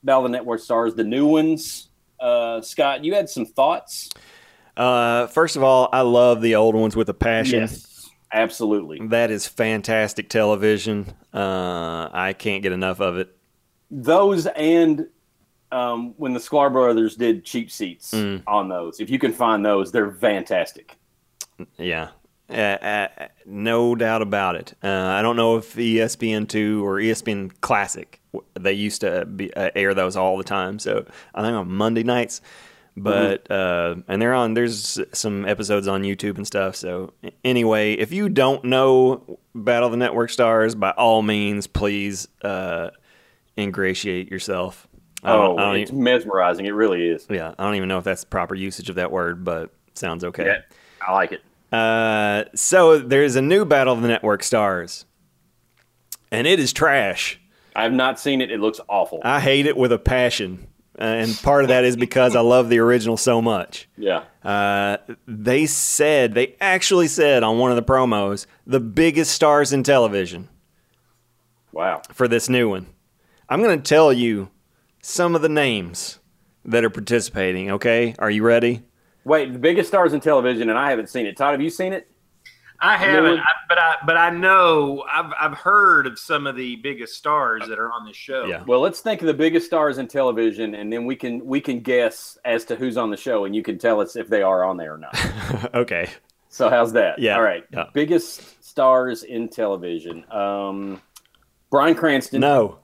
Battle 0.04 0.26
of 0.26 0.32
the 0.32 0.36
Network 0.40 0.60
Stars, 0.60 0.96
the 0.96 1.04
new 1.04 1.28
ones. 1.28 1.90
Uh, 2.20 2.62
Scott, 2.62 3.06
you 3.06 3.14
had 3.14 3.30
some 3.30 3.46
thoughts. 3.46 4.10
Uh, 4.76 5.28
first 5.28 5.56
of 5.56 5.62
all, 5.62 5.88
I 5.94 6.02
love 6.02 6.42
the 6.42 6.56
old 6.56 6.74
ones 6.74 6.96
with 6.96 7.10
a 7.10 7.14
passion. 7.14 7.60
Yes, 7.60 7.87
absolutely. 8.32 9.00
That 9.08 9.32
is 9.32 9.48
fantastic 9.48 10.30
television. 10.30 11.06
Uh, 11.34 12.10
I 12.12 12.34
can't 12.38 12.64
get 12.64 12.72
enough 12.72 13.00
of 13.00 13.18
it. 13.18 13.36
Those 13.90 14.48
and 14.48 15.08
um, 15.72 16.14
when 16.18 16.34
the 16.34 16.40
Sklar 16.40 16.72
brothers 16.72 17.16
did 17.16 17.44
cheap 17.44 17.72
seats 17.72 18.14
Mm. 18.14 18.44
on 18.48 18.70
those, 18.70 19.00
if 19.00 19.10
you 19.10 19.20
can 19.20 19.34
find 19.34 19.66
those, 19.66 19.92
they're 19.92 20.12
fantastic. 20.12 20.96
Yeah, 21.78 22.10
uh, 22.50 22.54
uh, 22.54 23.08
no 23.46 23.96
doubt 23.96 24.22
about 24.22 24.56
it. 24.56 24.74
Uh, 24.84 24.88
I 24.90 25.22
don't 25.22 25.36
know 25.36 25.58
if 25.58 25.76
ESPN 25.76 26.48
two 26.48 26.86
or 26.86 26.96
ESPN 27.00 27.52
Classic 27.62 28.22
they 28.54 28.74
used 28.74 29.02
to 29.02 29.26
be, 29.26 29.52
uh, 29.56 29.72
air 29.76 29.94
those 29.96 30.16
all 30.16 30.38
the 30.38 30.44
time. 30.44 30.78
So 30.80 31.06
I 31.34 31.42
think 31.42 31.54
on 31.56 31.72
Monday 31.72 32.04
nights, 32.04 32.42
but 32.98 33.50
uh, 33.52 33.96
and 34.08 34.22
they're 34.22 34.34
on. 34.34 34.54
There's 34.56 35.00
some 35.14 35.46
episodes 35.46 35.88
on 35.88 36.02
YouTube 36.04 36.38
and 36.38 36.46
stuff. 36.48 36.76
So 36.76 37.14
anyway, 37.46 37.94
if 37.94 38.12
you 38.12 38.28
don't 38.28 38.64
know 38.66 39.40
Battle 39.56 39.86
of 39.88 39.92
the 39.92 39.98
Network 39.98 40.30
Stars, 40.32 40.76
by 40.76 40.92
all 40.92 41.22
means, 41.22 41.68
please 41.68 42.28
uh, 42.42 42.90
ingratiate 43.58 44.30
yourself. 44.32 44.88
Oh, 45.24 45.72
it's 45.74 45.92
even- 45.92 46.04
mesmerizing. 46.04 46.66
It 46.66 46.72
really 46.72 47.08
is. 47.08 47.26
yeah, 47.30 47.54
I 47.58 47.64
don't 47.64 47.76
even 47.76 47.88
know 47.90 47.98
if 47.98 48.04
that's 48.04 48.22
the 48.22 48.28
proper 48.28 48.56
usage 48.56 48.90
of 48.90 48.96
that 48.96 49.12
word, 49.12 49.44
but 49.44 49.72
sounds 49.94 50.24
okay. 50.24 50.46
Yeah, 50.46 50.58
I 51.06 51.14
like 51.14 51.32
it. 51.32 51.42
Uh, 51.74 52.46
so 52.56 52.98
there's 53.00 53.36
a 53.36 53.42
new 53.42 53.66
Battle 53.66 53.94
of 53.94 54.02
the 54.02 54.08
Network 54.08 54.42
Stars, 54.44 55.06
and 56.32 56.48
it 56.48 56.60
is 56.60 56.72
trash. 56.72 57.40
I 57.76 57.84
have 57.84 57.94
not 57.94 58.20
seen 58.20 58.42
it. 58.42 58.52
It 58.52 58.60
looks 58.60 58.80
awful. 58.88 59.20
I 59.24 59.40
hate 59.40 59.66
it 59.66 59.76
with 59.76 59.92
a 59.92 60.00
passion, 60.00 60.68
and 60.98 61.38
part 61.44 61.64
of 61.64 61.68
that 61.70 61.84
is 61.86 61.96
because 61.96 62.36
I 62.36 62.42
love 62.42 62.70
the 62.70 62.80
original 62.80 63.18
so 63.18 63.42
much. 63.42 63.88
yeah. 63.98 64.24
Uh, 64.44 64.98
they 65.28 65.66
said 65.66 66.34
they 66.34 66.56
actually 66.62 67.08
said 67.08 67.44
on 67.44 67.58
one 67.58 67.70
of 67.72 67.76
the 67.76 67.84
promos 67.84 68.46
the 68.66 68.80
biggest 68.80 69.32
stars 69.34 69.74
in 69.74 69.84
television 69.84 70.48
Wow. 71.74 72.02
for 72.14 72.28
this 72.28 72.50
new 72.50 72.70
one. 72.70 72.88
I'm 73.50 73.62
going 73.62 73.78
to 73.82 73.84
tell 73.88 74.12
you 74.12 74.50
some 75.02 75.36
of 75.36 75.42
the 75.42 75.50
names 75.50 76.20
that 76.66 76.84
are 76.84 76.90
participating. 76.90 77.72
Okay, 77.72 78.16
are 78.20 78.30
you 78.32 78.44
ready? 78.44 78.84
Wait, 79.24 79.52
the 79.54 79.60
biggest 79.60 79.90
stars 79.90 80.14
in 80.14 80.20
television, 80.22 80.70
and 80.70 80.78
I 80.80 80.90
haven't 80.90 81.10
seen 81.10 81.26
it. 81.26 81.36
Todd, 81.38 81.52
have 81.52 81.62
you 81.62 81.70
seen 81.70 81.94
it? 81.94 82.10
I 82.80 82.96
haven't, 82.98 83.24
would- 83.32 83.40
I, 83.40 83.44
but 83.68 83.78
I 83.80 83.96
but 84.06 84.18
I 84.18 84.30
know 84.30 85.04
I've 85.12 85.32
I've 85.40 85.58
heard 85.58 86.06
of 86.06 86.20
some 86.20 86.46
of 86.46 86.56
the 86.56 86.76
biggest 86.78 87.16
stars 87.16 87.64
that 87.68 87.80
are 87.80 87.92
on 87.92 88.06
this 88.06 88.16
show. 88.16 88.46
Yeah. 88.46 88.64
Well, 88.68 88.80
let's 88.82 89.00
think 89.00 89.22
of 89.22 89.28
the 89.28 89.34
biggest 89.34 89.66
stars 89.66 89.98
in 89.98 90.08
television, 90.08 90.76
and 90.76 90.94
then 90.94 91.06
we 91.06 91.16
can 91.16 91.44
we 91.46 91.60
can 91.60 91.80
guess 91.80 92.38
as 92.46 92.66
to 92.66 92.76
who's 92.76 92.96
on 92.98 93.10
the 93.10 93.18
show, 93.18 93.46
and 93.46 93.56
you 93.56 93.64
can 93.64 93.80
tell 93.80 94.00
us 94.00 94.16
if 94.16 94.28
they 94.28 94.44
are 94.44 94.64
on 94.64 94.78
there 94.78 94.94
or 94.94 94.98
not. 95.00 95.16
okay. 95.74 96.10
So 96.50 96.70
how's 96.70 96.94
that? 96.94 97.20
Yeah, 97.20 97.36
All 97.36 97.42
right. 97.42 97.64
yeah. 97.74 97.86
Biggest 97.94 98.64
stars 98.64 99.24
in 99.24 99.50
television. 99.50 100.24
Um, 100.32 101.02
Bryan 101.70 101.94
Cranston. 101.96 102.42
No. 102.42 102.80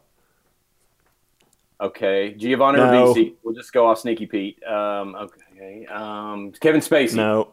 Okay. 1.80 2.34
Giovanni 2.34 2.78
No. 2.80 3.14
Ribisi. 3.14 3.34
We'll 3.44 3.56
just 3.56 3.74
go 3.74 3.88
off 3.88 4.00
Sneaky 4.00 4.26
Pete. 4.26 4.62
Um, 4.64 5.16
okay. 5.16 5.86
Um, 5.88 6.52
Kevin 6.60 6.82
Spacey. 6.82 7.16
No. 7.16 7.50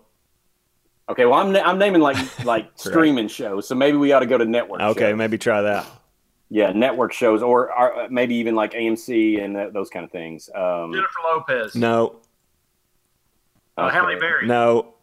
Okay. 1.11 1.27
Well, 1.27 1.39
I'm, 1.41 1.53
na- 1.53 1.63
I'm 1.65 1.79
naming 1.79 2.01
like 2.01 2.17
like 2.45 2.71
streaming 2.77 3.29
shows, 3.29 3.67
so 3.69 3.75
maybe 3.75 3.97
we 3.97 4.13
ought 4.13 4.21
to 4.21 4.27
go 4.27 4.39
to 4.39 4.45
network. 4.45 4.81
Okay, 4.81 5.11
shows. 5.11 5.19
maybe 5.19 5.37
try 5.39 5.61
that. 5.63 5.87
Yeah, 6.53 6.73
network 6.73 7.13
shows, 7.13 7.43
or, 7.43 7.73
or 7.77 8.09
maybe 8.11 8.35
even 8.37 8.55
like 8.57 8.73
AMC 8.73 9.43
and 9.43 9.55
th- 9.55 9.73
those 9.73 9.89
kind 9.89 10.05
of 10.05 10.11
things. 10.11 10.51
Um, 10.55 10.93
Jennifer 10.93 11.19
Lopez, 11.33 11.75
No. 11.77 12.17
uh, 13.77 13.89
Halle. 13.89 14.19
Berry, 14.19 14.47
No. 14.49 14.95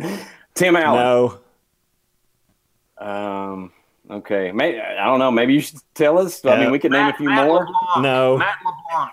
Tim 0.54 0.74
Allen. 0.76 1.02
No. 1.02 1.38
Um, 3.06 3.72
okay. 4.10 4.52
May 4.52 4.80
I 4.80 5.04
don't 5.04 5.18
know. 5.18 5.30
Maybe 5.30 5.52
you 5.54 5.60
should 5.60 5.80
tell 5.94 6.18
us. 6.18 6.42
I 6.44 6.58
mean, 6.58 6.70
we 6.70 6.78
could 6.78 6.92
name 6.92 7.08
a 7.08 7.12
few 7.12 7.28
Matt 7.28 7.46
more. 7.46 7.60
LeBlanc, 7.66 8.02
No. 8.02 8.38
Matt 8.38 8.56
LeBlanc, 8.64 9.10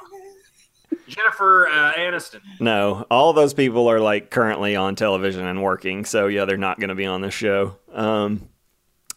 Jennifer 1.15 1.67
uh, 1.67 1.93
Aniston. 1.93 2.41
No, 2.59 3.05
all 3.09 3.33
those 3.33 3.53
people 3.53 3.87
are 3.89 3.99
like 3.99 4.29
currently 4.29 4.75
on 4.75 4.95
television 4.95 5.45
and 5.45 5.61
working, 5.61 6.05
so 6.05 6.27
yeah, 6.27 6.45
they're 6.45 6.57
not 6.57 6.79
going 6.79 6.89
to 6.89 6.95
be 6.95 7.05
on 7.05 7.21
this 7.21 7.33
show. 7.33 7.77
Um, 7.91 8.49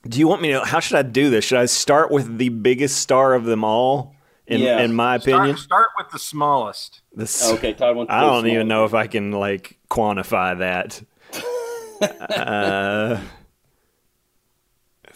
do 0.06 0.18
you 0.18 0.28
want 0.28 0.42
me 0.42 0.50
to? 0.52 0.64
How 0.64 0.80
should 0.80 0.96
I 0.98 1.02
do 1.02 1.30
this? 1.30 1.44
Should 1.44 1.58
I 1.58 1.66
start 1.66 2.10
with 2.10 2.38
the 2.38 2.48
biggest 2.50 2.98
star 2.98 3.34
of 3.34 3.44
them 3.44 3.64
all? 3.64 4.14
In, 4.48 4.60
Yeah. 4.60 4.78
in 4.80 4.94
my 4.94 5.16
opinion, 5.16 5.56
Start, 5.56 5.58
start 5.58 5.88
with 5.98 6.10
the 6.12 6.20
smallest. 6.20 7.00
This- 7.12 7.50
Okay, 7.54 7.72
Todd 7.72 7.96
wants. 7.96 8.10
to 8.10 8.14
I 8.14 8.20
don't 8.20 8.42
small. 8.42 8.52
even 8.52 8.68
know 8.68 8.84
if 8.84 8.94
I 8.94 9.08
can 9.08 9.32
like 9.32 9.76
quantify 9.90 10.56
that. 10.58 11.02
uh, 12.30 13.20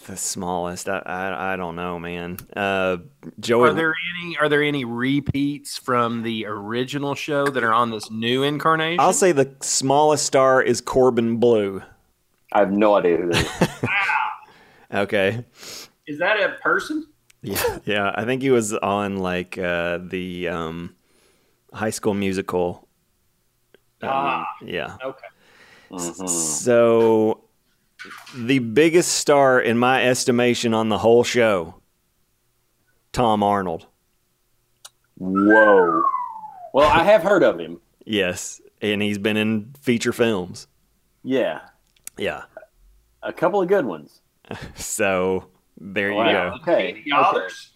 the 0.07 0.17
smallest, 0.17 0.89
I, 0.89 0.99
I 1.05 1.53
I 1.53 1.55
don't 1.55 1.75
know, 1.75 1.99
man. 1.99 2.37
Uh, 2.55 2.97
Joey, 3.39 3.69
Are 3.69 3.73
there 3.73 3.93
any 4.17 4.37
are 4.37 4.49
there 4.49 4.63
any 4.63 4.85
repeats 4.85 5.77
from 5.77 6.23
the 6.23 6.45
original 6.47 7.15
show 7.15 7.45
that 7.47 7.63
are 7.63 7.73
on 7.73 7.91
this 7.91 8.09
new 8.11 8.43
incarnation? 8.43 8.99
I'll 8.99 9.13
say 9.13 9.31
the 9.31 9.53
smallest 9.61 10.25
star 10.25 10.61
is 10.61 10.81
Corbin 10.81 11.37
Bleu. 11.37 11.81
I 12.51 12.59
have 12.59 12.71
no 12.71 12.95
idea 12.95 13.17
who 13.17 13.31
that 13.31 13.81
is. 13.81 13.89
Okay. 14.93 15.45
Is 16.05 16.19
that 16.19 16.37
a 16.37 16.57
person? 16.61 17.07
Yeah, 17.41 17.79
yeah. 17.85 18.11
I 18.13 18.25
think 18.25 18.41
he 18.41 18.49
was 18.51 18.73
on 18.73 19.19
like 19.19 19.57
uh, 19.57 19.99
the 20.01 20.49
um, 20.49 20.95
High 21.73 21.91
School 21.91 22.13
Musical. 22.13 22.87
Um, 24.01 24.09
Ah. 24.11 24.45
yeah. 24.65 24.97
Okay. 25.03 25.27
Mhm. 25.91 26.27
So 26.29 27.45
the 28.35 28.59
biggest 28.59 29.11
star, 29.13 29.59
in 29.61 29.77
my 29.77 30.05
estimation, 30.05 30.73
on 30.73 30.89
the 30.89 30.97
whole 30.99 31.23
show, 31.23 31.75
Tom 33.13 33.43
Arnold. 33.43 33.87
Whoa. 35.17 36.03
Well, 36.73 36.89
I 36.89 37.03
have 37.03 37.23
heard 37.23 37.43
of 37.43 37.59
him. 37.59 37.79
Yes, 38.03 38.59
and 38.81 38.99
he's 38.99 39.19
been 39.19 39.37
in 39.37 39.73
feature 39.79 40.11
films. 40.11 40.67
Yeah, 41.23 41.59
Yeah. 42.17 42.43
a 43.21 43.31
couple 43.31 43.61
of 43.61 43.67
good 43.67 43.85
ones. 43.85 44.21
So 44.75 45.49
there 45.79 46.09
you 46.11 46.17
go. 46.23 46.55
Okay. 46.61 47.03
The 47.05 47.11
others. 47.15 47.69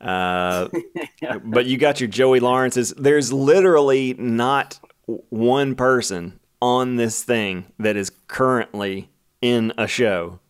Uh, 0.00 0.68
but 1.44 1.66
you 1.66 1.76
got 1.76 2.00
your 2.00 2.08
Joey 2.08 2.40
Lawrence's. 2.40 2.94
There's 2.96 3.32
literally 3.34 4.14
not 4.14 4.80
one 5.28 5.74
person 5.74 6.40
on 6.62 6.96
this 6.96 7.22
thing 7.22 7.66
that 7.78 7.94
is 7.96 8.10
currently 8.26 9.10
in 9.44 9.72
a 9.76 9.86
show. 9.86 10.40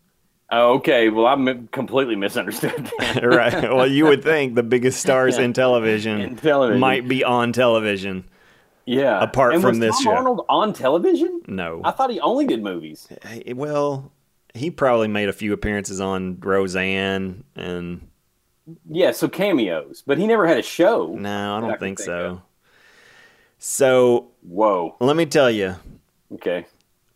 Okay. 0.53 1.09
Well, 1.09 1.27
I'm 1.27 1.67
completely 1.69 2.15
misunderstood 2.17 2.91
right. 3.23 3.63
Well, 3.75 3.87
you 3.89 4.05
would 4.05 4.23
think 4.23 4.55
the 4.55 4.63
biggest 4.63 5.01
stars 5.01 5.37
in 5.37 5.53
television, 5.65 6.21
In 6.21 6.37
television. 6.37 6.79
might 6.81 7.09
be 7.09 7.25
on 7.25 7.53
television. 7.53 8.25
Yeah. 8.87 9.21
Apart 9.23 9.55
And 9.55 9.63
from 9.63 9.71
was 9.71 9.79
this 9.81 9.97
Tom 9.97 10.05
show. 10.05 10.11
Arnold 10.13 10.47
on 10.49 10.73
television? 10.75 11.43
No. 11.49 11.81
I 11.85 11.91
thought 11.91 12.11
he 12.11 12.21
only 12.21 12.47
did 12.47 12.63
movies. 12.63 13.09
Well, 13.55 14.13
he 14.53 14.71
probably 14.71 15.09
made 15.09 15.29
a 15.29 15.33
few 15.33 15.53
appearances 15.53 16.01
on 16.01 16.39
Roseanne, 16.39 17.43
and 17.57 18.07
Yeah, 18.89 19.11
so 19.11 19.29
cameos, 19.29 20.05
but 20.07 20.19
he 20.19 20.27
never 20.29 20.47
had 20.47 20.59
a 20.59 20.63
show. 20.63 21.15
no, 21.19 21.57
I 21.57 21.61
don't 21.61 21.71
think 21.71 21.81
think 21.81 21.99
so. 21.99 22.13
of. 22.27 22.41
So 23.59 24.29
Whoa. 24.43 24.95
let 25.01 25.17
me 25.17 25.27
tell 25.27 25.51
you. 25.51 25.75
Okay. 26.35 26.67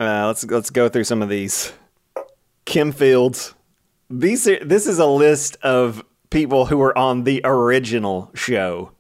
Uh, 0.01 0.27
let's 0.29 0.45
let's 0.45 0.71
go 0.71 0.89
through 0.89 1.05
some 1.05 1.23
of 1.23 1.29
these. 1.29 1.73
Kim 2.65 2.93
Fields. 2.93 3.55
These 4.11 4.47
are, 4.49 4.65
this 4.65 4.87
is 4.87 4.99
a 4.99 5.07
list 5.07 5.57
of 5.63 6.03
people 6.31 6.67
who 6.67 6.79
were 6.79 6.97
on 6.97 7.25
the 7.25 7.41
original 7.45 8.31
show. 8.35 8.93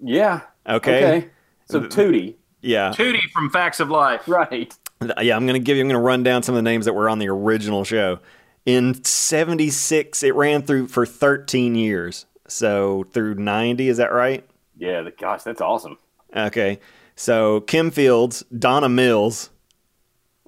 Yeah. 0.00 0.40
Okay. 0.68 0.96
Okay. 1.18 1.30
So 1.66 1.80
Tootie, 1.82 2.34
Yeah. 2.60 2.90
Tootie 2.90 3.30
from 3.32 3.50
Facts 3.50 3.80
of 3.80 3.88
Life. 3.90 4.26
right? 4.28 4.74
Yeah, 5.20 5.36
I'm 5.36 5.46
gonna 5.46 5.58
give 5.58 5.76
you. 5.76 5.82
I'm 5.82 5.88
gonna 5.88 6.00
run 6.00 6.22
down 6.22 6.42
some 6.42 6.54
of 6.54 6.58
the 6.58 6.62
names 6.70 6.84
that 6.86 6.92
were 6.94 7.08
on 7.08 7.18
the 7.18 7.28
original 7.28 7.84
show. 7.84 8.18
In 8.66 9.02
'76, 9.04 10.22
it 10.22 10.34
ran 10.34 10.62
through 10.62 10.88
for 10.88 11.04
13 11.06 11.74
years. 11.74 12.26
So 12.48 13.04
through 13.12 13.34
'90, 13.34 13.88
is 13.88 13.96
that 13.96 14.12
right? 14.12 14.44
Yeah. 14.76 15.02
The, 15.02 15.10
gosh, 15.12 15.42
that's 15.42 15.60
awesome. 15.60 15.98
Okay. 16.36 16.78
So 17.16 17.60
Kim 17.62 17.90
Fields, 17.90 18.44
Donna 18.56 18.88
Mills, 18.88 19.50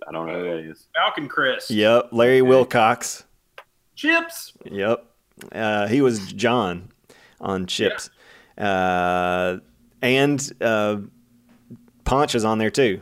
I 0.06 0.12
don't 0.12 0.26
know 0.26 0.38
who 0.38 0.44
that 0.44 0.70
is. 0.70 0.86
Falcon 0.94 1.28
Crest. 1.28 1.70
yep, 1.70 2.08
Larry 2.12 2.42
Wilcox, 2.42 3.24
Chips. 3.94 4.52
yep, 4.64 5.04
uh, 5.52 5.86
he 5.88 6.00
was 6.00 6.32
John 6.32 6.90
on 7.40 7.66
Chips, 7.66 8.10
uh, 8.58 9.58
and 10.02 10.52
uh, 10.60 10.98
Ponch 12.04 12.34
is 12.34 12.44
on 12.44 12.58
there 12.58 12.70
too. 12.70 13.00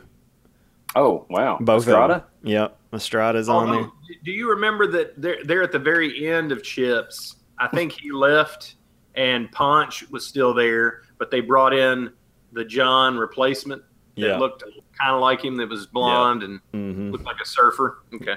Oh, 0.95 1.25
wow. 1.29 1.57
Both 1.59 1.83
Estrada? 1.87 2.13
of 2.13 2.21
them. 2.21 2.29
Yep, 2.43 2.77
Estrada's 2.93 3.49
on 3.49 3.71
there. 3.71 3.89
Do 4.23 4.31
you 4.31 4.49
remember 4.49 4.87
that 4.87 5.19
they're, 5.19 5.43
they're 5.43 5.63
at 5.63 5.71
the 5.71 5.79
very 5.79 6.27
end 6.29 6.51
of 6.51 6.63
Chips? 6.63 7.37
I 7.57 7.67
think 7.67 7.91
he 7.91 8.11
left 8.11 8.75
and 9.15 9.51
Ponch 9.51 10.09
was 10.09 10.25
still 10.25 10.53
there, 10.53 11.01
but 11.17 11.31
they 11.31 11.39
brought 11.39 11.73
in 11.73 12.11
the 12.51 12.65
John 12.65 13.17
replacement. 13.17 13.81
That 14.15 14.21
Yeah. 14.21 14.37
looked 14.37 14.63
kind 14.63 15.15
of 15.15 15.21
like 15.21 15.43
him 15.43 15.57
that 15.57 15.69
was 15.69 15.85
blonde 15.87 16.43
and 16.43 16.59
hmm 16.71 17.11
looked 17.11 17.25
like 17.25 17.39
a 17.41 17.45
surfer. 17.45 17.99
Okay. 18.13 18.35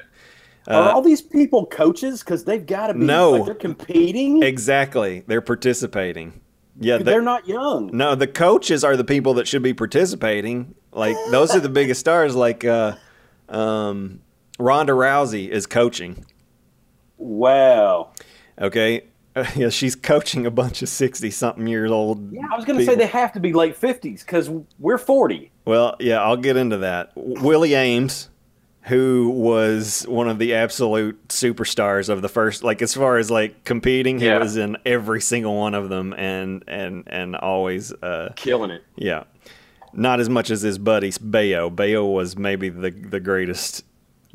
Are 0.68 0.90
all 0.90 1.02
these 1.02 1.22
people 1.22 1.64
coaches? 1.66 2.20
Because 2.24 2.44
they've 2.44 2.66
got 2.66 2.88
to 2.88 2.94
be. 2.94 3.00
No. 3.04 3.30
like, 3.32 3.44
they're 3.46 3.54
competing. 3.54 4.42
Exactly. 4.42 5.22
They're 5.28 5.40
participating. 5.40 6.40
Yeah, 6.80 6.98
they're 6.98 7.20
they- 7.20 7.24
not 7.24 7.46
young. 7.46 7.90
No, 7.92 8.14
the 8.16 8.26
coaches 8.26 8.82
are 8.82 8.96
the 8.96 9.04
people 9.04 9.34
that 9.34 9.46
should 9.46 9.62
be 9.62 9.72
participating. 9.74 10.74
Like 10.92 11.16
those 11.30 11.54
are 11.54 11.60
the 11.60 11.68
biggest 11.68 12.00
stars. 12.00 12.34
Like 12.34 12.64
uh, 12.64 12.96
um, 13.48 14.20
Ronda 14.58 14.92
Rousey 14.92 15.48
is 15.48 15.66
coaching. 15.66 16.24
Wow. 17.16 18.10
Okay, 18.60 19.04
yeah, 19.56 19.68
she's 19.68 19.94
coaching 19.94 20.46
a 20.46 20.50
bunch 20.50 20.82
of 20.82 20.88
sixty-something 20.88 21.66
years 21.66 21.90
old. 21.90 22.32
Yeah, 22.32 22.42
I 22.52 22.56
was 22.56 22.64
going 22.64 22.78
to 22.78 22.84
say 22.84 22.94
they 22.94 23.06
have 23.06 23.32
to 23.32 23.40
be 23.40 23.52
late 23.52 23.76
fifties 23.76 24.22
because 24.24 24.50
we're 24.78 24.98
forty. 24.98 25.50
Well, 25.64 25.96
yeah, 26.00 26.22
I'll 26.22 26.36
get 26.36 26.56
into 26.56 26.78
that. 26.78 27.12
Willie 27.16 27.70
Aames, 27.70 28.28
who 28.82 29.30
was 29.34 30.04
one 30.08 30.28
of 30.28 30.38
the 30.38 30.54
absolute 30.54 31.28
superstars 31.28 32.08
of 32.08 32.22
the 32.22 32.28
first, 32.28 32.62
like 32.62 32.80
as 32.82 32.94
far 32.94 33.18
as 33.18 33.30
like 33.30 33.64
competing, 33.64 34.18
he 34.20 34.26
Yeah. 34.26 34.38
was 34.38 34.56
in 34.56 34.76
every 34.86 35.20
single 35.20 35.56
one 35.56 35.74
of 35.74 35.88
them, 35.88 36.14
and 36.14 36.64
and 36.66 37.04
and 37.06 37.36
always. 37.36 37.92
Uh, 37.92 38.32
Killing 38.36 38.70
it. 38.70 38.84
Yeah. 38.96 39.24
Not 39.92 40.20
as 40.20 40.28
much 40.28 40.50
as 40.50 40.62
his 40.62 40.78
buddy 40.78 41.10
Baio. 41.10 41.74
Baio 41.74 42.12
was 42.12 42.36
maybe 42.36 42.68
the 42.68 42.90
the 42.90 43.20
greatest 43.20 43.84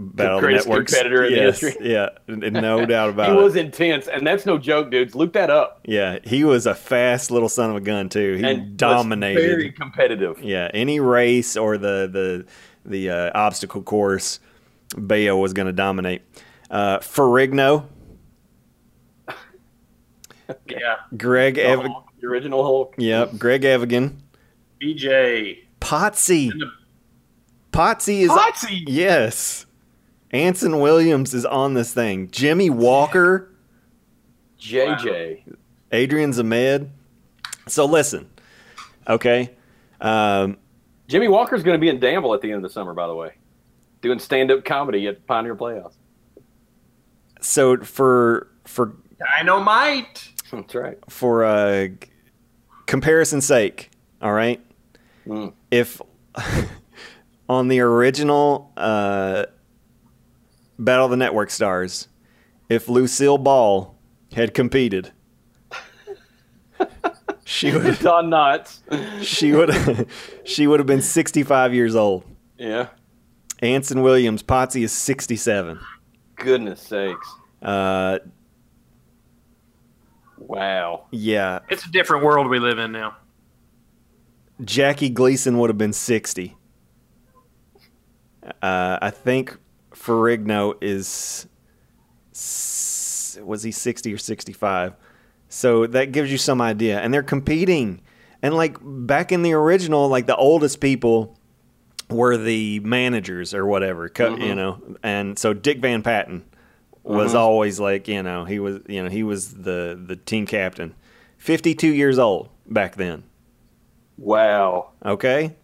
Battle 0.01 0.37
the 0.37 0.41
greatest 0.41 0.67
Networks. 0.67 0.93
competitor 0.93 1.23
in 1.25 1.33
the 1.33 1.39
yes, 1.39 1.59
history. 1.61 1.89
Yeah, 1.91 2.09
no 2.27 2.85
doubt 2.87 3.09
about 3.11 3.31
He 3.31 3.37
it. 3.37 3.41
was 3.43 3.55
intense, 3.55 4.07
and 4.07 4.25
that's 4.25 4.45
no 4.45 4.57
joke, 4.57 4.89
dudes. 4.91 5.15
Look 5.15 5.33
that 5.33 5.49
up. 5.49 5.81
yeah, 5.85 6.19
he 6.23 6.43
was 6.43 6.65
a 6.65 6.73
fast 6.75 7.29
little 7.31 7.49
son 7.49 7.69
of 7.69 7.75
a 7.75 7.81
gun 7.81 8.09
too. 8.09 8.35
He 8.35 8.43
and 8.43 8.75
dominated. 8.77 9.39
Very 9.41 9.71
competitive. 9.71 10.41
Yeah, 10.41 10.69
any 10.73 10.99
race 10.99 11.55
or 11.57 11.77
the 11.77 12.09
the 12.11 12.45
the 12.89 13.09
uh, 13.09 13.31
obstacle 13.35 13.83
course, 13.83 14.39
Baio 14.95 15.39
was 15.39 15.53
going 15.53 15.67
to 15.67 15.73
dominate. 15.73 16.21
Uh, 16.69 16.99
Ferrigno, 16.99 17.85
Yeah. 20.67 20.95
Greg, 21.15 21.55
The, 21.55 21.63
Ev- 21.65 21.79
Hulk, 21.81 22.05
the 22.19 22.27
original 22.27 22.63
Hulk. 22.63 22.95
yep, 22.97 23.31
Greg 23.37 23.63
Evigan, 23.63 24.21
BJ. 24.81 25.59
Potsy, 25.79 26.49
the- 26.49 26.71
Potsy 27.71 28.21
is 28.21 28.29
Potsy! 28.29 28.83
Yes. 28.87 29.65
Anson 30.31 30.79
Williams 30.79 31.33
is 31.33 31.45
on 31.45 31.73
this 31.73 31.93
thing. 31.93 32.29
Jimmie 32.31 32.69
Walker, 32.69 33.51
JJ. 34.59 35.43
Adrian 35.91 36.31
Zmed. 36.31 36.89
So 37.67 37.85
listen, 37.85 38.29
okay. 39.07 39.51
Um, 39.99 40.57
Jimmie 41.07 41.27
Walker's 41.27 41.63
going 41.63 41.75
to 41.77 41.81
be 41.81 41.89
in 41.89 41.99
Danville 41.99 42.33
at 42.33 42.41
the 42.41 42.47
end 42.51 42.57
of 42.57 42.63
the 42.63 42.73
summer, 42.73 42.93
by 42.93 43.07
the 43.07 43.15
way, 43.15 43.33
doing 44.01 44.19
stand-up 44.19 44.63
comedy 44.63 45.07
at 45.07 45.25
Pioneer 45.27 45.55
Playhouse. 45.55 45.95
so 47.41 47.77
for 47.77 48.47
for 48.65 48.95
Dynamite. 49.37 50.29
That's 50.51 50.75
right. 50.75 50.97
for 51.09 51.43
uh, 51.45 51.87
comparison's 52.87 53.45
sake, 53.45 53.89
all 54.21 54.33
right. 54.33 54.59
Mm. 55.27 55.53
If 55.69 56.01
on 57.49 57.67
the 57.67 57.79
original 57.81 58.71
uh, 58.75 59.45
Battle 60.83 61.05
of 61.05 61.11
the 61.11 61.17
Network 61.17 61.49
Stars, 61.51 62.07
if 62.69 62.89
Lucille 62.89 63.37
Ball 63.37 63.95
had 64.33 64.53
competed, 64.53 65.11
she 67.45 67.71
would 67.75 67.99
Don 67.99 68.29
Knotts. 68.29 68.79
she 69.23 69.51
would 69.53 70.07
she 70.43 70.65
would 70.67 70.79
have 70.79 70.87
been 70.87 71.01
65 71.01 71.73
years 71.73 71.95
old. 71.95 72.23
Yeah. 72.57 72.87
Anson 73.61 74.01
Williams, 74.01 74.41
Potsy 74.41 74.83
is 74.83 74.91
67. 74.91 75.79
Goodness 76.35 76.81
sakes. 76.81 77.27
Uh, 77.61 78.17
Wow. 80.37 81.05
yeah, 81.11 81.59
It's 81.69 81.85
a 81.85 81.91
different 81.91 82.25
world 82.25 82.49
we 82.49 82.57
live 82.59 82.79
in 82.79 82.91
now. 82.91 83.15
Jackie 84.65 85.09
Gleason 85.09 85.59
would 85.59 85.69
have 85.69 85.77
been 85.77 85.93
60. 85.93 86.57
Uh, 88.61 88.97
I 89.01 89.11
think 89.11 89.57
Ferrigno 90.01 90.75
is 90.81 91.47
was 93.43 93.63
he 93.63 93.71
60 93.71 94.13
or 94.13 94.17
65? 94.17 94.93
So 95.49 95.85
that 95.87 96.11
gives 96.11 96.31
you 96.31 96.37
some 96.37 96.61
idea. 96.61 96.99
And 96.99 97.13
they're 97.13 97.23
competing. 97.23 98.01
And 98.41 98.55
like 98.55 98.77
back 98.81 99.31
in 99.31 99.41
the 99.41 99.53
original, 99.53 100.07
like 100.07 100.25
the 100.25 100.35
oldest 100.35 100.79
people 100.79 101.37
were 102.09 102.37
the 102.37 102.79
managers 102.81 103.53
or 103.53 103.65
whatever, 103.65 104.09
co- 104.09 104.35
you 104.35 104.37
mm-hmm. 104.37 104.55
know. 104.55 104.97
And 105.03 105.37
so 105.37 105.53
Dick 105.53 105.79
Van 105.79 106.01
Patten 106.01 106.45
was 107.03 107.29
mm-hmm. 107.29 107.37
always 107.37 107.79
like, 107.79 108.07
you 108.07 108.23
know, 108.23 108.45
he 108.45 108.59
was, 108.59 108.79
you 108.87 109.03
know, 109.03 109.09
he 109.09 109.23
was 109.23 109.53
the 109.53 109.99
the 110.03 110.15
team 110.15 110.45
captain. 110.45 110.95
52 111.37 111.87
years 111.87 112.19
old 112.19 112.49
back 112.67 112.95
then. 112.95 113.23
Wow. 114.17 114.91
Okay? 115.03 115.55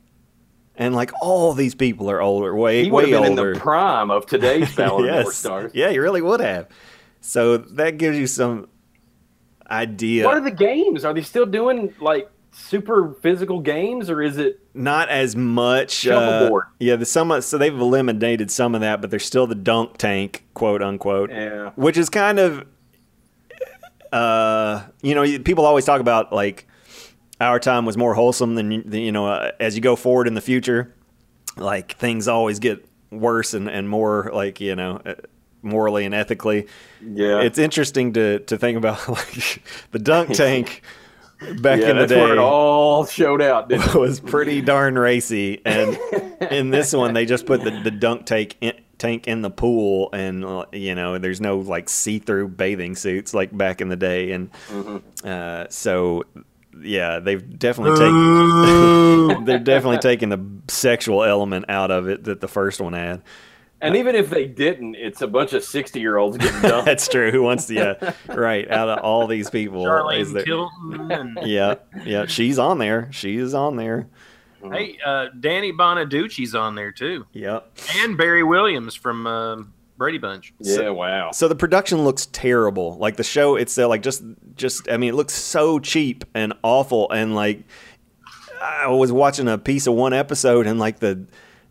And 0.79 0.95
like 0.95 1.11
all 1.21 1.53
these 1.53 1.73
people 1.75 2.09
are 2.09 2.21
older, 2.21 2.55
way 2.55 2.83
He 2.85 2.91
way 2.91 3.13
older. 3.15 3.25
in 3.27 3.35
the 3.35 3.59
prime 3.59 4.11
of 4.11 4.25
today's 4.27 4.73
Battle 4.75 4.99
Network 4.99 5.25
yes. 5.25 5.35
Stars. 5.35 5.71
Yeah, 5.73 5.89
you 5.89 6.01
really 6.01 6.21
would 6.21 6.39
have. 6.39 6.67
So 7.19 7.57
that 7.57 7.97
gives 7.97 8.17
you 8.17 8.27
some 8.27 8.67
idea. 9.69 10.25
What 10.25 10.37
are 10.37 10.41
the 10.41 10.51
games? 10.51 11.03
Are 11.03 11.13
they 11.13 11.23
still 11.23 11.47
doing 11.47 11.93
like 11.99 12.29
super 12.51 13.15
physical 13.21 13.59
games, 13.59 14.09
or 14.09 14.21
is 14.21 14.37
it? 14.37 14.59
Not 14.75 15.09
as 15.09 15.35
much. 15.35 16.07
Uh, 16.07 16.51
yeah, 16.79 16.95
the 16.95 17.05
some 17.05 17.41
so 17.41 17.57
they've 17.57 17.73
eliminated 17.73 18.51
some 18.51 18.75
of 18.75 18.81
that, 18.81 19.01
but 19.01 19.09
there's 19.09 19.25
still 19.25 19.47
the 19.47 19.55
dunk 19.55 19.97
tank, 19.97 20.43
quote 20.53 20.83
unquote, 20.83 21.31
Yeah. 21.31 21.71
which 21.75 21.97
is 21.97 22.09
kind 22.09 22.37
of, 22.37 22.65
uh, 24.11 24.83
you 25.01 25.15
know, 25.15 25.39
people 25.39 25.65
always 25.65 25.85
talk 25.85 25.99
about 26.01 26.31
like 26.31 26.67
our 27.41 27.59
time 27.59 27.85
was 27.85 27.97
more 27.97 28.13
wholesome 28.13 28.55
than 28.55 28.71
you- 28.71 28.83
than, 28.83 29.01
you 29.01 29.11
know 29.11 29.27
uh, 29.27 29.51
as 29.59 29.75
you 29.75 29.81
go 29.81 29.95
forward 29.95 30.27
in 30.27 30.33
the 30.33 30.41
future, 30.41 30.93
like 31.55 31.95
things 31.97 32.27
always 32.27 32.59
get 32.59 32.85
worse 33.11 33.53
and 33.53 33.69
and 33.69 33.89
more 33.89 34.31
like 34.33 34.59
you 34.59 34.75
know. 34.75 35.01
Uh, 35.05 35.13
morally 35.63 36.05
and 36.05 36.13
ethically 36.13 36.67
Yeah. 37.03 37.41
it's 37.41 37.57
interesting 37.57 38.13
to 38.13 38.39
to 38.41 38.57
think 38.59 38.77
about 38.77 39.09
like 39.09 39.61
the 39.91 39.97
dunk 39.99 40.29
tank 40.33 40.83
back 41.59 41.81
yeah, 41.81 41.89
in 41.89 41.97
the 41.97 42.05
day 42.07 42.21
where 42.21 42.33
it 42.33 42.37
all 42.37 43.05
showed 43.07 43.41
out. 43.41 43.69
It? 43.71 43.95
was 43.95 44.19
pretty 44.19 44.61
darn 44.61 44.97
racy. 44.97 45.61
And 45.65 45.97
in 46.51 46.69
this 46.69 46.93
one, 46.93 47.13
they 47.15 47.25
just 47.25 47.45
put 47.47 47.63
the, 47.63 47.71
the 47.71 47.91
dunk 47.91 48.25
tank 48.27 48.55
in, 48.61 48.73
tank 48.97 49.27
in 49.27 49.41
the 49.41 49.49
pool, 49.49 50.09
and 50.13 50.45
uh, 50.45 50.65
you 50.71 50.95
know, 50.95 51.17
there's 51.17 51.41
no 51.41 51.57
like 51.57 51.89
see 51.89 52.19
through 52.19 52.49
bathing 52.49 52.95
suits 52.95 53.33
like 53.33 53.55
back 53.55 53.81
in 53.81 53.89
the 53.89 53.95
day. 53.97 54.31
And 54.31 54.49
uh, 55.23 55.65
so, 55.69 56.23
yeah, 56.81 57.19
they've 57.19 57.57
definitely 57.59 57.97
taken 57.97 59.45
they're 59.45 59.59
definitely 59.59 59.97
taking 59.99 60.29
the 60.29 60.39
sexual 60.71 61.23
element 61.23 61.65
out 61.69 61.91
of 61.91 62.07
it 62.07 62.23
that 62.25 62.41
the 62.41 62.47
first 62.47 62.79
one 62.81 62.93
had. 62.93 63.21
And 63.79 63.95
even 63.95 64.15
if 64.15 64.31
they 64.31 64.47
didn't, 64.47 64.95
it's 64.95 65.21
a 65.21 65.27
bunch 65.27 65.53
of 65.53 65.63
sixty-year-olds 65.63 66.37
getting 66.39 66.61
dumped. 66.67 66.85
That's 66.85 67.07
true. 67.07 67.29
Who 67.31 67.43
wants 67.43 67.67
to? 67.67 67.73
Yeah, 67.75 68.13
right. 68.27 68.69
Out 68.71 68.89
of 68.89 68.99
all 68.99 69.27
these 69.27 69.49
people, 69.51 69.81
is 69.83 69.87
Charlene 69.87 70.33
there- 70.33 70.45
Tilton. 70.45 71.37
Yeah, 71.45 71.75
yeah, 72.03 72.25
she's 72.25 72.57
on 72.57 72.79
there. 72.79 73.09
She 73.11 73.37
is 73.37 73.53
on 73.53 73.75
there. 73.75 74.07
hey, 74.63 74.97
uh, 75.05 75.27
Danny 75.39 75.71
Bonaducci's 75.71 76.55
on 76.55 76.73
there 76.73 76.91
too, 76.91 77.27
Yep. 77.33 77.77
and 77.97 78.17
Barry 78.17 78.41
Williams 78.43 78.95
from 78.95 79.27
um 79.27 79.73
Brady 79.97 80.17
Bunch. 80.19 80.53
yeah, 80.59 80.89
wow. 80.89 81.31
So 81.31 81.47
the 81.47 81.55
production 81.55 82.03
looks 82.03 82.27
terrible. 82.27 82.97
Like 82.97 83.17
the 83.17 83.23
show 83.23 83.55
itself, 83.55 83.89
like 83.89 84.03
just 84.03 84.23
just 84.55 84.89
I 84.89 84.97
mean, 84.97 85.09
it 85.09 85.15
looks 85.15 85.33
so 85.33 85.79
cheap 85.79 86.23
and 86.33 86.53
awful. 86.63 87.11
And 87.11 87.35
like 87.35 87.63
I 88.61 88.87
was 88.87 89.11
watching 89.11 89.47
a 89.47 89.57
piece 89.57 89.87
of 89.87 89.93
one 89.95 90.13
episode, 90.13 90.67
and 90.67 90.79
like 90.79 90.99
the 90.99 91.25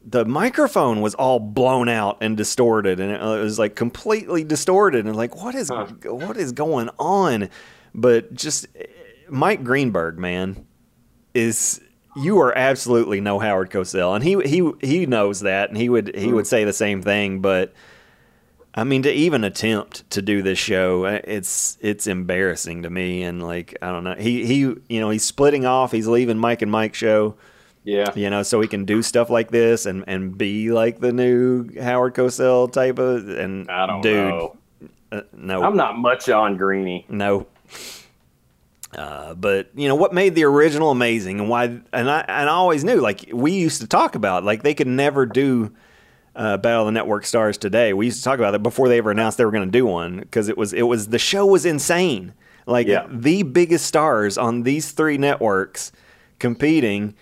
the 0.05 0.25
microphone 0.25 1.01
was 1.01 1.15
all 1.15 1.41
blown 1.41 1.89
out 1.89 2.19
and 2.21 2.37
distorted, 2.37 3.01
and 3.01 3.13
it 3.13 3.21
uh, 3.21 3.39
was 3.39 3.59
like 3.59 3.75
completely 3.75 4.45
distorted. 4.45 5.07
And 5.07 5.17
like, 5.17 5.37
what 5.37 5.55
is 5.55 5.71
what 5.71 6.37
is 6.37 6.53
going 6.53 6.91
on? 6.99 7.49
But 7.95 8.35
just 8.35 8.67
eh, 8.77 8.87
Mike 9.29 9.65
Greenberg, 9.65 10.19
man, 10.19 10.67
is 11.35 11.81
you 12.17 12.39
are 12.41 12.57
absolutely 12.57 13.21
no 13.21 13.39
Howard 13.39 13.71
Cosell, 13.71 14.15
and 14.15 14.25
he 14.25 14.41
he 14.49 14.73
he 14.87 15.07
knows 15.07 15.41
that, 15.41 15.69
and 15.69 15.79
he 15.79 15.89
would 15.89 16.15
he 16.17 16.33
would 16.33 16.47
say 16.47 16.65
the 16.65 16.73
same 16.73 17.03
thing, 17.03 17.41
but. 17.41 17.73
I 18.79 18.85
mean, 18.85 19.03
to 19.05 19.11
even 19.13 19.43
attempt 19.43 20.09
to 20.11 20.21
do 20.21 20.43
this 20.43 20.59
show, 20.59 21.07
uh, 21.07 21.21
it's 21.25 21.79
it's 21.81 22.07
embarrassing 22.07 22.83
to 22.83 22.91
me. 22.91 23.23
And 23.23 23.43
like, 23.43 23.77
I 23.81 23.89
don't 23.91 24.05
know, 24.05 24.15
he 24.15 24.45
he, 24.45 24.59
you 24.89 25.01
know, 25.01 25.09
he's 25.11 25.25
splitting 25.25 25.65
off. 25.65 25.93
He's 25.93 26.07
leaving 26.07 26.37
Mike 26.39 26.61
and 26.61 26.71
Mike 26.71 26.95
show, 26.95 27.37
Yeah. 27.85 28.13
you 28.15 28.29
know, 28.29 28.43
so 28.43 28.61
he 28.61 28.69
can 28.69 28.85
do 28.85 29.01
stuff 29.03 29.31
like 29.31 29.51
this 29.51 29.87
and 29.87 30.05
and 30.07 30.37
be 30.37 30.71
like 30.73 31.01
the 31.01 31.11
new 31.13 31.71
Howard 31.81 32.15
Cosell 32.15 32.71
type 32.71 32.99
of. 32.99 33.29
And 33.31 33.71
I 33.71 33.87
don't 33.87 34.03
dude, 34.03 34.29
know. 34.29 34.57
uh, 35.11 35.21
no, 35.33 35.63
I'm 35.63 35.77
not 35.77 35.97
much 35.97 36.29
on 36.29 36.59
Greeny. 36.59 37.07
no. 37.09 37.47
Uh, 38.97 39.35
but 39.35 39.69
you 39.75 39.89
know 39.89 39.95
what 39.95 40.15
made 40.15 40.35
the 40.35 40.45
original 40.45 40.91
amazing, 40.91 41.41
and 41.41 41.49
why, 41.49 41.65
and 41.65 42.11
I 42.11 42.21
and 42.29 42.49
I 42.49 42.53
always 42.53 42.83
knew 42.85 42.97
like 43.01 43.29
we 43.33 43.53
used 43.53 43.81
to 43.81 43.87
talk 43.87 44.15
about 44.15 44.45
like 44.45 44.63
they 44.63 44.75
could 44.75 44.87
never 44.87 45.27
do 45.27 45.73
uh, 46.37 46.57
Battle 46.59 46.83
of 46.83 46.87
the 46.87 46.93
Network 46.93 47.27
Stars 47.27 47.59
today. 47.59 47.93
We 47.93 48.07
used 48.07 48.19
to 48.19 48.25
talk 48.25 48.39
about 48.39 48.53
that 48.53 48.63
before 48.63 48.89
they 48.89 48.99
ever 48.99 49.11
announced 49.11 49.39
they 49.39 49.45
were 49.45 49.51
going 49.51 49.67
to 49.67 49.71
do 49.79 49.87
one 49.87 50.19
because 50.21 50.49
it 50.49 50.57
was 50.57 50.73
it 50.73 50.83
was 50.83 51.09
the 51.09 51.19
show 51.19 51.45
was 51.47 51.65
insane. 51.67 52.35
Like 52.67 52.87
Yeah. 52.87 53.07
the 53.09 53.43
biggest 53.43 53.87
stars 53.87 54.37
on 54.37 54.63
these 54.63 54.91
three 54.93 55.19
networks 55.19 55.93
competing, 56.39 57.15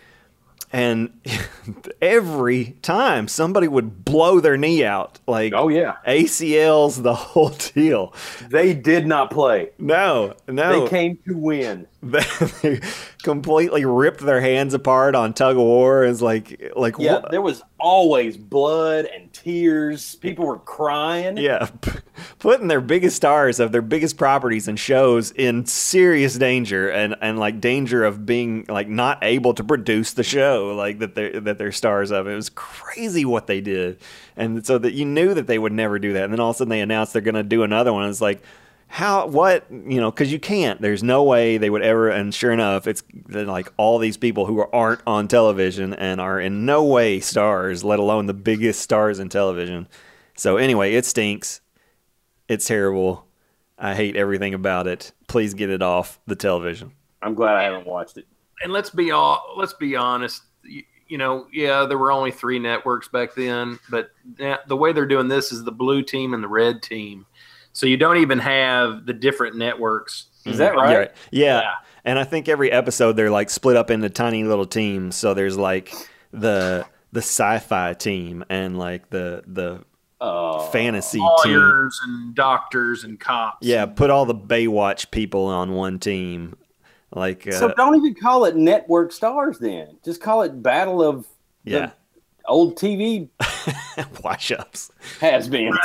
and 0.74 1.10
every 2.02 2.74
time 2.82 3.28
somebody 3.28 3.68
would 3.68 4.04
blow 4.04 4.40
their 4.40 4.56
knee 4.56 4.84
out, 4.84 5.20
like 5.28 5.52
Oh, 5.54 5.68
yeah. 5.68 5.96
ACLs, 6.06 7.00
the 7.00 7.14
whole 7.14 7.50
deal. 7.74 8.12
They 8.50 8.74
did 8.74 9.06
not 9.06 9.30
play. 9.30 9.70
No, 9.78 10.34
no, 10.48 10.80
They 10.82 10.88
came 10.90 11.18
to 11.28 11.36
win. 11.36 11.86
they 12.02 12.80
completely 13.22 13.84
ripped 13.84 14.20
their 14.20 14.40
hands 14.40 14.74
apart 14.74 15.14
on 15.14 15.32
tug 15.32 15.54
of 15.56 15.62
war. 15.62 16.04
It's 16.04 16.20
like, 16.20 16.72
like 16.74 16.96
Yeah, 16.98 17.20
what? 17.20 17.30
there 17.30 17.40
was 17.40 17.62
always 17.78 18.36
blood 18.36 19.04
and 19.06 19.23
tears. 19.44 20.14
People 20.16 20.46
were 20.46 20.58
crying. 20.58 21.36
Yeah, 21.36 21.68
putting 22.38 22.68
their 22.68 22.80
biggest 22.80 23.16
stars 23.16 23.60
of 23.60 23.72
their 23.72 23.82
biggest 23.82 24.16
properties 24.16 24.66
and 24.66 24.78
shows 24.78 25.30
in 25.32 25.66
serious 25.66 26.36
danger 26.36 26.88
and, 26.88 27.14
and 27.20 27.38
like 27.38 27.60
danger 27.60 28.04
of 28.04 28.24
being 28.24 28.64
like 28.68 28.88
not 28.88 29.18
able 29.22 29.54
to 29.54 29.62
produce 29.62 30.14
the 30.14 30.24
show 30.24 30.74
like 30.74 30.98
that 31.00 31.14
they 31.14 31.38
that 31.38 31.58
they're 31.58 31.72
stars 31.72 32.10
of. 32.10 32.26
It 32.26 32.34
was 32.34 32.50
crazy 32.50 33.24
what 33.24 33.46
they 33.46 33.60
did, 33.60 33.98
and 34.36 34.66
so 34.66 34.78
that 34.78 34.94
you 34.94 35.04
knew 35.04 35.34
that 35.34 35.46
they 35.46 35.58
would 35.58 35.72
never 35.72 35.98
do 35.98 36.14
that. 36.14 36.24
And 36.24 36.32
then 36.32 36.40
all 36.40 36.50
of 36.50 36.56
a 36.56 36.58
sudden 36.58 36.70
they 36.70 36.80
announced 36.80 37.12
they're 37.12 37.22
going 37.22 37.34
to 37.34 37.42
do 37.42 37.62
another 37.62 37.92
one. 37.92 38.08
It's 38.08 38.20
like. 38.20 38.42
How 38.94 39.26
what 39.26 39.66
you 39.70 40.00
know 40.00 40.10
because 40.10 40.32
you 40.32 40.38
can't 40.38 40.80
there's 40.80 41.02
no 41.02 41.24
way 41.24 41.58
they 41.58 41.68
would 41.68 41.82
ever 41.82 42.08
and 42.10 42.32
sure 42.32 42.52
enough 42.52 42.86
it's 42.86 43.02
like 43.28 43.72
all 43.76 43.98
these 43.98 44.16
people 44.16 44.46
who 44.46 44.64
aren't 44.72 45.00
on 45.04 45.26
television 45.26 45.92
and 45.94 46.20
are 46.20 46.38
in 46.38 46.64
no 46.64 46.84
way 46.84 47.18
stars 47.18 47.82
let 47.82 47.98
alone 47.98 48.26
the 48.26 48.34
biggest 48.34 48.80
stars 48.80 49.18
in 49.18 49.28
television 49.28 49.88
so 50.36 50.58
anyway 50.58 50.94
it 50.94 51.04
stinks 51.04 51.60
it's 52.48 52.66
terrible. 52.66 53.26
I 53.78 53.94
hate 53.94 54.16
everything 54.16 54.54
about 54.54 54.86
it. 54.86 55.12
Please 55.26 55.54
get 55.54 55.70
it 55.70 55.82
off 55.82 56.20
the 56.26 56.36
television. 56.36 56.92
I'm 57.22 57.34
glad 57.34 57.56
I 57.56 57.62
haven't 57.64 57.86
watched 57.86 58.18
it. 58.18 58.26
and 58.62 58.72
let's 58.72 58.90
be 58.90 59.10
all 59.10 59.54
let's 59.56 59.72
be 59.72 59.96
honest 59.96 60.42
you, 60.62 60.82
you 61.08 61.18
know 61.18 61.46
yeah 61.52 61.86
there 61.86 61.98
were 61.98 62.12
only 62.12 62.30
three 62.30 62.58
networks 62.58 63.08
back 63.08 63.34
then 63.34 63.78
but 63.90 64.10
the 64.36 64.76
way 64.76 64.92
they're 64.92 65.06
doing 65.06 65.28
this 65.28 65.50
is 65.50 65.64
the 65.64 65.72
blue 65.72 66.02
team 66.02 66.34
and 66.34 66.42
the 66.44 66.48
red 66.48 66.82
team 66.82 67.26
so 67.74 67.84
you 67.86 67.98
don't 67.98 68.16
even 68.16 68.38
have 68.38 69.04
the 69.04 69.12
different 69.12 69.56
networks 69.56 70.28
Is 70.46 70.56
that 70.58 70.74
Yeah, 70.74 70.80
right? 70.80 71.12
Yeah. 71.30 71.60
Yeah. 71.60 71.70
And 72.06 72.18
I 72.18 72.24
think 72.24 72.48
every 72.48 72.70
episode 72.72 73.12
they're 73.14 73.30
like 73.30 73.50
split 73.50 73.76
up 73.76 73.90
into 73.90 74.08
tiny 74.10 74.44
little 74.44 74.66
teams. 74.66 75.16
So 75.16 75.34
there's 75.34 75.56
like 75.58 75.92
the 76.32 76.86
the 77.12 77.20
sci-fi 77.20 77.92
team 77.94 78.42
and 78.48 78.78
like 78.78 79.10
the 79.10 79.44
the 79.46 79.84
Uh, 80.20 80.58
fantasy 80.70 81.18
team. 81.44 81.52
lawyers 81.58 82.00
and 82.04 82.34
doctors 82.34 83.04
and 83.04 83.20
cops 83.20 83.66
Yeah, 83.66 83.84
put 83.86 84.08
all 84.10 84.24
the 84.26 84.34
Baywatch 84.34 85.10
people 85.10 85.46
on 85.46 85.72
one 85.74 85.98
team. 85.98 86.56
Like 87.12 87.46
uh, 87.46 87.52
so 87.52 87.72
don't 87.76 87.94
even 87.96 88.14
call 88.14 88.44
it 88.46 88.56
Network 88.56 89.12
Stars 89.12 89.58
then. 89.58 89.98
Just 90.04 90.20
call 90.20 90.42
it 90.42 90.62
Battle 90.62 91.02
of 91.02 91.26
yeah, 91.64 91.86
the 91.86 91.92
old 92.46 92.76
TV 92.76 93.28
wash 94.22 94.50
ups. 94.52 94.90
has-beens. 95.20 95.76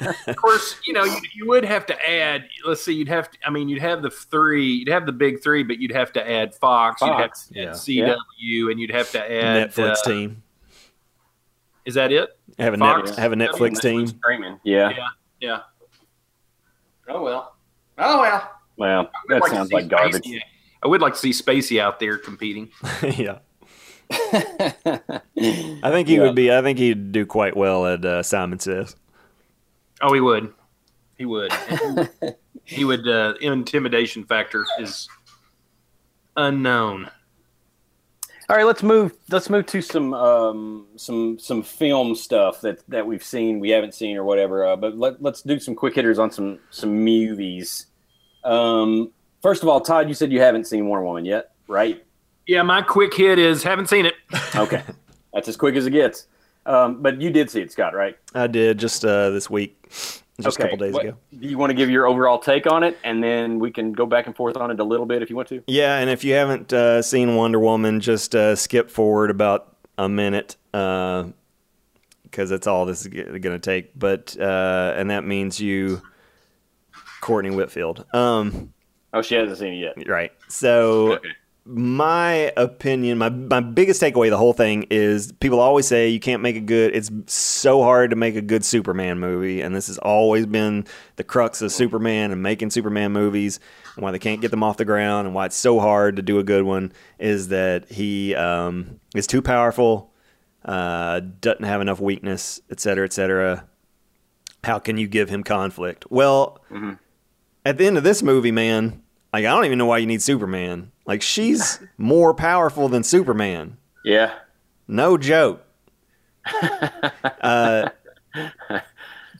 of 0.26 0.36
course 0.36 0.76
you 0.86 0.92
know 0.92 1.04
you, 1.04 1.16
you 1.34 1.46
would 1.46 1.64
have 1.64 1.84
to 1.86 2.10
add 2.10 2.44
let's 2.64 2.82
see 2.82 2.94
you'd 2.94 3.08
have 3.08 3.30
to 3.30 3.38
i 3.44 3.50
mean 3.50 3.68
you'd 3.68 3.82
have 3.82 4.02
the 4.02 4.10
three 4.10 4.72
you'd 4.72 4.88
have 4.88 5.04
the 5.06 5.12
big 5.12 5.42
three 5.42 5.62
but 5.62 5.78
you'd 5.78 5.92
have 5.92 6.12
to 6.12 6.30
add 6.30 6.54
fox, 6.54 7.00
Fox, 7.00 7.50
you'd 7.54 7.68
have 7.68 7.82
to 7.82 7.92
yeah. 7.92 8.10
add 8.10 8.16
cw 8.16 8.70
and 8.70 8.80
you'd 8.80 8.90
have 8.90 9.10
to 9.10 9.18
add 9.20 9.70
Netflix 9.70 9.96
uh, 9.98 10.08
team. 10.10 10.42
is 11.84 11.94
that 11.94 12.12
it 12.12 12.30
Have 12.58 12.74
a 12.74 12.78
Fox, 12.78 13.10
net, 13.10 13.18
have 13.18 13.32
a 13.32 13.36
Netflix 13.36 13.80
team. 13.80 14.06
Screaming. 14.06 14.58
Yeah. 14.64 14.90
Yeah, 14.90 15.08
yeah. 15.40 15.60
Oh 17.08 17.22
well. 17.22 17.56
Oh 17.98 18.20
well. 18.20 18.50
Well, 18.76 19.10
that 19.28 19.42
like 19.42 19.50
sounds 19.50 19.72
like 19.72 19.88
garbage. 19.88 20.24
Spacey- 20.24 20.40
I 20.82 20.88
would 20.88 21.00
like 21.00 21.14
to 21.14 21.18
see 21.18 21.30
Spacey 21.30 21.80
out 21.80 22.00
there 22.00 22.18
competing. 22.18 22.70
yeah. 23.02 23.38
I 25.82 25.90
think 25.90 26.08
he 26.08 26.16
Yeah. 26.16 26.22
would 26.22 26.34
be. 26.34 26.52
I 26.52 26.62
think 26.62 26.78
he'd 26.78 27.12
do 27.12 27.26
quite 27.26 27.56
well 27.56 27.86
at 27.86 28.04
uh, 28.04 28.22
Simon 28.22 28.58
Says. 28.58 28.96
Oh, 30.00 30.12
he 30.12 30.20
would. 30.20 30.52
He 31.16 31.24
would. 31.24 31.52
he 32.64 32.84
would. 32.84 33.06
Uh, 33.06 33.34
intimidation 33.40 34.24
factor 34.24 34.64
is 34.78 35.08
unknown. 36.36 37.08
All 38.48 38.56
right, 38.56 38.66
let's 38.66 38.82
move. 38.82 39.12
Let's 39.30 39.48
move 39.48 39.66
to 39.66 39.80
some 39.80 40.12
um, 40.14 40.86
some 40.96 41.38
some 41.38 41.62
film 41.62 42.14
stuff 42.14 42.60
that 42.62 42.80
that 42.88 43.06
we've 43.06 43.22
seen, 43.24 43.60
we 43.60 43.70
haven't 43.70 43.94
seen, 43.94 44.16
or 44.16 44.24
whatever. 44.24 44.66
Uh, 44.66 44.76
but 44.76 44.98
let, 44.98 45.22
let's 45.22 45.42
do 45.42 45.58
some 45.58 45.74
quick 45.74 45.94
hitters 45.94 46.18
on 46.18 46.30
some 46.30 46.58
some 46.70 47.04
movies. 47.04 47.86
Um, 48.44 49.12
first 49.40 49.62
of 49.62 49.68
all, 49.68 49.80
Todd, 49.80 50.08
you 50.08 50.14
said 50.14 50.32
you 50.32 50.40
haven't 50.40 50.66
seen 50.66 50.86
Wonder 50.88 51.04
Woman 51.04 51.24
yet, 51.24 51.52
right? 51.68 52.04
Yeah, 52.46 52.62
my 52.62 52.82
quick 52.82 53.14
hit 53.14 53.38
is 53.38 53.62
haven't 53.62 53.88
seen 53.88 54.06
it. 54.06 54.14
Okay, 54.56 54.82
that's 55.32 55.48
as 55.48 55.56
quick 55.56 55.76
as 55.76 55.86
it 55.86 55.92
gets. 55.92 56.26
Um, 56.66 57.00
but 57.02 57.20
you 57.20 57.30
did 57.30 57.50
see 57.50 57.60
it, 57.62 57.72
Scott, 57.72 57.94
right? 57.94 58.16
I 58.34 58.46
did 58.46 58.78
just 58.78 59.04
uh, 59.04 59.30
this 59.30 59.48
week, 59.50 59.76
just 59.90 60.58
a 60.58 60.62
couple 60.62 60.76
days 60.76 60.92
What- 60.94 61.06
ago. 61.06 61.16
Do 61.38 61.48
you 61.48 61.56
want 61.58 61.70
to 61.70 61.74
give 61.74 61.88
your 61.90 62.06
overall 62.06 62.38
take 62.38 62.66
on 62.66 62.82
it, 62.84 62.98
and 63.02 63.22
then 63.24 63.58
we 63.58 63.70
can 63.70 63.92
go 63.92 64.04
back 64.06 64.26
and 64.26 64.36
forth 64.36 64.56
on 64.56 64.70
it 64.70 64.78
a 64.78 64.84
little 64.84 65.06
bit 65.06 65.22
if 65.22 65.30
you 65.30 65.36
want 65.36 65.48
to? 65.48 65.62
Yeah, 65.66 65.98
and 65.98 66.10
if 66.10 66.22
you 66.22 66.34
haven't 66.34 66.72
uh, 66.72 67.00
seen 67.02 67.34
Wonder 67.34 67.58
Woman, 67.58 67.98
just 68.00 68.34
uh, 68.34 68.54
skip 68.56 68.90
forward 68.90 69.30
about 69.30 69.76
a 69.98 70.08
minute 70.08 70.56
because 70.70 72.48
that's 72.50 72.66
all 72.66 72.84
this 72.86 73.04
is 73.04 73.08
going 73.08 73.40
to 73.40 73.58
take. 73.58 73.98
But 73.98 74.36
uh, 74.38 74.94
and 74.96 75.10
that 75.10 75.24
means 75.24 75.60
you, 75.60 76.02
Courtney 77.20 77.50
Whitfield. 77.50 78.04
Um, 78.12 78.72
Oh, 79.14 79.20
she 79.20 79.34
hasn't 79.34 79.58
seen 79.58 79.74
it 79.74 79.94
yet. 79.96 80.08
right. 80.08 80.32
So 80.48 81.14
Okay. 81.14 81.28
My 81.64 82.52
opinion, 82.56 83.18
my 83.18 83.28
my 83.28 83.60
biggest 83.60 84.02
takeaway, 84.02 84.26
of 84.26 84.32
the 84.32 84.36
whole 84.38 84.52
thing 84.52 84.84
is 84.90 85.32
people 85.32 85.60
always 85.60 85.86
say 85.86 86.08
you 86.08 86.20
can't 86.20 86.42
make 86.42 86.56
a 86.56 86.60
good. 86.60 86.94
It's 86.94 87.10
so 87.32 87.82
hard 87.82 88.10
to 88.10 88.16
make 88.16 88.36
a 88.36 88.42
good 88.42 88.64
Superman 88.64 89.18
movie, 89.18 89.60
and 89.60 89.74
this 89.74 89.86
has 89.86 89.98
always 89.98 90.46
been 90.46 90.86
the 91.16 91.24
crux 91.24 91.62
of 91.62 91.72
Superman 91.72 92.30
and 92.30 92.42
making 92.42 92.70
Superman 92.70 93.12
movies, 93.12 93.60
and 93.96 94.02
why 94.02 94.10
they 94.10 94.18
can't 94.18 94.40
get 94.40 94.50
them 94.50 94.62
off 94.62 94.76
the 94.76 94.84
ground, 94.84 95.26
and 95.26 95.34
why 95.34 95.46
it's 95.46 95.56
so 95.56 95.80
hard 95.80 96.16
to 96.16 96.22
do 96.22 96.38
a 96.38 96.44
good 96.44 96.64
one 96.64 96.92
is 97.18 97.48
that 97.48 97.90
he 97.90 98.34
um, 98.34 99.00
is 99.14 99.26
too 99.26 99.42
powerful, 99.42 100.12
uh, 100.64 101.20
doesn't 101.40 101.64
have 101.64 101.80
enough 101.80 102.00
weakness, 102.00 102.60
et 102.70 102.80
cetera, 102.80 103.04
et 103.04 103.12
cetera. 103.12 103.66
How 104.64 104.78
can 104.78 104.96
you 104.96 105.08
give 105.08 105.28
him 105.28 105.42
conflict? 105.42 106.04
Well, 106.08 106.60
at 107.64 107.78
the 107.78 107.86
end 107.86 107.98
of 107.98 108.04
this 108.04 108.22
movie, 108.22 108.52
man, 108.52 109.02
like 109.32 109.44
I 109.44 109.50
don't 109.50 109.64
even 109.64 109.78
know 109.78 109.86
why 109.86 109.98
you 109.98 110.06
need 110.06 110.22
Superman. 110.22 110.91
Like 111.06 111.22
she's 111.22 111.80
more 111.98 112.32
powerful 112.34 112.88
than 112.88 113.02
Superman. 113.02 113.76
Yeah. 114.04 114.34
No 114.88 115.16
joke. 115.18 115.64
uh, 117.40 117.88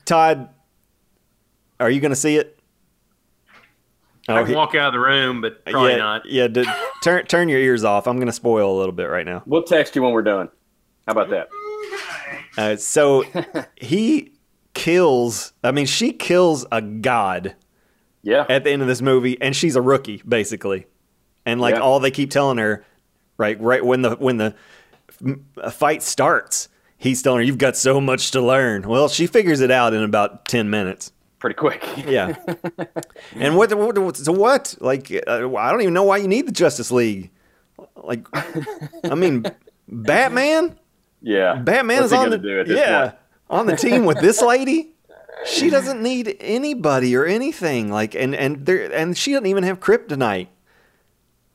Todd, 0.05 0.49
are 1.79 1.89
you 1.89 1.99
going 2.01 2.11
to 2.11 2.15
see 2.15 2.37
it? 2.37 2.59
I 4.27 4.33
Oh, 4.33 4.37
can 4.43 4.47
he- 4.47 4.55
walk 4.55 4.73
out 4.75 4.87
of 4.87 4.93
the 4.93 4.99
room, 4.99 5.41
but 5.41 5.65
probably 5.65 5.91
yeah, 5.91 5.97
not. 5.97 6.25
Yeah, 6.25 6.47
d- 6.47 6.65
turn 7.03 7.25
turn 7.25 7.49
your 7.49 7.59
ears 7.59 7.83
off. 7.83 8.07
I'm 8.07 8.15
going 8.17 8.27
to 8.27 8.31
spoil 8.33 8.73
a 8.75 8.77
little 8.77 8.93
bit 8.93 9.05
right 9.09 9.25
now. 9.25 9.43
We'll 9.45 9.63
text 9.63 9.95
you 9.95 10.01
when 10.03 10.13
we're 10.13 10.21
done. 10.21 10.49
How 11.07 11.11
about 11.11 11.29
that? 11.31 11.49
Uh, 12.57 12.75
so 12.77 13.25
he 13.75 14.31
kills. 14.73 15.51
I 15.63 15.71
mean, 15.71 15.85
she 15.87 16.13
kills 16.13 16.65
a 16.71 16.81
god 16.81 17.55
Yeah. 18.21 18.45
at 18.47 18.63
the 18.63 18.71
end 18.71 18.81
of 18.81 18.87
this 18.87 19.01
movie, 19.01 19.37
and 19.41 19.53
she's 19.55 19.75
a 19.75 19.81
rookie 19.81 20.21
basically. 20.27 20.85
And 21.45 21.59
like 21.59 21.75
Yeah. 21.75 21.81
all 21.81 21.99
they 21.99 22.11
keep 22.11 22.29
telling 22.31 22.57
her, 22.57 22.85
right, 23.37 23.59
right 23.61 23.83
when 23.83 24.01
the 24.01 24.11
when 24.15 24.37
the 24.37 24.53
fight 25.71 26.01
starts, 26.03 26.69
he's 26.97 27.21
telling 27.21 27.39
her, 27.39 27.43
"You've 27.43 27.57
got 27.57 27.75
so 27.75 27.99
much 28.01 28.31
to 28.31 28.41
learn." 28.41 28.87
Well, 28.87 29.07
she 29.09 29.27
figures 29.27 29.59
it 29.61 29.71
out 29.71 29.93
in 29.93 30.03
about 30.03 30.45
ten 30.45 30.69
minutes. 30.69 31.11
Pretty 31.39 31.55
quick. 31.55 31.83
Yeah. 32.07 32.35
and 33.35 33.57
what, 33.57 33.73
what, 33.73 33.97
what? 33.97 34.15
So 34.15 34.31
what? 34.31 34.75
Like, 34.79 35.11
uh, 35.27 35.53
I 35.57 35.71
don't 35.71 35.81
even 35.81 35.93
know 35.93 36.03
why 36.05 36.17
you 36.17 36.27
need 36.29 36.47
the 36.47 36.53
Justice 36.53 36.89
League. 36.89 37.31
Like, 38.01 38.25
I 39.03 39.13
mean, 39.15 39.43
Batman. 39.89 40.79
Yeah. 41.21 41.55
Batman 41.55 41.97
What's 41.97 42.13
is 42.13 42.17
on 42.17 42.29
the 42.29 42.37
do 42.37 42.61
at 42.61 42.67
this 42.67 42.77
yeah 42.77 43.01
point? 43.01 43.15
on 43.49 43.65
the 43.65 43.75
team 43.75 44.05
with 44.05 44.19
this 44.21 44.41
lady. 44.53 44.91
She 45.45 45.69
doesn't 45.69 46.01
need 46.01 46.37
anybody 46.39 47.13
or 47.17 47.25
anything. 47.25 47.91
Like, 47.91 48.15
and 48.15 48.33
and 48.33 48.65
there 48.65 48.93
and 48.93 49.17
she 49.17 49.31
doesn't 49.33 49.47
even 49.47 49.63
have 49.63 49.81
kryptonite. 49.81 50.47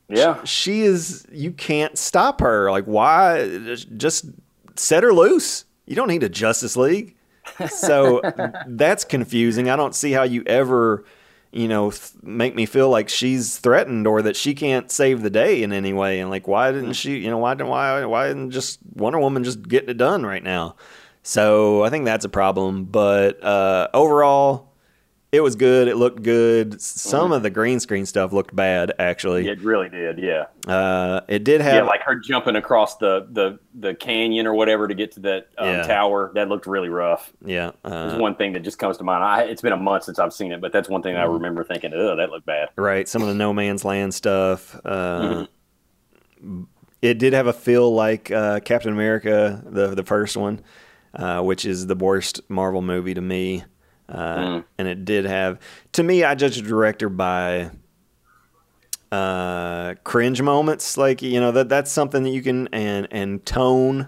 Yeah. 0.09 0.43
She 0.43 0.81
is. 0.81 1.25
You 1.31 1.51
can't 1.51 1.97
stop 1.97 2.41
her. 2.41 2.71
Like, 2.71 2.85
why? 2.85 3.75
Just 3.97 4.25
set 4.75 5.03
her 5.03 5.13
loose. 5.13 5.65
You 5.85 5.95
don't 5.95 6.07
need 6.07 6.23
a 6.23 6.29
Justice 6.29 6.75
League. 6.75 7.15
So 7.69 8.21
that's 8.67 9.03
confusing. 9.03 9.69
I 9.69 9.75
don't 9.75 9.95
see 9.95 10.11
how 10.11 10.23
you 10.23 10.43
ever 10.45 11.05
you 11.51 11.67
know, 11.67 11.91
th- 11.91 12.11
make 12.21 12.55
me 12.55 12.65
feel 12.65 12.89
like 12.89 13.09
she's 13.09 13.57
threatened 13.57 14.05
or 14.05 14.21
that 14.21 14.35
she 14.35 14.53
can't 14.53 14.91
save 14.91 15.21
the 15.21 15.29
day 15.29 15.63
in 15.63 15.73
any 15.73 15.93
way. 15.93 16.19
And 16.19 16.29
like, 16.29 16.47
why 16.47 16.71
didn't 16.71 16.93
she? 16.93 17.17
You 17.17 17.29
know, 17.29 17.39
why 17.39 17.55
didn't 17.55 17.69
why 17.69 18.05
why 18.05 18.27
didn't 18.27 18.51
just 18.51 18.79
Wonder 18.93 19.19
Woman 19.19 19.43
just 19.43 19.67
getting 19.67 19.89
it 19.89 19.97
done 19.97 20.25
right 20.25 20.43
now? 20.43 20.75
So 21.23 21.83
I 21.83 21.89
think 21.89 22.05
that's 22.05 22.25
a 22.25 22.29
problem. 22.29 22.85
But 22.85 23.43
uh, 23.43 23.87
overall, 23.93 24.68
it 25.31 25.41
was 25.41 25.55
good. 25.55 25.87
It 25.87 25.95
looked 25.95 26.23
good. 26.23 26.81
Some 26.81 27.31
of 27.31 27.43
the 27.43 27.49
green 27.49 27.79
screen 27.79 28.05
stuff 28.05 28.33
looked 28.33 28.55
bad, 28.55 28.93
actually. 28.97 29.47
It 29.47 29.61
really 29.61 29.87
did, 29.89 30.17
yeah. 30.17 30.45
Uh, 30.67 31.21
it 31.27 31.43
did 31.43 31.61
have 31.61 31.73
yeah, 31.75 31.81
like 31.83 32.01
her 32.01 32.15
jumping 32.15 32.55
across 32.55 32.97
the, 32.97 33.27
the, 33.31 33.59
the 33.75 33.93
canyon 33.93 34.47
or 34.47 34.53
whatever 34.55 34.87
to 34.87 34.93
get 34.95 35.11
to 35.13 35.19
that 35.21 35.49
um, 35.57 35.67
Yeah. 35.67 35.83
tower. 35.83 36.31
That 36.33 36.49
looked 36.49 36.65
really 36.65 36.89
rough. 36.89 37.31
yeah. 37.45 37.71
Uh, 37.83 38.17
one 38.17 38.35
thing 38.35 38.53
that 38.53 38.61
just 38.61 38.79
comes 38.79 38.97
to 38.97 39.03
mind. 39.03 39.23
I, 39.23 39.43
it's 39.43 39.61
been 39.61 39.73
a 39.73 39.77
month 39.77 40.05
since 40.05 40.17
I've 40.19 40.33
seen 40.33 40.51
it, 40.51 40.61
but 40.61 40.71
that's 40.71 40.89
one 40.89 41.01
thing 41.03 41.15
I 41.15 41.23
Mm-hmm. 41.25 41.33
remember 41.33 41.63
thinking, 41.63 41.91
oh, 41.93 42.15
that 42.15 42.31
looked 42.31 42.45
bad. 42.47 42.69
right. 42.75 43.07
Some 43.07 43.21
of 43.21 43.27
the 43.27 43.35
no 43.35 43.53
man's 43.53 43.85
land 43.85 44.13
stuff. 44.13 44.75
Uh, 44.83 45.45
Mm-hmm. 46.43 46.63
It 47.01 47.17
did 47.19 47.33
have 47.33 47.47
a 47.47 47.53
feel 47.53 47.93
like 47.93 48.29
uh, 48.31 48.59
Captain 48.61 48.91
America, 48.91 49.61
the 49.65 49.95
the 49.95 50.03
first 50.03 50.35
one, 50.35 50.61
uh, 51.13 51.41
which 51.41 51.65
is 51.65 51.87
the 51.87 51.95
worst 51.95 52.41
Marvel 52.49 52.81
movie 52.81 53.13
to 53.13 53.21
me. 53.21 53.63
Uh, 54.09 54.37
Mm. 54.37 54.63
And 54.79 54.87
it 54.87 55.05
did 55.05 55.25
have, 55.25 55.59
to 55.93 56.03
me, 56.03 56.23
I 56.23 56.33
judge 56.35 56.57
a 56.57 56.61
director 56.63 57.09
by 57.09 57.69
uh, 59.11 59.95
cringe 60.03 60.41
moments. 60.41 60.97
Like 60.97 61.21
you 61.21 61.39
know 61.39 61.51
that 61.51 61.69
that's 61.69 61.91
something 61.91 62.23
that 62.23 62.29
you 62.29 62.41
can 62.41 62.67
and 62.71 63.07
and 63.11 63.45
tone. 63.45 64.07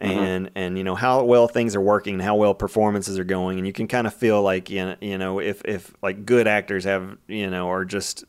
And 0.00 0.52
and 0.54 0.78
you 0.78 0.84
know 0.84 0.94
how 0.94 1.24
well 1.24 1.48
things 1.48 1.74
are 1.74 1.80
working, 1.80 2.14
and 2.14 2.22
how 2.22 2.36
well 2.36 2.54
performances 2.54 3.18
are 3.18 3.24
going, 3.24 3.58
and 3.58 3.66
you 3.66 3.72
can 3.72 3.88
kind 3.88 4.06
of 4.06 4.14
feel 4.14 4.40
like 4.42 4.70
you 4.70 4.84
know, 4.84 4.94
you 5.00 5.18
know 5.18 5.40
if 5.40 5.60
if 5.64 5.92
like 6.02 6.24
good 6.24 6.46
actors 6.46 6.84
have 6.84 7.16
you 7.26 7.50
know 7.50 7.68
are 7.68 7.84
just 7.84 8.24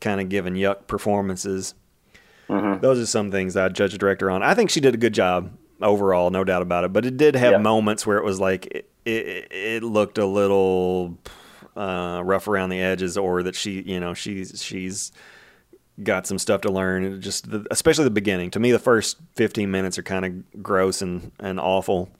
kind 0.00 0.22
of 0.22 0.30
giving 0.30 0.54
yuck 0.54 0.86
performances. 0.86 1.74
Those 2.48 2.98
are 2.98 3.04
some 3.06 3.30
things 3.30 3.56
I 3.58 3.68
judge 3.68 3.92
a 3.92 3.98
director 3.98 4.30
on. 4.30 4.42
I 4.42 4.54
think 4.54 4.70
she 4.70 4.80
did 4.80 4.94
a 4.94 4.96
good 4.98 5.12
job 5.12 5.52
overall, 5.82 6.30
no 6.30 6.44
doubt 6.44 6.62
about 6.62 6.84
it. 6.84 6.92
But 6.94 7.04
it 7.04 7.18
did 7.18 7.34
have 7.36 7.52
Yeah. 7.52 7.58
moments 7.58 8.06
where 8.06 8.16
it 8.16 8.24
was 8.24 8.40
like 8.40 8.86
it, 9.06 9.52
it, 9.52 9.82
looked 9.82 10.18
a 10.18 10.26
little 10.26 11.18
uh, 11.76 12.22
rough 12.24 12.48
around 12.48 12.70
the 12.70 12.80
edges, 12.80 13.16
or 13.16 13.42
that 13.42 13.54
she, 13.54 13.82
you 13.82 14.00
know, 14.00 14.14
she's 14.14 14.62
she's 14.62 15.12
got 16.02 16.26
some 16.26 16.38
stuff 16.38 16.62
to 16.62 16.70
learn. 16.70 17.20
Just 17.20 17.50
the, 17.50 17.66
especially 17.70 18.04
the 18.04 18.10
beginning. 18.10 18.50
To 18.52 18.60
me, 18.60 18.72
the 18.72 18.78
first 18.78 19.18
fifteen 19.34 19.70
minutes 19.70 19.98
are 19.98 20.02
kind 20.02 20.24
of 20.24 20.62
gross 20.62 21.02
and 21.02 21.32
and 21.38 21.60
awful. 21.60 22.10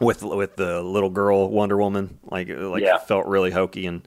With 0.00 0.22
with 0.22 0.56
the 0.56 0.82
little 0.82 1.08
girl 1.08 1.48
Wonder 1.48 1.78
Woman, 1.78 2.18
like 2.24 2.48
like 2.48 2.82
Yeah. 2.82 2.98
felt 2.98 3.26
really 3.26 3.50
hokey 3.50 3.86
and 3.86 4.06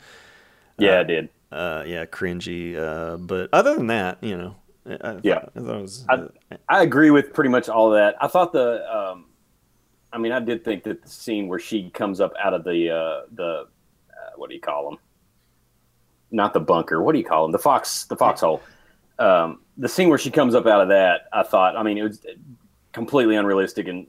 Yeah, 0.78 1.00
it 1.00 1.06
did. 1.06 1.30
uh, 1.52 1.84
yeah, 1.88 2.06
cringy. 2.06 2.76
Uh, 2.78 3.18
but 3.18 3.50
other 3.54 3.76
than 3.76 3.88
that, 3.88 4.22
you 4.22 4.38
know, 4.38 4.56
I, 4.86 4.94
I 4.94 5.20
Yeah. 5.24 5.40
thought, 5.40 5.52
I 5.56 5.60
thought 5.62 5.82
was, 5.82 6.06
I, 6.10 6.58
I 6.70 6.84
agree 6.84 7.10
with 7.10 7.34
pretty 7.34 7.50
much 7.50 7.70
all 7.70 7.88
of 7.94 7.98
that. 7.98 8.16
I 8.22 8.28
thought 8.28 8.52
the, 8.52 8.86
um, 8.96 9.26
I 10.16 10.18
mean, 10.18 10.32
I 10.32 10.40
did 10.40 10.64
think 10.64 10.84
that 10.84 11.04
the 11.04 11.10
scene 11.10 11.50
where 11.50 11.60
she 11.60 11.90
comes 11.90 12.22
up 12.22 12.34
out 12.42 12.54
of 12.54 12.64
the 12.64 12.90
uh, 12.90 13.22
the 13.34 13.68
uh, 14.10 14.32
what 14.38 14.50
do 14.50 14.56
you 14.56 14.62
call 14.62 14.90
them? 14.90 15.00
Not 16.32 16.54
the 16.54 16.62
bunker. 16.62 17.02
What 17.02 17.12
do 17.12 17.20
you 17.20 17.26
call 17.26 17.44
them? 17.44 17.52
The 17.52 17.60
fox, 17.60 18.06
the 18.06 18.16
foxhole. 18.16 18.62
Um, 19.20 19.60
the 19.78 19.90
scene 19.90 20.08
where 20.08 20.18
she 20.18 20.32
comes 20.32 20.56
up 20.56 20.66
out 20.68 20.80
of 20.80 20.88
that, 20.88 21.28
I 21.34 21.44
thought. 21.44 21.76
I 21.76 21.84
mean, 21.84 21.98
it 21.98 22.04
was 22.04 22.26
completely 22.94 23.36
unrealistic 23.36 23.90
and 23.90 24.08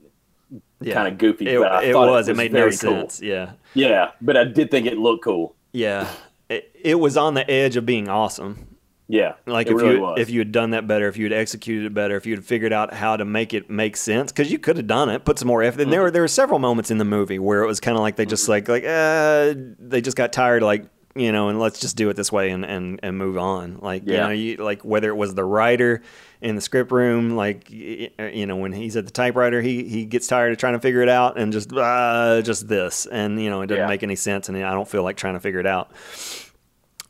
yeah. 0.79 0.93
kind 0.93 1.09
of 1.09 1.17
goofy. 1.17 1.49
It, 1.49 1.59
but 1.59 1.73
I 1.73 1.83
it 1.83 1.91
thought 1.91 2.09
was. 2.09 2.29
It, 2.29 2.37
made 2.37 2.53
no 2.53 2.69
cool. 2.69 2.71
sense. 2.71 3.21
Yeah. 3.21 3.51
Yeah, 3.73 4.11
but 4.21 4.37
I 4.37 4.45
did 4.45 4.71
think 4.71 4.87
it 4.87 4.97
looked 4.97 5.25
cool. 5.25 5.55
Yeah. 5.73 6.09
It, 6.49 6.73
it 6.81 6.95
was 6.95 7.17
on 7.17 7.33
the 7.33 7.49
edge 7.51 7.75
of 7.75 7.85
being 7.85 8.07
awesome. 8.07 8.66
Yeah, 9.09 9.35
Like 9.45 9.67
if 9.67 9.73
really 9.77 9.95
you 9.95 10.01
was. 10.01 10.19
if 10.19 10.29
you 10.29 10.39
had 10.39 10.51
done 10.51 10.71
that 10.71 10.85
better, 10.85 11.07
if 11.07 11.15
you 11.15 11.23
had 11.25 11.31
executed 11.33 11.85
it 11.85 11.93
better, 11.93 12.17
if 12.17 12.25
you 12.25 12.35
had 12.35 12.43
figured 12.43 12.73
out 12.73 12.93
how 12.93 13.15
to 13.15 13.23
make 13.23 13.53
it 13.53 13.69
make 13.69 13.95
sense, 13.95 14.33
because 14.33 14.51
you 14.51 14.59
could 14.59 14.75
have 14.75 14.87
done 14.87 15.07
it, 15.09 15.23
put 15.23 15.39
some 15.39 15.47
more 15.47 15.63
effort. 15.63 15.79
And 15.79 15.85
Mm-hmm. 15.87 15.91
there 15.91 16.01
were 16.01 16.11
there 16.11 16.21
were 16.23 16.27
several 16.27 16.59
moments 16.59 16.91
in 16.91 16.97
the 16.97 17.05
movie 17.05 17.39
where 17.39 17.63
it 17.63 17.67
was 17.67 17.79
kind 17.79 17.95
of 17.95 18.01
like 18.01 18.17
they 18.17 18.25
just 18.25 18.49
like 18.49 18.67
like 18.67 18.83
uh, 18.83 19.53
they 19.79 20.01
just 20.01 20.17
got 20.17 20.33
tired, 20.33 20.61
like 20.61 20.85
you 21.15 21.31
know, 21.31 21.47
and 21.49 21.57
let's 21.59 21.79
just 21.79 21.95
do 21.95 22.09
it 22.09 22.15
this 22.15 22.31
way 22.33 22.49
and 22.51 22.65
and, 22.65 22.99
and 23.01 23.17
move 23.17 23.37
on. 23.37 23.79
Like 23.81 24.05
you 24.05 24.13
Yeah. 24.13 24.25
know, 24.27 24.29
you, 24.33 24.57
like 24.57 24.83
whether 24.83 25.07
it 25.09 25.15
was 25.15 25.33
the 25.35 25.45
writer 25.45 26.01
in 26.41 26.55
the 26.55 26.61
script 26.61 26.91
room, 26.91 27.31
like 27.37 27.69
y- 27.71 28.09
you 28.33 28.45
know, 28.45 28.57
when 28.57 28.73
he's 28.73 28.97
at 28.97 29.05
the 29.05 29.11
typewriter, 29.11 29.61
he 29.61 29.87
he 29.87 30.03
gets 30.03 30.27
tired 30.27 30.51
of 30.51 30.57
trying 30.57 30.73
to 30.73 30.79
figure 30.79 31.01
it 31.01 31.09
out 31.09 31.39
and 31.39 31.53
just 31.53 31.71
uh, 31.71 32.41
just 32.43 32.67
this, 32.67 33.05
and 33.05 33.41
you 33.41 33.49
know, 33.49 33.61
it 33.61 33.67
doesn't 33.67 33.83
Yeah. 33.83 33.87
make 33.87 34.03
any 34.03 34.17
sense, 34.17 34.49
and 34.49 34.57
I 34.57 34.73
don't 34.73 34.87
feel 34.87 35.01
like 35.03 35.15
trying 35.15 35.35
to 35.35 35.39
figure 35.39 35.61
it 35.61 35.65
out 35.65 35.91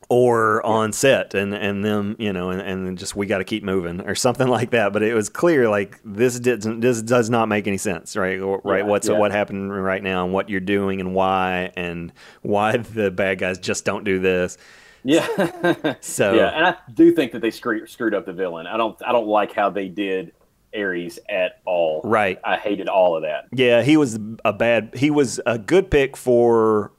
or 0.09 0.65
on 0.65 0.93
set 0.93 1.33
and 1.33 1.53
and 1.53 1.83
them 1.83 2.15
you 2.17 2.31
know 2.31 2.49
and, 2.49 2.61
and 2.61 2.97
just 2.97 3.15
we 3.15 3.25
got 3.25 3.39
to 3.39 3.43
keep 3.43 3.61
moving 3.63 3.99
or 4.07 4.15
something 4.15 4.47
like 4.57 4.69
that 4.71 4.93
but 4.93 5.03
it 5.03 5.13
was 5.13 5.27
clear 5.27 5.67
like 5.69 5.99
this 6.05 6.39
doesn't 6.39 6.79
this 6.79 7.01
does 7.01 7.29
not 7.29 7.49
make 7.49 7.67
any 7.67 7.77
sense 7.77 8.15
right 8.15 8.39
Or- 8.39 8.61
right 8.63 8.79
Yeah, 8.79 8.85
what's 8.85 9.09
yeah. 9.09 9.17
what 9.17 9.31
happened 9.31 9.73
right 9.83 10.01
now 10.01 10.23
and 10.23 10.33
what 10.33 10.49
you're 10.49 10.61
doing 10.61 11.01
and 11.01 11.13
why 11.13 11.71
and 11.75 12.13
why 12.41 12.77
the 12.77 13.11
bad 13.11 13.39
guys 13.39 13.59
just 13.59 13.83
don't 13.83 14.03
do 14.05 14.19
this 14.19 14.57
yeah, 15.03 15.95
so 16.01 16.33
yeah, 16.33 16.47
and 16.49 16.65
I 16.65 16.75
do 16.93 17.13
think 17.13 17.31
that 17.31 17.39
they 17.41 17.51
screwed 17.51 17.89
screwed 17.89 18.13
up 18.13 18.25
the 18.25 18.33
villain. 18.33 18.67
I 18.67 18.75
don't, 18.75 18.99
I 19.05 19.13
don't 19.13 19.27
like 19.27 19.53
how 19.53 19.69
they 19.69 19.87
did 19.87 20.33
Ares 20.75 21.17
at 21.29 21.59
all. 21.65 22.01
right 22.03 22.39
I 22.43 22.57
hated 22.57 22.89
all 22.89 23.15
of 23.15 23.21
that. 23.21 23.45
yeah 23.53 23.83
he 23.83 23.95
was 23.95 24.19
a 24.43 24.51
bad 24.51 24.91
he 24.95 25.09
was 25.09 25.39
a 25.45 25.57
good 25.59 25.89
pick 25.91 26.17
for 26.17 26.91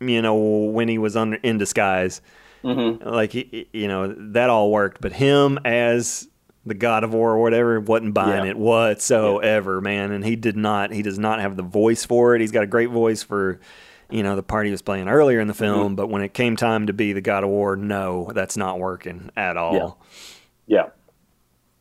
you 0.00 0.22
know 0.22 0.36
when 0.36 0.86
he 0.88 0.98
was 0.98 1.16
under 1.16 1.36
in 1.42 1.58
disguise 1.58 2.20
Mm-hmm. 2.64 3.08
like 3.08 3.32
he, 3.32 3.68
you 3.72 3.86
know 3.88 4.14
that 4.32 4.50
all 4.50 4.70
worked 4.72 5.00
but 5.00 5.12
him 5.12 5.58
as 5.64 6.26
the 6.66 6.74
god 6.74 7.04
of 7.04 7.14
war 7.14 7.30
or 7.32 7.40
whatever 7.40 7.78
wasn't 7.80 8.14
buying 8.14 8.44
Yeah. 8.44 8.50
it 8.50 8.56
whatsoever 8.58 9.80
man 9.80 10.10
and 10.10 10.24
he 10.24 10.34
did 10.36 10.56
not 10.56 10.92
he 10.92 11.02
does 11.02 11.18
not 11.18 11.40
have 11.40 11.56
the 11.56 11.62
voice 11.62 12.04
for 12.04 12.34
it 12.34 12.40
he's 12.40 12.50
got 12.52 12.64
a 12.64 12.66
great 12.66 12.90
voice 12.90 13.22
for 13.22 13.60
you 14.10 14.22
know 14.22 14.34
the 14.36 14.42
part 14.42 14.66
he 14.66 14.72
was 14.72 14.82
playing 14.82 15.08
earlier 15.08 15.38
in 15.40 15.46
the 15.46 15.52
Mm-hmm. 15.54 15.62
film 15.64 15.96
but 15.96 16.08
when 16.08 16.22
it 16.22 16.34
came 16.34 16.56
time 16.56 16.86
to 16.88 16.92
be 16.92 17.12
the 17.12 17.20
god 17.20 17.44
of 17.44 17.50
war 17.50 17.76
no 17.76 18.30
that's 18.34 18.56
not 18.56 18.78
working 18.78 19.30
at 19.36 19.56
all 19.56 19.98
Yeah. 20.66 20.78
yeah. 20.78 20.86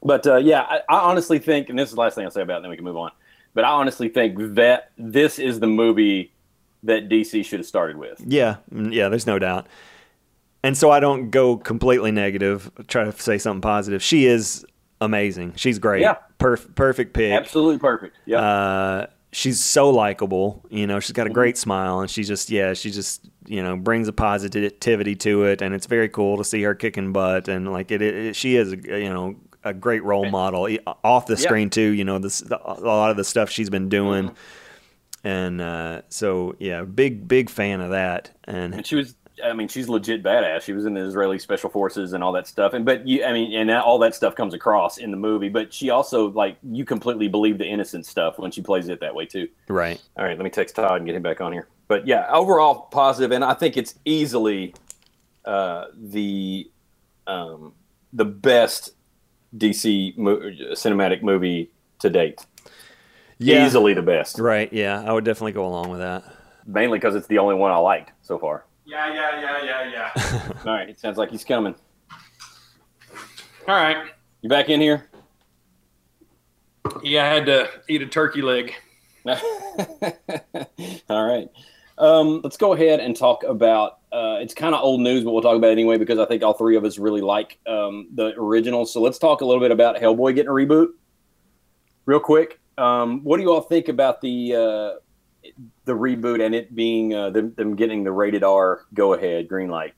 But 0.03 0.27
uh, 0.27 0.35
yeah, 0.37 0.61
I, 0.61 0.81
I 0.87 0.99
honestly 1.09 1.39
think, 1.39 1.69
and 1.69 1.77
this 1.77 1.89
is 1.89 1.95
the 1.95 1.99
last 2.01 2.13
thing 2.13 2.23
I'll 2.23 2.31
say 2.31 2.43
about 2.43 2.59
it, 2.59 2.61
then 2.61 2.69
we 2.69 2.75
can 2.77 2.85
move 2.85 2.97
on. 2.97 3.11
But 3.55 3.63
I 3.65 3.69
honestly 3.69 4.09
think 4.09 4.37
that 4.53 4.91
this 4.95 5.39
is 5.39 5.59
the 5.59 5.65
movie 5.67 6.31
that 6.83 7.09
DC 7.09 7.43
should 7.43 7.59
have 7.59 7.65
started 7.65 7.97
with. 7.97 8.21
yeah 8.25 8.57
mm, 8.71 8.93
yeah 8.93 9.09
there's 9.09 9.25
no 9.25 9.39
doubt 9.39 9.65
and 10.67 10.77
so 10.77 10.91
i 10.91 10.99
don't 10.99 11.29
go 11.31 11.57
completely 11.57 12.11
negative 12.11 12.69
try 12.87 13.03
to 13.03 13.11
say 13.13 13.37
something 13.37 13.61
positive 13.61 14.01
she 14.03 14.25
is 14.25 14.65
amazing 15.01 15.53
she's 15.55 15.79
great 15.79 16.01
Yeah. 16.01 16.17
Perf- 16.39 16.73
perfect 16.75 17.13
pick 17.13 17.31
Absolutely 17.33 17.79
perfect. 17.79 18.15
Yeah. 18.25 18.39
uh, 18.41 19.05
she's 19.31 19.59
so 19.63 19.89
likable. 19.89 20.63
You 20.69 20.85
know, 20.87 20.99
she's 20.99 21.11
got 21.13 21.25
a 21.27 21.31
great 21.31 21.57
smile, 21.57 21.99
and 22.01 22.09
she 22.09 22.23
just 22.23 22.49
yeah, 22.51 22.73
she 22.75 22.91
just 22.91 23.27
you 23.47 23.63
know 23.63 23.75
brings 23.75 24.07
a 24.07 24.13
positivity 24.13 25.15
to 25.15 25.45
it, 25.45 25.61
and 25.63 25.73
it's 25.73 25.87
very 25.87 26.09
cool 26.09 26.37
to 26.37 26.43
see 26.43 26.61
her 26.61 26.75
kicking 26.75 27.11
butt, 27.11 27.47
and 27.47 27.71
like 27.71 27.89
it, 27.91 28.01
it 28.03 28.35
she 28.35 28.55
is 28.55 28.71
a, 28.73 28.77
you 28.77 29.09
know 29.09 29.35
a 29.63 29.73
great 29.73 30.03
role 30.03 30.29
model 30.29 30.69
off 31.03 31.25
the 31.25 31.33
Yeah. 31.33 31.39
screen 31.47 31.69
too. 31.71 31.89
You 31.89 32.05
know, 32.05 32.19
this 32.19 32.39
the, 32.41 32.57
a 32.63 32.77
lot 32.85 33.09
of 33.09 33.17
the 33.17 33.23
stuff 33.23 33.49
she's 33.49 33.71
been 33.71 33.89
doing, 33.89 34.29
and 35.23 35.59
uh, 35.59 36.01
so 36.09 36.55
yeah, 36.59 36.83
big 36.83 37.27
big 37.27 37.49
fan 37.49 37.81
of 37.81 37.89
that, 37.91 38.29
and 38.43 38.75
and 38.75 38.85
she 38.85 38.95
was 38.95 39.15
I 39.43 39.53
mean, 39.53 39.67
she's 39.67 39.87
legit 39.87 40.23
badass. 40.23 40.61
She 40.61 40.73
was 40.73 40.85
in 40.85 40.93
the 40.93 41.01
Israeli 41.01 41.39
special 41.39 41.69
forces 41.69 42.13
and 42.13 42.23
all 42.23 42.31
that 42.33 42.47
stuff. 42.47 42.73
And 42.73 42.85
but 42.85 43.07
you, 43.07 43.23
I 43.23 43.31
mean, 43.33 43.53
and 43.53 43.69
that, 43.69 43.83
all 43.83 43.99
that 43.99 44.15
stuff 44.15 44.35
comes 44.35 44.53
across 44.53 44.97
in 44.97 45.11
the 45.11 45.17
movie. 45.17 45.49
But 45.49 45.73
she 45.73 45.89
also 45.89 46.29
like 46.31 46.57
you 46.63 46.85
completely 46.85 47.27
believe 47.27 47.57
the 47.57 47.65
innocent 47.67 48.05
stuff 48.05 48.39
when 48.39 48.51
she 48.51 48.61
plays 48.61 48.89
it 48.89 48.99
that 49.01 49.13
way 49.13 49.25
too. 49.25 49.47
right, 49.67 50.01
All 50.17 50.25
right, 50.25 50.37
let 50.37 50.43
me 50.43 50.49
text 50.49 50.75
Todd 50.75 50.97
and 50.97 51.05
get 51.05 51.15
him 51.15 51.21
back 51.21 51.41
on 51.41 51.53
here. 51.53 51.67
But 51.87 52.07
yeah, 52.07 52.27
overall 52.31 52.87
positive, 52.91 53.31
and 53.31 53.43
I 53.43 53.53
think 53.53 53.77
it's 53.77 53.95
easily 54.05 54.73
uh, 55.45 55.85
the 55.95 56.69
um, 57.27 57.73
the 58.13 58.25
best 58.25 58.91
DC 59.55 60.17
mo- 60.17 60.39
cinematic 60.73 61.21
movie 61.21 61.71
to 61.99 62.09
date. 62.09 62.45
Yeah. 63.39 63.65
Easily 63.67 63.93
the 63.93 64.01
best, 64.01 64.39
right, 64.39 64.71
yeah, 64.73 65.03
I 65.05 65.13
would 65.13 65.23
definitely 65.23 65.51
go 65.51 65.65
along 65.65 65.89
with 65.91 65.99
that. 65.99 66.23
mainly 66.65 66.97
because 66.97 67.13
it's 67.13 67.27
the 67.27 67.37
only 67.37 67.53
one 67.53 67.71
I 67.71 67.77
liked 67.77 68.11
so 68.23 68.39
far. 68.39 68.65
Yeah, 68.87 69.13
yeah, 69.13 69.41
yeah, 69.41 69.63
yeah, 69.65 70.11
yeah. 70.15 70.51
All 70.65 70.73
right, 70.73 70.87
it 70.87 70.97
sounds 70.97 71.17
like 71.17 71.29
he's 71.29 71.43
coming. 71.43 71.75
All 73.67 73.75
right. 73.75 74.11
You 74.41 74.47
back 74.47 74.69
in 74.69 74.79
here? 74.79 75.09
Yeah, 77.03 77.25
I 77.25 77.33
had 77.33 77.45
to 77.47 77.69
eat 77.89 78.01
a 78.01 78.05
turkey 78.05 78.41
leg. 78.41 78.73
All 81.09 81.25
right. 81.27 81.49
Um, 81.97 82.39
let's 82.45 82.55
go 82.55 82.71
ahead 82.71 83.01
and 83.01 83.13
talk 83.13 83.43
about. 83.43 83.99
Uh, 84.13 84.37
it's 84.39 84.53
kind 84.53 84.73
of 84.73 84.81
old 84.81 85.01
news, 85.01 85.25
but 85.25 85.33
we'll 85.33 85.41
talk 85.41 85.57
about 85.57 85.67
it 85.67 85.73
anyway 85.73 85.97
because 85.97 86.17
I 86.17 86.25
think 86.25 86.41
all 86.41 86.53
three 86.53 86.77
of 86.77 86.85
us 86.85 86.97
really 86.97 87.19
like 87.19 87.59
um, 87.67 88.07
the 88.15 88.33
original. 88.37 88.85
So 88.85 89.01
let's 89.01 89.19
talk 89.19 89.41
a 89.41 89.45
little 89.45 89.59
bit 89.59 89.71
about 89.71 89.97
Hellboy 89.97 90.33
getting 90.33 90.49
a 90.49 90.53
reboot, 90.53 90.91
real 92.05 92.21
quick. 92.21 92.61
Um, 92.77 93.21
what 93.25 93.35
do 93.35 93.43
you 93.43 93.51
all 93.51 93.59
think 93.59 93.89
about 93.89 94.21
the 94.21 94.55
uh, 94.55 94.91
the 95.85 95.93
reboot 95.93 96.43
and 96.45 96.53
it 96.55 96.75
being 96.75 97.13
uh, 97.13 97.29
them, 97.29 97.53
them 97.55 97.75
getting 97.75 98.03
the 98.03 98.11
rated 98.11 98.43
R 98.43 98.85
go 98.93 99.13
ahead 99.13 99.47
green 99.47 99.69
light? 99.69 99.93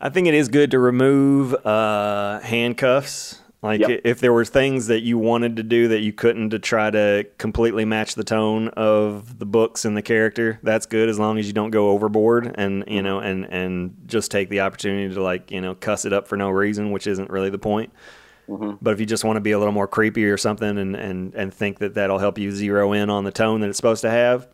I 0.00 0.10
think 0.10 0.28
it 0.28 0.34
is 0.34 0.48
good 0.48 0.70
to 0.70 0.78
remove 0.78 1.54
uh, 1.66 2.40
handcuffs. 2.40 3.40
Like 3.60 3.80
Yep. 3.80 4.02
if 4.04 4.20
there 4.20 4.32
were 4.32 4.44
things 4.44 4.86
that 4.86 5.00
you 5.00 5.18
wanted 5.18 5.56
to 5.56 5.64
do 5.64 5.88
that 5.88 5.98
you 5.98 6.12
couldn't 6.12 6.50
to 6.50 6.60
try 6.60 6.90
to 6.92 7.26
completely 7.38 7.84
match 7.84 8.14
the 8.14 8.22
tone 8.22 8.68
of 8.68 9.40
the 9.40 9.46
books 9.46 9.84
and 9.84 9.96
the 9.96 10.02
character, 10.02 10.60
that's 10.62 10.86
good 10.86 11.08
as 11.08 11.18
long 11.18 11.38
as 11.38 11.48
you 11.48 11.52
don't 11.52 11.72
go 11.72 11.90
overboard 11.90 12.54
and 12.56 12.84
you 12.86 13.02
know 13.02 13.18
and 13.18 13.44
and 13.52 13.96
just 14.06 14.30
take 14.30 14.48
the 14.48 14.60
opportunity 14.60 15.12
to 15.12 15.20
like 15.20 15.50
you 15.50 15.60
know 15.60 15.74
cuss 15.74 16.04
it 16.04 16.12
up 16.12 16.28
for 16.28 16.36
no 16.36 16.50
reason, 16.50 16.92
which 16.92 17.08
isn't 17.08 17.30
really 17.30 17.50
the 17.50 17.58
point. 17.58 17.92
But 18.80 18.94
if 18.94 19.00
you 19.00 19.06
just 19.06 19.24
want 19.24 19.36
to 19.36 19.40
be 19.40 19.52
a 19.52 19.58
little 19.58 19.72
more 19.72 19.86
creepy 19.86 20.24
or 20.24 20.36
something 20.36 20.78
and 20.78 20.96
and 20.96 21.34
and 21.34 21.52
think 21.52 21.78
that 21.78 21.94
that'll 21.94 22.18
help 22.18 22.38
you 22.38 22.50
zero 22.50 22.92
in 22.92 23.10
on 23.10 23.24
the 23.24 23.30
tone 23.30 23.60
that 23.60 23.68
it's 23.68 23.76
supposed 23.76 24.02
to 24.02 24.10
have, 24.10 24.48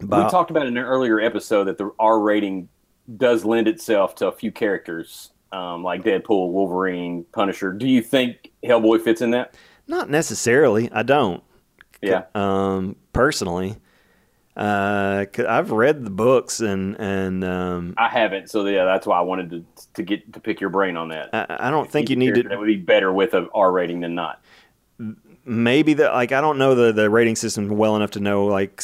we 0.00 0.08
talked 0.08 0.50
about 0.50 0.66
in 0.66 0.76
an 0.76 0.84
earlier 0.84 1.20
episode 1.20 1.64
that 1.64 1.78
the 1.78 1.90
R 1.98 2.20
rating 2.20 2.68
does 3.16 3.44
lend 3.44 3.68
itself 3.68 4.16
to 4.16 4.26
a 4.26 4.32
few 4.32 4.50
characters 4.50 5.30
um, 5.52 5.84
like 5.84 6.02
Deadpool, 6.02 6.50
Wolverine, 6.50 7.24
Punisher. 7.32 7.72
Do 7.72 7.86
you 7.86 8.02
think 8.02 8.50
Hellboy 8.64 9.02
fits 9.02 9.22
in 9.22 9.30
that? 9.30 9.54
not 9.86 10.10
necessarily. 10.10 10.90
I 10.92 11.02
don't. 11.02 11.42
Yeah. 12.02 12.24
um, 12.34 12.96
personally. 13.12 13.76
Uh, 14.56 15.26
'cause 15.26 15.44
I've 15.44 15.70
read 15.70 16.04
the 16.04 16.10
books 16.10 16.60
and 16.60 16.96
and 16.98 17.44
um, 17.44 17.94
I 17.98 18.08
haven't, 18.08 18.48
so 18.48 18.64
yeah, 18.66 18.86
that's 18.86 19.06
why 19.06 19.18
I 19.18 19.20
wanted 19.20 19.50
to 19.50 19.64
to 19.94 20.02
get 20.02 20.32
to 20.32 20.40
pick 20.40 20.60
your 20.62 20.70
brain 20.70 20.96
on 20.96 21.08
that. 21.08 21.28
I, 21.34 21.68
I 21.68 21.70
don't 21.70 21.90
think 21.90 22.08
you 22.08 22.16
need 22.16 22.28
character 22.34 22.48
That 22.48 22.54
to. 22.54 22.58
would 22.60 22.66
be 22.66 22.76
better 22.76 23.12
with 23.12 23.34
a 23.34 23.48
R 23.54 23.70
rating 23.70 24.00
than 24.00 24.14
not. 24.14 24.40
Maybe 25.44 25.92
the 25.94 26.04
like 26.04 26.32
I 26.32 26.40
don't 26.40 26.56
know 26.58 26.74
the 26.74 26.90
the 26.92 27.10
rating 27.10 27.36
system 27.36 27.68
well 27.68 27.96
enough 27.96 28.12
to 28.12 28.20
know 28.20 28.46
like 28.46 28.82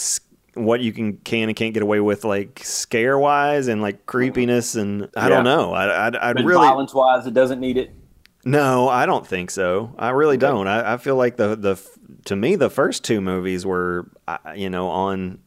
what 0.54 0.80
you 0.80 0.92
can 0.92 1.16
can 1.18 1.48
and 1.48 1.56
can't 1.56 1.72
get 1.72 1.82
away 1.82 2.00
with 2.00 2.24
like 2.24 2.60
scare 2.62 3.18
wise 3.18 3.66
and 3.68 3.80
like 3.80 4.04
creepiness 4.04 4.74
and 4.74 5.08
I 5.16 5.30
don't 5.30 5.44
know. 5.44 5.72
I 5.72 6.06
I'd, 6.08 6.16
I'd 6.16 6.44
really 6.44 6.66
violence 6.66 6.92
wise, 6.92 7.26
it 7.26 7.32
doesn't 7.32 7.60
need 7.60 7.78
it. 7.78 7.90
no. 8.44 8.88
I 8.90 9.06
don't 9.06 9.26
think 9.26 9.50
so. 9.50 9.94
I 9.98 10.10
really 10.10 10.36
don't. 10.36 10.66
I, 10.68 10.92
I 10.92 10.96
feel 10.98 11.16
like 11.16 11.36
the 11.38 11.56
the 11.56 11.80
to 12.26 12.36
me 12.36 12.56
the 12.56 12.68
first 12.68 13.02
two 13.04 13.22
movies 13.22 13.64
were 13.64 14.10
you 14.54 14.68
know 14.68 14.88
on 14.88 15.38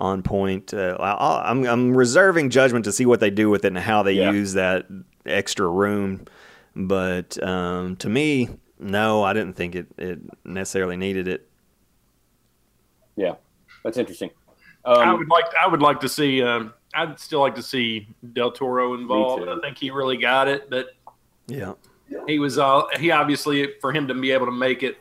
on 0.00 0.22
point. 0.22 0.74
Uh, 0.74 0.96
I, 0.98 1.50
I'm 1.50 1.64
I'm 1.66 1.96
reserving 1.96 2.50
judgment 2.50 2.84
to 2.86 2.92
see 2.92 3.06
what 3.06 3.20
they 3.20 3.30
do 3.30 3.48
with 3.50 3.64
it 3.64 3.68
and 3.68 3.78
how 3.78 4.02
they 4.02 4.14
Yeah. 4.14 4.32
use 4.32 4.54
that 4.54 4.86
extra 5.26 5.68
room. 5.68 6.24
But 6.74 7.40
um, 7.42 7.96
to 7.96 8.08
me, 8.08 8.48
no, 8.78 9.22
I 9.22 9.32
didn't 9.34 9.54
think 9.54 9.74
it, 9.74 9.86
it 9.98 10.18
necessarily 10.44 10.96
needed 10.96 11.28
it. 11.28 11.48
Yeah, 13.16 13.34
that's 13.84 13.98
interesting. 13.98 14.30
I 14.84 15.10
Um, 15.10 15.18
would 15.18 15.28
like 15.28 15.44
I 15.62 15.68
would 15.68 15.82
like 15.82 16.00
to 16.00 16.08
see 16.08 16.42
um, 16.42 16.72
I'd 16.94 17.20
still 17.20 17.40
like 17.40 17.54
to 17.56 17.62
see 17.62 18.08
Del 18.32 18.50
Toro 18.50 18.94
involved. 18.94 19.44
too. 19.44 19.50
I 19.50 19.60
think 19.60 19.76
he 19.76 19.90
really 19.90 20.16
got 20.16 20.48
it, 20.48 20.70
but 20.70 20.94
Yeah, 21.46 21.74
he 22.26 22.38
was 22.38 22.56
uh, 22.58 22.82
he 22.98 23.10
obviously 23.10 23.74
for 23.82 23.92
him 23.92 24.08
to 24.08 24.14
be 24.14 24.30
able 24.30 24.46
to 24.46 24.52
make 24.52 24.82
it 24.82 24.96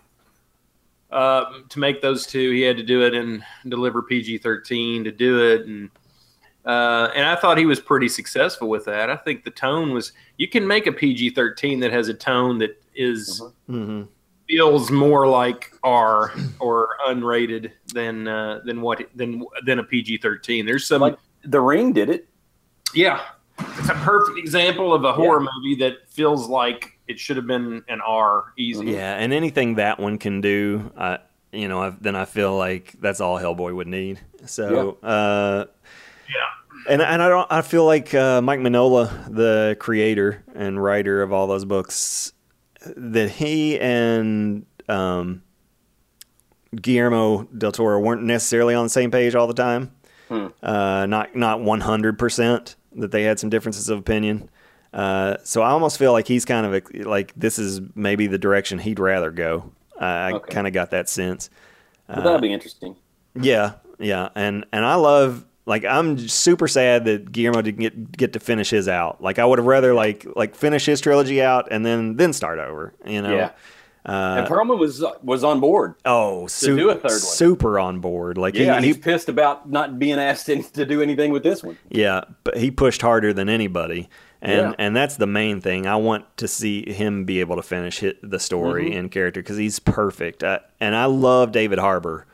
uh, 1.12 1.46
to 1.70 1.80
make 1.80 2.02
those 2.02 2.26
two 2.28 2.52
he 2.52 2.62
had 2.62 2.78
to 2.78 2.84
do 2.84 3.04
it 3.04 3.14
and 3.16 3.44
deliver 3.68 4.02
PG-13 4.04 5.04
to 5.06 5.12
do 5.12 5.40
it 5.52 5.66
and 5.66 5.90
uh, 6.66 7.10
and 7.16 7.26
I 7.26 7.36
thought 7.36 7.58
he 7.58 7.66
was 7.66 7.80
pretty 7.80 8.10
successful 8.10 8.68
with 8.70 8.86
that. 8.86 9.10
I 9.10 9.16
think 9.16 9.44
the 9.44 9.50
tone 9.50 9.92
was 9.92 10.12
you 10.38 10.48
can 10.48 10.68
make 10.68 10.86
a 10.88 10.92
PG-13 10.92 11.80
that 11.82 11.92
has 11.92 12.10
a 12.10 12.14
tone 12.14 12.58
that 12.60 12.82
is- 12.96 13.42
hmm 13.68 14.04
feels 14.48 14.90
more 14.90 15.28
like 15.28 15.72
R 15.84 16.34
or 16.60 16.90
unrated 17.08 17.72
than 17.94 18.28
uh, 18.28 18.62
than 18.66 18.82
what 18.82 19.02
than 19.16 19.46
than 19.64 19.78
a 19.78 19.84
PG-13. 19.84 20.66
There's 20.66 20.88
some 20.88 21.02
like 21.02 21.18
The 21.44 21.62
Ring 21.62 21.94
did 21.94 22.10
it. 22.10 22.28
yeah, 22.96 23.22
it's 23.60 23.90
a 23.90 23.94
perfect 23.94 24.40
example 24.40 24.92
of 24.92 25.04
a 25.06 25.14
horror 25.14 25.40
movie 25.42 25.76
that 25.76 26.10
feels 26.10 26.48
like 26.50 26.98
it 27.10 27.20
should 27.20 27.36
have 27.36 27.48
been 27.48 27.84
an 27.90 28.00
R 28.00 28.54
easy. 28.58 28.86
yeah, 28.86 29.16
and 29.16 29.34
anything 29.34 29.76
that 29.76 30.00
one 30.00 30.18
can 30.18 30.40
do, 30.40 30.92
I 30.98 31.20
you 31.52 31.68
know, 31.68 31.82
i 31.82 31.90
then 32.00 32.16
I 32.16 32.26
feel 32.26 32.56
like 32.56 32.94
that's 33.02 33.20
all 33.20 33.38
Hellboy 33.40 33.76
would 33.76 33.88
need. 33.88 34.20
So, 34.46 35.00
uh, 35.04 35.66
Yeah. 36.30 36.94
and 36.94 37.02
and 37.02 37.22
I 37.22 37.28
don't, 37.28 37.48
I 37.52 37.62
feel 37.64 37.86
like 37.86 38.14
uh, 38.14 38.42
Mike 38.42 38.60
Mignola, 38.60 39.34
the 39.36 39.76
creator 39.80 40.44
and 40.56 40.82
writer 40.82 41.22
of 41.24 41.34
all 41.34 41.48
those 41.48 41.66
books, 41.66 42.32
that 42.96 43.32
he 43.32 43.80
and 43.80 44.66
um, 44.88 45.42
Guillermo 46.76 47.44
del 47.46 47.72
Toro 47.72 48.00
weren't 48.00 48.24
necessarily 48.24 48.76
on 48.76 48.86
the 48.86 48.90
same 48.90 49.10
page 49.12 49.34
all 49.36 49.48
the 49.48 49.54
time. 49.54 49.92
Uh, 50.62 51.08
not 51.08 51.36
not 51.36 51.62
one 51.62 51.82
hundred 51.82 52.20
percent 52.20 52.76
that 52.96 53.10
they 53.12 53.24
had 53.24 53.40
some 53.40 53.50
differences 53.50 53.90
of 53.90 53.98
opinion. 53.98 54.48
Uh, 54.94 55.38
so 55.44 55.62
I 55.62 55.70
almost 55.70 55.98
feel 56.00 56.12
like 56.12 56.28
he's 56.28 56.46
kind 56.46 56.66
of 56.66 56.84
like 57.06 57.34
this 57.36 57.60
is 57.60 57.82
maybe 57.96 58.28
the 58.28 58.38
direction 58.40 58.80
he'd 58.80 59.00
rather 59.00 59.30
go. 59.32 59.72
Uh, 60.00 60.06
I 60.06 60.32
Okay. 60.34 60.54
kind 60.54 60.66
of 60.68 60.74
got 60.74 60.92
that 60.92 61.08
sense. 61.10 61.50
But 62.08 62.24
that'll 62.24 62.40
be 62.40 62.52
interesting. 62.54 62.96
Yeah, 63.40 63.74
yeah, 64.00 64.30
and 64.36 64.66
and 64.74 64.84
I 64.86 64.96
love 64.96 65.46
like 65.68 65.86
I'm 65.86 66.18
super 66.28 66.68
sad 66.68 67.06
that 67.06 67.32
Guillermo 67.32 67.62
didn't 67.62 67.82
get 67.82 68.12
get 68.18 68.34
to 68.34 68.40
finish 68.40 68.72
his 68.72 68.88
out. 68.88 69.22
Like 69.22 69.38
I 69.38 69.46
would 69.46 69.60
have 69.60 69.68
rather 69.68 69.94
like 69.94 70.26
like 70.36 70.56
finish 70.56 70.86
his 70.88 71.00
trilogy 71.02 71.42
out 71.42 71.68
and 71.70 71.86
then 71.86 72.16
then 72.16 72.34
start 72.34 72.58
over. 72.58 72.94
You 73.06 73.22
know. 73.22 73.36
Yeah. 73.36 73.52
Uh, 74.06 74.38
and 74.40 74.48
Perlman 74.48 74.80
was 74.80 75.04
was 75.22 75.44
on 75.44 75.60
board. 75.60 75.94
oh, 76.06 76.48
su- 76.48 76.76
do 76.76 76.90
a 76.90 76.96
third 76.96 77.04
one. 77.12 77.20
super 77.20 77.78
on 77.78 78.00
board. 78.00 78.38
Like 78.40 78.56
Yeah, 78.56 78.74
and 78.76 78.84
he, 78.84 78.90
he's 78.92 78.96
he 78.96 79.02
pissed 79.04 79.30
about 79.30 79.70
not 79.70 80.00
being 80.00 80.18
asked 80.18 80.46
to 80.74 80.86
do 80.86 81.02
anything 81.04 81.32
with 81.32 81.44
this 81.44 81.62
one. 81.64 81.78
yeah, 81.90 82.22
but 82.44 82.58
he 82.58 82.72
pushed 82.72 83.02
harder 83.04 83.34
than 83.34 83.50
anybody. 83.50 84.10
And 84.42 84.70
Yeah. 84.70 84.74
and 84.80 84.96
that's 84.96 85.18
the 85.18 85.28
main 85.28 85.60
thing. 85.62 85.86
I 85.86 85.98
want 85.98 86.26
to 86.38 86.48
see 86.48 86.90
him 86.92 87.26
be 87.26 87.40
able 87.42 87.58
to 87.58 87.62
finish 87.62 88.00
hit 88.00 88.18
the 88.28 88.40
story 88.40 88.90
Mm-hmm. 88.90 89.00
and 89.00 89.12
character 89.12 89.42
because 89.42 89.58
he's 89.58 89.80
perfect. 89.80 90.44
I, 90.44 90.60
and 90.80 90.96
I 90.96 91.06
love 91.06 91.52
David 91.52 91.80
Harbour. 91.80 92.26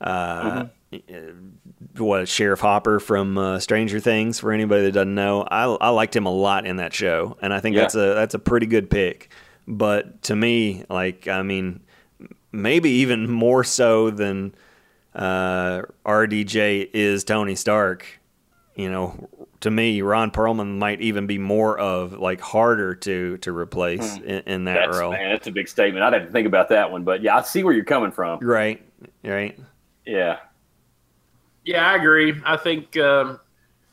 Uh, 0.00 0.66
Mm-hmm. 0.92 1.48
What 1.96 2.28
Sheriff 2.28 2.60
Hopper 2.60 3.00
from 3.00 3.38
uh, 3.38 3.58
Stranger 3.60 3.98
Things? 3.98 4.38
For 4.40 4.52
anybody 4.52 4.82
that 4.84 4.92
doesn't 4.92 5.14
know, 5.14 5.40
I, 5.42 5.64
I 5.64 5.88
liked 5.88 6.14
him 6.14 6.26
a 6.26 6.30
lot 6.30 6.66
in 6.66 6.76
that 6.76 6.92
show, 6.92 7.38
and 7.40 7.52
I 7.52 7.60
think 7.60 7.74
Yeah. 7.76 7.82
that's 7.82 7.94
a 7.94 8.14
that's 8.14 8.34
a 8.34 8.38
pretty 8.38 8.66
good 8.66 8.90
pick. 8.90 9.30
But 9.66 10.20
to 10.24 10.36
me, 10.36 10.84
like 10.90 11.28
I 11.28 11.42
mean, 11.42 11.80
maybe 12.52 12.90
even 12.90 13.30
more 13.30 13.64
so 13.64 14.10
than 14.10 14.54
uh, 15.14 15.82
RDJ 16.04 16.90
is 16.92 17.24
Tony 17.24 17.54
Stark. 17.54 18.06
You 18.76 18.90
know, 18.90 19.28
to 19.62 19.70
me, 19.70 20.02
Ron 20.02 20.30
Perlman 20.30 20.78
might 20.78 21.00
even 21.00 21.26
be 21.26 21.38
more 21.38 21.78
of 21.78 22.12
like 22.12 22.40
harder 22.40 22.94
to 22.96 23.38
to 23.38 23.56
replace 23.56 24.16
in, 24.18 24.42
in 24.46 24.64
that 24.64 24.84
Hmm. 24.84 24.90
That's, 24.90 24.98
role. 25.00 25.12
man, 25.12 25.30
that's 25.30 25.46
a 25.46 25.50
big 25.52 25.68
statement. 25.68 26.04
I'd 26.04 26.12
have 26.12 26.26
to 26.26 26.30
think 26.32 26.46
about 26.46 26.68
that 26.68 26.90
one, 26.92 27.02
but 27.04 27.22
yeah, 27.22 27.36
I 27.36 27.42
see 27.42 27.64
where 27.64 27.72
you're 27.74 27.84
coming 27.84 28.12
from. 28.12 28.38
Right, 28.40 28.82
right. 29.24 29.58
Yeah, 30.06 30.38
Yeah, 31.64 31.88
I 31.90 31.96
agree. 31.96 32.40
I 32.44 32.56
think 32.56 32.96
um, 32.98 33.40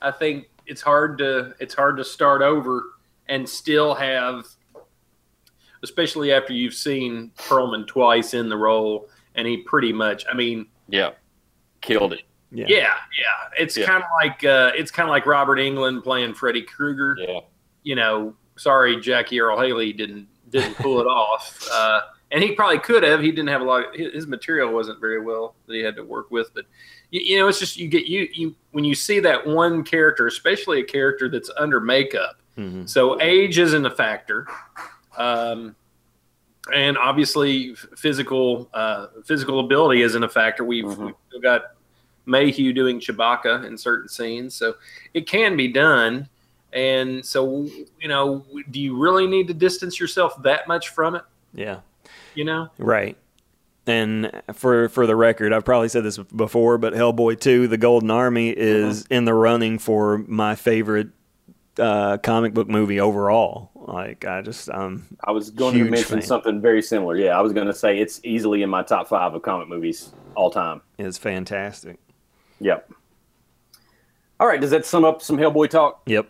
I 0.01 0.11
think 0.11 0.49
it's 0.65 0.81
hard 0.81 1.17
to 1.19 1.53
it's 1.59 1.73
hard 1.73 1.97
to 1.97 2.03
start 2.03 2.41
over 2.41 2.83
and 3.27 3.47
still 3.47 3.93
have, 3.93 4.45
especially 5.83 6.31
after 6.31 6.53
you've 6.53 6.73
seen 6.73 7.31
Perlman 7.37 7.85
twice 7.87 8.33
in 8.33 8.49
the 8.49 8.57
role, 8.57 9.07
and 9.35 9.47
he 9.47 9.57
pretty 9.57 9.93
much. 9.93 10.25
I 10.29 10.33
mean, 10.35 10.65
yeah, 10.87 11.11
killed 11.81 12.13
it. 12.13 12.23
Yeah. 12.51 12.65
yeah, 12.69 12.77
yeah. 12.77 12.93
It's 13.57 13.77
Yeah. 13.77 13.85
kind 13.85 14.03
of 14.03 14.09
like 14.21 14.43
uh, 14.43 14.71
it's 14.75 14.91
kind 14.91 15.07
of 15.07 15.11
like 15.11 15.25
Robert 15.25 15.57
Englund 15.59 16.03
playing 16.03 16.33
Freddy 16.33 16.61
Krueger. 16.63 17.15
Yeah, 17.19 17.39
You 17.83 17.95
know, 17.95 18.35
sorry, 18.57 18.99
Jackie 18.99 19.39
Earle 19.39 19.59
Haley 19.59 19.93
didn't 19.93 20.27
didn't 20.49 20.75
pull 20.75 20.99
it 20.99 21.05
off. 21.07 21.67
Uh, 21.71 22.01
and 22.31 22.43
he 22.43 22.51
probably 22.53 22.79
could 22.79 23.03
have. 23.03 23.21
He 23.21 23.31
didn't 23.31 23.49
have 23.49 23.61
a 23.61 23.63
lot. 23.63 23.95
His, 23.95 24.13
his 24.13 24.27
material 24.27 24.71
wasn't 24.73 24.99
very 24.99 25.19
well 25.21 25.55
that 25.67 25.73
he 25.75 25.81
had 25.81 25.95
to 25.95 26.03
work 26.03 26.31
with. 26.31 26.51
But 26.53 26.65
you, 27.11 27.21
you 27.21 27.37
know, 27.39 27.47
it's 27.47 27.59
just 27.59 27.77
you 27.77 27.87
get 27.87 28.05
you 28.07 28.27
you 28.33 28.55
when 28.71 28.83
you 28.83 28.95
see 28.95 29.19
that 29.19 29.45
one 29.45 29.83
character, 29.83 30.25
especially 30.27 30.79
a 30.79 30.83
character 30.83 31.29
that's 31.29 31.49
under 31.57 31.79
makeup. 31.79 32.39
Mhm. 32.57 32.89
So 32.89 33.19
age 33.21 33.57
isn't 33.59 33.85
a 33.85 33.89
factor, 33.91 34.47
um, 35.17 35.75
and 36.73 36.97
obviously 36.97 37.73
physical 37.97 38.69
uh, 38.73 39.07
physical 39.25 39.59
ability 39.61 40.01
isn't 40.01 40.23
a 40.23 40.29
factor. 40.29 40.63
We've, 40.63 40.83
Mhm. 40.85 41.13
we've 41.33 41.41
got 41.41 41.63
Mayhew 42.29 42.71
doing 42.73 42.99
Chewbacca 42.99 43.65
in 43.65 43.77
certain 43.77 44.07
scenes, 44.07 44.53
so 44.55 44.75
it 45.13 45.27
can 45.27 45.57
be 45.57 45.67
done. 45.67 46.29
And 46.71 47.25
so, 47.25 47.67
you 47.99 48.07
know, 48.07 48.45
do 48.69 48.79
you 48.79 48.95
really 48.97 49.25
need 49.27 49.47
to 49.47 49.53
distance 49.55 49.99
yourself 49.99 50.41
that 50.43 50.67
much 50.67 50.89
from 50.89 51.15
it? 51.15 51.23
Yeah. 51.53 51.79
You 52.35 52.45
know, 52.45 52.69
Right. 52.77 53.17
And 53.87 54.31
for 54.53 54.87
for 54.89 55.07
the 55.07 55.15
record, 55.15 55.51
I've 55.51 55.65
probably 55.65 55.89
said 55.89 56.03
this 56.03 56.19
before, 56.19 56.77
but 56.77 56.93
Hellboy 56.93 57.39
2, 57.39 57.67
The 57.67 57.77
Golden 57.77 58.11
Army 58.11 58.49
is 58.51 59.03
Mm-hmm. 59.05 59.13
in 59.13 59.25
the 59.25 59.33
running 59.33 59.79
for 59.79 60.19
my 60.27 60.53
favorite 60.53 61.07
uh, 61.79 62.17
comic 62.17 62.53
book 62.53 62.67
movie 62.67 62.99
overall. 62.99 63.71
Like 63.75 64.25
I 64.25 64.41
just 64.43 64.69
um 64.69 65.07
I 65.23 65.31
was 65.31 65.49
going 65.49 65.73
to 65.75 65.85
mention 65.85 66.19
fan. 66.19 66.21
something 66.21 66.61
very 66.61 66.83
similar. 66.83 67.15
Yeah, 67.17 67.35
I 67.35 67.41
was 67.41 67.51
going 67.51 67.65
to 67.65 67.73
say 67.73 67.97
it's 67.99 68.19
easily 68.23 68.61
in 68.61 68.69
my 68.69 68.83
top 68.83 69.07
five 69.07 69.33
of 69.33 69.41
comic 69.41 69.67
movies 69.69 70.11
all 70.35 70.51
time. 70.51 70.81
It's 70.99 71.17
fantastic. 71.17 71.97
Yep. 72.59 72.91
All 74.39 74.47
right, 74.47 74.59
does 74.61 74.71
that 74.71 74.85
sum 74.85 75.03
up 75.03 75.21
some 75.21 75.37
Hellboy 75.37 75.69
talk? 75.69 76.01
Yep. 76.05 76.29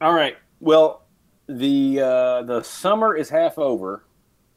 All 0.00 0.12
right. 0.12 0.36
Well, 0.60 1.02
the 1.48 2.00
uh, 2.00 2.42
the 2.42 2.62
summer 2.62 3.16
is 3.16 3.28
half 3.28 3.58
over, 3.58 4.04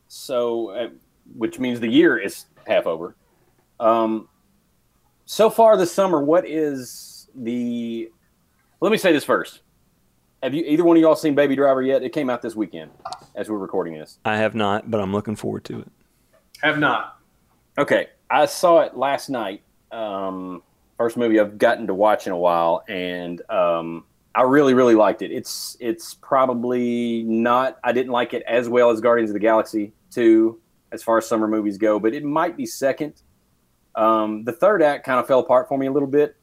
so 0.08 0.70
uh, 0.70 0.90
which 1.36 1.60
means 1.60 1.80
the 1.80 1.88
year 1.88 2.18
is 2.18 2.46
half 2.68 2.86
over. 2.86 3.16
Um, 3.80 4.28
so 5.26 5.50
far 5.50 5.78
this 5.78 5.92
summer, 5.92 6.22
what 6.24 6.48
is 6.48 7.30
the? 7.36 8.10
Let 8.82 8.92
me 8.92 8.98
say 8.98 9.12
this 9.12 9.24
first. 9.24 9.62
Have 10.44 10.56
you 10.56 10.64
either 10.66 10.84
one 10.84 10.98
of 10.98 11.02
y'all 11.02 11.16
seen 11.16 11.36
Baby 11.36 11.56
Driver 11.56 11.84
yet? 11.84 12.02
It 12.02 12.14
came 12.14 12.30
out 12.30 12.42
this 12.42 12.56
weekend 12.56 12.90
as 13.36 13.48
we're 13.48 13.60
recording 13.60 13.94
this. 13.94 14.18
I 14.26 14.38
have 14.38 14.56
not, 14.56 14.90
but 14.90 15.00
I'm 15.00 15.14
looking 15.14 15.36
forward 15.36 15.64
to 15.66 15.80
it. 15.82 15.92
Have 16.64 16.80
not. 16.80 17.20
Okay, 17.78 18.08
I 18.30 18.48
saw 18.48 18.80
it 18.82 18.98
last 18.98 19.30
night. 19.30 19.62
Um, 19.92 20.64
first 21.02 21.18
movie 21.18 21.40
I've 21.40 21.58
gotten 21.58 21.88
to 21.88 21.96
watch 21.96 22.28
in 22.28 22.32
a 22.32 22.38
while, 22.38 22.84
and 22.88 23.42
um, 23.50 24.04
I 24.36 24.44
really, 24.44 24.76
really 24.76 24.94
liked 24.94 25.24
it. 25.24 25.32
It's 25.32 25.76
it's 25.80 26.14
probably 26.14 27.24
not. 27.24 27.80
I 27.84 27.92
didn't 27.92 28.12
like 28.12 28.36
it 28.36 28.44
as 28.48 28.70
well 28.70 28.92
as 28.92 29.02
Guardians 29.02 29.32
of 29.32 29.34
the 29.34 29.40
Galaxy 29.40 29.94
two, 30.12 30.62
as 30.92 31.02
far 31.02 31.18
as 31.18 31.28
summer 31.28 31.48
movies 31.48 31.80
go, 31.80 32.00
but 32.00 32.14
it 32.14 32.24
might 32.24 32.56
be 32.56 32.68
second. 32.68 33.24
Um, 33.96 34.44
the 34.44 34.52
third 34.52 34.84
act 34.84 35.04
kind 35.04 35.20
of 35.20 35.26
fell 35.26 35.40
apart 35.40 35.68
for 35.68 35.76
me 35.76 35.88
a 35.88 35.92
little 35.92 36.08
bit 36.08 36.36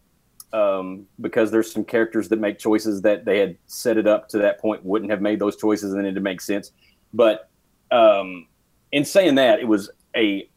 um, 0.53 1.07
because 1.21 1.53
there's 1.53 1.71
some 1.71 1.85
characters 1.85 2.29
that 2.31 2.41
make 2.41 2.59
choices 2.59 3.01
that 3.03 3.25
they 3.25 3.39
had 3.39 3.57
set 3.69 3.97
it 3.97 4.09
up 4.09 4.29
to 4.31 4.39
that 4.39 4.61
point 4.61 4.85
wouldn't 4.85 5.13
have 5.13 5.23
made 5.23 5.39
those 5.39 5.55
choices, 5.57 5.95
and 5.95 6.05
it 6.05 6.21
makes 6.21 6.45
sense. 6.45 6.73
But 7.15 7.49
um, 7.93 8.49
in 8.91 9.05
saying 9.05 9.37
that, 9.37 9.61
it 9.61 9.69
was 9.69 9.89
a 10.17 10.51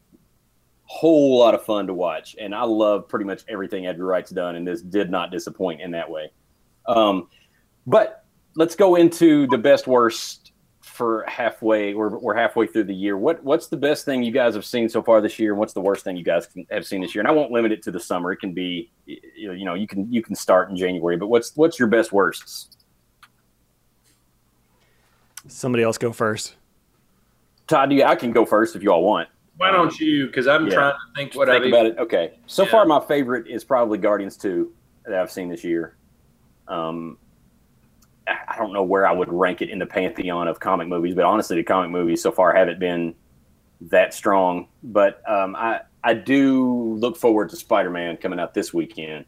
whole 0.92 1.38
lot 1.38 1.54
of 1.54 1.64
fun 1.64 1.86
to 1.86 1.94
watch, 1.94 2.36
and 2.38 2.54
I 2.54 2.64
love 2.64 3.08
pretty 3.08 3.24
much 3.24 3.44
everything 3.48 3.86
Edgar 3.86 4.04
Wright's 4.04 4.30
done, 4.30 4.56
and 4.56 4.68
this 4.68 4.82
did 4.82 5.10
not 5.10 5.30
disappoint 5.30 5.80
in 5.80 5.90
that 5.92 6.08
way. 6.08 6.30
Um, 6.86 7.28
but 7.86 8.26
let's 8.56 8.76
go 8.76 8.96
into 8.96 9.46
the 9.46 9.56
best 9.56 9.86
worst 9.86 10.52
for 10.82 11.24
halfway. 11.26 11.94
We're, 11.94 12.18
we're 12.18 12.34
halfway 12.34 12.66
through 12.66 12.84
the 12.84 12.94
year. 12.94 13.16
What 13.16 13.42
what's 13.42 13.68
the 13.68 13.76
best 13.76 14.04
thing 14.04 14.22
you 14.22 14.32
guys 14.32 14.54
have 14.54 14.66
seen 14.66 14.86
so 14.86 15.02
far 15.02 15.22
this 15.22 15.38
year, 15.38 15.52
and 15.52 15.58
what's 15.58 15.72
the 15.72 15.80
worst 15.80 16.04
thing 16.04 16.14
you 16.14 16.24
guys 16.24 16.46
can- 16.46 16.66
have 16.70 16.84
seen 16.84 17.00
this 17.00 17.14
year? 17.14 17.22
And 17.22 17.28
I 17.28 17.32
won't 17.32 17.50
limit 17.50 17.72
it 17.72 17.82
to 17.84 17.90
the 17.90 17.98
summer. 17.98 18.30
It 18.30 18.40
can 18.40 18.52
be 18.52 18.92
you 19.06 19.48
know, 19.48 19.54
you 19.54 19.64
know 19.64 19.74
you 19.74 19.86
can 19.86 20.12
you 20.12 20.22
can 20.22 20.34
start 20.34 20.68
in 20.68 20.76
January. 20.76 21.16
But 21.16 21.28
what's 21.28 21.56
what's 21.56 21.78
your 21.78 21.88
best 21.88 22.12
worsts? 22.12 22.68
Somebody 25.48 25.84
else 25.84 25.96
go 25.96 26.12
first. 26.12 26.56
Todd, 27.66 27.90
you, 27.92 28.04
I 28.04 28.14
can 28.14 28.30
go 28.32 28.44
first 28.44 28.76
if 28.76 28.82
you 28.82 28.92
all 28.92 29.02
want. 29.02 29.30
Why 29.56 29.70
don't 29.70 29.98
you? 30.00 30.26
Because 30.26 30.46
I'm 30.46 30.66
Yeah. 30.66 30.74
trying 30.74 30.92
to 30.92 30.98
think 31.16 31.34
what 31.34 31.48
Think 31.48 31.64
I've 31.64 31.72
about 31.72 31.86
it. 31.86 31.98
Okay. 31.98 32.32
So 32.46 32.64
Yeah. 32.64 32.70
far, 32.70 32.86
my 32.86 33.00
favorite 33.00 33.46
is 33.46 33.64
probably 33.64 33.98
Guardians 33.98 34.36
2 34.36 34.72
that 35.04 35.20
I've 35.20 35.30
seen 35.30 35.48
this 35.48 35.64
year. 35.64 35.96
Um, 36.68 37.18
I 38.26 38.36
I 38.48 38.56
don't 38.58 38.72
know 38.72 38.84
where 38.84 39.06
I 39.06 39.12
would 39.12 39.32
rank 39.32 39.62
it 39.62 39.70
in 39.70 39.78
the 39.78 39.86
pantheon 39.86 40.46
of 40.48 40.60
comic 40.60 40.86
movies, 40.88 41.14
but 41.14 41.24
honestly, 41.24 41.56
the 41.56 41.64
comic 41.64 41.90
movies 41.90 42.22
so 42.22 42.30
far 42.30 42.54
haven't 42.54 42.78
been 42.78 43.14
that 43.90 44.14
strong. 44.14 44.68
But 44.82 45.20
um, 45.28 45.56
I 45.56 45.80
I 46.04 46.14
do 46.14 46.94
look 46.94 47.16
forward 47.16 47.48
to 47.50 47.56
Spider 47.56 47.90
Man 47.90 48.16
coming 48.16 48.38
out 48.38 48.54
this 48.54 48.72
weekend, 48.72 49.24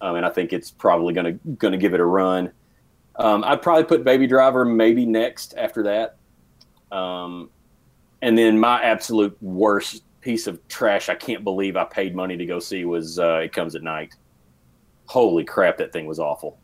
um, 0.00 0.16
and 0.16 0.26
I 0.26 0.30
think 0.30 0.52
it's 0.52 0.70
probably 0.70 1.14
gonna 1.14 1.32
gonna 1.58 1.76
give 1.78 1.94
it 1.94 2.00
a 2.00 2.04
run. 2.04 2.52
Um, 3.16 3.44
I'd 3.44 3.62
probably 3.62 3.84
put 3.84 4.02
Baby 4.02 4.26
Driver 4.26 4.64
maybe 4.64 5.06
next 5.06 5.54
after 5.56 5.84
that. 5.84 6.16
Um, 6.90 7.50
and 8.22 8.36
then 8.36 8.58
my 8.58 8.82
absolute 8.82 9.36
worst 9.40 10.02
piece 10.20 10.46
of 10.46 10.66
trash 10.68 11.08
I 11.08 11.14
can't 11.14 11.44
believe 11.44 11.76
I 11.76 11.84
paid 11.84 12.14
money 12.14 12.36
to 12.36 12.46
go 12.46 12.58
see 12.58 12.84
was 12.84 13.18
uh, 13.18 13.40
It 13.44 13.52
Comes 13.52 13.74
at 13.74 13.82
Night. 13.82 14.14
Holy 15.06 15.44
crap, 15.44 15.76
that 15.78 15.92
thing 15.92 16.06
was 16.06 16.18
awful. 16.18 16.58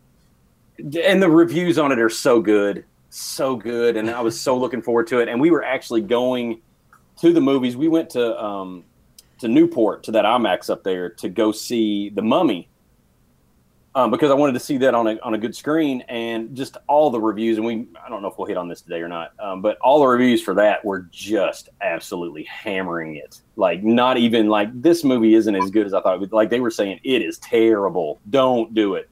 And 0.78 1.22
the 1.22 1.28
reviews 1.28 1.78
on 1.78 1.92
it 1.92 1.98
are 1.98 2.08
so 2.08 2.40
good, 2.40 2.84
so 3.10 3.54
good, 3.54 3.96
and 3.96 4.08
I 4.08 4.22
was 4.22 4.40
so 4.40 4.56
looking 4.56 4.80
forward 4.80 5.06
to 5.08 5.20
it. 5.20 5.28
And 5.28 5.40
we 5.40 5.50
were 5.50 5.62
actually 5.62 6.00
going 6.00 6.62
to 7.20 7.32
the 7.34 7.40
movies. 7.40 7.76
We 7.76 7.88
went 7.88 8.08
to 8.10 8.42
um, 8.42 8.84
to 9.40 9.48
Newport 9.48 10.02
to 10.04 10.12
that 10.12 10.24
IMAX 10.24 10.70
up 10.70 10.84
there 10.84 11.10
to 11.10 11.28
go 11.28 11.52
see 11.52 12.08
The 12.10 12.22
Mummy 12.22 12.68
um, 14.00 14.10
because 14.10 14.30
I 14.30 14.34
wanted 14.34 14.52
to 14.54 14.60
see 14.60 14.78
that 14.78 14.94
on 14.94 15.06
a 15.06 15.18
on 15.20 15.34
a 15.34 15.38
good 15.38 15.54
screen, 15.54 16.02
and 16.08 16.54
just 16.56 16.76
all 16.86 17.10
the 17.10 17.20
reviews. 17.20 17.58
And 17.58 17.66
we 17.66 17.86
I 18.04 18.08
don't 18.08 18.22
know 18.22 18.28
if 18.28 18.38
we'll 18.38 18.46
hit 18.46 18.56
on 18.56 18.68
this 18.68 18.80
today 18.80 19.02
or 19.02 19.08
not, 19.08 19.32
um, 19.38 19.60
but 19.60 19.78
all 19.78 20.00
the 20.00 20.06
reviews 20.06 20.42
for 20.42 20.54
that 20.54 20.84
were 20.84 21.00
just 21.10 21.68
absolutely 21.80 22.44
hammering 22.44 23.16
it. 23.16 23.40
Like 23.56 23.82
not 23.82 24.16
even 24.16 24.48
like 24.48 24.68
this 24.80 25.04
movie 25.04 25.34
isn't 25.34 25.54
as 25.54 25.70
good 25.70 25.86
as 25.86 25.92
I 25.92 26.00
thought. 26.00 26.14
It 26.14 26.20
would. 26.20 26.32
Like 26.32 26.50
they 26.50 26.60
were 26.60 26.70
saying 26.70 27.00
it 27.04 27.22
is 27.22 27.38
terrible. 27.38 28.20
Don't 28.30 28.74
do 28.74 28.94
it. 28.94 29.10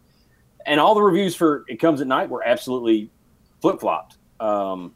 And 0.65 0.81
all 0.81 0.95
the 0.95 1.03
reviews 1.03 1.35
for 1.35 1.65
It 1.69 1.77
Comes 1.77 2.01
at 2.01 2.07
Night 2.07 2.29
were 2.29 2.47
absolutely 2.47 3.11
flip 3.61 3.81
flopped. 3.81 4.17
Um, 4.41 4.95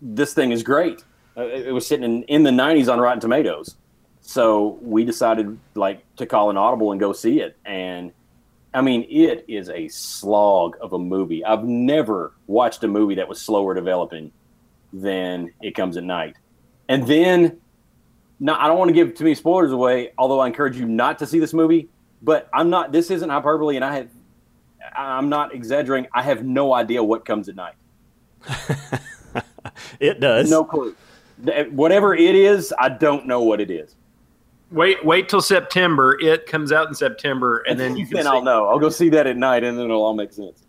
this 0.00 0.32
thing 0.34 0.52
is 0.52 0.62
great. 0.62 1.04
Uh, 1.36 1.42
it 1.42 1.68
it 1.68 1.72
was 1.72 1.86
sitting 1.86 2.04
in, 2.04 2.22
in 2.24 2.42
the 2.44 2.50
90s 2.50 2.92
on 2.92 3.00
Rotten 3.00 3.20
Tomatoes. 3.20 3.76
So 4.20 4.78
we 4.80 5.04
decided 5.04 5.58
like 5.74 6.04
to 6.16 6.24
call 6.24 6.50
an 6.50 6.56
audible 6.56 6.92
and 6.92 7.00
go 7.00 7.12
see 7.12 7.40
it. 7.40 7.56
And 7.64 8.12
I 8.74 8.80
mean, 8.80 9.06
it 9.08 9.44
is 9.48 9.70
a 9.70 9.88
slog 9.88 10.76
of 10.80 10.92
a 10.92 10.98
movie. 10.98 11.44
I've 11.44 11.64
never 11.64 12.32
watched 12.46 12.82
a 12.84 12.88
movie 12.88 13.14
that 13.14 13.28
was 13.28 13.40
slower 13.40 13.72
developing 13.74 14.32
than 14.92 15.52
It 15.62 15.74
Comes 15.74 15.96
at 15.96 16.04
Night. 16.04 16.36
And 16.88 17.06
then, 17.06 17.60
now 18.40 18.58
I 18.58 18.66
don't 18.66 18.78
want 18.78 18.88
to 18.88 18.94
give 18.94 19.14
too 19.14 19.24
many 19.24 19.36
spoilers 19.36 19.72
away, 19.72 20.12
although 20.18 20.40
I 20.40 20.48
encourage 20.48 20.76
you 20.76 20.86
not 20.86 21.20
to 21.20 21.26
see 21.26 21.38
this 21.38 21.54
movie. 21.54 21.88
But 22.20 22.48
I'm 22.52 22.70
not. 22.70 22.90
This 22.90 23.10
isn't 23.10 23.28
hyperbole, 23.28 23.76
and 23.76 23.84
I 23.84 23.94
have. 23.96 24.08
I'm 24.96 25.28
not 25.28 25.54
exaggerating. 25.54 26.08
I 26.12 26.22
have 26.22 26.44
no 26.44 26.72
idea 26.72 27.02
what 27.02 27.24
comes 27.24 27.48
at 27.48 27.56
night. 27.56 27.74
It 30.00 30.20
does. 30.20 30.50
No 30.50 30.64
clue. 30.64 30.94
Whatever 31.70 32.14
it 32.14 32.34
is, 32.34 32.72
I 32.78 32.88
don't 32.88 33.26
know 33.26 33.42
what 33.42 33.60
it 33.60 33.70
is. 33.70 33.96
Wait, 34.70 35.04
wait 35.04 35.28
till 35.28 35.42
September. 35.42 36.18
It 36.20 36.46
comes 36.46 36.72
out 36.72 36.88
in 36.88 36.94
September, 36.94 37.58
and 37.68 37.78
then 37.78 37.96
you 37.96 38.06
can 38.06 38.16
then 38.16 38.24
see. 38.24 38.30
I'll 38.30 38.42
know. 38.42 38.68
I'll 38.68 38.78
go 38.78 38.88
see 38.88 39.08
that 39.10 39.26
at 39.26 39.36
night, 39.36 39.62
and 39.62 39.78
then 39.78 39.84
it'll 39.84 40.02
all 40.02 40.14
make 40.14 40.32
sense. 40.32 40.64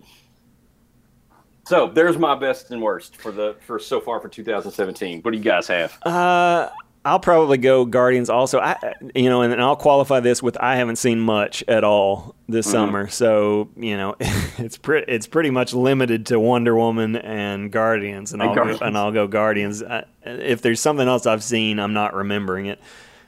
So 1.68 1.88
there's 1.88 2.18
my 2.18 2.36
best 2.36 2.70
and 2.70 2.82
worst 2.82 3.18
for 3.18 3.32
the 3.32 3.56
for 3.66 3.80
so 3.80 4.00
far 4.00 4.20
for 4.20 4.30
2017. 4.30 5.22
What 5.22 5.32
do 5.32 5.38
you 5.38 5.44
guys 5.44 5.68
have? 5.68 5.98
Uh, 6.04 6.70
I'll 7.06 7.20
probably 7.20 7.58
go 7.58 7.86
Guardians 7.86 8.30
also. 8.30 8.60
I, 8.60 8.78
you 9.14 9.30
know, 9.30 9.44
and, 9.44 9.54
and 9.54 9.62
I'll 9.62 9.76
qualify 9.76 10.20
this 10.20 10.42
with 10.42 10.58
I 10.60 10.76
haven't 10.76 10.96
seen 10.96 11.20
much 11.20 11.64
at 11.68 11.84
all 11.84 12.36
this 12.48 12.70
summer, 12.70 13.08
so 13.08 13.70
you 13.76 13.96
know, 13.96 14.16
it's 14.20 14.78
pretty 14.78 15.12
it's 15.12 15.28
pretty 15.28 15.52
much 15.52 15.74
limited 15.74 16.28
to 16.28 16.40
Wonder 16.40 16.76
Woman 16.76 17.16
and 17.16 17.72
Guardians, 17.72 18.34
and, 18.34 18.42
And 18.42 18.50
I'll 18.50 18.56
Guardians. 18.56 18.80
Go, 18.80 18.86
and 18.86 18.98
I'll 18.98 19.12
go 19.12 19.28
Guardians. 19.28 19.84
I, 19.84 20.06
if 20.24 20.62
there's 20.64 20.82
something 20.82 21.08
else 21.08 21.28
I've 21.28 21.44
seen, 21.44 21.80
I'm 21.80 21.94
not 21.94 22.16
remembering 22.16 22.66
it. 22.68 22.80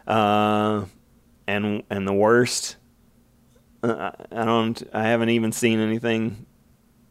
Uh, 0.07 0.85
and 1.47 1.83
and 1.89 2.07
the 2.07 2.13
worst, 2.13 2.77
uh, 3.83 4.11
I 4.31 4.41
I 4.41 4.45
don't. 4.45 4.81
I 4.93 5.03
haven't 5.03 5.29
even 5.29 5.51
seen 5.51 5.79
anything. 5.79 6.45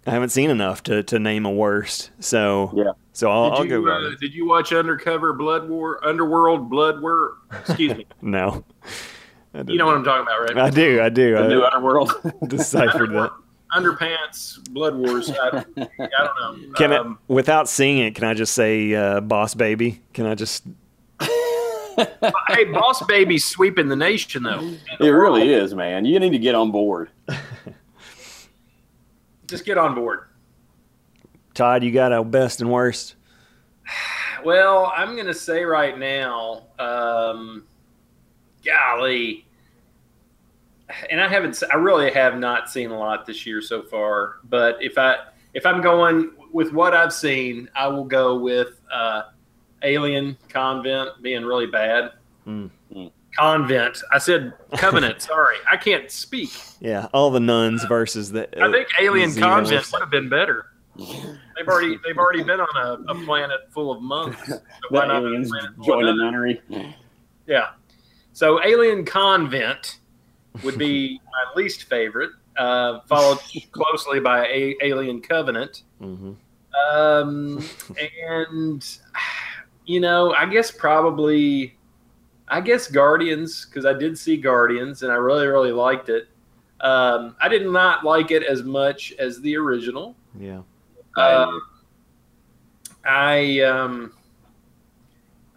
I 0.06 0.10
haven't 0.12 0.28
seen 0.28 0.50
enough 0.50 0.84
to, 0.84 1.02
to 1.02 1.18
name 1.18 1.46
a 1.46 1.50
worst. 1.50 2.10
So 2.20 2.72
Yeah. 2.76 2.92
So 3.12 3.28
I'll, 3.30 3.52
I'll 3.52 3.62
Did 3.62 3.70
go 3.70 3.80
you, 3.80 3.90
uh, 3.90 4.10
did 4.20 4.34
you 4.34 4.46
watch 4.46 4.72
Undercover 4.72 5.32
Blood 5.32 5.68
War, 5.68 6.04
Underworld 6.06 6.70
Blood 6.70 7.00
War? 7.00 7.38
Excuse 7.50 7.96
me. 7.96 8.06
No. 8.22 8.64
You 9.66 9.78
know 9.78 9.86
what 9.86 9.96
I'm 9.96 10.04
talking 10.04 10.22
about, 10.22 10.40
right? 10.42 10.58
I 10.58 10.68
do, 10.68 11.00
I 11.00 11.08
do. 11.08 11.32
The 11.32 11.40
I 11.40 11.46
new 11.48 11.64
Underworld. 11.64 12.12
deciphered 12.46 13.10
that. 13.12 13.32
Underpants 13.74 14.62
Blood 14.70 14.96
Wars. 14.96 15.30
I, 15.30 15.46
I 15.56 15.62
don't 15.78 15.98
know. 15.98 16.72
Can 16.74 16.92
um, 16.92 17.18
I, 17.18 17.32
without 17.32 17.66
seeing 17.66 17.98
it, 17.98 18.14
can 18.14 18.24
I 18.24 18.34
just 18.34 18.52
say 18.52 18.94
uh, 18.94 19.20
"Boss 19.20 19.54
Baby"? 19.54 20.02
Can 20.12 20.26
I 20.26 20.34
just? 20.34 20.66
hey, 22.48 22.64
Boss 22.64 23.04
Baby's 23.06 23.44
sweeping 23.44 23.88
the 23.88 23.96
nation, 23.96 24.42
though. 24.42 24.74
it 25.00 25.08
really 25.08 25.52
is, 25.52 25.74
man. 25.74 26.04
You 26.04 26.20
need 26.20 26.30
to 26.30 26.38
get 26.38 26.54
on 26.54 26.70
board. 26.70 27.10
Just 29.46 29.64
get 29.64 29.78
on 29.78 29.94
board. 29.94 30.28
Todd, 31.54 31.82
you 31.82 31.92
got 31.92 32.12
a 32.12 32.22
best 32.22 32.60
and 32.60 32.70
worst. 32.70 33.14
Well, 34.44 34.92
I'm 34.94 35.14
going 35.14 35.26
to 35.26 35.34
say 35.34 35.64
right 35.64 35.98
now, 35.98 36.64
um, 36.78 37.64
golly, 38.64 39.46
and 41.10 41.20
I 41.20 41.28
haven't, 41.28 41.62
I 41.72 41.76
really 41.76 42.12
have 42.12 42.38
not 42.38 42.70
seen 42.70 42.90
a 42.90 42.98
lot 42.98 43.26
this 43.26 43.46
year 43.46 43.62
so 43.62 43.82
far. 43.82 44.36
But 44.44 44.82
if 44.82 44.98
I 44.98 45.16
if 45.54 45.64
I'm 45.64 45.80
going 45.80 46.32
with 46.52 46.72
what 46.72 46.94
I've 46.94 47.12
seen, 47.12 47.68
I 47.74 47.88
will 47.88 48.04
go 48.04 48.38
with 48.38 48.80
uh, 48.92 49.22
Alien 49.82 50.36
Convent 50.48 51.10
being 51.22 51.44
really 51.44 51.66
bad. 51.66 52.12
Mm. 52.46 52.70
Convent. 53.36 53.98
I 54.12 54.18
said 54.18 54.52
Covenant. 54.76 55.20
sorry, 55.22 55.56
I 55.70 55.76
can't 55.76 56.10
speak. 56.10 56.50
Yeah, 56.80 57.08
all 57.12 57.30
the 57.30 57.40
nuns 57.40 57.84
versus 57.84 58.32
the. 58.32 58.48
I 58.62 58.70
think 58.72 58.88
Alien 59.00 59.32
the 59.34 59.40
Convent 59.40 59.90
would 59.92 60.00
have 60.00 60.10
been 60.10 60.28
better. 60.28 60.66
They've 60.96 61.68
already 61.68 61.98
they've 62.06 62.16
already 62.16 62.42
been 62.42 62.60
on 62.60 62.76
a, 62.76 63.12
a 63.12 63.24
planet 63.26 63.70
full 63.70 63.90
of 63.92 64.00
monks. 64.02 64.38
So 64.48 64.60
why 64.90 65.06
not 65.06 65.22
aliens 65.22 65.50
planet 65.50 65.70
full 65.74 65.82
of 65.82 65.86
join 65.86 66.06
a 66.06 66.14
nunnery. 66.14 66.62
Yeah. 67.46 67.70
So 68.32 68.62
Alien 68.64 69.04
Convent 69.04 69.98
would 70.62 70.78
be 70.78 71.20
my 71.24 71.60
least 71.60 71.84
favorite, 71.84 72.30
uh, 72.56 73.00
followed 73.06 73.38
closely 73.72 74.20
by 74.20 74.46
a- 74.46 74.76
Alien 74.82 75.20
Covenant. 75.20 75.82
Mhm. 76.00 76.36
Um, 76.90 77.64
and 78.22 78.98
you 79.86 80.00
know, 80.00 80.34
I 80.34 80.46
guess 80.46 80.70
probably, 80.70 81.76
I 82.48 82.60
guess 82.60 82.88
Guardians 82.88 83.64
because 83.64 83.86
I 83.86 83.92
did 83.92 84.18
see 84.18 84.36
Guardians 84.36 85.02
and 85.02 85.10
I 85.10 85.16
really 85.16 85.46
really 85.46 85.72
liked 85.72 86.08
it. 86.08 86.28
Um, 86.80 87.36
I 87.40 87.48
did 87.48 87.66
not 87.66 88.04
like 88.04 88.30
it 88.30 88.42
as 88.42 88.62
much 88.62 89.12
as 89.18 89.40
the 89.40 89.56
original. 89.56 90.14
Yeah. 90.38 90.60
Um, 91.16 91.62
I 93.04 93.60
um, 93.60 94.12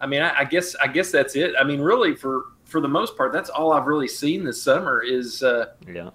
I 0.00 0.06
mean, 0.06 0.22
I, 0.22 0.40
I 0.40 0.44
guess 0.44 0.74
I 0.76 0.86
guess 0.86 1.10
that's 1.10 1.36
it. 1.36 1.54
I 1.60 1.64
mean, 1.64 1.80
really 1.80 2.14
for 2.14 2.44
for 2.64 2.80
the 2.80 2.88
most 2.88 3.16
part, 3.16 3.32
that's 3.32 3.50
all 3.50 3.72
I've 3.72 3.86
really 3.86 4.08
seen 4.08 4.44
this 4.44 4.62
summer 4.62 5.02
is 5.02 5.42
uh, 5.42 5.66
Yeah. 5.86 6.10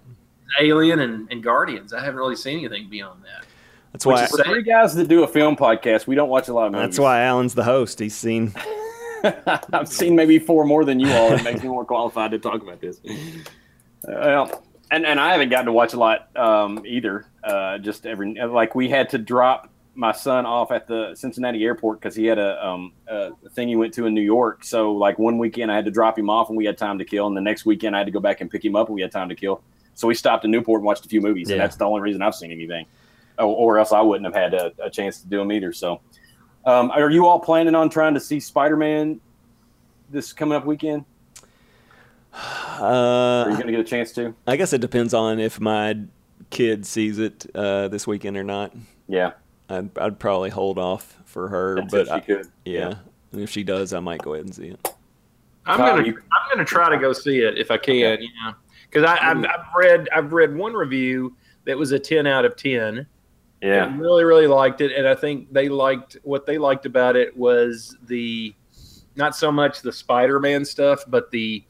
Alien 0.60 1.02
and, 1.02 1.30
and 1.32 1.44
Guardians. 1.44 1.92
I 1.92 2.00
haven't 2.00 2.18
really 2.18 2.36
seen 2.36 2.60
anything 2.60 2.90
beyond 2.90 3.24
that. 3.24 3.45
That's 3.96 4.06
Which 4.06 4.16
why. 4.16 4.26
For 4.28 4.44
three 4.44 4.62
guys 4.62 4.94
that 4.96 5.08
do 5.08 5.24
a 5.24 5.28
film 5.28 5.56
podcast, 5.56 6.06
we 6.06 6.16
don't 6.16 6.28
watch 6.28 6.50
a 6.50 6.54
lot 6.54 6.68
of 6.68 6.74
movies. 6.74 6.88
That's 6.88 7.00
why 7.00 7.22
Alan's 7.22 7.56
the 7.56 7.64
host. 7.64 7.98
He's 7.98 8.14
seen. 8.14 8.54
I've 9.72 9.88
seen 9.88 10.18
maybe 10.18 10.38
four 10.38 10.66
more 10.66 10.84
than 10.84 11.00
you 11.00 11.10
all. 11.14 11.32
It 11.32 11.44
makes 11.46 11.64
me 11.64 11.70
more 11.70 11.86
qualified 11.86 12.32
to 12.32 12.40
talk 12.40 12.62
about 12.62 12.82
this. 12.82 13.00
Well, 14.06 14.66
and 14.92 15.06
and 15.06 15.18
I 15.18 15.32
haven't 15.32 15.48
gotten 15.48 15.68
to 15.68 15.72
watch 15.72 15.94
a 15.94 15.98
lot 15.98 16.36
um, 16.36 16.84
either. 16.86 17.26
Uh, 17.42 17.78
just 17.78 18.06
every 18.06 18.34
like 18.34 18.76
we 18.76 18.90
had 18.90 19.10
to 19.12 19.18
drop 19.18 19.70
my 19.94 20.12
son 20.12 20.46
off 20.46 20.74
at 20.74 20.88
the 20.88 21.16
Cincinnati 21.16 21.64
airport 21.64 22.02
because 22.02 22.18
he 22.18 22.26
had 22.26 22.38
a, 22.38 22.68
um, 22.68 22.92
a 23.08 23.32
thing 23.52 23.70
he 23.70 23.78
went 23.78 23.94
to 23.94 24.08
in 24.08 24.14
New 24.14 24.20
York. 24.20 24.66
So 24.66 24.92
like 24.92 25.18
one 25.18 25.38
weekend 25.38 25.72
I 25.72 25.76
had 25.76 25.86
to 25.86 25.92
drop 25.92 26.20
him 26.20 26.30
off 26.30 26.50
and 26.50 26.58
we 26.58 26.66
had 26.66 26.78
time 26.78 26.98
to 27.00 27.06
kill, 27.06 27.28
and 27.28 27.38
the 27.38 27.42
next 27.42 27.66
weekend 27.66 27.96
I 27.96 28.00
had 28.00 28.08
to 28.08 28.12
go 28.12 28.20
back 28.20 28.42
and 28.42 28.52
pick 28.52 28.66
him 28.66 28.76
up 28.76 28.90
and 28.90 28.96
we 28.96 29.02
had 29.02 29.14
time 29.14 29.30
to 29.30 29.36
kill. 29.36 29.64
So 29.94 30.10
we 30.10 30.16
stopped 30.16 30.44
in 30.44 30.52
Newport 30.52 30.80
and 30.80 30.86
watched 30.86 31.06
a 31.06 31.08
few 31.08 31.22
movies, 31.22 31.50
and 31.50 31.62
that's 31.62 31.78
the 31.78 31.86
only 31.86 32.02
reason 32.02 32.22
I've 32.22 32.36
seen 32.36 32.52
anything. 32.52 32.86
Oh, 33.38 33.50
or 33.52 33.78
else 33.78 33.92
I 33.92 34.02
wouldn't 34.02 34.26
have 34.26 34.36
had 34.42 34.54
a, 34.54 34.72
a 34.84 34.90
chance 34.90 35.20
to 35.22 35.28
do 35.28 35.38
them 35.40 35.52
either. 35.52 35.74
So, 35.74 36.00
um, 36.66 36.90
are 36.92 37.10
you 37.10 37.26
all 37.28 37.40
planning 37.40 37.76
on 37.76 37.90
trying 37.90 38.14
to 38.14 38.20
see 38.20 38.40
Spider 38.40 38.78
Man 38.78 39.20
this 40.10 40.32
coming 40.34 40.56
up 40.56 40.66
weekend? 40.66 41.06
Are 42.34 42.80
you 42.80 42.86
Uh, 42.86 43.56
going 43.56 43.66
to 43.68 43.72
get 43.72 43.80
a 43.80 43.84
chance 43.84 44.12
to? 44.14 44.34
I 44.48 44.56
guess 44.58 44.74
it 44.74 44.82
depends 44.82 45.14
on 45.14 45.40
if 45.40 45.60
my 45.60 45.98
kid 46.50 46.86
sees 46.86 47.20
it 47.20 47.46
uh, 47.56 47.88
this 47.88 48.06
weekend 48.08 48.38
or 48.38 48.44
not. 48.44 48.74
Yeah, 49.08 49.32
I'd, 49.70 49.98
I'd 49.98 50.20
probably 50.20 50.50
hold 50.50 50.78
off 50.80 51.18
for 51.26 51.48
her, 51.50 51.76
that's 51.76 51.92
but 51.92 52.02
if 52.02 52.08
she 52.08 52.14
I- 52.14 52.20
could. 52.20 52.48
yeah. 52.66 52.94
And 53.32 53.42
if 53.42 53.50
she 53.50 53.64
does, 53.64 53.94
I 53.94 54.00
might 54.00 54.22
go 54.22 54.34
ahead 54.34 54.46
and 54.46 54.56
see 54.56 54.68
it. 54.68 54.94
I'm 55.66 55.78
Kyle, 55.78 55.96
gonna 55.96 56.08
you- 56.08 56.18
I'm 56.18 56.50
gonna 56.56 56.66
try 56.66 56.90
to 56.90 56.98
go 56.98 57.12
see 57.14 57.40
it 57.40 57.58
if 57.58 57.72
I 57.72 57.78
can. 57.78 58.22
Yeah, 58.22 58.54
because 58.90 59.04
I've, 59.04 59.38
I've 59.46 59.66
read 59.76 60.08
I've 60.16 60.32
read 60.34 60.56
one 60.56 60.74
review 60.74 61.36
that 61.66 61.78
was 61.78 61.92
a 61.92 62.00
10 62.00 62.28
out 62.28 62.46
of 62.46 62.56
10. 62.56 63.06
Yeah, 63.62 63.86
I 63.86 63.96
really 63.96 64.24
really 64.24 64.48
liked 64.48 64.82
it, 64.82 64.92
and 64.92 65.08
I 65.08 65.16
think 65.16 65.52
they 65.52 65.70
liked 65.70 66.18
what 66.24 66.46
they 66.46 66.58
liked 66.58 66.86
about 66.86 67.16
it 67.16 67.36
was 67.36 67.98
the 68.08 68.54
not 69.16 69.36
so 69.36 69.52
much 69.52 69.82
the 69.82 69.92
Spider-Man 69.94 70.66
stuff, 70.66 71.04
but 71.08 71.32
the 71.32 71.64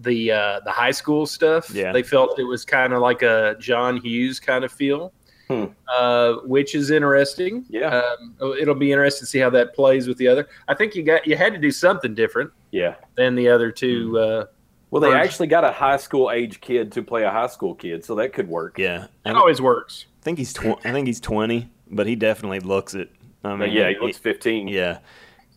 the 0.00 0.30
uh, 0.30 0.60
the 0.64 0.70
high 0.70 0.90
school 0.90 1.26
stuff. 1.26 1.70
Yeah. 1.70 1.92
they 1.92 2.02
felt 2.02 2.38
it 2.38 2.44
was 2.44 2.64
kind 2.64 2.92
of 2.92 3.00
like 3.00 3.22
a 3.22 3.56
John 3.58 3.96
Hughes 3.96 4.40
kind 4.40 4.64
of 4.64 4.72
feel. 4.72 5.12
Hmm. 5.48 5.64
Uh, 5.94 6.36
which 6.44 6.74
is 6.74 6.90
interesting. 6.90 7.66
Yeah. 7.68 8.00
um, 8.00 8.34
it'll 8.58 8.74
be 8.74 8.92
interesting 8.92 9.26
to 9.26 9.26
see 9.26 9.38
how 9.40 9.50
that 9.50 9.74
plays 9.74 10.08
with 10.08 10.16
the 10.16 10.26
other. 10.26 10.48
I 10.68 10.74
think 10.74 10.94
you 10.94 11.02
got 11.02 11.26
you 11.26 11.36
had 11.36 11.52
to 11.52 11.58
do 11.58 11.70
something 11.70 12.14
different 12.14 12.50
yeah. 12.70 12.94
than 13.14 13.34
the 13.34 13.48
other 13.48 13.70
two. 13.70 14.18
Uh, 14.18 14.46
Well, 14.90 15.02
they 15.02 15.10
First- 15.10 15.24
actually 15.24 15.48
got 15.48 15.64
a 15.64 15.70
high 15.70 15.98
school 15.98 16.30
age 16.30 16.62
kid 16.62 16.92
to 16.92 17.02
play 17.02 17.24
a 17.24 17.30
high 17.30 17.48
school 17.48 17.74
kid, 17.74 18.04
so 18.06 18.14
that 18.14 18.32
could 18.32 18.48
work. 18.48 18.78
Yeah, 18.78 19.08
I 19.26 19.30
It 19.30 19.36
always 19.36 19.60
works. 19.60 20.06
Think 20.24 20.38
he's 20.38 20.52
tw- 20.52 20.84
I 20.84 20.92
think 20.92 21.06
he's 21.06 21.20
twenty, 21.20 21.70
but 21.90 22.06
he 22.06 22.16
definitely 22.16 22.60
looks 22.60 22.94
it. 22.94 23.10
I 23.44 23.54
mean, 23.56 23.72
yeah, 23.72 23.90
he 23.90 23.98
looks 23.98 24.16
15. 24.16 24.68
Yeah. 24.68 24.98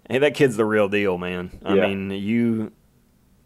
Hey, 0.10 0.18
that 0.20 0.34
kid's 0.34 0.58
the 0.58 0.66
real 0.66 0.90
deal, 0.90 1.18
man. 1.18 1.58
I 1.64 1.74
Yeah. 1.76 1.88
mean, 1.88 2.12
you. 2.12 2.72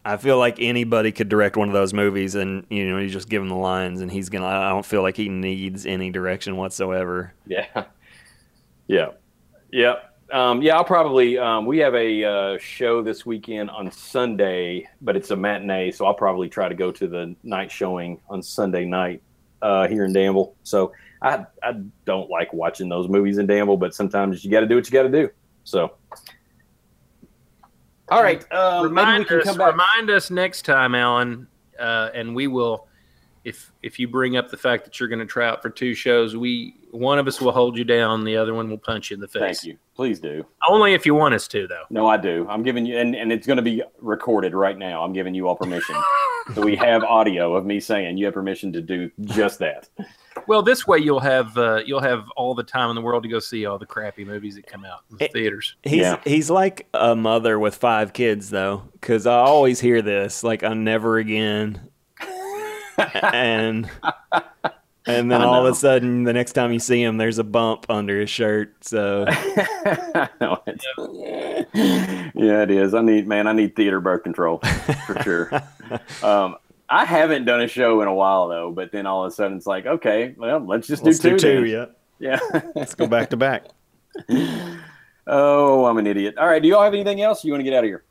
I 0.04 0.16
feel 0.16 0.36
like 0.36 0.56
anybody 0.58 1.12
could 1.12 1.28
direct 1.28 1.56
one 1.56 1.68
of 1.68 1.74
those 1.74 1.94
movies, 1.94 2.34
and 2.34 2.66
you 2.68 2.90
know, 2.90 2.98
you 2.98 3.08
just 3.08 3.28
give 3.28 3.40
him 3.40 3.48
the 3.48 3.54
lines, 3.54 4.00
and 4.00 4.10
he's 4.10 4.28
gonna. 4.28 4.46
I 4.46 4.68
don't 4.70 4.84
feel 4.84 5.02
like 5.02 5.16
he 5.16 5.28
needs 5.28 5.86
any 5.86 6.10
direction 6.10 6.56
whatsoever. 6.56 7.32
Yeah. 7.46 7.66
Yeah. 8.88 9.10
Yeah. 9.70 9.94
Um, 10.32 10.60
yeah, 10.60 10.76
I'll 10.76 10.84
probably. 10.84 11.38
Um, 11.38 11.66
we 11.66 11.78
have 11.78 11.94
a 11.94 12.24
uh, 12.24 12.58
show 12.58 13.00
this 13.02 13.24
weekend 13.24 13.70
on 13.70 13.90
Sunday, 13.92 14.88
but 15.00 15.16
it's 15.16 15.30
a 15.30 15.36
matinee, 15.36 15.92
so 15.92 16.04
I'll 16.04 16.14
probably 16.14 16.48
try 16.48 16.68
to 16.68 16.74
go 16.74 16.90
to 16.90 17.06
the 17.06 17.34
night 17.42 17.70
showing 17.70 18.20
on 18.28 18.42
Sunday 18.42 18.84
night 18.84 19.22
uh, 19.62 19.86
here 19.88 20.04
in 20.04 20.12
Danville. 20.12 20.54
So 20.64 20.92
I 21.22 21.46
I 21.62 21.74
don't 22.04 22.28
like 22.28 22.52
watching 22.52 22.88
those 22.88 23.08
movies 23.08 23.38
in 23.38 23.46
Danville, 23.46 23.76
but 23.76 23.94
sometimes 23.94 24.44
you 24.44 24.50
got 24.50 24.60
to 24.60 24.66
do 24.66 24.74
what 24.74 24.86
you 24.86 24.92
got 24.92 25.04
to 25.04 25.08
do. 25.08 25.30
So. 25.64 25.94
All 28.08 28.22
right. 28.22 28.50
Um, 28.52 28.84
remind 28.84 29.30
us, 29.30 29.56
remind 29.56 30.10
us 30.10 30.30
next 30.30 30.62
time, 30.66 30.94
Alan, 30.94 31.46
uh, 31.78 32.10
and 32.14 32.34
we 32.34 32.46
will. 32.46 32.88
If 33.44 33.72
if 33.82 33.98
you 33.98 34.06
bring 34.06 34.36
up 34.36 34.50
the 34.50 34.56
fact 34.56 34.84
that 34.84 35.00
you're 35.00 35.08
going 35.08 35.18
to 35.18 35.26
try 35.26 35.48
out 35.48 35.62
for 35.62 35.70
two 35.70 35.94
shows, 35.94 36.36
we 36.36 36.76
one 36.92 37.18
of 37.18 37.26
us 37.26 37.40
will 37.40 37.52
hold 37.52 37.76
you 37.76 37.84
down, 37.84 38.22
the 38.22 38.36
other 38.36 38.54
one 38.54 38.68
will 38.68 38.78
punch 38.78 39.10
you 39.10 39.14
in 39.14 39.20
the 39.20 39.26
face. 39.26 39.60
Thank 39.60 39.64
you. 39.64 39.78
Please 39.96 40.20
do. 40.20 40.46
Only 40.68 40.92
if 40.94 41.06
you 41.06 41.14
want 41.14 41.34
us 41.34 41.48
to, 41.48 41.66
though. 41.66 41.84
No, 41.90 42.06
I 42.06 42.18
do. 42.18 42.46
I'm 42.48 42.62
giving 42.62 42.86
you, 42.86 42.98
and, 42.98 43.16
and 43.16 43.32
it's 43.32 43.46
going 43.46 43.56
to 43.56 43.62
be 43.62 43.82
recorded 43.98 44.54
right 44.54 44.76
now. 44.76 45.02
I'm 45.02 45.12
giving 45.12 45.34
you 45.34 45.48
all 45.48 45.56
permission. 45.56 45.96
so 46.54 46.60
we 46.60 46.76
have 46.76 47.02
audio 47.02 47.56
of 47.56 47.64
me 47.64 47.80
saying 47.80 48.18
you 48.18 48.26
have 48.26 48.34
permission 48.34 48.72
to 48.74 48.82
do 48.82 49.10
just 49.22 49.58
that. 49.60 49.88
Well, 50.46 50.62
this 50.62 50.86
way 50.86 50.98
you'll 50.98 51.20
have 51.20 51.56
uh, 51.56 51.82
you'll 51.86 52.00
have 52.00 52.24
all 52.36 52.54
the 52.54 52.62
time 52.62 52.90
in 52.90 52.96
the 52.96 53.02
world 53.02 53.22
to 53.22 53.28
go 53.28 53.38
see 53.38 53.66
all 53.66 53.78
the 53.78 53.86
crappy 53.86 54.24
movies 54.24 54.54
that 54.56 54.66
come 54.66 54.84
out 54.84 55.00
in 55.10 55.18
the 55.18 55.24
Eh, 55.24 55.28
theaters. 55.32 55.76
He's 55.82 56.00
Yeah. 56.00 56.18
he's 56.24 56.50
like 56.50 56.88
a 56.94 57.14
mother 57.16 57.58
with 57.58 57.74
five 57.76 58.12
kids, 58.12 58.50
though, 58.50 58.82
because 58.92 59.26
I 59.26 59.34
always 59.36 59.80
hear 59.80 60.02
this, 60.02 60.42
like 60.44 60.62
"I'm 60.62 60.84
never 60.84 61.18
again," 61.18 61.88
and 63.22 63.88
and 65.06 65.30
then 65.30 65.42
all 65.42 65.66
of 65.66 65.72
a 65.72 65.74
sudden, 65.76 66.22
the 66.24 66.32
next 66.32 66.52
time 66.52 66.72
you 66.72 66.78
see 66.78 67.02
him, 67.02 67.16
there's 67.16 67.38
a 67.38 67.44
bump 67.44 67.86
under 67.88 68.20
his 68.20 68.30
shirt. 68.30 68.84
So 68.84 69.24
No, 70.40 70.62
yeah, 71.74 72.62
it 72.62 72.70
is. 72.70 72.94
I 72.94 73.02
need, 73.02 73.26
man, 73.26 73.46
I 73.46 73.52
need 73.52 73.74
theater 73.74 74.00
birth 74.00 74.22
control 74.22 74.58
for 75.06 75.20
sure. 75.22 75.50
um, 76.22 76.56
I 76.92 77.06
haven't 77.06 77.46
done 77.46 77.62
a 77.62 77.68
show 77.68 78.02
in 78.02 78.08
a 78.08 78.14
while 78.14 78.48
though, 78.48 78.70
but 78.70 78.92
then 78.92 79.06
all 79.06 79.24
of 79.24 79.32
a 79.32 79.34
sudden 79.34 79.56
it's 79.56 79.66
like, 79.66 79.86
okay, 79.86 80.34
well, 80.36 80.60
let's 80.60 80.86
just 80.86 81.02
let's 81.02 81.18
do 81.18 81.30
do 81.30 81.38
two. 81.38 81.64
two. 81.64 81.70
then. 81.70 81.88
Yeah, 82.18 82.38
Yeah. 82.52 82.60
let's 82.74 82.94
go 82.94 83.06
back 83.06 83.30
to 83.30 83.36
back. 83.38 83.64
oh, 85.26 85.86
I'm 85.86 85.96
an 85.96 86.06
idiot. 86.06 86.36
All 86.36 86.46
right. 86.46 86.62
Do 86.62 86.68
y'all 86.68 86.82
have 86.82 86.92
anything 86.92 87.22
else? 87.22 87.44
You 87.44 87.52
want 87.52 87.60
to 87.60 87.64
get 87.64 87.72
out 87.72 87.84
of 87.84 87.88
here? 87.88 88.04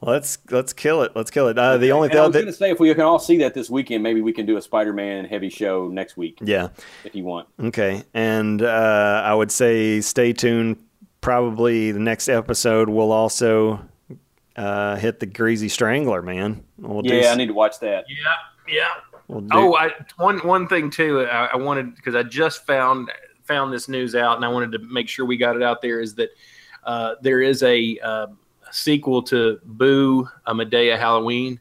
Let's 0.00 0.38
let's 0.50 0.72
kill 0.72 1.02
it. 1.02 1.12
Let's 1.14 1.30
kill 1.30 1.48
it. 1.48 1.58
Uh, 1.58 1.76
the 1.76 1.92
only 1.92 2.08
thing 2.08 2.18
I 2.18 2.26
was 2.26 2.36
gonna 2.36 2.52
say, 2.52 2.70
if 2.70 2.80
we 2.80 2.92
can 2.94 3.02
all 3.02 3.18
see 3.18 3.38
that 3.38 3.54
this 3.54 3.70
weekend, 3.70 4.02
maybe 4.02 4.20
we 4.20 4.32
can 4.32 4.46
do 4.46 4.56
a 4.56 4.62
Spider-Man 4.62 5.24
heavy 5.24 5.48
show 5.48 5.88
next 5.88 6.16
week 6.16 6.38
yeah. 6.40 6.68
if 7.04 7.16
you 7.16 7.24
want. 7.24 7.48
Okay, 7.60 8.04
and 8.14 8.62
uh, 8.62 9.22
I 9.24 9.34
would 9.34 9.50
say 9.50 10.00
stay 10.00 10.32
tuned. 10.32 10.76
Probably 11.20 11.90
the 11.90 11.98
next 11.98 12.28
episode 12.28 12.88
will 12.88 13.10
also 13.10 13.80
uh, 14.58 14.96
hit 14.96 15.20
the 15.20 15.26
Greasy 15.26 15.68
Strangler, 15.68 16.22
man. 16.22 16.64
We'll 16.78 17.02
do, 17.02 17.14
Yeah, 17.14 17.30
I 17.32 17.34
need 17.36 17.46
to 17.46 17.54
watch 17.54 17.78
that. 17.80 18.04
Yeah, 18.08 18.74
yeah. 18.74 18.88
we'll 19.28 19.40
do- 19.42 19.48
Oh, 19.52 19.74
I, 19.76 19.90
one 20.16 20.38
one 20.40 20.66
thing 20.68 20.90
too. 20.90 21.20
I, 21.22 21.46
I 21.46 21.56
wanted 21.56 21.94
because 21.94 22.14
I 22.14 22.22
just 22.24 22.66
found 22.66 23.10
found 23.44 23.72
this 23.72 23.88
news 23.88 24.14
out, 24.14 24.36
and 24.36 24.44
I 24.44 24.48
wanted 24.48 24.72
to 24.72 24.78
make 24.80 25.08
sure 25.08 25.24
we 25.24 25.36
got 25.36 25.56
it 25.56 25.62
out 25.62 25.80
there. 25.80 26.00
Is 26.00 26.14
that 26.16 26.30
uh, 26.84 27.14
there 27.22 27.40
is 27.40 27.62
a 27.62 27.98
uh, 28.02 28.26
sequel 28.70 29.22
to 29.24 29.58
Boo 29.64 30.28
a 30.46 30.54
Madea 30.54 30.98
Halloween. 30.98 31.60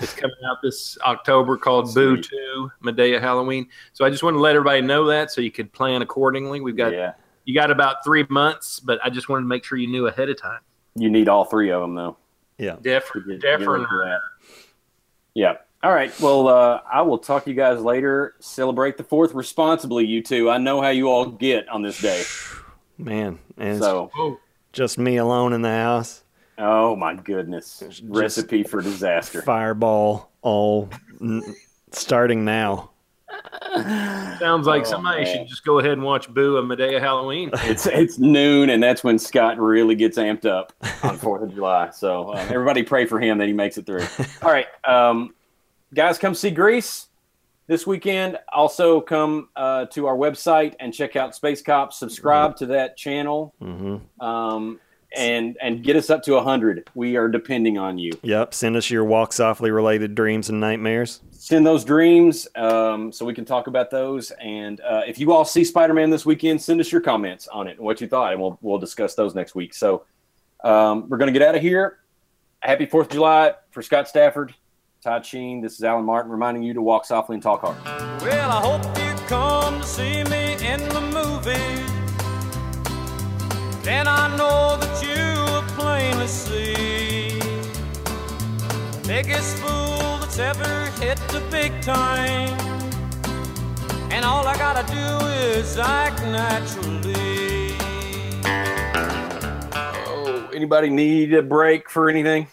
It's 0.00 0.14
coming 0.14 0.36
out 0.50 0.58
this 0.62 0.96
October 1.04 1.56
called 1.58 1.92
Boo 1.94 2.16
Two 2.16 2.70
Madea 2.82 3.20
Halloween. 3.20 3.68
So 3.92 4.04
I 4.06 4.10
just 4.10 4.22
wanted 4.22 4.36
to 4.38 4.40
let 4.42 4.56
everybody 4.56 4.80
know 4.80 5.04
that 5.06 5.30
so 5.30 5.40
you 5.42 5.50
could 5.50 5.70
plan 5.72 6.00
accordingly. 6.00 6.60
We've 6.60 6.76
got 6.76 6.92
yeah, 6.92 7.12
you 7.44 7.54
got 7.54 7.70
about 7.70 8.02
three 8.04 8.24
months, 8.30 8.80
but 8.80 8.98
I 9.04 9.10
just 9.10 9.28
wanted 9.28 9.42
to 9.42 9.48
make 9.48 9.64
sure 9.64 9.76
you 9.76 9.88
knew 9.88 10.06
ahead 10.06 10.30
of 10.30 10.40
time. 10.40 10.60
you 10.94 11.10
need 11.10 11.28
all 11.28 11.44
three 11.44 11.70
of 11.70 11.82
them 11.82 11.94
though. 11.94 12.16
Yeah. 12.58 12.76
to 12.76 12.80
Different, 12.82 13.26
get- 13.28 13.40
get 13.42 13.58
different. 13.58 13.68
ready 13.82 13.84
for 13.88 14.04
that. 14.04 14.20
Yeah. 15.34 15.54
All 15.82 15.92
right. 15.92 16.12
Well, 16.20 16.48
uh, 16.48 16.80
I 16.90 17.02
will 17.02 17.18
talk 17.18 17.44
to 17.44 17.50
you 17.50 17.56
guys 17.56 17.80
later. 17.80 18.34
Celebrate 18.40 18.96
the 18.96 19.04
fourth 19.04 19.34
responsibly, 19.34 20.04
you 20.06 20.22
two. 20.22 20.50
I 20.50 20.58
know 20.58 20.80
how 20.80 20.88
you 20.88 21.08
all 21.08 21.26
get 21.26 21.68
on 21.68 21.82
this 21.82 22.00
day. 22.00 22.24
Man, 22.98 23.38
and 23.58 23.78
So, 23.78 24.10
just 24.72 24.98
me 24.98 25.18
alone 25.18 25.52
in 25.52 25.60
the 25.62 25.68
house. 25.70 26.24
oh 26.58 26.96
my 26.96 27.14
goodness, 27.14 27.82
recipe 28.04 28.62
for 28.62 28.80
disaster. 28.80 29.42
Fireball 29.42 30.30
all 30.40 30.88
starting 31.92 32.44
now. 32.46 32.90
sounds 34.38 34.66
like 34.66 34.82
Oh, 34.82 34.90
somebody 34.90 35.24
man. 35.24 35.32
should 35.38 35.48
just 35.48 35.64
go 35.64 35.78
ahead 35.78 35.92
and 35.92 36.02
watch 36.02 36.32
Boo 36.32 36.56
a 36.58 36.62
Madea 36.62 37.00
Halloween. 37.00 37.50
It's 37.64 37.86
it's 37.86 38.18
noon, 38.18 38.70
and 38.70 38.82
that's 38.82 39.02
when 39.04 39.18
Scott 39.18 39.58
really 39.58 39.94
gets 39.94 40.18
amped 40.18 40.46
up 40.46 40.72
on 41.02 41.16
Fourth 41.18 41.42
of 41.42 41.54
July. 41.54 41.90
So 41.90 42.32
um, 42.32 42.38
everybody 42.50 42.82
pray 42.82 43.06
for 43.06 43.20
him 43.20 43.38
that 43.38 43.46
he 43.46 43.52
makes 43.52 43.78
it 43.78 43.86
through. 43.86 44.06
All 44.42 44.50
right, 44.50 44.66
um, 44.84 45.34
guys, 45.94 46.18
come 46.18 46.34
see 46.34 46.50
Grease 46.50 47.08
this 47.66 47.86
weekend. 47.86 48.38
Also, 48.52 49.00
come 49.00 49.48
uh, 49.56 49.86
to 49.86 50.06
our 50.06 50.16
website 50.16 50.74
and 50.80 50.92
check 50.94 51.16
out 51.16 51.34
Space 51.34 51.62
Cops. 51.62 51.98
Subscribe 51.98 52.56
to 52.56 52.66
that 52.66 52.96
channel, 52.96 53.54
Mm-hmm. 53.62 54.24
um, 54.24 54.80
and 55.14 55.56
and 55.60 55.82
get 55.82 55.96
us 55.96 56.10
up 56.10 56.22
to 56.24 56.40
hundred. 56.40 56.88
We 56.94 57.16
are 57.16 57.28
depending 57.28 57.78
on 57.78 57.98
you. 57.98 58.12
Yep. 58.22 58.54
Send 58.54 58.76
us 58.76 58.90
your 58.90 59.04
walk 59.04 59.32
softly 59.32 59.70
related 59.70 60.14
dreams 60.14 60.48
and 60.48 60.60
nightmares. 60.60 61.20
Send 61.30 61.64
those 61.66 61.84
dreams 61.84 62.48
um, 62.56 63.12
so 63.12 63.24
we 63.24 63.32
can 63.32 63.44
talk 63.44 63.66
about 63.68 63.90
those. 63.90 64.32
And 64.32 64.80
uh, 64.80 65.02
if 65.06 65.18
you 65.18 65.32
all 65.32 65.44
see 65.44 65.64
Spider 65.64 65.94
Man 65.94 66.10
this 66.10 66.26
weekend, 66.26 66.60
send 66.60 66.80
us 66.80 66.90
your 66.90 67.00
comments 67.00 67.46
on 67.48 67.68
it 67.68 67.76
and 67.76 67.80
what 67.80 68.00
you 68.00 68.08
thought, 68.08 68.32
and 68.32 68.40
we'll 68.40 68.58
we'll 68.62 68.78
discuss 68.78 69.14
those 69.14 69.34
next 69.34 69.54
week. 69.54 69.74
So 69.74 70.04
um, 70.64 71.08
we're 71.08 71.18
gonna 71.18 71.32
get 71.32 71.42
out 71.42 71.54
of 71.54 71.62
here. 71.62 71.98
Happy 72.60 72.86
Fourth 72.86 73.06
of 73.06 73.12
July 73.12 73.54
for 73.70 73.82
Scott 73.82 74.08
Stafford, 74.08 74.54
Todd 75.02 75.24
Sheen. 75.24 75.60
This 75.60 75.74
is 75.74 75.84
Alan 75.84 76.04
Martin 76.04 76.32
reminding 76.32 76.62
you 76.64 76.74
to 76.74 76.82
walk 76.82 77.04
softly 77.04 77.34
and 77.34 77.42
talk 77.42 77.60
hard. 77.60 77.76
Well, 78.22 78.50
I 78.50 78.60
hope 78.60 78.98
you 78.98 79.26
come 79.26 79.80
to 79.80 79.86
see 79.86 80.24
me 80.24 80.54
in 80.66 80.80
the 80.88 81.00
movies. 81.00 81.95
Then 83.86 84.08
I 84.08 84.36
know 84.36 84.76
that 84.80 85.00
you 85.00 85.44
will 85.44 85.62
plainly 85.76 86.26
see 86.26 87.38
the 87.38 89.04
biggest 89.06 89.58
fool 89.58 90.18
that's 90.18 90.40
ever 90.40 90.90
hit 91.00 91.16
the 91.28 91.40
big 91.52 91.70
time. 91.82 92.48
And 94.10 94.24
all 94.24 94.44
I 94.44 94.56
gotta 94.56 94.84
do 94.92 95.26
is 95.56 95.78
act 95.78 96.20
naturally. 96.22 97.76
Oh, 99.76 100.50
anybody 100.52 100.90
need 100.90 101.32
a 101.34 101.42
break 101.44 101.88
for 101.88 102.10
anything? 102.10 102.48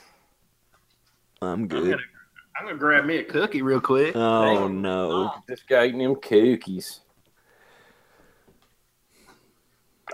I'm 1.42 1.48
I'm 1.48 1.68
good. 1.68 1.84
gonna, 1.84 2.04
I'm 2.60 2.66
gonna 2.68 2.78
grab 2.78 3.06
me 3.06 3.18
a 3.18 3.24
cookie 3.24 3.64
real 3.64 3.82
quick. 3.82 4.16
Oh 4.16 4.68
no. 4.68 5.34
This 5.48 5.64
guy 5.64 5.88
eating 5.88 6.04
them 6.04 6.14
cookies. 6.14 7.00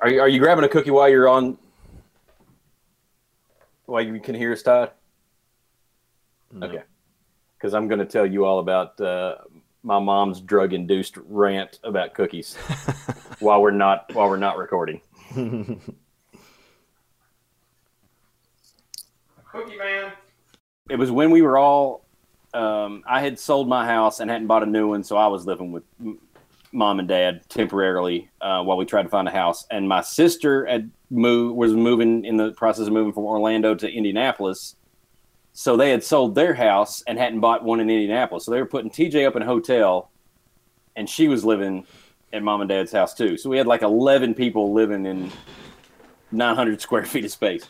Are 0.01 0.09
you, 0.09 0.21
are 0.21 0.29
you 0.29 0.39
grabbing 0.39 0.63
a 0.63 0.69
cookie 0.69 0.91
while 0.91 1.09
you're 1.09 1.27
on? 1.27 1.57
While 3.85 4.01
you 4.01 4.19
can 4.19 4.35
hear 4.35 4.53
us, 4.53 4.61
Todd? 4.61 4.91
Okay. 6.61 6.83
Because 7.57 7.73
I'm 7.73 7.87
going 7.87 7.99
to 7.99 8.05
tell 8.05 8.25
you 8.25 8.45
all 8.45 8.59
about 8.59 8.99
uh, 9.01 9.35
my 9.83 9.99
mom's 9.99 10.39
drug-induced 10.41 11.17
rant 11.27 11.79
about 11.83 12.13
cookies 12.13 12.55
while 13.39 13.61
we're 13.61 13.71
not 13.71 14.13
while 14.13 14.29
we're 14.29 14.37
not 14.37 14.57
recording. 14.57 15.01
Cookie 19.51 19.77
man. 19.77 20.11
It 20.89 20.97
was 20.97 21.11
when 21.11 21.31
we 21.31 21.41
were 21.41 21.57
all. 21.57 22.05
Um, 22.53 23.03
I 23.07 23.19
had 23.21 23.37
sold 23.37 23.67
my 23.67 23.85
house 23.85 24.19
and 24.19 24.29
hadn't 24.29 24.47
bought 24.47 24.63
a 24.63 24.65
new 24.65 24.87
one, 24.89 25.03
so 25.03 25.17
I 25.17 25.27
was 25.27 25.45
living 25.45 25.71
with 25.71 25.83
m- 25.99 26.19
mom 26.71 26.99
and 26.99 27.07
dad 27.07 27.41
temporarily 27.49 28.29
uh, 28.41 28.61
while 28.63 28.77
we 28.77 28.85
tried 28.85 29.03
to 29.03 29.09
find 29.09 29.27
a 29.27 29.31
house. 29.31 29.65
And 29.71 29.87
my 29.87 30.01
sister 30.01 30.65
had 30.65 30.91
moved, 31.09 31.55
was 31.55 31.73
moving 31.73 32.25
in 32.25 32.37
the 32.37 32.51
process 32.51 32.87
of 32.87 32.93
moving 32.93 33.13
from 33.13 33.23
Orlando 33.23 33.75
to 33.75 33.91
Indianapolis. 33.91 34.75
So 35.53 35.75
they 35.75 35.89
had 35.89 36.03
sold 36.03 36.35
their 36.35 36.53
house 36.53 37.03
and 37.07 37.17
hadn't 37.17 37.39
bought 37.39 37.63
one 37.63 37.79
in 37.79 37.89
Indianapolis. 37.89 38.45
So 38.45 38.51
they 38.51 38.59
were 38.59 38.67
putting 38.67 38.91
TJ 38.91 39.27
up 39.27 39.35
in 39.35 39.41
a 39.41 39.45
hotel, 39.45 40.11
and 40.95 41.09
she 41.09 41.27
was 41.27 41.43
living 41.43 41.85
at 42.31 42.43
mom 42.43 42.61
and 42.61 42.69
dad's 42.69 42.91
house 42.91 43.13
too. 43.13 43.37
So 43.37 43.49
we 43.49 43.57
had 43.57 43.67
like 43.67 43.81
11 43.81 44.35
people 44.35 44.71
living 44.73 45.05
in 45.05 45.31
900 46.31 46.79
square 46.79 47.05
feet 47.05 47.25
of 47.25 47.31
space. 47.31 47.67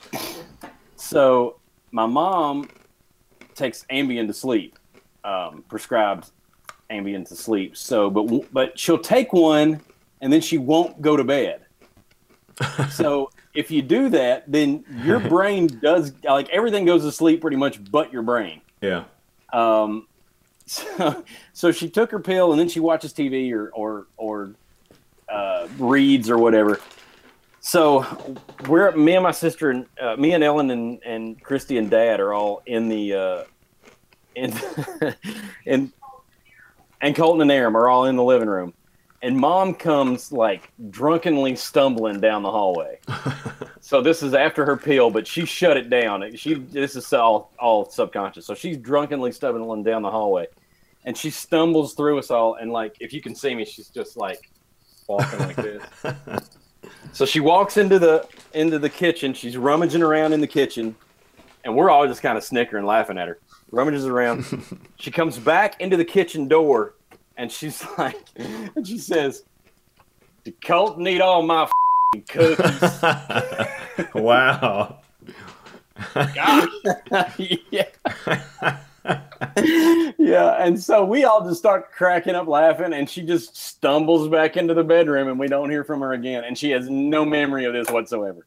So 0.98 1.60
my 1.92 2.06
mom 2.06 2.70
takes 3.56 3.86
Ambien 3.90 4.28
to 4.28 4.34
sleep, 4.34 4.78
um, 5.24 5.64
prescribed 5.70 6.32
Ambien 6.90 7.28
to 7.28 7.36
sleep. 7.36 7.78
So, 7.78 8.10
but 8.10 8.52
but 8.52 8.78
she'll 8.78 9.00
take 9.00 9.34
one 9.34 9.82
and 10.22 10.32
then 10.32 10.42
she 10.42 10.58
won't 10.58 11.02
go 11.02 11.16
to 11.16 11.24
bed. 11.24 11.62
so 12.92 13.30
if 13.54 13.72
you 13.72 13.82
do 13.82 14.10
that, 14.10 14.50
then 14.52 14.84
your 15.04 15.20
brain 15.30 15.68
does 15.68 16.14
like 16.24 16.50
everything 16.50 16.86
goes 16.86 17.04
to 17.04 17.12
sleep 17.12 17.42
pretty 17.42 17.58
much, 17.58 17.84
but 17.92 18.12
your 18.12 18.22
brain. 18.22 18.62
Yeah. 18.82 19.06
Um, 19.54 20.08
so, 20.66 21.24
so 21.54 21.72
she 21.72 21.90
took 21.90 22.12
her 22.12 22.20
pill 22.20 22.52
and 22.52 22.60
then 22.60 22.70
she 22.70 22.80
watches 22.80 23.14
TV 23.14 23.52
or 23.54 23.70
or 23.70 24.08
or 24.18 24.52
uh, 25.28 25.68
reads 25.78 26.30
or 26.30 26.38
whatever. 26.38 26.80
So 27.62 28.06
we're 28.68 28.92
me 28.94 29.16
and 29.16 29.24
my 29.24 29.32
sister 29.32 29.70
and 29.70 29.86
uh, 30.02 30.16
me 30.16 30.34
and 30.34 30.44
Ellen 30.44 30.72
and, 30.72 31.04
and 31.04 31.44
Christy 31.44 31.78
and 31.78 31.90
Dad 31.90 32.20
are 32.20 32.34
all 32.34 32.62
in 32.66 32.88
the 32.88 33.14
uh, 33.14 33.44
in 34.36 34.54
in 35.66 35.92
and 37.02 37.16
Colton 37.16 37.42
and 37.42 37.52
Aram 37.52 37.76
are 37.76 37.88
all 37.88 38.06
in 38.06 38.16
the 38.16 38.24
living 38.24 38.50
room, 38.50 38.74
and 39.22 39.38
Mom 39.38 39.74
comes 39.74 40.32
like 40.32 40.72
drunkenly 40.90 41.56
stumbling 41.56 42.20
down 42.20 42.44
the 42.44 42.52
hallway. 42.52 43.00
so 43.82 44.02
this 44.02 44.24
is 44.24 44.34
after 44.34 44.66
her 44.66 44.78
pill, 44.78 45.10
but 45.10 45.28
she 45.28 45.46
shut 45.46 45.78
it 45.78 45.90
down. 45.90 46.36
She 46.36 46.56
this 46.56 46.96
is 46.96 47.12
all 47.14 47.52
all 47.60 47.90
subconscious. 47.90 48.46
So 48.46 48.54
she's 48.54 48.78
drunkenly 48.78 49.32
stumbling 49.32 49.84
down 49.84 50.02
the 50.02 50.12
hallway, 50.12 50.48
and 51.06 51.18
she 51.18 51.30
stumbles 51.30 51.94
through 51.94 52.20
us 52.20 52.32
all. 52.32 52.56
And 52.56 52.72
like 52.72 52.96
if 53.00 53.14
you 53.14 53.22
can 53.22 53.36
see 53.36 53.56
me, 53.56 53.66
she's 53.66 53.90
just 53.90 54.18
like 54.18 54.50
walking 55.08 55.40
like 55.40 55.56
this. 55.56 55.84
So 57.12 57.26
she 57.26 57.40
walks 57.40 57.78
into 57.78 58.00
the 58.00 58.28
into 58.54 58.80
the 58.80 58.90
kitchen. 58.90 59.34
She's 59.34 59.58
rummaging 59.58 60.04
around 60.04 60.34
in 60.34 60.42
the 60.42 60.48
kitchen, 60.48 60.96
and 61.64 61.76
we're 61.76 61.90
all 61.90 62.08
just 62.08 62.22
kind 62.22 62.38
of 62.38 62.44
snickering, 62.44 62.86
laughing 62.86 63.18
at 63.18 63.28
her. 63.28 63.40
Rummages 63.72 64.06
around. 64.06 64.46
she 64.98 65.12
comes 65.12 65.38
back 65.38 65.80
into 65.80 65.98
the 65.98 66.06
kitchen 66.06 66.48
door, 66.48 66.96
and 67.38 67.52
she's 67.52 67.86
like, 67.98 68.18
and 68.36 68.88
she 68.88 68.98
says, 68.98 69.44
"Did 70.44 70.62
Colton 70.62 71.08
eat 71.08 71.22
all 71.22 71.42
my 71.42 71.64
f***ing 71.64 72.24
cookies?" 72.30 73.02
wow. 74.14 75.00
yeah. 77.70 77.86
yeah, 80.18 80.64
and 80.64 80.82
so 80.82 81.04
we 81.04 81.24
all 81.26 81.46
just 81.46 81.60
start 81.60 81.92
cracking 81.92 82.36
up 82.36 82.48
laughing, 82.48 82.94
and 82.94 83.10
she 83.10 83.22
just 83.22 83.56
stumbles 83.56 84.30
back 84.30 84.58
into 84.58 84.74
the 84.74 84.84
bedroom, 84.84 85.28
and 85.28 85.40
we 85.40 85.48
don't 85.48 85.70
hear 85.70 85.84
from 85.84 86.00
her 86.02 86.14
again. 86.14 86.44
And 86.46 86.58
she 86.58 86.70
has 86.72 86.90
no 86.90 87.26
memory 87.26 87.66
of 87.66 87.74
this 87.74 87.90
whatsoever. 87.90 88.46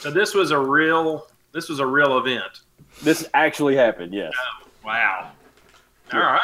So 0.00 0.10
this 0.10 0.34
was 0.34 0.50
a 0.50 0.58
real. 0.58 1.28
This 1.52 1.68
was 1.68 1.78
a 1.78 1.86
real 1.86 2.16
event. 2.18 2.60
This 3.02 3.26
actually 3.34 3.76
happened, 3.76 4.12
yes. 4.12 4.32
Wow. 4.84 5.32
All 6.12 6.20
right. 6.20 6.40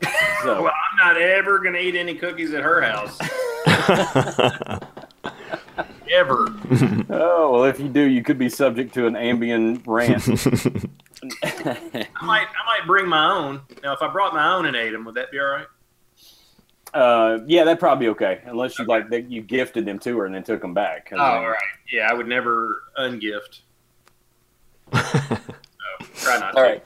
So, 0.42 0.62
Well, 0.62 0.72
I'm 0.72 1.14
not 1.14 1.20
ever 1.20 1.58
gonna 1.58 1.78
eat 1.78 1.96
any 1.96 2.14
cookies 2.14 2.54
at 2.54 2.62
her 2.62 2.80
house. 2.80 3.18
ever. 6.10 6.46
oh 7.10 7.50
well, 7.52 7.64
if 7.64 7.80
you 7.80 7.88
do, 7.88 8.02
you 8.02 8.22
could 8.22 8.38
be 8.38 8.48
subject 8.48 8.94
to 8.94 9.06
an 9.06 9.14
Ambien 9.14 9.82
rant. 9.86 10.22
I 11.42 12.24
might. 12.24 12.46
I 12.46 12.78
might 12.78 12.86
bring 12.86 13.08
my 13.08 13.32
own. 13.32 13.62
Now, 13.82 13.92
if 13.92 14.02
I 14.02 14.08
brought 14.08 14.32
my 14.34 14.54
own 14.54 14.66
and 14.66 14.76
ate 14.76 14.92
them, 14.92 15.04
would 15.04 15.14
that 15.16 15.30
be 15.30 15.38
all 15.38 15.46
right? 15.46 15.66
uh, 16.94 17.38
yeah, 17.46 17.64
that'd 17.64 17.78
probably 17.80 18.06
be 18.06 18.10
okay, 18.10 18.40
unless 18.46 18.78
you 18.78 18.84
like 18.86 19.10
that 19.10 19.30
you 19.30 19.42
gifted 19.42 19.84
them 19.84 19.98
to 19.98 20.18
her 20.18 20.26
and 20.26 20.34
then 20.34 20.42
took 20.42 20.60
them 20.62 20.74
back. 20.74 21.10
Oh, 21.12 21.18
all 21.18 21.48
right. 21.48 21.58
Yeah, 21.92 22.08
I 22.10 22.14
would 22.14 22.26
never 22.28 22.82
ungift. 22.98 23.60
So, 26.00 26.06
try 26.16 26.38
not 26.38 26.52
to. 26.52 26.56
All 26.58 26.62
right. 26.62 26.84